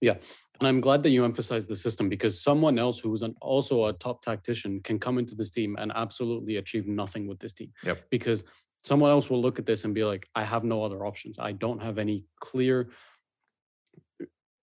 Yeah. 0.00 0.16
And 0.60 0.68
I'm 0.68 0.80
glad 0.80 1.02
that 1.02 1.10
you 1.10 1.24
emphasize 1.24 1.66
the 1.66 1.76
system 1.76 2.08
because 2.08 2.40
someone 2.40 2.78
else 2.78 2.98
who 2.98 3.12
is 3.12 3.22
an, 3.22 3.34
also 3.40 3.86
a 3.86 3.92
top 3.92 4.22
tactician 4.22 4.80
can 4.84 4.98
come 4.98 5.18
into 5.18 5.34
this 5.34 5.50
team 5.50 5.76
and 5.78 5.90
absolutely 5.94 6.56
achieve 6.56 6.86
nothing 6.86 7.26
with 7.26 7.40
this 7.40 7.52
team. 7.52 7.72
Yep. 7.82 8.04
Because 8.10 8.44
someone 8.84 9.10
else 9.10 9.30
will 9.30 9.40
look 9.40 9.58
at 9.58 9.66
this 9.66 9.84
and 9.84 9.94
be 9.94 10.04
like, 10.04 10.28
I 10.34 10.44
have 10.44 10.62
no 10.62 10.84
other 10.84 11.04
options. 11.06 11.38
I 11.38 11.52
don't 11.52 11.80
have 11.82 11.98
any 11.98 12.24
clear, 12.40 12.90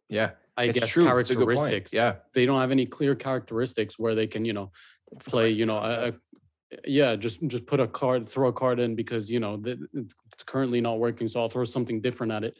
Yeah, 0.09 0.31
I 0.55 0.65
it's 0.65 0.79
guess, 0.79 0.89
true. 0.89 1.17
It's 1.17 1.29
a 1.31 1.33
good 1.35 1.45
point. 1.47 1.57
characteristics. 1.57 1.93
Yeah, 1.93 2.15
They 2.33 2.45
don't 2.45 2.59
have 2.59 2.71
any 2.71 2.85
clear 2.85 3.15
characteristics 3.15 3.97
where 3.97 4.13
they 4.13 4.27
can, 4.27 4.45
you 4.45 4.53
know, 4.53 4.71
play, 5.19 5.49
you 5.49 5.65
know, 5.65 5.77
a, 5.77 6.09
a- 6.09 6.13
yeah, 6.85 7.17
just 7.17 7.45
just 7.47 7.65
put 7.65 7.81
a 7.81 7.87
card, 7.87 8.29
throw 8.29 8.47
a 8.47 8.53
card 8.53 8.79
in 8.79 8.95
because 8.95 9.29
you 9.29 9.41
know 9.41 9.57
that 9.57 9.77
it's 9.93 10.43
currently 10.45 10.79
not 10.79 10.99
working. 10.99 11.27
So 11.27 11.41
I'll 11.41 11.49
throw 11.49 11.65
something 11.65 11.99
different 11.99 12.31
at 12.31 12.45
it. 12.45 12.55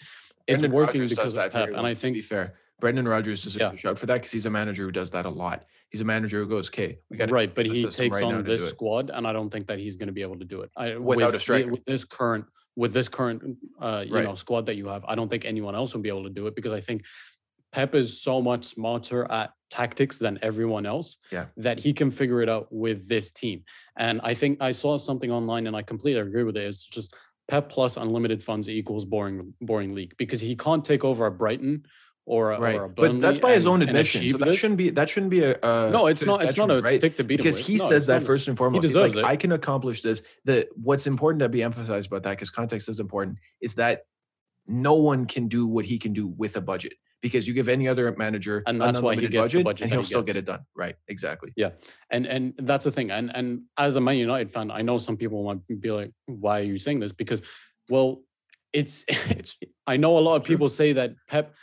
It's 0.48 0.60
Brendan 0.60 0.72
working 0.74 1.00
Rodgers 1.02 1.10
does 1.12 1.18
because 1.18 1.34
of 1.34 1.40
that 1.40 1.52
Pep, 1.54 1.70
and 1.70 1.88
I 1.88 1.94
to 1.94 2.00
think 2.00 2.16
be 2.16 2.22
fair, 2.22 2.56
Brendan 2.82 3.08
Rodgers 3.08 3.46
is 3.46 3.56
a 3.56 3.60
Yeah. 3.60 3.70
good 3.70 3.80
shout 3.80 4.00
for 4.00 4.08
that 4.08 4.16
because 4.16 4.32
he's 4.32 4.46
a 4.46 4.50
manager 4.50 4.84
who 4.84 4.92
does 4.92 5.12
that 5.12 5.26
a 5.26 5.30
lot. 5.30 5.66
He's 5.90 6.02
a 6.02 6.06
manager 6.06 6.40
who 6.40 6.48
goes, 6.50 6.68
"Okay, 6.68 7.00
we 7.10 7.16
got 7.16 7.32
right, 7.32 7.54
but 7.54 7.66
he 7.66 7.84
takes 7.88 8.16
right 8.16 8.24
on 8.24 8.44
this 8.44 8.68
squad, 8.70 9.10
and 9.14 9.26
I 9.26 9.32
don't 9.32 9.50
think 9.50 9.68
that 9.68 9.80
he's 9.80 9.96
going 9.96 10.08
to 10.08 10.14
be 10.14 10.22
able 10.24 10.40
to 10.40 10.46
do 10.46 10.62
it. 10.64 10.72
I, 10.76 10.98
Without 10.98 11.22
a 11.24 11.28
with 11.28 11.34
the- 11.34 11.40
striker. 11.40 11.72
with 11.72 11.86
this 11.86 12.04
current 12.04 12.46
with 12.78 12.94
this 12.94 13.10
current 13.10 13.58
uh, 13.82 14.04
you 14.08 14.14
Right. 14.16 14.24
know 14.24 14.34
squad 14.36 14.66
that 14.68 14.76
you 14.76 14.88
have, 14.88 15.04
I 15.06 15.14
don't 15.16 15.30
think 15.30 15.44
anyone 15.46 15.76
else 15.76 15.94
will 15.94 16.02
be 16.02 16.08
able 16.10 16.24
to 16.24 16.30
do 16.30 16.48
it 16.48 16.56
because 16.56 16.72
I 16.74 16.80
think 16.80 17.04
Pep 17.74 17.94
is 17.96 18.22
so 18.22 18.42
much 18.42 18.64
smarter 18.66 19.30
at 19.30 19.52
tactics 19.70 20.18
than 20.18 20.40
everyone 20.42 20.86
else 20.86 21.18
Yeah. 21.32 21.48
that 21.58 21.80
he 21.80 21.92
can 21.94 22.12
figure 22.12 22.42
it 22.42 22.48
out 22.50 22.72
with 22.72 23.08
this 23.10 23.32
team. 23.32 23.64
And 23.98 24.20
I 24.24 24.34
think 24.34 24.58
I 24.62 24.72
saw 24.72 24.98
something 24.98 25.32
online, 25.32 25.68
and 25.68 25.76
I 25.76 25.82
completely 25.82 26.22
agree 26.22 26.44
with 26.44 26.56
it. 26.58 26.64
It's 26.66 26.84
just 26.84 27.14
Pep 27.50 27.70
plus 27.70 27.98
unlimited 27.98 28.42
funds 28.42 28.70
equals 28.70 29.04
boring 29.04 29.54
boring 29.60 29.94
league 29.94 30.14
because 30.18 30.40
he 30.40 30.56
can't 30.56 30.84
take 30.86 31.04
over 31.04 31.26
a 31.26 31.32
Brighton 31.32 31.86
or 32.32 32.52
a, 32.52 32.60
right, 32.62 32.76
or 32.78 32.86
a 32.86 32.90
but 32.90 33.20
that's 33.20 33.40
by 33.40 33.52
his 33.52 33.68
own 33.68 33.82
admission. 33.82 34.28
So 34.30 34.38
that 34.38 34.46
this. 34.46 34.56
shouldn't 34.56 34.78
be 34.78 34.90
that 34.92 35.10
shouldn't 35.10 35.32
be 35.32 35.44
a, 35.44 35.60
a 35.62 35.90
No, 35.92 36.08
it's 36.08 36.24
not. 36.24 36.42
It's 36.42 36.56
not 36.56 36.72
a 36.72 36.82
right? 36.82 36.94
stick 36.94 37.18
to 37.18 37.26
beat 37.26 37.34
him 37.34 37.44
because 37.44 37.60
he 37.60 37.76
No, 37.76 37.90
says 37.90 38.06
that 38.06 38.24
first 38.24 38.48
and 38.48 38.58
foremost. 38.58 38.86
He's 38.86 38.94
deserves 38.94 39.16
like, 39.18 39.26
it. 39.26 39.28
I 39.28 39.36
can 39.36 39.52
accomplish 39.52 40.02
this. 40.02 40.24
The 40.46 40.70
what's 40.76 41.08
important 41.08 41.42
to 41.42 41.50
be 41.50 41.62
emphasized 41.62 42.08
about 42.08 42.24
that, 42.24 42.32
because 42.32 42.50
context 42.50 42.88
is 42.88 43.02
important, 43.02 43.38
is 43.60 43.76
that 43.76 44.04
no 44.66 44.96
one 44.96 45.26
can 45.26 45.50
do 45.50 45.68
what 45.68 45.84
he 45.84 46.00
can 46.00 46.14
do 46.14 46.28
with 46.28 46.56
a 46.56 46.62
budget. 46.62 46.94
Because 47.22 47.48
you 47.48 47.54
give 47.54 47.70
any 47.70 47.88
other 47.88 48.12
manager 48.18 48.64
And 48.66 48.82
that's 48.82 49.00
why 49.00 49.14
he 49.14 49.22
gets 49.28 49.32
the 49.32 49.38
budget, 49.38 49.64
budget 49.64 49.82
and 49.84 49.92
he'll 49.92 50.02
he 50.02 50.06
still 50.08 50.24
get 50.24 50.38
it 50.38 50.46
done. 50.46 50.62
Right? 50.74 50.96
Exactly. 51.08 51.52
Yeah 51.56 51.72
and 52.10 52.26
and 52.26 52.54
that's 52.60 52.86
the 52.86 52.92
thing 52.92 53.12
and 53.12 53.30
and 53.36 53.62
as 53.78 53.96
a 53.96 54.02
man 54.02 54.18
united 54.18 54.52
fan 54.52 54.72
i 54.72 54.82
know 54.82 54.98
some 54.98 55.18
people 55.18 55.44
might 55.44 55.82
be 55.82 55.92
like 55.92 56.12
why 56.26 56.60
are 56.60 56.64
you 56.64 56.80
saying 56.80 57.00
this 57.00 57.12
because 57.12 57.42
well 57.90 58.22
it's 58.74 59.06
It's 59.30 59.56
i 59.86 59.98
know 59.98 60.18
a 60.18 60.24
lot 60.28 60.36
of 60.36 60.44
people 60.44 60.68
say 60.70 60.94
that 60.94 61.14
pep 61.28 61.54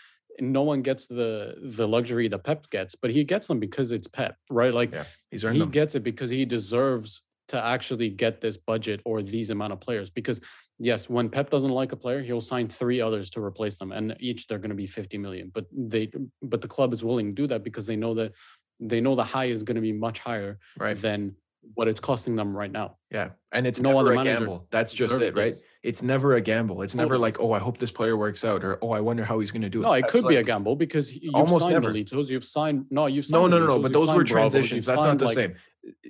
no 0.40 0.62
one 0.62 0.82
gets 0.82 1.06
the 1.06 1.54
the 1.62 1.86
luxury 1.86 2.28
that 2.28 2.44
pep 2.44 2.68
gets 2.70 2.94
but 2.94 3.10
he 3.10 3.24
gets 3.24 3.46
them 3.46 3.58
because 3.58 3.92
it's 3.92 4.06
pep 4.06 4.36
right 4.50 4.74
like 4.74 4.92
Yeah, 4.92 5.04
he's 5.30 5.42
he 5.42 5.58
them. 5.58 5.70
gets 5.70 5.94
it 5.94 6.00
because 6.04 6.30
he 6.30 6.44
deserves 6.44 7.22
to 7.48 7.62
actually 7.64 8.10
get 8.10 8.40
this 8.40 8.56
budget 8.56 9.00
or 9.04 9.22
these 9.22 9.50
amount 9.50 9.72
of 9.72 9.80
players 9.80 10.10
because 10.10 10.40
yes 10.78 11.08
when 11.08 11.28
pep 11.28 11.50
doesn't 11.50 11.70
like 11.70 11.92
a 11.92 11.96
player 11.96 12.22
he'll 12.22 12.40
sign 12.40 12.68
three 12.68 13.00
others 13.00 13.30
to 13.30 13.42
replace 13.42 13.76
them 13.76 13.90
and 13.92 14.14
each 14.20 14.46
they're 14.46 14.58
going 14.58 14.68
to 14.70 14.74
be 14.76 14.86
50 14.86 15.18
million 15.18 15.50
but 15.54 15.64
they 15.72 16.10
but 16.42 16.60
the 16.60 16.68
club 16.68 16.92
is 16.92 17.02
willing 17.04 17.28
to 17.28 17.42
do 17.42 17.46
that 17.46 17.64
because 17.64 17.86
they 17.86 17.96
know 17.96 18.14
that 18.14 18.32
they 18.80 19.00
know 19.00 19.14
the 19.16 19.24
high 19.24 19.46
is 19.46 19.62
going 19.62 19.74
to 19.74 19.80
be 19.80 19.92
much 19.92 20.20
higher 20.20 20.58
right. 20.78 21.00
than 21.00 21.34
what 21.74 21.88
it's 21.88 22.00
costing 22.00 22.36
them 22.36 22.56
right 22.56 22.70
now 22.72 22.96
Yeah, 23.10 23.30
and 23.52 23.66
it's 23.66 23.80
No 23.80 23.90
never 23.90 24.00
other 24.00 24.12
a 24.12 24.16
manager 24.16 24.38
gamble. 24.40 24.66
That's 24.70 24.92
just 24.92 25.20
it, 25.20 25.34
right? 25.36 25.56
It's 25.82 26.02
never 26.02 26.34
a 26.34 26.40
gamble. 26.40 26.82
It's 26.82 26.94
never 26.94 27.16
like, 27.16 27.40
oh, 27.40 27.52
I 27.52 27.58
hope 27.60 27.78
this 27.78 27.90
player 27.92 28.16
works 28.16 28.44
out, 28.44 28.64
or 28.64 28.78
oh, 28.82 28.90
I 28.90 29.00
wonder 29.00 29.24
how 29.24 29.38
he's 29.38 29.50
going 29.52 29.62
to 29.62 29.68
do 29.70 29.80
it. 29.80 29.82
no 29.84 29.92
it 29.92 30.02
That's 30.02 30.12
could 30.12 30.28
be 30.28 30.36
a 30.36 30.42
gamble 30.42 30.74
because 30.76 31.14
you've 31.14 31.34
almost 31.34 31.62
signed 31.62 31.72
never. 31.74 31.96
You've 31.96 32.44
signed 32.44 32.86
no 32.90 33.06
you've 33.06 33.30
No, 33.30 33.42
signed 33.42 33.50
no, 33.52 33.58
no, 33.60 33.66
no. 33.66 33.78
Nolitos, 33.78 33.82
But 33.82 33.92
those 33.92 34.08
were 34.08 34.14
signed 34.14 34.28
Bravos, 34.28 34.52
transitions. 34.52 34.72
you've 34.76 34.84
That's 34.86 35.04
not 35.04 35.18
the 35.18 35.24
like- 35.26 35.34
same. 35.34 35.54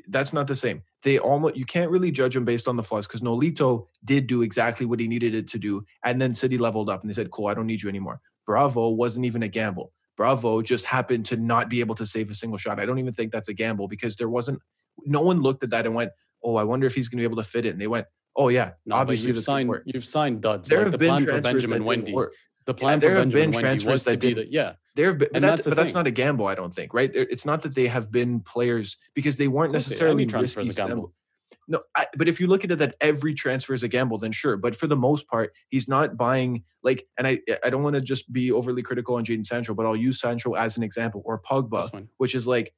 That's 0.08 0.32
not 0.32 0.46
the 0.48 0.56
same. 0.56 0.82
They 1.04 1.18
almost 1.18 1.56
you 1.56 1.64
can't 1.64 1.90
really 1.90 2.10
judge 2.10 2.34
him 2.34 2.44
based 2.44 2.66
on 2.66 2.76
the 2.76 2.82
flaws 2.82 3.06
because 3.06 3.20
Nolito 3.20 3.86
did 4.04 4.26
do 4.26 4.42
exactly 4.42 4.86
what 4.86 4.98
he 4.98 5.06
needed 5.06 5.34
it 5.34 5.46
to 5.48 5.58
do, 5.58 5.84
and 6.04 6.20
then 6.20 6.34
City 6.34 6.58
leveled 6.58 6.90
up 6.90 7.02
and 7.02 7.10
they 7.10 7.14
said, 7.14 7.30
"Cool, 7.30 7.46
I 7.46 7.54
don't 7.54 7.66
need 7.66 7.82
you 7.82 7.88
anymore." 7.88 8.20
Bravo 8.46 8.88
wasn't 8.88 9.26
even 9.26 9.42
a 9.44 9.48
gamble. 9.48 9.92
Bravo 10.16 10.62
just 10.62 10.84
happened 10.86 11.26
to 11.26 11.36
not 11.36 11.68
be 11.68 11.78
able 11.78 11.94
to 11.94 12.06
save 12.06 12.28
a 12.30 12.34
single 12.34 12.58
shot. 12.58 12.80
I 12.80 12.86
don't 12.86 12.98
even 12.98 13.12
think 13.14 13.30
that's 13.30 13.48
a 13.48 13.54
gamble 13.54 13.86
because 13.86 14.16
there 14.16 14.28
wasn't. 14.28 14.60
No 15.06 15.20
one 15.22 15.40
looked 15.42 15.62
at 15.64 15.70
that 15.70 15.86
and 15.86 15.94
went, 15.94 16.10
"Oh, 16.42 16.56
I 16.56 16.64
wonder 16.64 16.86
if 16.86 16.94
he's 16.94 17.08
going 17.08 17.18
to 17.18 17.28
be 17.28 17.32
able 17.32 17.42
to 17.42 17.48
fit 17.48 17.66
it." 17.66 17.70
And 17.70 17.80
they 17.80 17.86
went, 17.86 18.06
"Oh 18.36 18.48
yeah, 18.48 18.72
no, 18.86 18.96
obviously 18.96 19.32
you've 19.32 19.42
signed 19.44 19.68
work." 19.68 19.82
you've 19.86 20.06
signed 20.06 20.40
duds 20.42 20.68
There 20.68 20.78
like 20.78 20.84
have 20.86 20.92
the 20.92 20.98
been 20.98 21.08
plan 21.08 21.24
for 21.24 21.30
transfers 21.30 21.52
benjamin 21.66 21.84
that 21.84 21.90
didn't 21.96 22.06
Mendy 22.06 22.12
work. 22.14 22.32
the 22.66 22.74
plan 22.74 22.98
there 23.00 23.10
for 23.10 23.16
have 23.16 23.24
benjamin 23.30 23.50
been 23.52 23.58
Mendy 23.58 23.62
transfers 23.62 23.92
was 23.92 24.04
to 24.04 24.10
that 24.10 24.20
be 24.20 24.34
the 24.34 24.46
yeah 24.52 24.72
There 24.94 25.06
have 25.06 25.18
been, 25.18 25.28
but, 25.32 25.42
that- 25.42 25.48
that's 25.48 25.66
but 25.66 25.76
that's 25.76 25.94
not 25.94 26.06
a 26.06 26.10
gamble, 26.10 26.46
I 26.46 26.54
don't 26.54 26.72
think, 26.72 26.92
right? 26.92 27.10
It's 27.14 27.44
not 27.46 27.62
that 27.62 27.74
they 27.74 27.86
have 27.86 28.10
been 28.12 28.40
players 28.40 28.96
because 29.14 29.36
they 29.36 29.48
weren't 29.48 29.72
they- 29.72 29.76
necessarily 29.76 30.24
is 30.24 30.32
risky. 30.34 30.60
a 30.68 30.72
gamble. 30.72 30.88
gamble. 30.88 31.12
No, 31.70 31.80
I, 31.94 32.06
but 32.16 32.28
if 32.28 32.40
you 32.40 32.46
look 32.46 32.64
at 32.64 32.70
it 32.70 32.78
that 32.78 32.94
every 33.00 33.34
transfer 33.34 33.74
is 33.74 33.82
a 33.82 33.88
gamble, 33.88 34.16
then 34.18 34.32
sure. 34.32 34.56
But 34.56 34.74
for 34.74 34.86
the 34.86 34.96
most 34.96 35.28
part, 35.28 35.52
he's 35.68 35.86
not 35.86 36.16
buying 36.16 36.64
like. 36.82 37.06
And 37.18 37.26
I, 37.26 37.40
I 37.62 37.68
don't 37.68 37.82
want 37.82 37.94
to 37.94 38.00
just 38.00 38.32
be 38.32 38.50
overly 38.50 38.82
critical 38.82 39.16
on 39.16 39.24
Jaden 39.26 39.44
Sancho, 39.44 39.74
but 39.74 39.84
I'll 39.84 39.94
use 39.96 40.18
Sancho 40.18 40.54
as 40.54 40.78
an 40.78 40.82
example 40.82 41.20
or 41.26 41.40
Pogba, 41.42 42.06
which 42.16 42.34
is 42.34 42.46
like, 42.46 42.72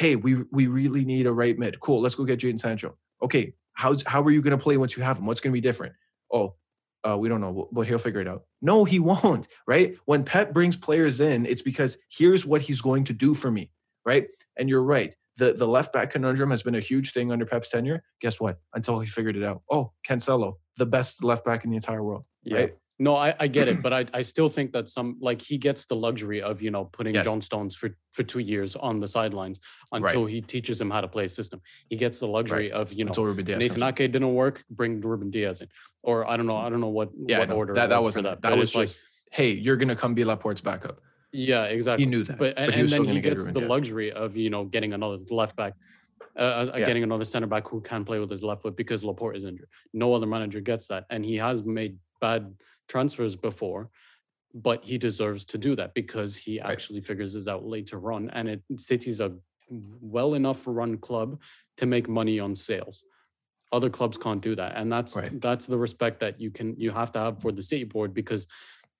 hey, 0.00 0.16
we 0.16 0.44
we 0.50 0.66
really 0.66 1.04
need 1.04 1.26
a 1.26 1.32
right 1.32 1.58
mid. 1.58 1.78
Cool, 1.80 2.00
let's 2.00 2.14
go 2.14 2.24
get 2.24 2.40
Jaden 2.40 2.58
Sancho. 2.58 2.96
Okay, 3.22 3.54
how's 3.74 4.02
how 4.06 4.22
are 4.22 4.30
you 4.30 4.40
going 4.40 4.56
to 4.56 4.62
play 4.62 4.78
once 4.78 4.96
you 4.96 5.02
have 5.02 5.18
him? 5.18 5.26
What's 5.26 5.40
going 5.40 5.52
to 5.52 5.56
be 5.56 5.60
different? 5.60 5.92
Oh, 6.32 6.54
uh, 7.06 7.18
we 7.18 7.28
don't 7.28 7.42
know, 7.42 7.68
but 7.70 7.86
he'll 7.86 7.98
figure 7.98 8.22
it 8.22 8.26
out. 8.26 8.44
No, 8.62 8.84
he 8.84 8.98
won't. 9.10 9.46
Right? 9.66 9.96
When 10.06 10.24
Pep 10.24 10.52
brings 10.54 10.76
players 10.76 11.20
in, 11.20 11.44
it's 11.44 11.62
because 11.62 11.98
here's 12.10 12.46
what 12.46 12.62
he's 12.62 12.80
going 12.80 13.04
to 13.04 13.12
do 13.12 13.34
for 13.34 13.50
me. 13.50 13.70
Right? 14.06 14.28
And 14.58 14.68
you're 14.70 14.82
right. 14.82 15.14
The 15.36 15.52
the 15.52 15.68
left 15.68 15.92
back 15.92 16.10
conundrum 16.10 16.50
has 16.50 16.62
been 16.62 16.74
a 16.74 16.80
huge 16.80 17.12
thing 17.12 17.30
under 17.30 17.44
Pep's 17.44 17.68
tenure. 17.68 18.02
Guess 18.22 18.40
what? 18.40 18.58
Until 18.74 19.00
he 19.00 19.06
figured 19.06 19.36
it 19.36 19.44
out. 19.44 19.62
Oh, 19.70 19.92
Cancelo, 20.08 20.54
the 20.78 20.86
best 20.86 21.22
left 21.22 21.44
back 21.44 21.64
in 21.64 21.70
the 21.70 21.76
entire 21.76 22.02
world. 22.02 22.24
Yeah. 22.42 22.56
Right? 22.56 22.76
No, 23.00 23.16
I, 23.16 23.34
I 23.40 23.46
get 23.48 23.66
it, 23.66 23.80
but 23.86 23.92
I, 23.92 24.04
I 24.12 24.20
still 24.22 24.48
think 24.50 24.72
that 24.72 24.88
some 24.88 25.16
like 25.20 25.40
he 25.40 25.56
gets 25.58 25.86
the 25.86 25.96
luxury 25.96 26.40
of 26.42 26.60
you 26.62 26.70
know 26.70 26.84
putting 26.84 27.14
Yes. 27.14 27.24
John 27.24 27.40
Stones 27.40 27.74
for 27.74 27.88
for 28.12 28.22
two 28.22 28.38
years 28.40 28.76
on 28.76 29.00
the 29.00 29.08
sidelines 29.08 29.58
until 29.90 30.26
he 30.26 30.40
teaches 30.42 30.80
him 30.80 30.90
how 30.90 31.00
to 31.00 31.08
play 31.08 31.24
a 31.24 31.28
system. 31.28 31.60
He 31.88 31.96
gets 31.96 32.20
the 32.20 32.26
luxury 32.26 32.70
of 32.70 32.92
you 32.92 33.04
know 33.04 33.08
Until 33.08 33.24
Ruben 33.24 33.44
Dias. 33.46 33.58
Nathan 33.58 33.82
Ake 33.82 34.12
didn't 34.12 34.34
work, 34.34 34.62
bring 34.70 35.00
Ruben 35.00 35.30
Dias 35.30 35.62
in, 35.62 35.68
or 36.02 36.28
I 36.28 36.36
don't 36.36 36.46
know, 36.46 36.58
I 36.58 36.68
don't 36.68 36.80
know 36.80 36.88
what 36.88 37.08
Yeah, 37.26 37.38
what 37.40 37.50
order 37.50 37.74
that- 37.74 37.88
that 37.88 38.02
was 38.02 38.14
that. 38.16 38.22
That 38.24 38.40
but 38.42 38.54
was 38.56 38.64
it's 38.70 38.74
like- 38.76 38.86
just- 38.88 39.06
Hey, 39.32 39.52
you're 39.52 39.76
gonna 39.76 39.96
come 39.96 40.12
be 40.14 40.24
Laporte's 40.24 40.60
backup. 40.60 41.00
yeah, 41.32 41.64
exactly. 41.64 42.04
He 42.04 42.10
knew 42.10 42.24
that, 42.24 42.36
but 42.36 42.54
and, 42.58 42.66
but 42.72 42.74
and 42.80 42.88
then 42.88 43.04
he 43.04 43.20
gets 43.20 43.46
the 43.46 43.52
Dias. 43.60 43.70
luxury 43.70 44.12
of 44.12 44.36
you 44.36 44.50
know 44.50 44.64
getting 44.64 44.92
another 44.92 45.18
left 45.30 45.54
back, 45.56 45.72
uh, 46.36 46.40
uh, 46.42 46.72
Yeah. 46.76 46.84
getting 46.86 47.04
another 47.04 47.24
center 47.24 47.46
back 47.46 47.66
who 47.68 47.80
can 47.80 48.04
play 48.04 48.18
with 48.18 48.28
his 48.28 48.42
left 48.42 48.60
foot 48.62 48.76
because 48.76 49.02
Laporte 49.04 49.36
is 49.36 49.44
injured. 49.44 49.68
No 49.94 50.12
other 50.12 50.26
manager 50.26 50.60
gets 50.60 50.86
that, 50.88 51.06
and 51.10 51.24
he 51.24 51.36
has 51.36 51.64
made 51.64 51.96
bad 52.20 52.54
transfers 52.88 53.36
before, 53.36 53.90
but 54.54 54.84
he 54.84 54.98
deserves 54.98 55.44
to 55.46 55.58
do 55.58 55.74
that 55.76 55.94
because 55.94 56.36
he 56.36 56.60
Right. 56.60 56.70
actually 56.70 57.00
figures 57.00 57.34
this 57.34 57.48
out 57.48 57.64
later 57.64 58.12
on, 58.12 58.30
and 58.30 58.48
it 58.48 58.62
City's 58.76 59.20
a 59.20 59.36
well 59.70 60.34
enough 60.34 60.64
run 60.66 60.98
club 60.98 61.40
to 61.76 61.86
make 61.86 62.08
money 62.08 62.40
on 62.40 62.54
sales. 62.56 63.04
Other 63.72 63.88
clubs 63.88 64.18
can't 64.18 64.42
do 64.42 64.56
that, 64.56 64.72
and 64.76 64.90
that's 64.92 65.16
Right. 65.16 65.40
that's 65.40 65.66
the 65.66 65.78
respect 65.78 66.18
that 66.20 66.40
you 66.40 66.50
can 66.50 66.74
you 66.76 66.90
have 66.90 67.12
to 67.12 67.20
have 67.20 67.40
for 67.40 67.52
the 67.52 67.62
City 67.62 67.84
board 67.84 68.12
because 68.12 68.46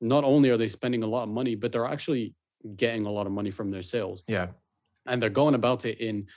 not 0.00 0.22
only 0.24 0.48
are 0.50 0.56
they 0.56 0.68
spending 0.68 1.02
a 1.02 1.06
lot 1.06 1.24
of 1.24 1.28
money, 1.28 1.54
but 1.56 1.72
they're 1.72 1.84
actually 1.86 2.34
getting 2.76 3.04
a 3.06 3.10
lot 3.10 3.26
of 3.26 3.32
money 3.32 3.50
from 3.50 3.70
their 3.70 3.82
sales 3.82 4.22
Yeah. 4.28 4.52
and 5.06 5.20
they're 5.20 5.30
going 5.30 5.54
about 5.54 5.84
it 5.84 5.98
in 5.98 6.28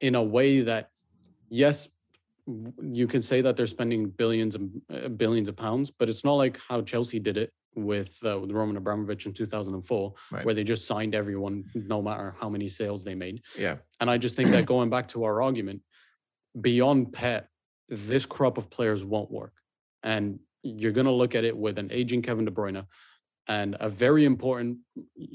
in 0.00 0.14
a 0.14 0.22
way 0.22 0.60
that 0.60 0.90
yes 1.48 1.88
you 2.82 3.06
can 3.06 3.20
say 3.20 3.40
that 3.42 3.56
they're 3.56 3.66
spending 3.66 4.08
billions 4.08 4.54
and 4.54 4.80
uh, 4.92 5.08
billions 5.08 5.48
of 5.48 5.56
pounds 5.56 5.90
but 5.98 6.08
it's 6.08 6.24
not 6.24 6.34
like 6.34 6.58
how 6.68 6.80
chelsea 6.80 7.18
did 7.18 7.36
it 7.36 7.52
with, 7.74 8.18
uh, 8.24 8.38
with 8.38 8.50
roman 8.50 8.76
abramovich 8.76 9.26
in 9.26 9.32
2004 9.32 10.14
Right. 10.32 10.44
where 10.44 10.54
they 10.54 10.64
just 10.64 10.86
signed 10.86 11.14
everyone 11.14 11.64
no 11.74 12.00
matter 12.02 12.34
how 12.40 12.48
many 12.48 12.66
sales 12.68 13.04
they 13.04 13.14
made 13.14 13.42
Yeah. 13.56 13.76
and 14.00 14.10
i 14.10 14.16
just 14.18 14.34
think 14.36 14.50
that 14.50 14.66
going 14.66 14.90
back 14.90 15.08
to 15.08 15.24
our 15.24 15.42
argument 15.42 15.82
beyond 16.60 17.12
Pep 17.12 17.48
this 17.88 18.24
crop 18.26 18.58
of 18.58 18.68
players 18.70 19.04
won't 19.04 19.30
work 19.30 19.52
and 20.02 20.38
you're 20.62 20.92
going 20.92 21.06
to 21.06 21.12
look 21.12 21.34
at 21.34 21.44
it 21.44 21.56
with 21.56 21.78
an 21.78 21.90
aging 21.92 22.22
kevin 22.22 22.44
de 22.44 22.50
bruyne 22.50 22.84
and 23.46 23.76
a 23.80 23.88
very 23.88 24.24
important 24.24 24.78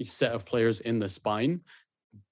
set 0.06 0.31
of 0.31 0.45
players 0.45 0.80
in 0.80 0.99
the 0.99 1.07
spine 1.10 1.61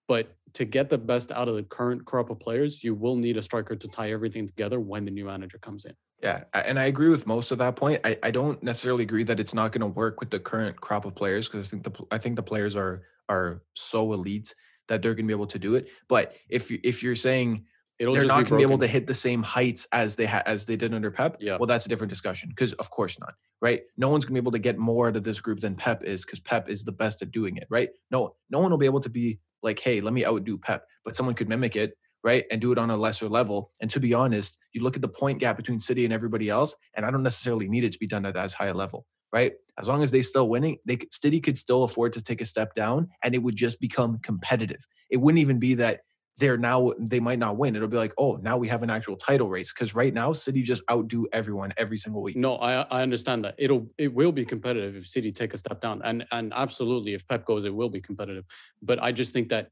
but 0.08 0.36
to 0.53 0.65
get 0.65 0.90
the 0.90 0.98
best 0.98 1.32
out 1.32 1.48
of 1.48 1.56
the 1.56 1.64
current 1.64 2.06
crop 2.06 2.30
of 2.30 2.40
players, 2.40 2.84
you 2.84 2.94
will 2.94 3.15
need 3.15 3.38
a 3.38 3.41
striker 3.41 3.76
to 3.76 3.88
tie 3.88 4.11
everything 4.11 4.48
together 4.48 4.80
when 4.80 5.06
the 5.06 5.11
new 5.11 5.26
manager 5.26 5.57
comes 5.57 5.86
in. 5.86 5.94
Yeah, 6.22 6.44
and 6.53 6.80
I 6.80 6.86
agree 6.86 7.10
with 7.10 7.26
most 7.26 7.52
of 7.52 7.57
that 7.60 7.76
point. 7.76 8.02
I, 8.03 8.18
I 8.22 8.32
don't 8.32 8.61
necessarily 8.61 9.03
agree 9.03 9.23
that 9.23 9.40
it's 9.40 9.53
not 9.53 9.72
going 9.72 9.82
to 9.82 9.88
work 9.88 10.19
with 10.19 10.30
the 10.30 10.40
current 10.40 10.80
crop 10.80 11.06
of 11.06 11.15
players 11.15 11.48
because 11.48 11.68
I 11.68 11.69
think 11.72 11.84
the 11.84 12.03
I 12.11 12.18
think 12.19 12.36
the 12.36 12.44
players 12.44 12.76
are 12.76 13.03
are 13.28 13.64
so 13.73 14.14
elite 14.14 14.53
that 14.88 15.02
they're 15.02 15.15
going 15.15 15.26
to 15.26 15.28
be 15.28 15.34
able 15.34 15.48
to 15.48 15.60
do 15.60 15.76
it. 15.76 15.88
But 16.10 16.36
if 16.49 16.69
you, 16.69 16.80
if 16.84 17.02
you're 17.02 17.15
saying 17.15 17.65
It'll 17.98 18.14
they're 18.14 18.26
not 18.26 18.48
going 18.48 18.48
to 18.48 18.57
be 18.57 18.64
able 18.64 18.80
to 18.80 18.88
hit 18.88 19.06
the 19.07 19.14
same 19.14 19.44
heights 19.44 19.88
as 19.91 20.15
they 20.15 20.26
ha- 20.26 20.44
as 20.45 20.65
they 20.65 20.76
did 20.76 20.94
under 20.94 21.11
Pep, 21.11 21.38
Yeah. 21.40 21.57
well, 21.57 21.68
that's 21.68 21.86
a 21.86 21.90
different 21.90 22.10
discussion. 22.10 22.49
Because 22.49 22.73
of 22.73 22.90
course 22.90 23.19
not, 23.19 23.34
right? 23.61 23.82
No 23.95 24.10
one's 24.10 24.26
going 24.26 24.36
to 24.36 24.41
be 24.41 24.44
able 24.44 24.52
to 24.53 24.60
get 24.60 24.78
more 24.78 25.07
out 25.07 25.15
of 25.15 25.23
this 25.23 25.40
group 25.40 25.60
than 25.60 25.76
Pep 25.76 26.03
is 26.03 26.26
because 26.26 26.40
Pep 26.40 26.68
is 26.68 26.84
the 26.84 26.91
best 26.91 27.22
at 27.22 27.32
doing 27.32 27.57
it, 27.57 27.68
right? 27.69 27.90
No, 28.10 28.36
no 28.49 28.60
one 28.60 28.72
will 28.72 28.80
be 28.80 28.88
able 28.88 29.02
to 29.02 29.10
be 29.10 29.40
like, 29.64 29.80
hey, 29.80 30.02
let 30.02 30.14
me 30.14 30.26
outdo 30.26 30.58
Pep, 30.58 30.86
but 31.06 31.16
someone 31.16 31.36
could 31.36 31.50
mimic 31.50 31.76
it, 31.76 31.94
right, 32.24 32.46
and 32.52 32.62
do 32.62 32.72
it 32.72 32.78
on 32.78 32.90
a 32.90 32.98
lesser 32.98 33.30
level. 33.30 33.72
And 33.82 33.90
to 33.92 34.00
be 34.00 34.14
honest, 34.14 34.58
you 34.74 34.84
look 34.84 34.96
at 34.96 35.02
the 35.02 35.10
point 35.10 35.40
gap 35.40 35.58
between 35.58 35.80
City 35.80 36.06
and 36.06 36.14
everybody 36.14 36.50
else, 36.50 36.76
and 36.96 37.06
I 37.06 37.12
don't 37.12 37.24
necessarily 37.24 37.68
need 37.68 37.84
it 37.84 37.92
to 37.94 38.00
be 38.00 38.08
done 38.08 38.26
at 38.26 38.36
as 38.36 38.54
high 38.54 38.68
a 38.68 38.74
level, 38.74 39.06
right? 39.34 39.54
As 39.80 39.88
long 39.88 40.04
as 40.04 40.12
they 40.12 40.22
still 40.22 40.50
winning, 40.50 40.78
they 40.86 41.00
City 41.12 41.40
could 41.40 41.58
still 41.58 41.84
afford 41.84 42.14
to 42.14 42.22
take 42.22 42.42
a 42.42 42.46
step 42.46 42.76
down, 42.76 43.10
and 43.24 43.34
it 43.34 43.40
would 43.44 43.56
just 43.56 43.80
become 43.80 44.20
competitive. 44.20 44.86
It 45.10 45.18
wouldn't 45.18 45.42
even 45.42 45.60
be 45.60 45.74
that 45.76 46.02
they're 46.42 46.58
now 46.58 46.92
they 46.98 47.20
might 47.20 47.38
not 47.38 47.56
win. 47.56 47.76
It'll 47.76 47.88
be 47.88 47.98
like, 47.98 48.14
oh, 48.18 48.38
now 48.42 48.58
we 48.58 48.68
have 48.68 48.82
an 48.82 48.90
actual 48.90 49.16
title 49.16 49.48
race 49.48 49.72
because 49.72 49.94
right 49.94 50.12
now 50.12 50.34
City 50.34 50.64
just 50.64 50.82
outdo 50.90 51.28
everyone 51.32 51.72
every 51.78 52.00
single 52.00 52.24
week. 52.24 52.36
No, 52.36 52.56
I 52.56 52.82
I 52.82 53.04
understand 53.04 53.46
that. 53.46 53.54
It'll 53.60 53.88
it 54.00 54.12
will 54.12 54.32
be 54.32 54.44
competitive 54.44 54.96
if 54.96 55.08
City 55.08 55.32
take 55.32 55.54
a 55.54 55.58
step 55.58 55.80
down. 55.82 56.02
And 56.04 56.26
and 56.32 56.52
absolutely 56.56 57.14
if 57.14 57.28
Pep 57.28 57.46
goes, 57.46 57.64
it 57.64 57.74
will 57.74 57.90
be 57.90 58.02
competitive. 58.02 58.46
But 58.82 59.02
I 59.02 59.12
just 59.12 59.34
think 59.34 59.50
that 59.50 59.70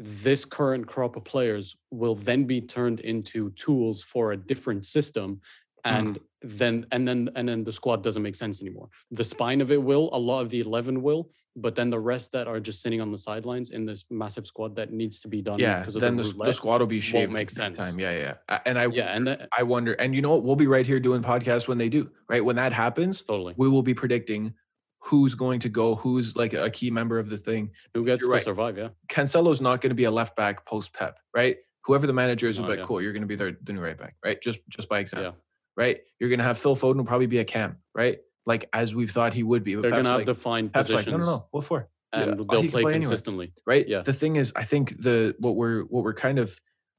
this 0.00 0.44
current 0.44 0.86
crop 0.88 1.14
of 1.16 1.24
players 1.24 1.76
will 1.92 2.16
then 2.16 2.44
be 2.44 2.60
turned 2.60 3.00
into 3.00 3.50
tools 3.50 4.02
for 4.02 4.32
a 4.32 4.36
different 4.36 4.86
system. 4.86 5.40
Uh-huh. 5.84 5.98
And 5.98 6.20
then 6.42 6.86
and 6.90 7.06
then 7.06 7.28
and 7.36 7.46
then 7.48 7.64
the 7.64 7.72
squad 7.72 8.02
doesn't 8.02 8.22
make 8.22 8.34
sense 8.34 8.62
anymore. 8.62 8.88
The 9.10 9.24
spine 9.24 9.60
of 9.60 9.70
it 9.70 9.82
will, 9.82 10.08
a 10.12 10.18
lot 10.18 10.40
of 10.40 10.48
the 10.48 10.60
eleven 10.60 11.02
will, 11.02 11.30
but 11.56 11.74
then 11.74 11.90
the 11.90 11.98
rest 11.98 12.32
that 12.32 12.46
are 12.48 12.58
just 12.60 12.80
sitting 12.80 13.00
on 13.00 13.12
the 13.12 13.18
sidelines 13.18 13.70
in 13.70 13.84
this 13.84 14.04
massive 14.10 14.46
squad 14.46 14.74
that 14.76 14.90
needs 14.90 15.20
to 15.20 15.28
be 15.28 15.42
done 15.42 15.58
Yeah, 15.58 15.80
because 15.80 15.94
then 15.94 16.16
the, 16.16 16.22
the, 16.22 16.44
the 16.44 16.52
squad 16.54 16.80
will 16.80 16.86
be 16.86 17.00
shaved. 17.00 17.32
make 17.32 17.50
sense. 17.50 17.76
Time. 17.76 17.98
Yeah, 18.00 18.34
yeah. 18.48 18.58
And 18.64 18.78
I, 18.78 18.86
Yeah, 18.86 19.14
and 19.14 19.26
that, 19.26 19.48
I 19.56 19.62
wonder, 19.64 19.92
and 19.94 20.14
you 20.14 20.22
know 20.22 20.30
what? 20.30 20.42
We'll 20.44 20.56
be 20.56 20.66
right 20.66 20.86
here 20.86 20.98
doing 21.00 21.22
podcasts 21.22 21.68
when 21.68 21.76
they 21.76 21.90
do. 21.90 22.10
Right 22.28 22.42
when 22.44 22.56
that 22.56 22.72
happens, 22.72 23.22
totally. 23.22 23.52
we 23.58 23.68
will 23.68 23.82
be 23.82 23.92
predicting 23.94 24.54
who's 25.02 25.34
going 25.34 25.60
to 25.60 25.68
go, 25.68 25.94
who's 25.94 26.36
like 26.36 26.54
a 26.54 26.70
key 26.70 26.90
member 26.90 27.18
of 27.18 27.28
the 27.28 27.36
thing. 27.36 27.70
Who 27.94 28.04
gets 28.04 28.26
to 28.26 28.40
survive? 28.40 28.78
Yeah. 28.78 28.88
Cancelo's 29.08 29.60
not 29.60 29.80
going 29.80 29.90
to 29.90 29.94
be 29.94 30.04
a 30.04 30.10
left 30.10 30.36
back 30.36 30.64
post 30.66 30.94
Pep, 30.94 31.18
right? 31.34 31.56
Whoever 31.84 32.06
the 32.06 32.12
manager 32.12 32.48
is 32.48 32.58
will 32.58 32.66
No, 32.66 32.68
be 32.68 32.76
like, 32.76 32.82
yeah. 32.84 32.86
cool, 32.86 33.02
you're 33.02 33.12
going 33.12 33.22
to 33.22 33.26
be 33.28 33.36
their, 33.36 33.56
the 33.62 33.72
new 33.72 33.80
right 33.80 33.98
back, 33.98 34.14
right? 34.24 34.40
Just 34.40 34.60
just 34.68 34.88
by 34.88 34.98
example, 35.00 35.32
Yeah. 35.32 35.38
Right? 35.76 36.00
You're 36.18 36.28
going 36.28 36.38
to 36.38 36.44
have 36.44 36.58
Phil 36.58 36.76
Foden 36.76 36.96
will 36.96 37.04
probably 37.04 37.26
be 37.26 37.38
a 37.38 37.44
cam, 37.44 37.78
right? 37.94 38.18
Like 38.46 38.68
as 38.72 38.94
we've 38.94 39.10
thought 39.10 39.34
he 39.34 39.42
would 39.42 39.62
be. 39.64 39.74
But 39.74 39.82
They're 39.82 39.90
Pep's 39.92 39.98
gonna 40.02 40.08
have 40.08 40.18
like, 40.18 40.26
defined 40.26 40.72
Pep's 40.72 40.88
like, 40.88 41.04
positions. 41.04 41.26
no, 41.26 41.32
no, 41.32 41.36
no, 41.38 41.46
what 41.50 41.64
for? 41.64 41.88
And 42.12 42.40
oh, 42.40 42.44
they'll 42.50 42.62
he 42.62 42.68
play, 42.68 42.82
play 42.82 42.92
consistently. 42.94 43.52
right 43.66 43.86
Yeah. 43.86 44.00
the 44.02 44.12
thing 44.12 44.34
is 44.34 44.52
i 44.56 44.64
think 44.64 45.00
the 45.00 45.36
what 45.38 45.54
we're 45.54 45.82
what 45.82 46.02
we're 46.02 46.12
kind 46.12 46.40
of 46.40 46.58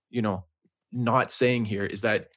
you 0.10 0.22
know 0.22 0.46
not 0.94 1.34
saying 1.34 1.66
here 1.66 1.84
is 1.86 2.00
that 2.02 2.30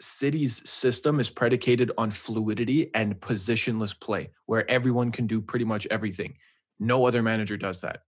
city's 0.00 0.68
system 0.68 1.20
is 1.20 1.30
predicated 1.30 1.92
on 1.96 2.10
fluidity 2.10 2.90
and 2.94 3.20
positionless 3.20 3.98
play 3.98 4.30
where 4.46 4.68
everyone 4.68 5.12
can 5.12 5.28
do 5.28 5.40
pretty 5.40 5.64
much 5.64 5.86
everything 5.90 6.34
no 6.80 7.06
other 7.06 7.22
manager 7.22 7.56
does 7.56 7.80
that 7.82 8.00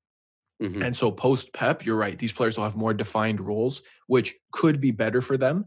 Mhm. 0.60 0.84
and 0.84 0.96
so 0.96 1.12
post 1.12 1.52
pep 1.52 1.84
you're 1.86 1.96
right 1.96 2.18
these 2.18 2.32
players 2.32 2.56
will 2.56 2.64
have 2.64 2.74
more 2.76 2.92
defined 2.94 3.40
roles 3.40 3.82
which 4.08 4.34
could 4.50 4.80
be 4.80 4.90
better 4.90 5.20
for 5.20 5.36
them 5.36 5.66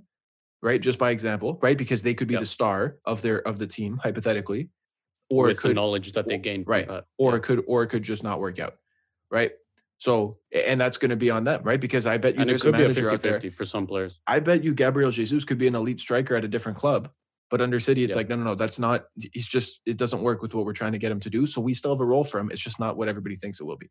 right 0.61 0.81
just 0.81 0.97
by 0.99 1.11
example 1.11 1.59
right 1.61 1.77
because 1.77 2.01
they 2.01 2.13
could 2.13 2.27
be 2.27 2.33
Yep. 2.33 2.41
the 2.41 2.45
star 2.47 2.97
of 3.05 3.21
their 3.21 3.45
of 3.47 3.59
the 3.59 3.67
team 3.67 3.97
hypothetically 4.01 4.69
or 5.29 5.45
it 5.45 5.49
with 5.49 5.57
the 5.57 5.61
could 5.69 5.75
knowledge 5.75 6.13
that 6.13 6.25
they 6.25 6.37
gained, 6.37 6.65
right, 6.67 6.87
Pep. 6.87 7.05
or 7.17 7.31
Yeah. 7.31 7.37
it 7.37 7.43
could 7.43 7.63
or 7.67 7.83
it 7.83 7.87
could 7.87 8.03
just 8.03 8.23
not 8.23 8.39
work 8.39 8.59
out 8.59 8.75
right 9.29 9.51
so 9.97 10.37
and 10.65 10.79
that's 10.79 10.97
going 10.97 11.09
to 11.09 11.15
be 11.15 11.29
on 11.29 11.43
them 11.43 11.61
right 11.63 11.79
because 11.81 12.05
i 12.05 12.17
bet 12.17 12.35
you 12.35 12.41
and 12.41 12.49
there's 12.49 12.63
a 12.65 12.71
be 12.71 12.77
a 12.77 12.81
manager 12.81 13.09
out 13.09 13.21
there 13.21 13.41
for 13.51 13.65
some 13.65 13.85
players. 13.87 14.19
i 14.27 14.39
bet 14.39 14.63
you 14.63 14.73
gabriel 14.73 15.11
jesus 15.11 15.43
could 15.43 15.57
be 15.57 15.67
an 15.67 15.75
elite 15.75 15.99
striker 15.99 16.35
at 16.35 16.43
a 16.43 16.47
different 16.47 16.77
club 16.77 17.09
but 17.51 17.61
under 17.61 17.79
city 17.79 18.03
it's 18.03 18.11
Yeah. 18.11 18.17
like 18.17 18.29
no 18.29 18.35
no 18.37 18.43
no 18.43 18.55
that's 18.55 18.79
not 18.79 19.05
he's 19.33 19.47
just 19.47 19.81
it 19.85 19.97
doesn't 19.97 20.21
work 20.21 20.41
with 20.41 20.53
what 20.55 20.65
we're 20.65 20.73
trying 20.73 20.91
to 20.93 20.97
get 20.99 21.11
him 21.11 21.19
to 21.21 21.29
do 21.29 21.45
so 21.45 21.61
we 21.61 21.73
still 21.73 21.91
have 21.93 21.99
a 22.01 22.05
role 22.05 22.23
for 22.23 22.39
him 22.39 22.49
it's 22.51 22.61
just 22.61 22.79
not 22.79 22.95
what 22.97 23.07
everybody 23.07 23.35
thinks 23.35 23.59
it 23.59 23.63
will 23.65 23.77
be 23.77 23.89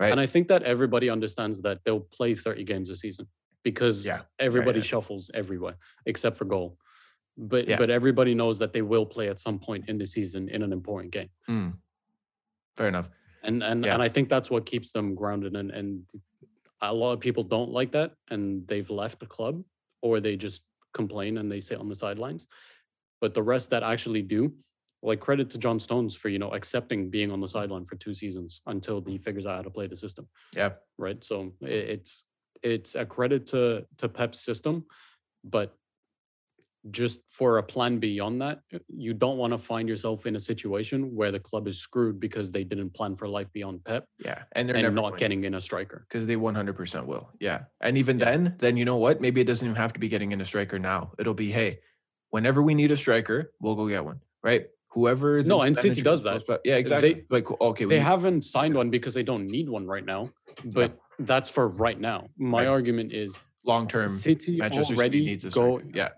right 0.00 0.10
And 0.12 0.20
I 0.20 0.26
think 0.26 0.48
that 0.48 0.62
everybody 0.64 1.08
understands 1.10 1.60
that 1.62 1.78
they'll 1.84 2.00
play 2.00 2.34
30 2.34 2.64
games 2.64 2.88
a 2.90 2.96
season 2.96 3.26
because 3.64 4.04
Yeah. 4.06 4.22
everybody 4.38 4.78
yeah. 4.80 4.84
shuffles 4.84 5.30
everywhere 5.34 5.76
except 6.06 6.36
for 6.36 6.44
goal. 6.44 6.78
But 7.36 7.68
Yeah. 7.68 7.76
but 7.76 7.90
everybody 7.90 8.34
knows 8.34 8.58
that 8.58 8.72
they 8.72 8.82
will 8.82 9.06
play 9.06 9.28
at 9.28 9.38
some 9.38 9.58
point 9.58 9.88
in 9.88 9.98
the 9.98 10.06
season 10.06 10.48
in 10.48 10.62
an 10.62 10.72
important 10.72 11.12
game. 11.12 11.30
Mm. 11.48 11.78
fair 12.76 12.88
enough 12.88 13.10
And 13.42 13.62
and 13.62 13.84
Yeah. 13.84 13.94
and 13.94 14.02
I 14.02 14.08
think 14.08 14.28
that's 14.28 14.50
what 14.50 14.66
keeps 14.66 14.92
them 14.92 15.14
grounded 15.14 15.56
and 15.56 15.70
and 15.70 16.04
a 16.80 16.94
lot 16.94 17.12
of 17.12 17.18
people 17.20 17.42
don't 17.42 17.72
like 17.72 17.90
that 17.92 18.14
and 18.30 18.66
they've 18.68 18.88
left 18.88 19.18
the 19.18 19.26
club 19.26 19.64
or 20.00 20.20
they 20.20 20.36
just 20.36 20.62
complain 20.92 21.38
and 21.38 21.50
they 21.50 21.58
sit 21.60 21.78
on 21.80 21.88
the 21.88 21.94
sidelines. 21.94 22.46
But 23.20 23.34
the 23.34 23.42
rest 23.42 23.70
that 23.70 23.82
actually 23.82 24.22
do, 24.22 24.54
like 25.02 25.18
credit 25.18 25.50
to 25.50 25.58
John 25.58 25.80
Stones 25.80 26.14
for, 26.14 26.28
you 26.28 26.38
know, 26.38 26.50
accepting 26.52 27.10
being 27.10 27.32
on 27.32 27.40
the 27.40 27.48
sideline 27.48 27.84
for 27.84 27.96
two 27.96 28.14
seasons 28.14 28.62
until 28.66 29.00
he 29.04 29.18
figures 29.18 29.44
out 29.46 29.56
how 29.56 29.62
to 29.62 29.70
play 29.70 29.88
the 29.88 29.96
system. 29.96 30.28
yeah 30.54 30.74
Right. 30.98 31.22
So 31.24 31.52
it's 31.62 32.24
it's 32.62 32.94
a 32.94 33.04
credit 33.06 33.46
to 33.46 33.86
to 33.98 34.08
Pep's 34.08 34.40
system, 34.40 34.84
but 35.44 35.74
just 36.92 37.20
for 37.30 37.58
a 37.58 37.62
plan 37.62 37.98
beyond 37.98 38.40
that, 38.40 38.60
uh, 38.72 38.78
you 38.88 39.12
don't 39.12 39.36
want 39.36 39.52
to 39.52 39.58
find 39.58 39.88
yourself 39.88 40.26
in 40.26 40.36
a 40.36 40.40
situation 40.40 41.14
where 41.14 41.30
the 41.32 41.40
club 41.40 41.66
is 41.66 41.78
screwed 41.78 42.18
because 42.20 42.50
they 42.50 42.64
didn't 42.64 42.94
plan 42.94 43.16
for 43.16 43.28
life 43.28 43.48
beyond 43.52 43.84
Pep 43.84 44.06
Yeah, 44.24 44.44
and 44.52 44.66
they're 44.68 44.76
and 44.76 44.84
never 44.84 44.94
not 44.94 45.08
going 45.10 45.18
getting 45.18 45.44
in 45.44 45.54
a 45.54 45.60
striker. 45.60 46.06
because 46.08 46.26
they 46.26 46.36
100% 46.36 47.04
will. 47.04 47.30
Yeah. 47.40 47.64
And 47.82 47.98
even 47.98 48.18
Yeah. 48.18 48.26
then, 48.30 48.54
then 48.58 48.76
you 48.76 48.84
know 48.84 48.96
what? 48.96 49.20
Maybe 49.20 49.40
it 49.40 49.44
doesn't 49.46 49.66
even 49.66 49.76
have 49.76 49.92
to 49.94 50.00
be 50.00 50.08
getting 50.08 50.32
in 50.32 50.40
a 50.40 50.44
striker 50.44 50.78
now. 50.78 51.12
It'll 51.18 51.34
be, 51.34 51.50
hey, 51.50 51.80
whenever 52.30 52.62
we 52.62 52.74
need 52.74 52.90
a 52.92 52.96
striker, 52.96 53.52
we'll 53.60 53.74
go 53.74 53.88
get 53.88 54.04
one, 54.04 54.20
right? 54.42 54.68
Whoever. 54.92 55.42
No, 55.42 55.62
and 55.62 55.76
City 55.76 56.00
does 56.00 56.22
that. 56.22 56.44
about- 56.44 56.60
Yeah, 56.64 56.76
exactly. 56.76 57.26
like, 57.28 57.50
okay, 57.60 57.84
They 57.84 57.98
haven't 57.98 58.42
signed 58.44 58.74
one 58.76 58.88
because 58.88 59.14
they 59.14 59.24
don't 59.24 59.46
need 59.48 59.68
one 59.68 59.86
right 59.86 60.04
now, 60.04 60.30
but 60.64 60.96
that's 61.18 61.48
for 61.50 61.68
right 61.68 61.98
now. 61.98 62.28
My 62.36 62.58
Right. 62.60 62.66
argument 62.68 63.12
is 63.12 63.34
long 63.64 63.88
term. 63.88 64.08
City 64.10 64.56
Manchester 64.56 64.94
already 64.94 65.18
City 65.18 65.26
needs 65.30 65.44
a 65.44 65.50
go. 65.50 65.80
Yeah. 65.92 66.10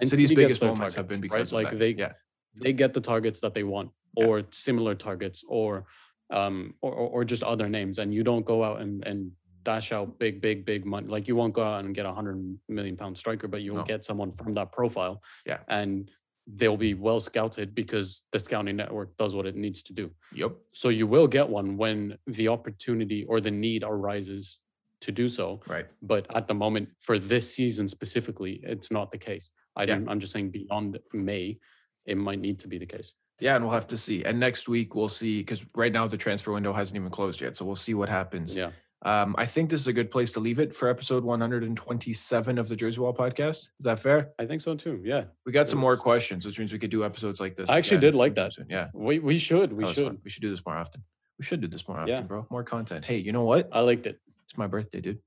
and 0.00 0.10
City's 0.10 0.28
City 0.28 0.34
biggest 0.36 0.62
moments 0.62 0.94
have 0.94 1.06
been 1.08 1.20
because 1.20 1.52
right? 1.52 1.60
of 1.60 1.64
like 1.64 1.70
that. 1.72 1.78
they 1.78 1.90
yeah. 1.90 2.12
they 2.56 2.72
get 2.72 2.92
the 2.94 3.00
targets 3.00 3.40
that 3.40 3.54
they 3.54 3.62
want 3.62 3.90
Yeah. 4.16 4.26
or 4.26 4.42
similar 4.50 4.94
targets 4.94 5.44
or 5.48 5.86
um 6.30 6.74
or, 6.80 6.92
or 6.92 7.24
just 7.24 7.42
other 7.42 7.68
names 7.68 7.98
and 7.98 8.12
you 8.14 8.22
don't 8.24 8.44
go 8.44 8.64
out 8.64 8.80
and 8.80 9.04
and 9.06 9.30
dash 9.62 9.92
out 9.92 10.18
big 10.18 10.40
big 10.40 10.64
big 10.64 10.84
money 10.84 11.06
like 11.06 11.26
you 11.28 11.36
won't 11.36 11.54
go 11.54 11.62
out 11.62 11.84
and 11.84 11.94
get 11.94 12.06
a 12.06 12.12
hundred 12.12 12.58
million 12.68 12.96
pound 12.96 13.16
striker 13.16 13.46
but 13.48 13.62
you'll 13.62 13.76
No. 13.76 13.82
get 13.84 14.04
someone 14.04 14.32
from 14.32 14.54
that 14.54 14.72
profile 14.72 15.22
Yeah. 15.46 15.58
and 15.68 16.10
they'll 16.46 16.76
be 16.76 16.94
well 16.94 17.20
scouted 17.20 17.74
because 17.74 18.22
the 18.32 18.38
scouting 18.38 18.76
network 18.76 19.16
does 19.16 19.34
what 19.34 19.46
it 19.46 19.56
needs 19.56 19.82
to 19.82 19.92
do 19.92 20.10
Yep. 20.34 20.52
so 20.72 20.88
you 20.90 21.06
will 21.06 21.26
get 21.26 21.48
one 21.48 21.76
when 21.76 22.18
the 22.26 22.48
opportunity 22.48 23.24
or 23.24 23.40
the 23.40 23.50
need 23.50 23.82
arises 23.86 24.58
to 25.00 25.10
do 25.12 25.28
so 25.28 25.60
Right. 25.66 25.86
but 26.02 26.26
at 26.36 26.46
the 26.46 26.54
moment 26.54 26.88
for 27.00 27.18
this 27.18 27.52
season 27.54 27.88
specifically 27.88 28.60
it's 28.62 28.90
not 28.90 29.10
the 29.10 29.18
case 29.18 29.50
I 29.76 29.84
yeah. 29.84 29.98
I'm 30.06 30.20
just 30.20 30.32
saying 30.32 30.50
beyond 30.50 30.98
may 31.12 31.58
it 32.06 32.16
might 32.18 32.40
need 32.40 32.58
to 32.60 32.68
be 32.68 32.78
the 32.78 32.86
case 32.86 33.14
Yeah, 33.40 33.56
and 33.56 33.64
we'll 33.64 33.74
have 33.74 33.88
to 33.88 33.98
see. 33.98 34.22
And 34.24 34.38
next 34.38 34.68
week 34.68 34.94
we'll 34.94 35.08
see 35.08 35.40
because 35.40 35.66
right 35.74 35.92
now 35.92 36.06
the 36.06 36.16
transfer 36.16 36.52
window 36.52 36.72
hasn't 36.72 36.96
even 36.96 37.10
closed 37.10 37.40
yet, 37.40 37.56
so 37.56 37.64
we'll 37.64 37.74
see 37.88 37.94
what 37.94 38.08
happens. 38.08 38.54
yeah 38.54 38.70
Um, 39.04 39.34
I 39.36 39.44
think 39.44 39.68
this 39.68 39.80
is 39.80 39.86
a 39.86 39.92
good 39.92 40.10
place 40.10 40.32
to 40.32 40.40
leave 40.40 40.58
it 40.58 40.74
for 40.74 40.88
episode 40.88 41.24
127 41.24 42.58
of 42.58 42.68
the 42.68 42.76
Jersey 42.76 43.00
Wall 43.00 43.12
podcast. 43.12 43.68
Is 43.78 43.84
that 43.84 44.00
fair? 44.00 44.30
i 44.38 44.46
think 44.46 44.62
so 44.62 44.74
too 44.74 45.00
yeah 45.04 45.24
We 45.44 45.52
got 45.52 45.68
some 45.68 45.78
more 45.78 45.96
questions, 45.96 46.46
which 46.46 46.58
means 46.58 46.72
we 46.72 46.78
could 46.78 46.90
do 46.90 47.04
episodes 47.04 47.38
like 47.40 47.54
this. 47.56 47.68
I 47.68 47.76
actually 47.78 47.98
again 47.98 48.12
did 48.12 48.14
like 48.18 48.34
that. 48.36 48.54
soon. 48.54 48.66
Yeah, 48.70 48.88
we, 48.94 49.18
we 49.18 49.38
should 49.38 49.72
we 49.72 49.86
should 49.86 50.06
fun. 50.06 50.18
We 50.24 50.30
should 50.30 50.42
do 50.42 50.50
this 50.50 50.64
more 50.64 50.76
often. 50.76 51.02
We 51.38 51.44
should 51.44 51.60
do 51.60 51.68
this 51.68 51.86
more 51.88 51.98
often, 51.98 52.14
Yeah. 52.14 52.20
bro. 52.22 52.46
More 52.50 52.64
content. 52.64 53.04
Hey, 53.04 53.18
you 53.18 53.32
know 53.32 53.44
what? 53.44 53.68
i 53.72 53.80
liked 53.80 54.06
it 54.06 54.20
It's 54.46 54.56
my 54.56 54.66
birthday, 54.68 55.00
dude. 55.00 55.18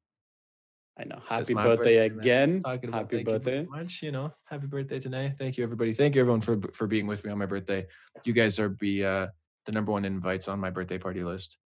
i 0.98 1.04
know 1.04 1.20
happy 1.30 1.54
my 1.54 1.64
birthday, 1.70 1.98
again 2.08 2.64
Talking 2.64 2.90
about 2.90 2.98
happy 3.02 3.18
thank 3.18 3.28
you 3.28 3.34
birthday 3.34 3.66
much. 3.70 4.02
You 4.02 4.12
know, 4.12 4.34
happy 4.45 4.66
birthday 4.66 4.99
today. 4.99 5.34
Thank 5.38 5.58
you, 5.58 5.64
everybody. 5.64 5.94
Thank 5.94 6.16
you, 6.16 6.22
everyone, 6.22 6.41
for 6.41 6.56
for 6.74 6.88
being 6.88 7.06
with 7.06 7.24
me 7.24 7.30
on 7.32 7.38
my 7.38 7.45
birthday. 7.45 7.86
You 8.26 8.34
guys 8.34 8.58
are 8.60 8.70
be 8.70 9.06
uh, 9.06 9.28
the 9.68 9.72
number 9.72 9.91
one 9.91 10.04
invites 10.06 10.48
on 10.48 10.60
my 10.60 10.72
birthday 10.72 10.98
party 10.98 11.24
list. 11.24 11.58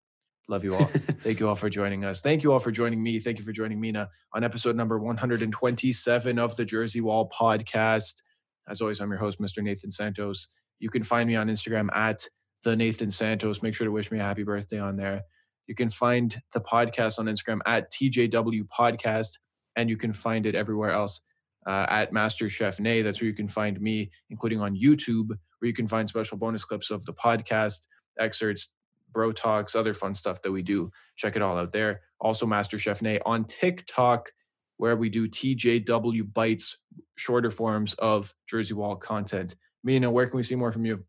Love 0.48 0.64
you 0.64 0.74
all. 0.74 0.90
Thank 1.22 1.40
you 1.40 1.48
all 1.48 1.54
for 1.54 1.70
joining 1.70 2.04
us. 2.04 2.20
Thank 2.20 2.42
you 2.42 2.52
all 2.52 2.58
for 2.58 2.72
joining 2.72 3.02
me. 3.02 3.18
Thank 3.20 3.38
you 3.38 3.44
for 3.44 3.52
joining 3.52 3.80
Mina 3.80 4.08
on 4.34 4.42
episode 4.44 4.76
number 4.76 4.98
127 4.98 6.38
of 6.38 6.56
the 6.56 6.64
Jersey 6.64 7.00
Wall 7.00 7.30
podcast. 7.30 8.22
As 8.68 8.80
always, 8.80 9.00
I'm 9.00 9.10
your 9.10 9.18
host, 9.18 9.40
Mr. 9.40 9.62
Nathan 9.62 9.90
Santos. 9.90 10.48
You 10.80 10.90
can 10.90 11.04
find 11.04 11.28
me 11.28 11.36
on 11.36 11.48
Instagram 11.48 11.88
at 11.94 12.26
the 12.64 12.76
Nathan 12.76 13.10
Santos. 13.10 13.62
Make 13.62 13.74
sure 13.74 13.84
to 13.86 13.92
wish 13.92 14.10
me 14.10 14.18
a 14.18 14.22
happy 14.22 14.42
birthday 14.42 14.78
on 14.78 14.96
there. 14.96 15.22
You 15.66 15.74
can 15.74 15.90
find 15.90 16.40
the 16.52 16.60
podcast 16.60 17.18
on 17.18 17.26
Instagram 17.26 17.60
at 17.64 17.92
TJW 17.92 18.64
Podcast, 18.68 19.38
and 19.76 19.88
you 19.88 19.96
can 19.96 20.12
find 20.12 20.44
it 20.44 20.54
everywhere 20.54 20.90
else 20.90 21.20
uh, 21.66 21.86
at 21.88 22.12
Master 22.12 22.50
Chef 22.50 22.80
Nay. 22.80 23.02
That's 23.02 23.20
where 23.20 23.28
you 23.28 23.34
can 23.34 23.48
find 23.48 23.80
me, 23.80 24.10
including 24.28 24.60
on 24.60 24.76
YouTube, 24.76 25.28
where 25.28 25.68
you 25.68 25.72
can 25.72 25.86
find 25.86 26.08
special 26.08 26.36
bonus 26.36 26.64
clips 26.64 26.90
of 26.90 27.04
the 27.06 27.12
podcast, 27.12 27.86
excerpts, 28.18 28.74
bro 29.12 29.32
talks, 29.32 29.74
other 29.74 29.94
fun 29.94 30.14
stuff 30.14 30.42
that 30.42 30.52
we 30.52 30.62
do. 30.62 30.90
Check 31.16 31.36
it 31.36 31.42
all 31.42 31.58
out 31.58 31.72
there. 31.72 32.02
Also, 32.20 32.46
Master 32.46 32.78
Chef 32.78 33.02
Nay 33.02 33.18
on 33.26 33.44
TikTok, 33.44 34.30
where 34.76 34.96
we 34.96 35.08
do 35.08 35.28
TJW 35.28 36.32
bites, 36.32 36.78
shorter 37.16 37.50
forms 37.50 37.94
of 37.94 38.34
Jersey 38.48 38.74
Wall 38.74 38.96
content. 38.96 39.56
Mina, 39.84 40.10
where 40.10 40.26
can 40.26 40.36
we 40.36 40.42
see 40.42 40.56
more 40.56 40.72
from 40.72 40.84
you? 40.84 41.04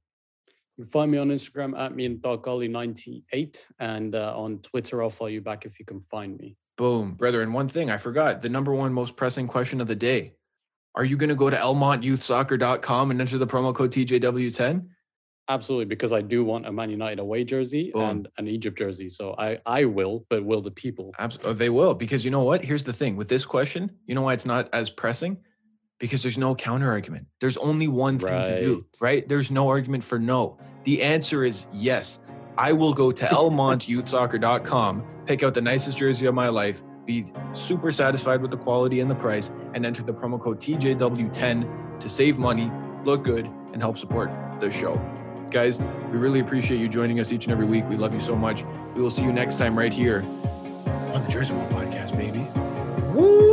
you 0.76 0.86
can 0.86 0.92
find 0.92 1.12
me 1.12 1.20
on 1.20 1.30
instagram 1.30 1.78
at 1.78 1.96
me 1.96 2.04
and 2.08 2.20
98 2.24 3.68
and 3.78 4.16
uh, 4.16 4.34
on 4.36 4.58
twitter 4.58 5.04
i'll 5.04 5.10
follow 5.12 5.30
you 5.30 5.40
back 5.40 5.66
if 5.66 5.78
you 5.78 5.86
can 5.86 6.02
find 6.10 6.36
me 6.40 6.58
Boom, 6.78 7.14
brother. 7.14 7.42
And 7.42 7.54
one 7.54 7.68
thing 7.68 7.92
I 7.92 7.98
forgot 7.98 8.42
the 8.42 8.50
number 8.50 8.74
one 8.74 8.94
most 8.94 9.16
pressing 9.16 9.48
question 9.48 9.80
of 9.82 9.88
the 9.88 9.96
day. 9.96 10.34
Are 10.96 11.06
you 11.06 11.18
going 11.18 11.30
to 11.30 11.36
go 11.36 11.50
to 11.50 11.58
elmontyouthsoccer.com 11.58 13.12
and 13.12 13.22
enter 13.22 13.38
the 13.38 13.48
promo 13.48 13.74
code 13.74 13.92
TJW10? 13.92 14.88
Absolutely 15.50 15.86
because 15.86 16.14
i 16.14 16.22
do 16.22 16.44
want 16.44 16.66
a 16.66 16.72
man 16.72 16.90
united 16.90 17.20
away 17.20 17.44
jersey 17.44 17.92
Boom. 17.94 18.04
and 18.10 18.28
an 18.38 18.48
egypt 18.48 18.78
jersey 18.78 19.08
so 19.10 19.36
i 19.38 19.58
i 19.66 19.84
will 19.86 20.26
but 20.30 20.44
will 20.46 20.62
the 20.62 20.72
people 20.72 21.12
Absolutely. 21.20 21.52
Uh, 21.52 21.54
they 21.56 21.70
will. 21.70 21.94
Because 21.94 22.24
you 22.26 22.32
know 22.32 22.44
what? 22.44 22.64
Here's 22.64 22.84
the 22.84 22.94
thing 22.94 23.16
with 23.16 23.28
this 23.28 23.46
question. 23.46 23.92
You 24.08 24.16
know 24.16 24.22
why 24.24 24.34
it's 24.34 24.46
not 24.46 24.70
as 24.74 24.90
pressing? 24.90 25.38
Because 26.00 26.22
there's 26.24 26.38
no 26.38 26.56
counter 26.56 26.90
argument. 26.90 27.28
There's 27.40 27.58
only 27.58 27.88
one 27.88 28.20
thing 28.20 28.44
to 28.44 28.60
do, 28.60 28.86
Right. 29.02 29.08
right? 29.16 29.28
There's 29.28 29.52
no 29.52 29.68
argument 29.70 30.04
for 30.04 30.18
no. 30.20 30.58
The 30.86 31.02
answer 31.02 31.44
is 31.44 31.68
yes. 31.74 32.22
I 32.58 32.72
will 32.74 32.94
go 32.94 33.12
to 33.12 33.26
elmontyouthsoccer.com, 33.26 35.04
pick 35.26 35.44
out 35.44 35.54
the 35.54 35.62
nicest 35.62 35.98
jersey 35.98 36.26
of 36.26 36.34
my 36.36 36.50
life, 36.50 36.82
be 37.06 37.26
super 37.54 37.92
satisfied 37.92 38.42
with 38.42 38.52
the 38.52 38.58
quality 38.58 39.00
and 39.00 39.10
the 39.10 39.16
price, 39.16 39.52
and 39.74 39.86
enter 39.86 40.04
the 40.04 40.14
promo 40.14 40.40
code 40.40 40.60
TJW10 40.60 42.00
to 42.00 42.10
save 42.10 42.38
money, 42.38 42.72
look 43.06 43.24
good, 43.24 43.46
and 43.74 43.82
help 43.82 43.98
support 43.98 44.32
the 44.60 44.72
show. 44.72 45.00
Guys, 45.54 45.80
we 45.80 46.18
really 46.18 46.40
appreciate 46.40 46.80
you 46.80 46.90
joining 46.90 47.20
us 47.20 47.32
each 47.32 47.46
and 47.46 47.52
every 47.52 47.68
week. 47.68 47.88
We 47.88 47.96
love 47.96 48.12
you 48.12 48.20
so 48.20 48.36
much. 48.36 48.64
We 48.96 49.04
will 49.04 49.12
see 49.12 49.22
you 49.22 49.32
next 49.32 49.60
time 49.60 49.78
right 49.78 49.94
here 49.94 50.26
on 51.14 51.24
the 51.24 51.30
Jersey 51.30 51.54
Wall 51.54 51.68
Podcast, 51.68 52.18
baby. 52.18 52.40
Woohoo! 53.14 53.53